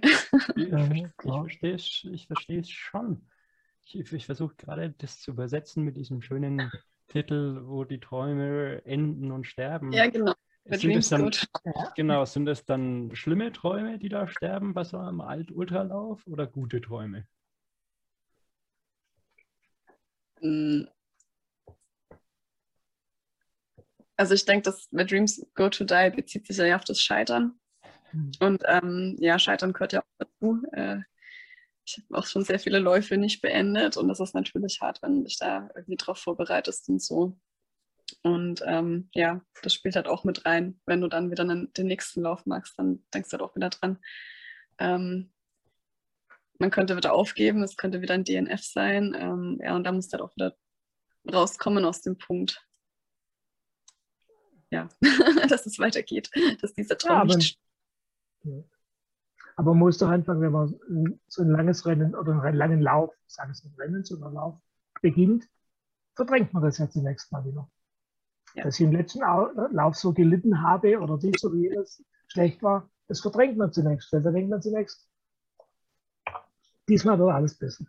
Ich, 0.56 0.68
Ja, 0.70 0.92
ich 0.92 1.08
verstehe 1.24 1.76
es, 1.76 2.08
ich 2.12 2.28
verstehe 2.28 2.62
es 2.62 2.70
schon. 2.70 3.28
Ich, 3.84 4.14
ich 4.14 4.26
versuche 4.26 4.56
gerade 4.56 4.92
das 4.98 5.20
zu 5.20 5.32
übersetzen 5.32 5.84
mit 5.84 5.98
diesem 5.98 6.22
schönen 6.22 6.72
Titel, 7.10 7.62
wo 7.66 7.84
die 7.84 8.00
Träume 8.00 8.82
enden 8.86 9.32
und 9.32 9.46
sterben. 9.46 9.92
Ja, 9.92 10.08
genau. 10.08 10.34
Sind 10.66 10.96
es 10.96 11.10
dann, 11.10 11.32
genau, 11.96 12.24
sind 12.26 12.48
es 12.48 12.66
dann 12.66 13.16
schlimme 13.16 13.52
Träume, 13.52 13.98
die 13.98 14.10
da 14.10 14.28
sterben 14.28 14.74
bei 14.74 14.84
so 14.84 14.98
einem 14.98 15.22
Alt-Ultralauf 15.22 16.26
oder 16.28 16.48
gute 16.48 16.80
Träume? 16.82 17.28
Mm. 20.42 20.84
Also 24.18 24.36
ich 24.36 24.46
denke, 24.46 24.64
dass 24.64 24.88
Where 24.92 25.06
Dreams 25.06 25.46
Go 25.56 25.68
to 25.70 25.84
Die 25.84 26.12
bezieht 26.16 26.46
sich 26.46 26.58
ja 26.58 26.76
auf 26.76 26.84
das 26.84 27.02
Scheitern. 27.02 27.60
Mhm. 28.12 28.32
Und 28.40 28.64
ähm, 28.68 29.18
ja, 29.20 29.40
Scheitern 29.40 29.74
gehört 29.74 29.94
ja 29.94 30.02
auch 30.02 30.18
dazu. 30.20 30.62
Äh, 30.74 31.00
ich 31.86 31.98
habe 31.98 32.20
auch 32.20 32.26
schon 32.28 32.44
sehr 32.44 32.60
viele 32.60 32.78
Läufe 32.78 33.18
nicht 33.18 33.42
beendet 33.42 33.98
und 33.98 34.08
das 34.08 34.20
ist 34.20 34.36
natürlich 34.36 34.80
hart, 34.82 35.02
wenn 35.02 35.18
du 35.18 35.24
dich 35.24 35.40
da 35.40 35.70
irgendwie 35.76 35.98
drauf 35.98 36.20
vorbereitest 36.20 36.88
und 36.90 37.02
so. 37.02 37.36
Und 38.24 38.64
ähm, 38.66 39.10
ja, 39.14 39.42
das 39.62 39.74
spielt 39.74 39.96
halt 39.96 40.08
auch 40.08 40.24
mit 40.24 40.46
rein. 40.46 40.80
Wenn 40.86 41.02
du 41.02 41.08
dann 41.08 41.32
wieder 41.32 41.44
einen, 41.44 41.72
den 41.74 41.88
nächsten 41.88 42.22
Lauf 42.22 42.46
magst, 42.46 42.78
dann 42.78 43.04
denkst 43.14 43.30
du 43.30 43.34
halt 43.38 43.44
auch 43.44 43.56
wieder 43.56 43.70
dran. 43.70 44.00
Ähm, 44.78 45.32
man 46.60 46.72
könnte 46.72 46.96
wieder 46.96 47.14
aufgeben, 47.14 47.64
es 47.64 47.78
könnte 47.78 48.02
wieder 48.02 48.14
ein 48.14 48.24
DNF 48.24 48.64
sein. 48.64 49.16
Ähm, 49.18 49.60
ja, 49.64 49.76
und 49.76 49.84
da 49.84 49.92
musst 49.92 50.14
du 50.14 50.18
halt 50.18 50.24
auch 50.24 50.36
wieder 50.36 50.56
rauskommen 51.32 51.86
aus 51.86 52.02
dem 52.02 52.18
Punkt. 52.18 52.66
Ja, 54.70 54.88
dass 55.50 55.66
es 55.66 55.80
weitergeht, 55.80 56.30
dass 56.62 56.74
dieser 56.74 56.98
Traum 56.98 57.18
aber- 57.22 57.36
nicht 57.36 57.60
Aber 59.56 59.72
man 59.72 59.80
muss 59.80 59.98
doch 59.98 60.10
einfach, 60.10 60.40
wenn 60.40 60.52
man 60.52 60.80
so 61.28 61.42
ein 61.42 61.50
langes 61.50 61.86
Rennen 61.86 62.16
oder 62.16 62.42
einen 62.42 62.56
langen 62.56 62.82
Lauf, 62.82 63.14
ich 63.28 63.34
sage 63.34 63.52
es 63.52 63.64
nicht 63.64 63.78
Rennen, 63.78 64.04
sondern 64.04 64.34
Lauf, 64.34 64.58
beginnt, 65.02 65.50
verdrängt 66.16 66.54
man 66.54 66.64
das 66.64 66.78
ja 66.78 66.90
zunächst 66.90 67.32
mal 67.32 67.44
wieder. 67.46 67.70
Ja. 68.56 68.64
Dass 68.64 68.80
ich 68.80 68.86
im 68.86 68.92
letzten 68.92 69.24
Au- 69.24 69.52
Lauf 69.72 69.96
so 69.96 70.14
gelitten 70.14 70.62
habe 70.62 71.00
oder 71.00 71.18
dies 71.18 71.44
oder 71.44 71.56
jenes 71.56 72.04
schlecht 72.28 72.62
war, 72.64 72.90
das 73.08 73.22
verdrängt 73.22 73.58
man 73.58 73.72
zunächst. 73.72 74.12
Da 74.12 74.20
denkt 74.20 74.50
man 74.50 74.62
zunächst, 74.62 75.08
diesmal 76.88 77.18
wird 77.20 77.32
alles 77.32 77.58
besser. 77.58 77.86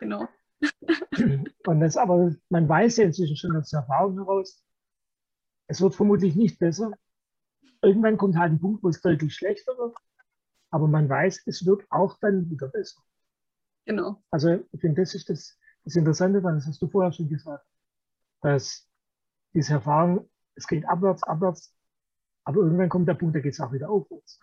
Genau. 0.00 0.28
Und 1.66 1.80
das 1.80 1.96
aber, 1.96 2.34
man 2.48 2.68
weiß 2.68 2.98
ja 2.98 3.04
inzwischen 3.04 3.36
schon 3.36 3.56
aus 3.56 3.70
der 3.70 3.80
Erfahrung 3.80 4.14
heraus, 4.14 4.62
es 5.66 5.80
wird 5.80 5.94
vermutlich 5.94 6.36
nicht 6.36 6.58
besser. 6.58 6.92
Irgendwann 7.82 8.16
kommt 8.16 8.36
halt 8.36 8.52
ein 8.52 8.60
Punkt, 8.60 8.82
wo 8.82 8.88
es 8.88 9.00
deutlich 9.00 9.34
schlechter 9.34 9.76
wird. 9.78 9.96
Aber 10.70 10.88
man 10.88 11.08
weiß, 11.08 11.42
es 11.46 11.64
wird 11.66 11.84
auch 11.90 12.18
dann 12.20 12.50
wieder 12.50 12.68
besser. 12.68 13.00
Genau. 13.84 14.22
Also 14.30 14.64
ich 14.72 14.80
finde, 14.80 15.02
das 15.02 15.14
ist 15.14 15.28
das, 15.28 15.58
das 15.84 15.96
Interessante 15.96 16.40
daran, 16.40 16.56
das 16.56 16.66
hast 16.66 16.80
du 16.82 16.88
vorher 16.88 17.12
schon 17.12 17.28
gesagt, 17.28 17.66
dass 18.40 18.88
diese 19.54 19.74
Erfahrung, 19.74 20.28
es 20.54 20.66
geht 20.66 20.86
abwärts, 20.88 21.22
abwärts, 21.22 21.74
aber 22.44 22.62
irgendwann 22.62 22.88
kommt 22.90 23.08
der 23.08 23.14
Punkt, 23.14 23.36
da 23.36 23.40
geht 23.40 23.54
es 23.54 23.60
auch 23.60 23.72
wieder 23.72 23.90
aufwärts. 23.90 24.40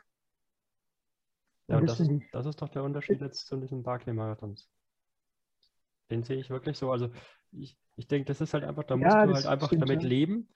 Ja, 1.68 1.80
Und 1.80 1.88
das 1.88 2.00
ist, 2.00 2.14
das 2.32 2.46
ist 2.46 2.62
doch 2.62 2.70
der 2.70 2.84
Unterschied 2.84 3.20
jetzt 3.22 3.48
zu 3.48 3.58
diesen 3.58 3.82
Barclay-Marathons. 3.84 4.70
Den 6.10 6.24
sehe 6.24 6.38
ich 6.40 6.50
wirklich 6.50 6.78
so. 6.78 6.92
Also 6.92 7.10
ich, 7.52 7.78
ich 7.96 8.08
denke, 8.08 8.26
das 8.26 8.42
ist 8.42 8.54
halt 8.54 8.64
einfach, 8.64 8.84
da 8.84 8.98
Ja, 8.98 8.98
musst 8.98 9.24
du 9.24 9.34
halt 9.34 9.46
einfach 9.46 9.68
stimmt 9.68 9.82
damit 9.82 10.04
schon. 10.04 10.10
leben, 10.10 10.50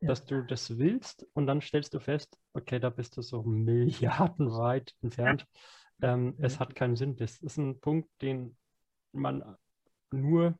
Ja. 0.00 0.10
dass 0.10 0.24
du 0.26 0.42
das 0.44 0.78
willst 0.78 1.26
und 1.34 1.46
dann 1.46 1.60
stellst 1.60 1.94
du 1.94 2.00
fest, 2.00 2.38
okay, 2.54 2.78
da 2.80 2.90
bist 2.90 3.16
du 3.16 3.22
so 3.22 3.42
milliardenweit 3.42 4.94
entfernt. 5.02 5.46
Ähm, 6.02 6.36
Es 6.40 6.60
hat 6.60 6.74
keinen 6.74 6.96
Sinn. 6.96 7.16
Das 7.16 7.38
ist 7.40 7.56
ein 7.58 7.80
Punkt, 7.80 8.10
den 8.22 8.56
man 9.12 9.56
nur, 10.12 10.58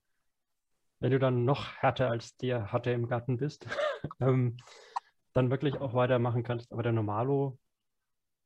wenn 1.00 1.10
du 1.10 1.18
dann 1.18 1.44
noch 1.44 1.74
härter 1.76 2.10
als 2.10 2.36
der 2.36 2.72
Hatte 2.72 2.90
im 2.90 3.08
Garten 3.08 3.38
bist, 3.38 3.66
ähm, 4.20 4.56
dann 5.32 5.50
wirklich 5.50 5.78
auch 5.78 5.94
weitermachen 5.94 6.42
kannst. 6.42 6.72
Aber 6.72 6.82
der 6.82 6.92
Normalo, 6.92 7.58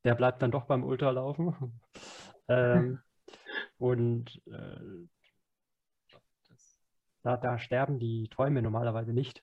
der 0.04 0.14
bleibt 0.14 0.40
dann 0.42 0.50
doch 0.50 0.64
beim 0.64 0.84
Ultralaufen. 0.84 1.80
ähm, 2.48 3.00
und 3.78 4.40
äh, 4.46 5.08
da, 7.22 7.36
da 7.36 7.58
sterben 7.58 7.98
die 7.98 8.28
Träume 8.28 8.62
normalerweise 8.62 9.12
nicht, 9.12 9.42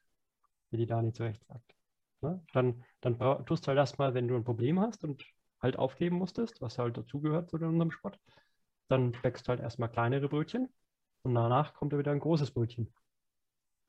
wie 0.69 0.77
die 0.77 0.85
Dani 0.85 1.11
zu 1.11 1.23
Recht 1.23 1.43
sagt. 1.45 1.75
Ne? 2.21 2.41
Dann, 2.53 2.83
dann 3.01 3.17
tust 3.45 3.65
du 3.65 3.69
halt 3.69 3.77
erstmal, 3.77 4.13
wenn 4.13 4.27
du 4.27 4.35
ein 4.35 4.43
Problem 4.43 4.79
hast 4.79 5.03
und 5.03 5.25
halt 5.61 5.77
aufgeben 5.77 6.17
musstest, 6.17 6.61
was 6.61 6.77
halt 6.77 6.97
dazugehört 6.97 7.49
zu 7.49 7.57
unserem 7.57 7.91
Sport, 7.91 8.19
dann 8.87 9.11
du 9.11 9.49
halt 9.49 9.59
erstmal 9.59 9.89
kleinere 9.89 10.29
Brötchen 10.29 10.69
und 11.23 11.35
danach 11.35 11.73
kommt 11.73 11.97
wieder 11.97 12.11
ein 12.11 12.19
großes 12.19 12.51
Brötchen. 12.51 12.93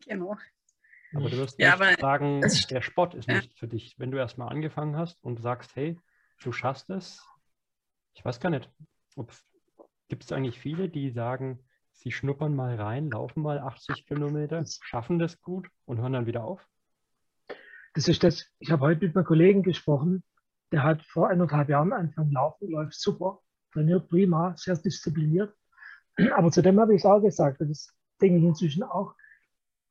Genau. 0.07 0.37
Aber 1.15 1.29
du 1.29 1.37
wirst 1.37 1.59
Ja, 1.59 1.71
nicht 1.71 1.83
aber 1.83 2.01
sagen, 2.01 2.43
es- 2.43 2.67
der 2.67 2.81
Sport 2.83 3.15
ist 3.15 3.29
ja. 3.29 3.37
nicht 3.37 3.59
für 3.59 3.69
dich. 3.69 3.99
Wenn 3.99 4.11
du 4.11 4.19
erstmal 4.19 4.49
angefangen 4.49 4.97
hast 4.97 5.23
und 5.23 5.41
sagst, 5.41 5.77
hey, 5.77 5.99
du 6.43 6.53
schaffst 6.53 6.91
es, 6.91 7.23
ich 8.15 8.25
weiß 8.25 8.41
gar 8.41 8.51
nicht, 8.51 8.71
gibt 10.09 10.25
es 10.25 10.33
eigentlich 10.33 10.59
viele, 10.59 10.89
die 10.89 11.11
sagen, 11.11 11.59
sie 11.93 12.13
schnuppern 12.13 12.55
mal 12.55 12.75
rein, 12.77 13.11
laufen 13.11 13.43
mal 13.43 13.59
80 13.59 14.07
Kilometer, 14.07 14.65
schaffen 14.67 15.19
das 15.19 15.41
gut 15.41 15.69
und 15.85 16.01
hören 16.01 16.15
dann 16.15 16.27
wieder 16.27 16.45
auf? 16.45 16.67
Das 17.95 18.09
ist 18.09 18.23
das, 18.25 18.47
ich 18.59 18.71
habe 18.71 18.83
heute 18.83 19.07
mit 19.07 19.17
einem 19.17 19.27
Kollegen 19.27 19.63
gesprochen, 19.63 20.25
der 20.73 20.83
hat 20.83 21.03
vor 21.05 21.29
eineinhalb 21.29 21.69
Jahren 21.69 21.93
angefangen 21.93 22.33
laufen, 22.33 22.71
läuft 22.71 22.95
super, 22.95 23.41
trainiert 23.73 24.09
prima, 24.09 24.55
sehr 24.57 24.77
diszipliniert. 24.77 25.55
Aber 26.35 26.51
zu 26.51 26.63
dem 26.63 26.81
habe 26.81 26.95
ich 26.95 27.03
es 27.03 27.07
auch 27.07 27.21
gesagt, 27.21 27.61
das 27.61 27.95
denke 28.21 28.39
ich 28.39 28.45
inzwischen 28.45 28.83
auch, 28.83 29.15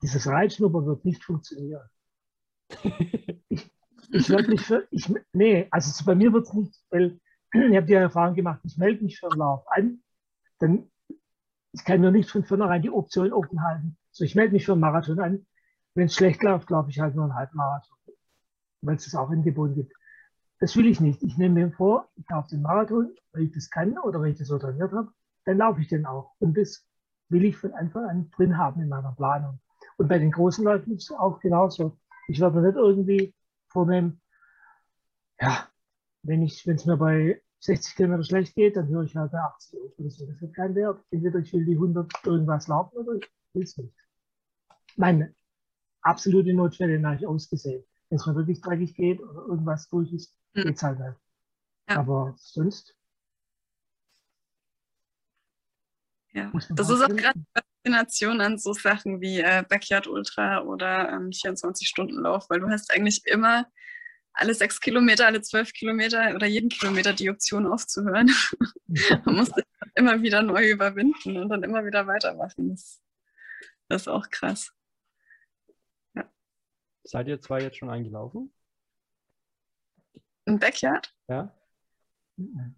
dieses 0.02 0.28
Reitschnuppern 0.28 0.86
wird 0.86 1.06
nicht 1.06 1.24
funktionieren. 1.24 1.90
Ich 4.14 4.30
werde 4.30 4.50
mich 4.50 4.62
für, 4.62 4.86
ich, 4.92 5.10
nee, 5.32 5.68
also 5.72 5.90
so 5.90 6.04
bei 6.04 6.16
mir 6.16 6.34
wird 6.34 6.46
es 6.46 6.54
nicht, 6.54 6.84
weil 6.90 7.18
ich 7.54 7.76
habe 7.78 7.86
die 7.86 7.94
Erfahrung 7.94 8.36
gemacht, 8.36 8.60
ich 8.64 8.78
melde 8.78 9.04
mich 9.06 9.18
für 9.18 9.32
einen 9.32 9.40
Lauf 9.40 9.64
an, 9.72 10.04
dann 10.60 10.92
ich 11.74 11.86
kann 11.86 12.02
mir 12.02 12.12
nicht 12.12 12.30
von 12.30 12.44
vornherein 12.44 12.82
die 12.82 12.90
Option 12.90 13.32
offen 13.32 13.64
halten. 13.64 13.98
So, 14.12 14.26
ich 14.26 14.36
melde 14.36 14.54
mich 14.54 14.66
für 14.66 14.74
einen 14.74 14.82
Marathon 14.82 15.20
an. 15.20 15.46
Wenn 15.94 16.06
es 16.06 16.16
schlecht 16.16 16.44
läuft, 16.44 16.70
laufe 16.70 16.90
ich 16.90 17.00
halt 17.00 17.16
nur 17.16 17.26
einen 17.26 17.36
Halbmarathon, 17.36 17.98
weil 18.82 18.96
es 18.96 19.06
das 19.06 19.16
auch 19.16 19.32
im 19.32 19.44
Gebot 19.44 19.76
gibt. 19.76 19.94
Das 20.60 20.76
will 20.76 20.86
ich 20.86 21.00
nicht. 21.00 21.24
Ich 21.24 21.38
nehme 21.38 21.56
mir 21.56 21.72
vor, 21.72 22.10
ich 22.16 22.30
laufe 22.30 22.50
den 22.50 22.62
Marathon, 22.62 23.16
weil 23.32 23.44
ich 23.44 23.52
das 23.52 23.70
kann 23.70 23.98
oder 23.98 24.20
weil 24.20 24.32
ich 24.32 24.38
das 24.38 24.48
so 24.48 24.60
trainiert 24.60 24.92
habe, 24.92 25.12
dann 25.46 25.58
laufe 25.58 25.82
ich 25.82 25.88
den 25.88 26.06
auch. 26.06 26.34
Und 26.40 26.58
das 26.58 26.86
will 27.30 27.46
ich 27.46 27.58
von 27.58 27.74
Anfang 27.74 28.06
an 28.06 28.32
drin 28.32 28.58
haben 28.58 28.82
in 28.82 28.90
meiner 28.90 29.14
Planung. 29.14 29.60
Und 30.02 30.08
bei 30.08 30.18
den 30.18 30.32
großen 30.32 30.64
Läufen 30.66 30.96
ist 30.96 31.12
es 31.12 31.16
auch 31.16 31.40
genauso. 31.40 31.96
Ich 32.28 32.40
werde 32.40 32.60
mir 32.60 32.68
nicht 32.70 32.76
irgendwie 32.76 33.36
vornehmen, 33.68 34.20
ja, 35.40 35.70
wenn 36.24 36.42
es 36.42 36.66
mir 36.66 36.98
bei 36.98 37.40
60 37.60 37.96
Kilometer 37.96 38.24
schlecht 38.24 38.56
geht, 38.56 38.78
dann 38.78 38.88
höre 38.88 39.04
ich 39.04 39.16
halt 39.16 39.32
bei 39.32 39.38
80 39.38 39.80
auf 39.80 40.00
oder 40.00 40.10
so. 40.10 40.26
Das 40.26 40.42
hat 40.42 40.56
keinen 40.56 40.74
Wert. 40.74 41.06
Entweder 41.12 41.38
ich 41.38 41.54
will 41.54 41.66
die 41.66 41.76
100 41.78 42.12
irgendwas 42.26 42.68
laufen 42.68 42.98
oder 42.98 43.14
ich 43.14 43.32
will 43.54 43.62
es 43.62 43.78
nicht. 43.78 43.94
Meine 44.98 45.36
absolute 46.02 46.52
Notfälle 46.56 47.00
habe 47.06 47.18
ich 47.18 47.28
ausgesehen. 47.28 47.84
Wenn 48.10 48.16
es 48.18 48.26
mir 48.26 48.34
wirklich 48.34 48.60
dreckig 48.60 48.96
geht 48.96 49.22
oder 49.22 49.46
irgendwas 49.50 49.88
durch 49.88 50.12
ist, 50.14 50.36
Mhm. 50.56 50.62
geht's 50.64 50.82
halt 50.82 50.98
nicht. 50.98 51.16
Ja. 51.90 51.98
Aber 51.98 52.34
sonst 52.38 52.98
Ja. 56.34 56.52
Das 56.70 56.90
ist 56.90 57.02
auch 57.04 57.08
gerade 57.08 57.40
Faszination 57.84 58.42
an 58.42 58.58
so 58.58 58.74
Sachen 58.74 59.22
wie 59.22 59.40
äh, 59.40 59.64
Backyard 59.68 60.08
Ultra 60.08 60.62
oder 60.62 61.10
ähm, 61.10 61.30
24-Stunden-Lauf, 61.30 62.50
weil 62.50 62.60
du 62.60 62.70
hast 62.70 62.92
eigentlich 62.94 63.26
immer 63.26 63.66
alle 64.34 64.54
sechs 64.54 64.80
Kilometer, 64.80 65.26
alle 65.26 65.42
zwölf 65.42 65.74
Kilometer 65.74 66.34
oder 66.36 66.48
jeden 66.48 66.70
Kilometer 66.70 67.14
die 67.14 67.30
Option 67.30 67.66
aufzuhören. 67.66 68.30
Man 69.26 69.36
muss 69.36 69.52
immer 69.96 70.22
wieder 70.22 70.42
neu 70.42 70.70
überwinden 70.70 71.38
und 71.38 71.50
dann 71.50 71.64
immer 71.64 71.86
wieder 71.86 72.08
weitermachen. 72.08 72.70
Das, 72.70 73.02
das 73.90 74.04
ist 74.04 74.08
auch 74.08 74.30
krass. 74.30 74.72
Seid 77.04 77.28
ihr 77.28 77.42
zwei 77.42 77.62
jetzt 77.62 77.78
schon 77.78 77.90
eingelaufen? 77.90 78.54
Im 80.46 80.60
Backyard? 80.60 81.14
Ja? 81.28 81.54
Mhm. 82.38 82.76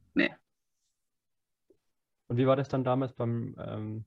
Und 2.27 2.37
wie 2.37 2.47
war 2.47 2.55
das 2.55 2.69
dann 2.69 2.85
damals 2.85 3.13
beim 3.13 3.55
ähm, 3.59 4.05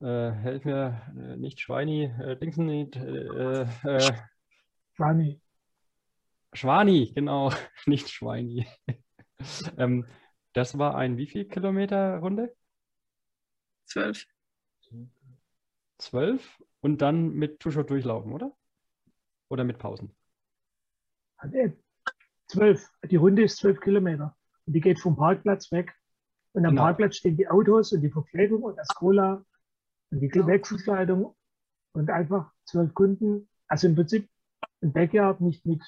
äh, 0.00 0.30
helf 0.30 0.64
mir, 0.64 1.02
äh, 1.16 1.36
nicht 1.36 1.60
Schweini, 1.60 2.04
äh, 2.04 2.36
Dingsen, 2.36 2.66
nicht, 2.66 2.96
äh, 2.96 3.62
äh, 3.62 4.12
Schwani, 4.94 5.40
Schwani, 6.52 7.12
genau, 7.14 7.50
nicht 7.86 8.08
Schweini. 8.08 8.66
ähm, 9.78 10.06
das 10.52 10.78
war 10.78 10.96
ein 10.96 11.16
wie 11.18 11.26
viel 11.26 11.44
Kilometer 11.46 12.18
Runde? 12.18 12.54
Zwölf. 13.84 14.26
Zwölf 15.98 16.62
und 16.80 17.02
dann 17.02 17.30
mit 17.34 17.60
Tuschot 17.60 17.90
durchlaufen, 17.90 18.32
oder? 18.32 18.52
Oder 19.48 19.64
mit 19.64 19.78
Pausen? 19.78 20.14
er 21.52 21.72
zwölf. 22.48 22.90
Die 23.04 23.16
Runde 23.16 23.44
ist 23.44 23.58
zwölf 23.58 23.80
Kilometer. 23.80 24.36
Und 24.66 24.72
die 24.72 24.80
geht 24.80 24.98
vom 25.00 25.16
Parkplatz 25.16 25.70
weg. 25.72 25.94
Und 26.52 26.64
am 26.64 26.70
Genau. 26.70 26.82
Parkplatz 26.82 27.16
stehen 27.16 27.36
die 27.36 27.48
Autos 27.48 27.92
und 27.92 28.00
die 28.00 28.10
Verpflegung 28.10 28.62
und 28.62 28.76
das 28.76 28.88
Cola 28.88 29.44
und 30.10 30.20
die 30.20 30.30
Ja. 30.32 30.46
Wechselkleidung 30.46 31.34
und 31.92 32.10
einfach 32.10 32.52
zwölf 32.64 32.94
Kunden. 32.94 33.48
Also 33.68 33.88
im 33.88 33.94
Prinzip 33.94 34.28
ein 34.82 34.92
Backyard 34.92 35.40
nicht 35.40 35.64
mit 35.66 35.82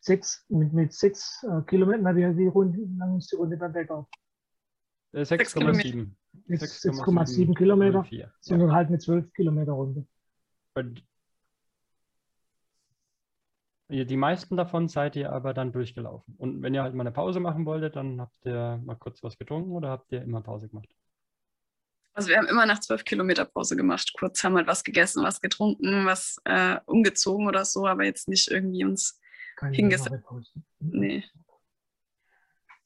sechs, 0.00 0.44
mit, 0.48 0.72
mit 0.72 0.92
sechs 0.92 1.42
äh, 1.44 1.62
Kilometern, 1.62 2.02
na, 2.02 2.16
wie 2.16 2.34
die 2.34 2.48
Runde, 2.48 2.78
wie 2.78 2.98
lang 2.98 3.18
ist 3.18 3.32
die 3.32 3.36
Runde 3.36 3.56
beim 3.56 3.72
Backyard? 3.72 4.06
Äh, 5.12 5.24
Sechs 5.24 5.54
6,7. 5.56 6.10
Mit 6.46 6.60
6,7 6.60 7.54
Kilometer, 7.54 8.04
04. 8.04 8.32
sondern 8.40 8.72
halt 8.72 8.88
eine 8.88 8.98
zwölf 8.98 9.30
Kilometer 9.34 9.72
Runde. 9.72 10.06
Die 13.88 14.16
meisten 14.16 14.56
davon 14.56 14.88
seid 14.88 15.16
ihr 15.16 15.30
aber 15.32 15.52
dann 15.52 15.72
durchgelaufen. 15.72 16.34
Und 16.38 16.62
wenn 16.62 16.72
ihr 16.72 16.82
halt 16.82 16.94
mal 16.94 17.02
eine 17.02 17.12
Pause 17.12 17.40
machen 17.40 17.66
wolltet, 17.66 17.96
dann 17.96 18.22
habt 18.22 18.46
ihr 18.46 18.80
mal 18.82 18.96
kurz 18.96 19.22
was 19.22 19.36
getrunken 19.36 19.72
oder 19.72 19.90
habt 19.90 20.10
ihr 20.12 20.22
immer 20.22 20.40
Pause 20.40 20.70
gemacht? 20.70 20.88
Also 22.14 22.28
wir 22.28 22.36
haben 22.36 22.46
immer 22.46 22.66
nach 22.66 22.80
zwölf 22.80 23.04
Kilometer 23.04 23.44
Pause 23.44 23.76
gemacht. 23.76 24.12
Kurz 24.18 24.44
haben 24.44 24.56
halt 24.56 24.66
was 24.66 24.84
gegessen, 24.84 25.24
was 25.24 25.40
getrunken, 25.40 26.04
was 26.04 26.36
äh, 26.44 26.78
umgezogen 26.86 27.46
oder 27.46 27.64
so, 27.64 27.86
aber 27.86 28.04
jetzt 28.04 28.28
nicht 28.28 28.50
irgendwie 28.50 28.84
uns. 28.84 29.18
Keine 29.56 29.76
Hingesetzt. 29.76 30.22
Nee. 30.80 31.24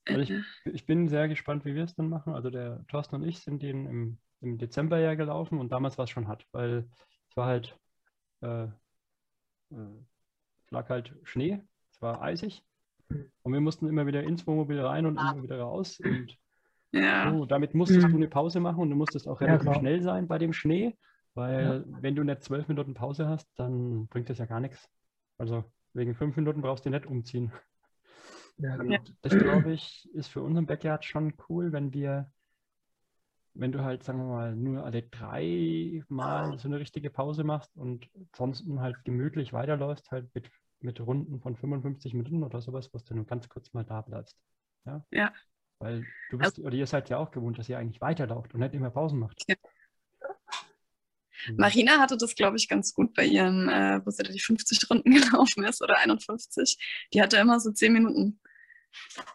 Weil 0.07 0.21
ich, 0.21 0.31
Äh, 0.31 0.43
ich 0.67 0.87
bin 0.87 1.09
sehr 1.09 1.29
gespannt, 1.29 1.65
wie 1.65 1.75
wir 1.75 1.85
es 1.85 1.95
dann 1.95 2.09
machen. 2.09 2.35
Also 2.35 2.51
der 2.51 2.85
Thorsten 2.89 3.17
und 3.17 3.25
ich 3.25 3.41
sind 3.41 3.63
den 3.63 3.87
im, 3.87 4.19
im 4.41 4.59
Dezember 4.59 4.99
ja 4.99 5.15
gelaufen 5.15 5.59
und 5.59 5.73
damals 5.73 5.99
war 5.99 6.05
es 6.05 6.11
schon 6.11 6.29
hart, 6.29 6.47
weil 6.53 6.89
es 7.29 7.37
war 7.37 7.47
halt, 7.47 7.77
äh, 8.43 8.65
äh, 8.65 10.05
lag 10.71 10.89
halt 10.89 11.15
Schnee, 11.25 11.61
es 11.91 12.01
war 12.01 12.23
eisig 12.23 12.63
und 13.09 13.53
wir 13.53 13.61
mussten 13.61 13.89
immer 13.89 14.07
wieder 14.07 14.23
ins 14.23 14.47
Wohnmobil 14.47 14.81
rein 14.81 15.07
und 15.07 15.17
immer 15.17 15.43
wieder 15.43 15.61
raus 15.61 15.99
und 16.01 16.37
ja. 16.93 17.33
so, 17.33 17.47
damit 17.47 17.75
musstest 17.75 18.07
Mhm. 18.07 18.13
du 18.13 18.17
eine 18.17 18.29
Pause 18.29 18.61
machen 18.61 18.81
und 18.81 18.91
du 18.91 18.97
musstest 18.97 19.29
auch 19.29 19.41
Ja, 19.41 19.47
relativ 19.49 19.63
klar. 19.63 19.81
schnell 19.81 20.03
sein 20.03 20.29
bei 20.29 20.39
dem 20.39 20.53
Schnee, 20.53 20.97
weil 21.35 21.85
wenn 21.87 22.15
du 22.17 22.25
nicht 22.25 22.45
zwölf 22.45 22.69
Minuten 22.69 22.95
Pause 22.95 23.29
hast, 23.29 23.49
dann 23.59 24.07
bringt 24.09 24.29
das 24.31 24.39
ja 24.39 24.47
gar 24.47 24.61
nichts. 24.61 24.89
Also 25.39 25.65
wegen 25.95 26.15
fünf 26.15 26.37
Minuten 26.37 26.63
brauchst 26.63 26.85
du 26.87 26.91
nicht 26.91 27.07
umziehen. 27.07 27.53
Ja, 28.59 28.77
Und 28.77 28.79
genau. 28.79 29.05
das, 29.23 29.39
glaube 29.39 29.73
ich, 29.73 30.09
ist 30.15 30.29
für 30.29 30.43
unseren 30.43 30.67
Backyard 30.67 31.05
schon 31.05 31.35
cool, 31.49 31.73
wenn 31.73 31.93
wir 31.93 32.31
wenn 33.55 33.73
du 33.73 33.83
halt, 33.83 34.03
sagen 34.05 34.19
wir 34.19 34.27
mal, 34.27 34.55
nur 34.55 34.85
alle 34.85 35.03
drei 35.03 36.03
Mal 36.09 36.59
so 36.59 36.69
eine 36.69 36.79
richtige 36.79 37.11
Pause 37.11 37.43
machst 37.45 37.75
und 37.77 38.09
ansonsten 38.33 38.81
halt 38.81 39.03
gemütlich 39.05 39.53
weiterläufst, 39.53 40.11
halt 40.11 40.33
mit, 40.35 40.51
mit 40.81 41.01
Runden 41.01 41.41
von 41.41 41.57
55 41.57 42.13
Minuten 42.15 42.43
oder 42.45 42.61
sowas, 42.61 42.93
was 42.93 43.05
du 43.05 43.15
nur 43.15 43.25
ganz 43.25 43.49
kurz 43.49 43.73
mal 43.73 43.85
da 43.85 44.03
bleibst. 44.03 44.37
Ja. 44.85 45.05
Ja. 45.11 45.33
Weil 45.79 46.07
du 46.31 46.39
bist, 46.39 46.59
oder 46.59 46.75
ihr 46.75 46.87
seid 46.87 47.11
ja 47.11 47.19
auch 47.19 47.31
gewohnt, 47.31 47.59
dass 47.59 47.69
ihr 47.69 47.79
eigentlich 47.79 48.01
weiterlauft 48.01 48.55
und 48.55 48.61
nicht 48.61 48.75
immer 48.75 48.91
Pausen 48.91 49.19
macht. 49.19 49.43
Ja. 49.47 49.57
Mhm. 51.49 51.57
Marina 51.57 51.99
hatte 51.99 52.17
das, 52.17 52.35
glaube 52.35 52.57
ich, 52.57 52.69
ganz 52.69 52.95
gut 52.95 53.15
bei 53.15 53.25
ihrem, 53.25 53.69
äh, 53.69 54.05
wo 54.05 54.11
sie 54.11 54.23
da 54.23 54.33
die 54.33 54.41
50 54.41 54.91
Runden 54.91 55.11
gelaufen 55.15 55.65
ist 55.65 55.83
oder 55.83 55.99
51. 55.99 56.79
Die 57.13 57.23
hatte 57.23 57.37
immer 57.37 57.61
so 57.61 57.71
10 57.71 57.93
Minuten 57.93 58.41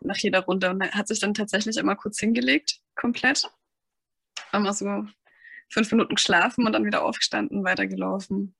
nach 0.01 0.17
jeder 0.17 0.41
Runde 0.41 0.69
und 0.71 0.83
hat 0.91 1.07
sich 1.07 1.19
dann 1.19 1.33
tatsächlich 1.33 1.77
immer 1.77 1.95
kurz 1.95 2.19
hingelegt, 2.19 2.79
komplett. 2.95 3.49
Immer 4.51 4.73
so 4.73 5.05
fünf 5.69 5.91
Minuten 5.91 6.15
geschlafen 6.15 6.65
und 6.65 6.73
dann 6.73 6.85
wieder 6.85 7.05
aufgestanden, 7.05 7.63
weitergelaufen. 7.63 8.55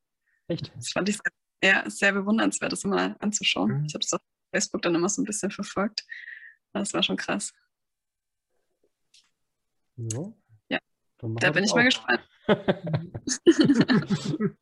Echt? 0.48 0.72
Das 0.76 0.92
fand 0.92 1.10
ich 1.10 1.18
sehr, 1.18 1.32
ja, 1.64 1.90
sehr 1.90 2.14
bewundernswert, 2.14 2.72
das 2.72 2.84
immer 2.84 3.16
anzuschauen. 3.20 3.80
Mhm. 3.80 3.86
Ich 3.86 3.94
habe 3.94 4.04
das 4.04 4.14
auf 4.14 4.22
Facebook 4.54 4.82
dann 4.84 4.96
immer 4.96 5.10
so 5.10 5.22
ein 5.22 5.26
bisschen 5.26 5.52
verfolgt. 5.52 6.06
Das 6.74 6.94
war 6.94 7.04
schon 7.04 7.18
krass. 7.18 7.54
So. 10.10 10.34
Ja. 10.70 10.80
Da 11.18 11.52
bin 11.52 11.64
ich 11.64 11.74
mal 11.74 11.82
auch. 11.82 11.86
gespannt. 11.86 12.28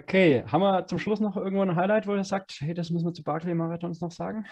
Okay, 0.00 0.44
haben 0.46 0.60
wir 0.62 0.86
zum 0.86 0.98
Schluss 0.98 1.20
noch 1.20 1.36
irgendwo 1.36 1.60
ein 1.60 1.76
Highlight, 1.76 2.06
wo 2.06 2.14
ihr 2.14 2.24
sagt, 2.24 2.56
hey, 2.60 2.72
das 2.72 2.88
müssen 2.88 3.04
wir 3.04 3.12
zu 3.12 3.22
Barclay-Marathons 3.22 4.00
noch 4.00 4.10
sagen? 4.10 4.46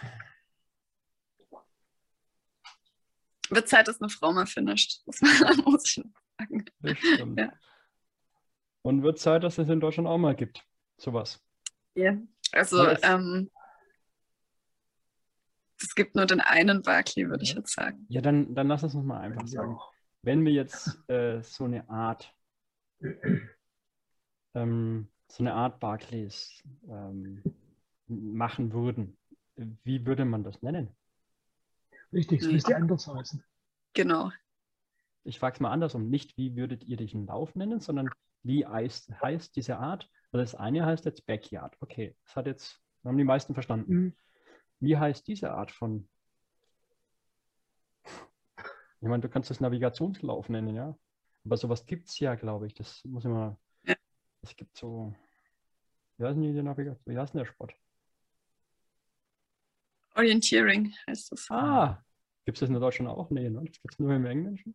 Wird 3.49 3.67
Zeit, 3.67 3.89
dass 3.89 4.03
eine 4.03 4.11
Frau 4.11 4.35
mal 4.35 4.45
finisht. 4.45 5.01
Das 5.07 5.23
muss 5.65 5.89
ich 5.89 6.05
noch 6.05 6.11
sagen. 6.39 6.67
Ja. 7.39 7.51
Und 8.83 9.03
wird 9.03 9.19
Zeit, 9.19 9.45
dass 9.45 9.57
es 9.57 9.71
in 9.71 9.81
Deutschland 9.81 10.07
auch 10.07 10.19
mal 10.19 10.35
gibt. 10.35 10.63
Sowas. 10.99 11.43
Ja. 11.95 12.19
Also, 12.53 12.87
ähm, 13.03 13.51
es 15.79 15.95
gibt 15.95 16.15
nur 16.17 16.27
den 16.27 16.41
einen 16.41 16.83
Barclay, 16.83 17.29
würde 17.29 17.43
ich 17.45 17.51
Ja. 17.51 17.57
jetzt 17.59 17.75
sagen. 17.75 18.07
Ja, 18.09 18.21
dann, 18.21 18.55
dann 18.55 18.69
lass 18.69 18.83
uns 18.85 18.95
noch 18.95 19.03
mal 19.03 19.21
einfach 19.21 19.47
sagen. 19.47 19.79
Wenn 20.23 20.45
wir 20.45 20.53
jetzt 20.53 20.99
äh, 21.09 21.43
so 21.43 21.65
eine 21.65 21.89
Art, 21.89 22.35
ähm, 24.55 25.09
so 25.29 25.43
eine 25.43 25.55
Art 25.55 25.81
Barclays 25.81 26.63
ähm, 26.89 27.43
machen 28.07 28.73
würden, 28.73 29.17
wie 29.85 30.05
würde 30.07 30.25
man 30.25 30.45
das 30.45 30.63
nennen? 30.63 30.89
Richtig, 32.13 32.41
es 32.41 32.47
Mhm. 32.47 32.53
müsste 32.55 32.77
anders 32.77 33.07
heißen. 33.07 33.43
Genau. 33.95 34.31
Ich 35.25 35.39
frage 35.39 35.55
es 35.55 35.61
mal 35.61 35.71
andersrum. 35.73 36.09
Nicht, 36.09 36.37
wie 36.37 36.55
würdet 36.57 36.85
ihr 36.85 36.97
den 36.97 37.27
Lauf 37.27 37.55
nennen, 37.55 37.81
sondern 37.81 38.11
wie 38.43 38.65
heißt, 38.65 39.11
heißt 39.23 39.57
diese 39.57 39.79
Art? 39.79 40.09
Also 40.31 40.43
das 40.43 40.55
eine 40.55 40.85
heißt 40.87 41.05
jetzt 41.05 41.27
Backyard. 41.27 41.77
Okay, 41.81 42.15
das 42.25 42.37
hat 42.37 42.47
jetzt, 42.47 42.81
haben 43.05 43.19
die 43.19 43.25
meisten 43.25 43.55
verstanden. 43.55 43.93
Mhm. 43.95 44.17
Wie 44.81 44.97
heißt 44.97 45.27
diese 45.27 45.53
Art 45.53 45.71
von? 45.71 46.09
Ich 49.01 49.09
meine, 49.09 49.21
du 49.23 49.29
kannst 49.29 49.51
das 49.51 49.61
Navigationslauf 49.61 50.49
nennen, 50.49 50.75
ja. 50.75 50.97
Aber 51.45 51.57
sowas 51.57 51.87
gibt 51.87 52.09
es 52.09 52.19
ja, 52.19 52.35
glaube 52.35 52.67
ich. 52.67 52.75
Das 52.75 53.05
muss 53.05 53.25
ich 53.25 53.31
mal. 53.31 53.57
Ja. 53.85 53.95
Es 54.43 54.57
gibt 54.57 54.77
so. 54.77 55.15
Wie 56.19 56.25
heißt 56.25 56.37
denn 56.37 56.43
die 56.55 56.63
Navigation? 56.63 57.03
Wie 57.15 57.19
heißt 57.19 57.35
denn 57.35 57.39
der 57.41 57.45
Sport? 57.47 57.75
Orienteering 60.15 60.95
heißt 61.07 61.33
das. 61.33 61.51
Ah, 61.51 62.03
gibt 62.47 62.57
es 62.57 62.61
das 62.61 62.69
in 62.71 62.75
Deutschland 62.81 63.11
auch? 63.11 63.31
Nee, 63.31 63.51
ne? 63.51 63.63
Das 63.65 63.81
gibt 63.81 63.95
es 63.95 63.99
nur 63.99 64.13
im 64.15 64.25
Englischen. 64.25 64.75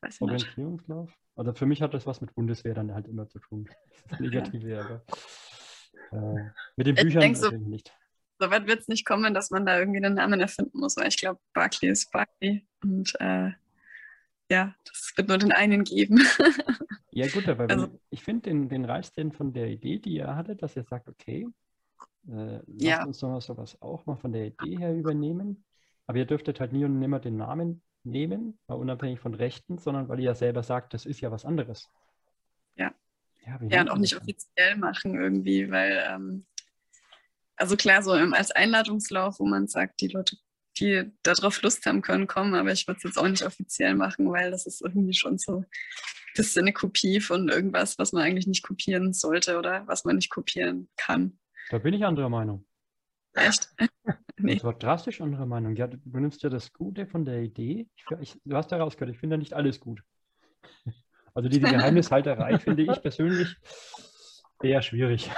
Weiß 0.00 0.14
ich 0.16 0.20
nicht. 0.20 0.30
Orientierungslauf. 0.30 1.16
Also 1.36 1.52
für 1.54 1.66
mich 1.66 1.80
hat 1.82 1.94
das 1.94 2.06
was 2.06 2.20
mit 2.20 2.34
Bundeswehr 2.34 2.74
dann 2.74 2.92
halt 2.92 3.06
immer 3.08 3.28
zu 3.28 3.38
tun. 3.38 3.68
Das 4.08 4.20
Negative, 4.20 4.80
aber. 4.84 5.04
Äh, 6.12 6.50
mit 6.76 6.86
den 6.86 6.96
Ich 6.96 7.02
Büchern 7.02 7.34
so- 7.34 7.50
nicht. 7.50 7.92
So 8.38 8.50
weit 8.50 8.66
wird 8.66 8.80
es 8.80 8.88
nicht 8.88 9.06
kommen, 9.06 9.32
dass 9.34 9.50
man 9.50 9.64
da 9.64 9.78
irgendwie 9.78 10.04
einen 10.04 10.14
Namen 10.14 10.40
erfinden 10.40 10.78
muss, 10.78 10.96
weil 10.96 11.08
ich 11.08 11.16
glaube, 11.16 11.40
Barclay 11.54 11.88
ist 11.90 12.10
Barclay. 12.12 12.66
Und 12.82 13.14
äh, 13.20 13.50
ja, 14.50 14.74
das 14.84 15.12
wird 15.16 15.28
nur 15.28 15.38
den 15.38 15.52
einen 15.52 15.84
geben. 15.84 16.20
Ja, 17.18 17.26
gut, 17.28 17.48
aber 17.48 17.66
wenn, 17.66 17.80
Also- 17.80 17.98
ich 18.10 18.22
finde 18.22 18.50
den, 18.50 18.68
den 18.68 18.84
Reiz 18.84 19.10
den 19.10 19.32
von 19.32 19.54
der 19.54 19.68
Idee, 19.68 19.98
die 19.98 20.16
ihr 20.16 20.36
hattet, 20.36 20.60
dass 20.62 20.76
ihr 20.76 20.84
sagt, 20.84 21.08
okay, 21.08 21.48
äh, 22.28 22.56
lasst 22.56 22.62
Ja. 22.82 23.04
uns 23.06 23.18
doch 23.20 23.28
mal 23.30 23.40
sowas 23.40 23.80
auch 23.80 24.04
mal 24.04 24.16
von 24.16 24.32
der 24.32 24.48
Idee 24.48 24.76
her 24.76 24.94
übernehmen. 24.94 25.64
Aber 26.06 26.18
ihr 26.18 26.26
dürftet 26.26 26.60
halt 26.60 26.74
nie 26.74 26.84
und 26.84 26.98
nimmer 26.98 27.18
den 27.18 27.38
Namen 27.38 27.80
nehmen, 28.04 28.58
mal 28.68 28.74
unabhängig 28.74 29.18
von 29.18 29.32
Rechten, 29.32 29.78
sondern 29.78 30.10
weil 30.10 30.18
ihr 30.18 30.26
ja 30.26 30.34
selber 30.34 30.62
sagt, 30.62 30.92
das 30.92 31.06
ist 31.06 31.22
ja 31.22 31.30
was 31.30 31.46
anderes. 31.46 31.88
Ja. 32.76 32.92
Ja, 33.46 33.58
ja, 33.66 33.80
und 33.80 33.90
auch 33.90 33.96
nicht 33.96 34.12
dann? 34.12 34.20
offiziell 34.20 34.76
machen 34.76 35.14
irgendwie, 35.14 35.70
weil, 35.70 36.04
ähm, 36.10 36.44
also 37.56 37.76
klar, 37.76 38.02
so 38.02 38.12
als 38.12 38.50
Einladungslauf, 38.50 39.40
wo 39.40 39.46
man 39.46 39.66
sagt, 39.66 40.00
die 40.00 40.08
Leute, 40.08 40.36
die 40.78 41.10
darauf 41.22 41.62
Lust 41.62 41.86
haben, 41.86 42.02
können 42.02 42.26
kommen, 42.26 42.54
aber 42.54 42.72
ich 42.72 42.86
würde 42.86 42.98
es 42.98 43.04
jetzt 43.04 43.18
auch 43.18 43.28
nicht 43.28 43.44
offiziell 43.44 43.94
machen, 43.94 44.30
weil 44.30 44.50
das 44.50 44.66
ist 44.66 44.82
irgendwie 44.82 45.14
schon 45.14 45.38
so 45.38 45.60
ein 45.60 45.66
bisschen 46.34 46.62
eine 46.62 46.72
Kopie 46.72 47.20
von 47.20 47.48
irgendwas, 47.48 47.98
was 47.98 48.12
man 48.12 48.22
eigentlich 48.22 48.46
nicht 48.46 48.62
kopieren 48.62 49.12
sollte 49.12 49.58
oder 49.58 49.86
was 49.86 50.04
man 50.04 50.16
nicht 50.16 50.30
kopieren 50.30 50.88
kann. 50.96 51.38
Da 51.70 51.78
bin 51.78 51.94
ich 51.94 52.04
anderer 52.04 52.28
Meinung. 52.28 52.66
Echt? 53.34 53.70
Nee. 54.38 54.52
Und 54.52 54.60
zwar 54.60 54.74
drastisch 54.74 55.22
anderer 55.22 55.46
Meinung. 55.46 55.74
Ja, 55.76 55.86
du 55.86 55.98
nimmst 56.20 56.42
ja 56.42 56.50
das 56.50 56.70
Gute 56.74 57.06
von 57.06 57.24
der 57.24 57.40
Idee. 57.40 57.88
Ich, 57.96 58.04
ich, 58.20 58.40
du 58.44 58.54
hast 58.54 58.70
ja 58.70 58.76
rausgehört, 58.76 59.14
ich 59.14 59.18
finde 59.18 59.36
ja 59.36 59.38
nicht 59.38 59.54
alles 59.54 59.80
gut. 59.80 60.02
Also 61.32 61.50
diese 61.50 61.66
Geheimnishalterei 61.70 62.58
finde 62.58 62.84
ich 62.84 63.02
persönlich 63.02 63.56
eher 64.62 64.80
schwierig. 64.80 65.30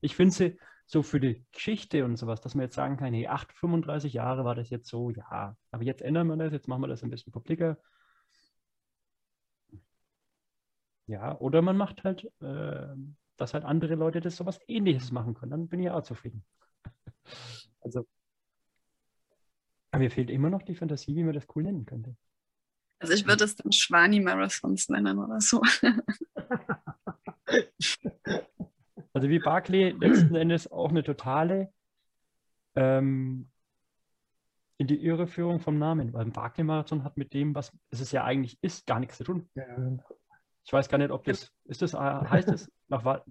Ich 0.00 0.14
finde 0.14 0.32
sie 0.32 0.58
so 0.90 1.02
für 1.02 1.20
die 1.20 1.44
Geschichte 1.52 2.04
und 2.04 2.16
sowas, 2.16 2.40
dass 2.40 2.54
man 2.54 2.64
jetzt 2.64 2.74
sagen 2.74 2.96
kann, 2.96 3.14
hey, 3.14 3.28
8, 3.28 3.52
35 3.52 4.12
Jahre 4.12 4.44
war 4.44 4.56
das 4.56 4.70
jetzt 4.70 4.88
so, 4.88 5.10
ja, 5.10 5.56
aber 5.70 5.84
jetzt 5.84 6.02
ändern 6.02 6.26
wir 6.26 6.36
das, 6.36 6.52
jetzt 6.52 6.66
machen 6.68 6.82
wir 6.82 6.88
das 6.88 7.04
ein 7.04 7.10
bisschen 7.10 7.32
publiker. 7.32 7.78
Ja, 11.06 11.38
oder 11.38 11.62
man 11.62 11.76
macht 11.76 12.02
halt, 12.04 12.24
äh, 12.40 12.88
dass 13.36 13.54
halt 13.54 13.64
andere 13.64 13.94
Leute 13.94 14.20
das 14.20 14.36
sowas 14.36 14.60
ähnliches 14.68 15.12
machen 15.12 15.34
können. 15.34 15.50
Dann 15.50 15.68
bin 15.68 15.80
ich 15.80 15.90
auch 15.90 16.02
zufrieden. 16.02 16.44
Also, 17.82 18.06
aber 19.90 20.00
mir 20.00 20.10
fehlt 20.10 20.28
immer 20.28 20.50
noch 20.50 20.60
die 20.60 20.74
Fantasie, 20.74 21.16
wie 21.16 21.24
man 21.24 21.32
das 21.32 21.46
cool 21.54 21.62
nennen 21.62 21.86
könnte. 21.86 22.14
Also 22.98 23.14
ich 23.14 23.26
würde 23.26 23.44
es 23.44 23.56
dann 23.56 23.72
Schwani-Marathons 23.72 24.90
nennen 24.90 25.18
oder 25.18 25.40
so. 25.40 25.62
Also 29.20 29.28
wie 29.28 29.38
Barclay 29.38 29.90
letzten 29.90 30.34
Endes 30.34 30.72
auch 30.72 30.88
eine 30.88 31.04
totale 31.04 31.70
ähm, 32.74 33.50
in 34.78 34.86
die 34.86 35.04
Irreführung 35.04 35.60
vom 35.60 35.78
Namen, 35.78 36.14
weil 36.14 36.22
ein 36.22 36.32
Barclay-Marathon 36.32 37.04
hat 37.04 37.18
mit 37.18 37.34
dem, 37.34 37.54
was 37.54 37.70
es 37.90 38.12
ja 38.12 38.24
eigentlich 38.24 38.56
ist, 38.62 38.86
gar 38.86 38.98
nichts 38.98 39.18
zu 39.18 39.24
tun. 39.24 39.50
Ja, 39.54 39.66
Ich 40.64 40.72
weiß 40.72 40.88
gar 40.88 40.96
nicht, 40.96 41.10
ob 41.10 41.24
das, 41.24 41.52
ist 41.64 41.82
das, 41.82 41.92
äh, 41.92 41.98
heißt 41.98 42.48
es, 42.48 42.72
noch, 42.88 43.04
war, 43.04 43.26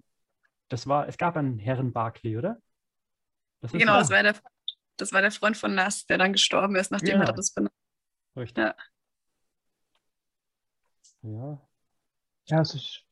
das 0.68 0.86
war, 0.86 1.08
es 1.08 1.18
gab 1.18 1.36
einen 1.38 1.58
Herren 1.58 1.92
Barclay, 1.92 2.38
oder? 2.38 2.60
Das 3.62 3.72
genau, 3.72 3.98
das 3.98 4.12
war, 4.12 4.22
der, 4.22 4.36
das 4.98 5.12
war 5.12 5.22
der 5.22 5.32
Freund 5.32 5.58
von 5.58 5.74
Nass, 5.74 6.06
der 6.06 6.20
dann 6.20 6.34
gestorben 6.34 6.76
ist, 6.76 6.92
nachdem 6.92 7.18
hat 7.18 7.30
er 7.30 7.34
das 7.34 7.52
benannt. 7.52 7.74
Richtig. 8.36 8.64
Ja. 8.64 8.76
Ja, 11.24 11.68
ja 12.46 12.62
es 12.62 12.76
ist, 12.76 13.04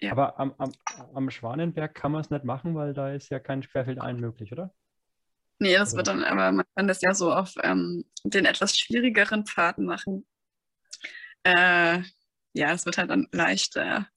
Ja. 0.00 0.12
aber 0.12 0.38
am, 0.40 0.54
am, 0.58 0.72
am 1.14 1.30
Schwanenberg 1.30 1.94
kann 1.94 2.12
man 2.12 2.22
es 2.22 2.30
nicht 2.30 2.44
machen, 2.44 2.74
weil 2.74 2.94
da 2.94 3.12
ist 3.12 3.28
ja 3.28 3.38
kein 3.38 3.60
Querfeldein 3.60 4.18
möglich, 4.18 4.52
oder? 4.52 4.72
Nee, 5.60 5.74
das 5.76 5.92
Oder? 5.92 5.98
wird 5.98 6.06
dann, 6.08 6.24
aber 6.24 6.52
man 6.52 6.64
kann 6.74 6.88
das 6.88 7.02
ja 7.02 7.12
so 7.12 7.32
auf 7.32 7.52
ähm, 7.62 8.06
den 8.24 8.46
etwas 8.46 8.78
schwierigeren 8.78 9.44
Pfaden 9.44 9.84
machen. 9.84 10.26
Äh, 11.44 12.02
ja, 12.54 12.72
es 12.72 12.86
wird 12.86 12.96
halt 12.98 13.10
dann 13.10 13.28
leichter. 13.30 14.08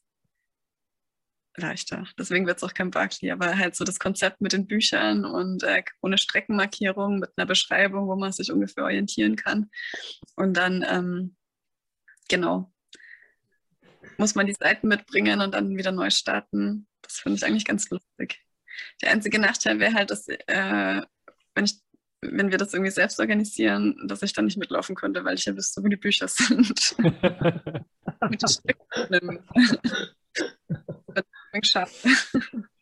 Leichter. 1.55 2.07
Deswegen 2.17 2.47
wird 2.47 2.57
es 2.57 2.63
auch 2.63 2.73
kein 2.73 2.89
Barclay, 2.89 3.29
aber 3.31 3.57
halt 3.57 3.75
so 3.75 3.83
das 3.83 3.99
Konzept 3.99 4.41
mit 4.41 4.53
den 4.53 4.65
Büchern 4.67 5.23
und 5.25 5.63
äh, 5.63 5.83
ohne 6.01 6.17
Streckenmarkierung, 6.17 7.19
mit 7.19 7.31
einer 7.35 7.45
Beschreibung, 7.45 8.07
wo 8.07 8.15
man 8.15 8.31
sich 8.31 8.51
ungefähr 8.51 8.85
orientieren 8.85 9.35
kann. 9.35 9.69
Und 10.35 10.55
dann, 10.57 10.83
ähm, 10.87 11.35
genau, 12.27 12.72
muss 14.17 14.35
man 14.35 14.47
die 14.47 14.53
Seiten 14.53 14.87
mitbringen 14.87 15.41
und 15.41 15.53
dann 15.53 15.77
wieder 15.77 15.91
neu 15.91 16.09
starten. 16.09 16.87
Das 17.01 17.17
finde 17.17 17.37
ich 17.37 17.45
eigentlich 17.45 17.65
ganz 17.65 17.89
lustig. 17.89 18.41
Der 19.01 19.11
einzige 19.11 19.39
Nachteil 19.39 19.79
wäre 19.79 19.93
halt, 19.93 20.11
dass 20.11 20.27
äh, 20.27 21.01
wenn, 21.55 21.65
ich, 21.65 21.79
wenn 22.21 22.51
wir 22.51 22.57
das 22.57 22.73
irgendwie 22.73 22.91
selbst 22.91 23.19
organisieren, 23.19 23.95
dass 24.07 24.23
ich 24.23 24.33
dann 24.33 24.45
nicht 24.45 24.57
mitlaufen 24.57 24.95
könnte, 24.95 25.23
weil 25.23 25.35
ich 25.35 25.45
ja 25.45 25.55
wüsste, 25.55 25.83
wo 25.83 25.87
die 25.87 25.97
Bücher 25.97 26.27
sind. 26.27 26.95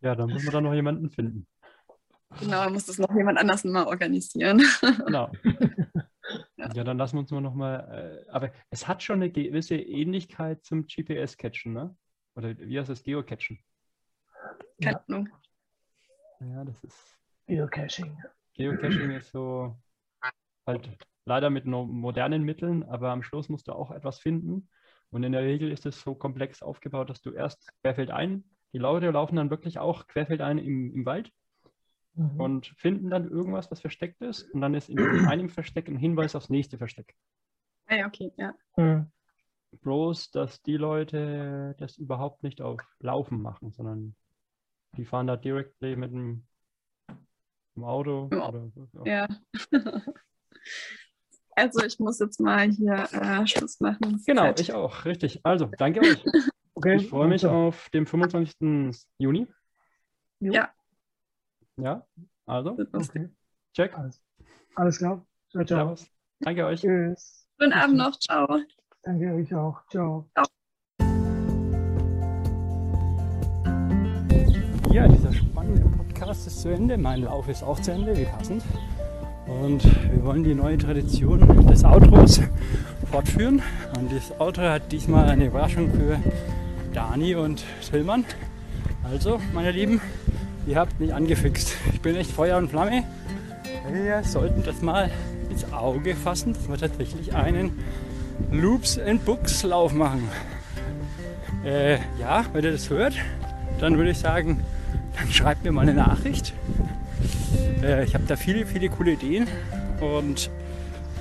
Ja, 0.01 0.15
dann 0.15 0.29
muss 0.29 0.43
man 0.43 0.53
da 0.53 0.61
noch 0.61 0.73
jemanden 0.73 1.09
finden. 1.09 1.47
Genau, 2.39 2.69
muss 2.69 2.85
das 2.85 2.97
noch 2.97 3.13
jemand 3.13 3.37
anders 3.37 3.63
mal 3.63 3.85
organisieren. 3.85 4.63
Genau. 5.05 5.31
Ja. 6.57 6.69
ja, 6.73 6.83
dann 6.83 6.97
lassen 6.97 7.15
wir 7.15 7.21
uns 7.21 7.31
mal 7.31 7.41
nochmal. 7.41 8.25
Äh, 8.27 8.29
aber 8.29 8.51
es 8.69 8.87
hat 8.87 9.03
schon 9.03 9.17
eine 9.17 9.31
gewisse 9.31 9.75
Ähnlichkeit 9.75 10.63
zum 10.63 10.85
GPS-Catchen, 10.85 11.73
ne? 11.73 11.95
Oder 12.35 12.57
wie 12.57 12.79
heißt 12.79 12.89
das? 12.89 13.03
Geocachen. 13.03 13.59
Keine 14.81 14.97
Ja. 14.97 15.03
Ahnung. 15.07 15.29
Ja, 16.39 16.63
das 16.63 16.83
ist. 16.83 17.19
Geocaching. 17.47 18.17
Geocaching 18.53 19.11
ist 19.11 19.31
so 19.31 19.75
halt 20.65 20.97
leider 21.25 21.49
mit 21.49 21.65
modernen 21.65 22.43
Mitteln, 22.43 22.83
aber 22.83 23.09
am 23.09 23.23
Schluss 23.23 23.49
musst 23.49 23.67
du 23.67 23.73
auch 23.73 23.91
etwas 23.91 24.19
finden. 24.19 24.69
Und 25.09 25.23
in 25.23 25.33
der 25.33 25.41
Regel 25.43 25.71
ist 25.71 25.85
es 25.85 26.01
so 26.01 26.15
komplex 26.15 26.61
aufgebaut, 26.61 27.09
dass 27.09 27.21
du 27.21 27.31
erst 27.31 27.69
querfeldein, 27.81 28.45
die 28.73 28.77
Leute 28.77 29.11
laufen 29.11 29.35
dann 29.35 29.49
wirklich 29.49 29.79
auch 29.79 30.07
querfeldein 30.07 30.57
im, 30.57 30.93
im 30.95 31.05
Wald 31.05 31.31
Mhm. 32.13 32.39
und 32.39 32.67
finden 32.77 33.09
dann 33.09 33.29
irgendwas, 33.29 33.71
was 33.71 33.79
versteckt 33.79 34.21
ist. 34.21 34.43
Und 34.51 34.61
dann 34.61 34.73
ist 34.73 34.89
in 34.89 34.99
einem 34.99 35.49
Versteck 35.49 35.87
ein 35.87 35.97
Hinweis 35.97 36.35
aufs 36.35 36.49
nächste 36.49 36.77
Versteck. 36.77 37.15
Ah 37.87 37.95
ja, 37.95 38.07
okay, 38.07 38.31
ja. 38.37 38.53
Mhm. 38.75 39.11
Bloß, 39.81 40.31
dass 40.31 40.61
die 40.63 40.75
Leute 40.75 41.75
das 41.77 41.97
überhaupt 41.97 42.43
nicht 42.43 42.61
auf 42.61 42.81
Laufen 42.99 43.41
machen, 43.41 43.71
sondern 43.71 44.15
die 44.97 45.05
fahren 45.05 45.27
da 45.27 45.37
direkt 45.37 45.79
mit 45.81 46.11
dem, 46.11 46.43
dem 47.75 47.83
Auto. 47.83 48.29
Ja. 48.31 48.49
Oder, 48.49 48.71
Ja. 49.05 49.27
Also 51.53 51.83
ich 51.83 51.99
muss 51.99 52.17
jetzt 52.19 52.39
mal 52.39 52.69
hier 52.69 53.09
äh, 53.11 53.45
Schluss 53.45 53.81
machen. 53.81 54.21
Genau, 54.25 54.43
Zeit. 54.43 54.61
ich 54.61 54.73
auch, 54.73 55.03
richtig. 55.03 55.41
Also, 55.43 55.65
danke 55.77 56.01
euch. 56.01 56.23
Okay. 56.73 56.95
Ich 56.95 57.09
freue 57.09 57.27
mich 57.27 57.43
also, 57.43 57.55
auf 57.55 57.89
den 57.89 58.07
25. 58.07 59.05
Juni. 59.19 59.45
Ja. 60.39 60.71
Ja, 61.81 62.05
also, 62.45 62.77
Okay. 62.93 63.27
check. 63.73 63.97
Alles, 63.97 64.21
alles 64.75 64.97
klar. 64.99 65.25
Ciao, 65.49 65.65
ciao. 65.65 65.77
Servus. 65.79 66.11
Danke 66.41 66.65
euch. 66.67 66.81
Tschüss. 66.81 67.47
Schönen 67.59 67.73
Abend 67.73 67.97
noch. 67.97 68.19
Ciao. 68.19 68.59
Danke 69.01 69.33
euch 69.33 69.55
auch. 69.55 69.79
Ciao. 69.89 70.29
Ja, 74.91 75.07
dieser 75.07 75.33
spannende 75.33 75.81
Podcast 75.97 76.45
ist 76.45 76.61
zu 76.61 76.69
Ende. 76.69 76.99
Mein 76.99 77.23
Lauf 77.23 77.47
ist 77.49 77.63
auch 77.63 77.79
zu 77.79 77.91
Ende, 77.93 78.15
wie 78.15 78.25
passend. 78.25 78.63
Und 79.47 79.83
wir 79.83 80.23
wollen 80.23 80.43
die 80.43 80.53
neue 80.53 80.77
Tradition 80.77 81.39
des 81.65 81.83
Outros 81.83 82.41
fortführen. 83.09 83.63
Und 83.97 84.11
das 84.11 84.39
Outro 84.39 84.61
hat 84.61 84.91
diesmal 84.91 85.27
eine 85.27 85.47
Überraschung 85.47 85.91
für 85.91 86.19
Dani 86.93 87.33
und 87.33 87.63
Tillmann. 87.89 88.23
Also, 89.03 89.41
meine 89.53 89.71
Lieben, 89.71 89.99
ihr 90.67 90.75
habt 90.77 90.99
mich 90.99 91.13
angefixt. 91.13 91.75
Ich 91.93 92.01
bin 92.01 92.15
echt 92.15 92.31
Feuer 92.31 92.57
und 92.57 92.69
Flamme. 92.69 93.03
Wir 93.91 94.23
sollten 94.23 94.63
das 94.63 94.81
mal 94.81 95.09
ins 95.49 95.71
Auge 95.73 96.15
fassen, 96.15 96.53
dass 96.53 96.69
wir 96.69 96.77
tatsächlich 96.77 97.33
einen 97.33 97.71
Loops 98.51 98.97
and 98.97 99.23
Books 99.25 99.63
Lauf 99.63 99.93
machen. 99.93 100.27
Äh, 101.65 101.95
ja, 102.19 102.45
wenn 102.53 102.63
ihr 102.63 102.71
das 102.71 102.89
hört, 102.89 103.15
dann 103.79 103.97
würde 103.97 104.11
ich 104.11 104.19
sagen, 104.19 104.63
dann 105.17 105.31
schreibt 105.31 105.63
mir 105.63 105.71
mal 105.71 105.81
eine 105.81 105.93
Nachricht. 105.93 106.53
Äh, 107.83 108.03
ich 108.03 108.13
habe 108.13 108.23
da 108.27 108.35
viele, 108.35 108.65
viele 108.65 108.89
coole 108.89 109.11
Ideen. 109.11 109.47
Und 109.99 110.49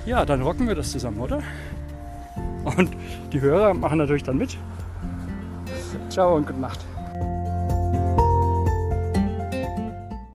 ja, 0.06 0.24
dann 0.24 0.42
rocken 0.42 0.68
wir 0.68 0.74
das 0.74 0.92
zusammen, 0.92 1.20
oder? 1.20 1.42
Und 2.64 2.90
die 3.32 3.40
Hörer 3.40 3.74
machen 3.74 3.98
natürlich 3.98 4.22
dann 4.22 4.38
mit. 4.38 4.56
Ciao 6.08 6.36
und 6.36 6.46
gute 6.46 6.60
Nacht. 6.60 6.89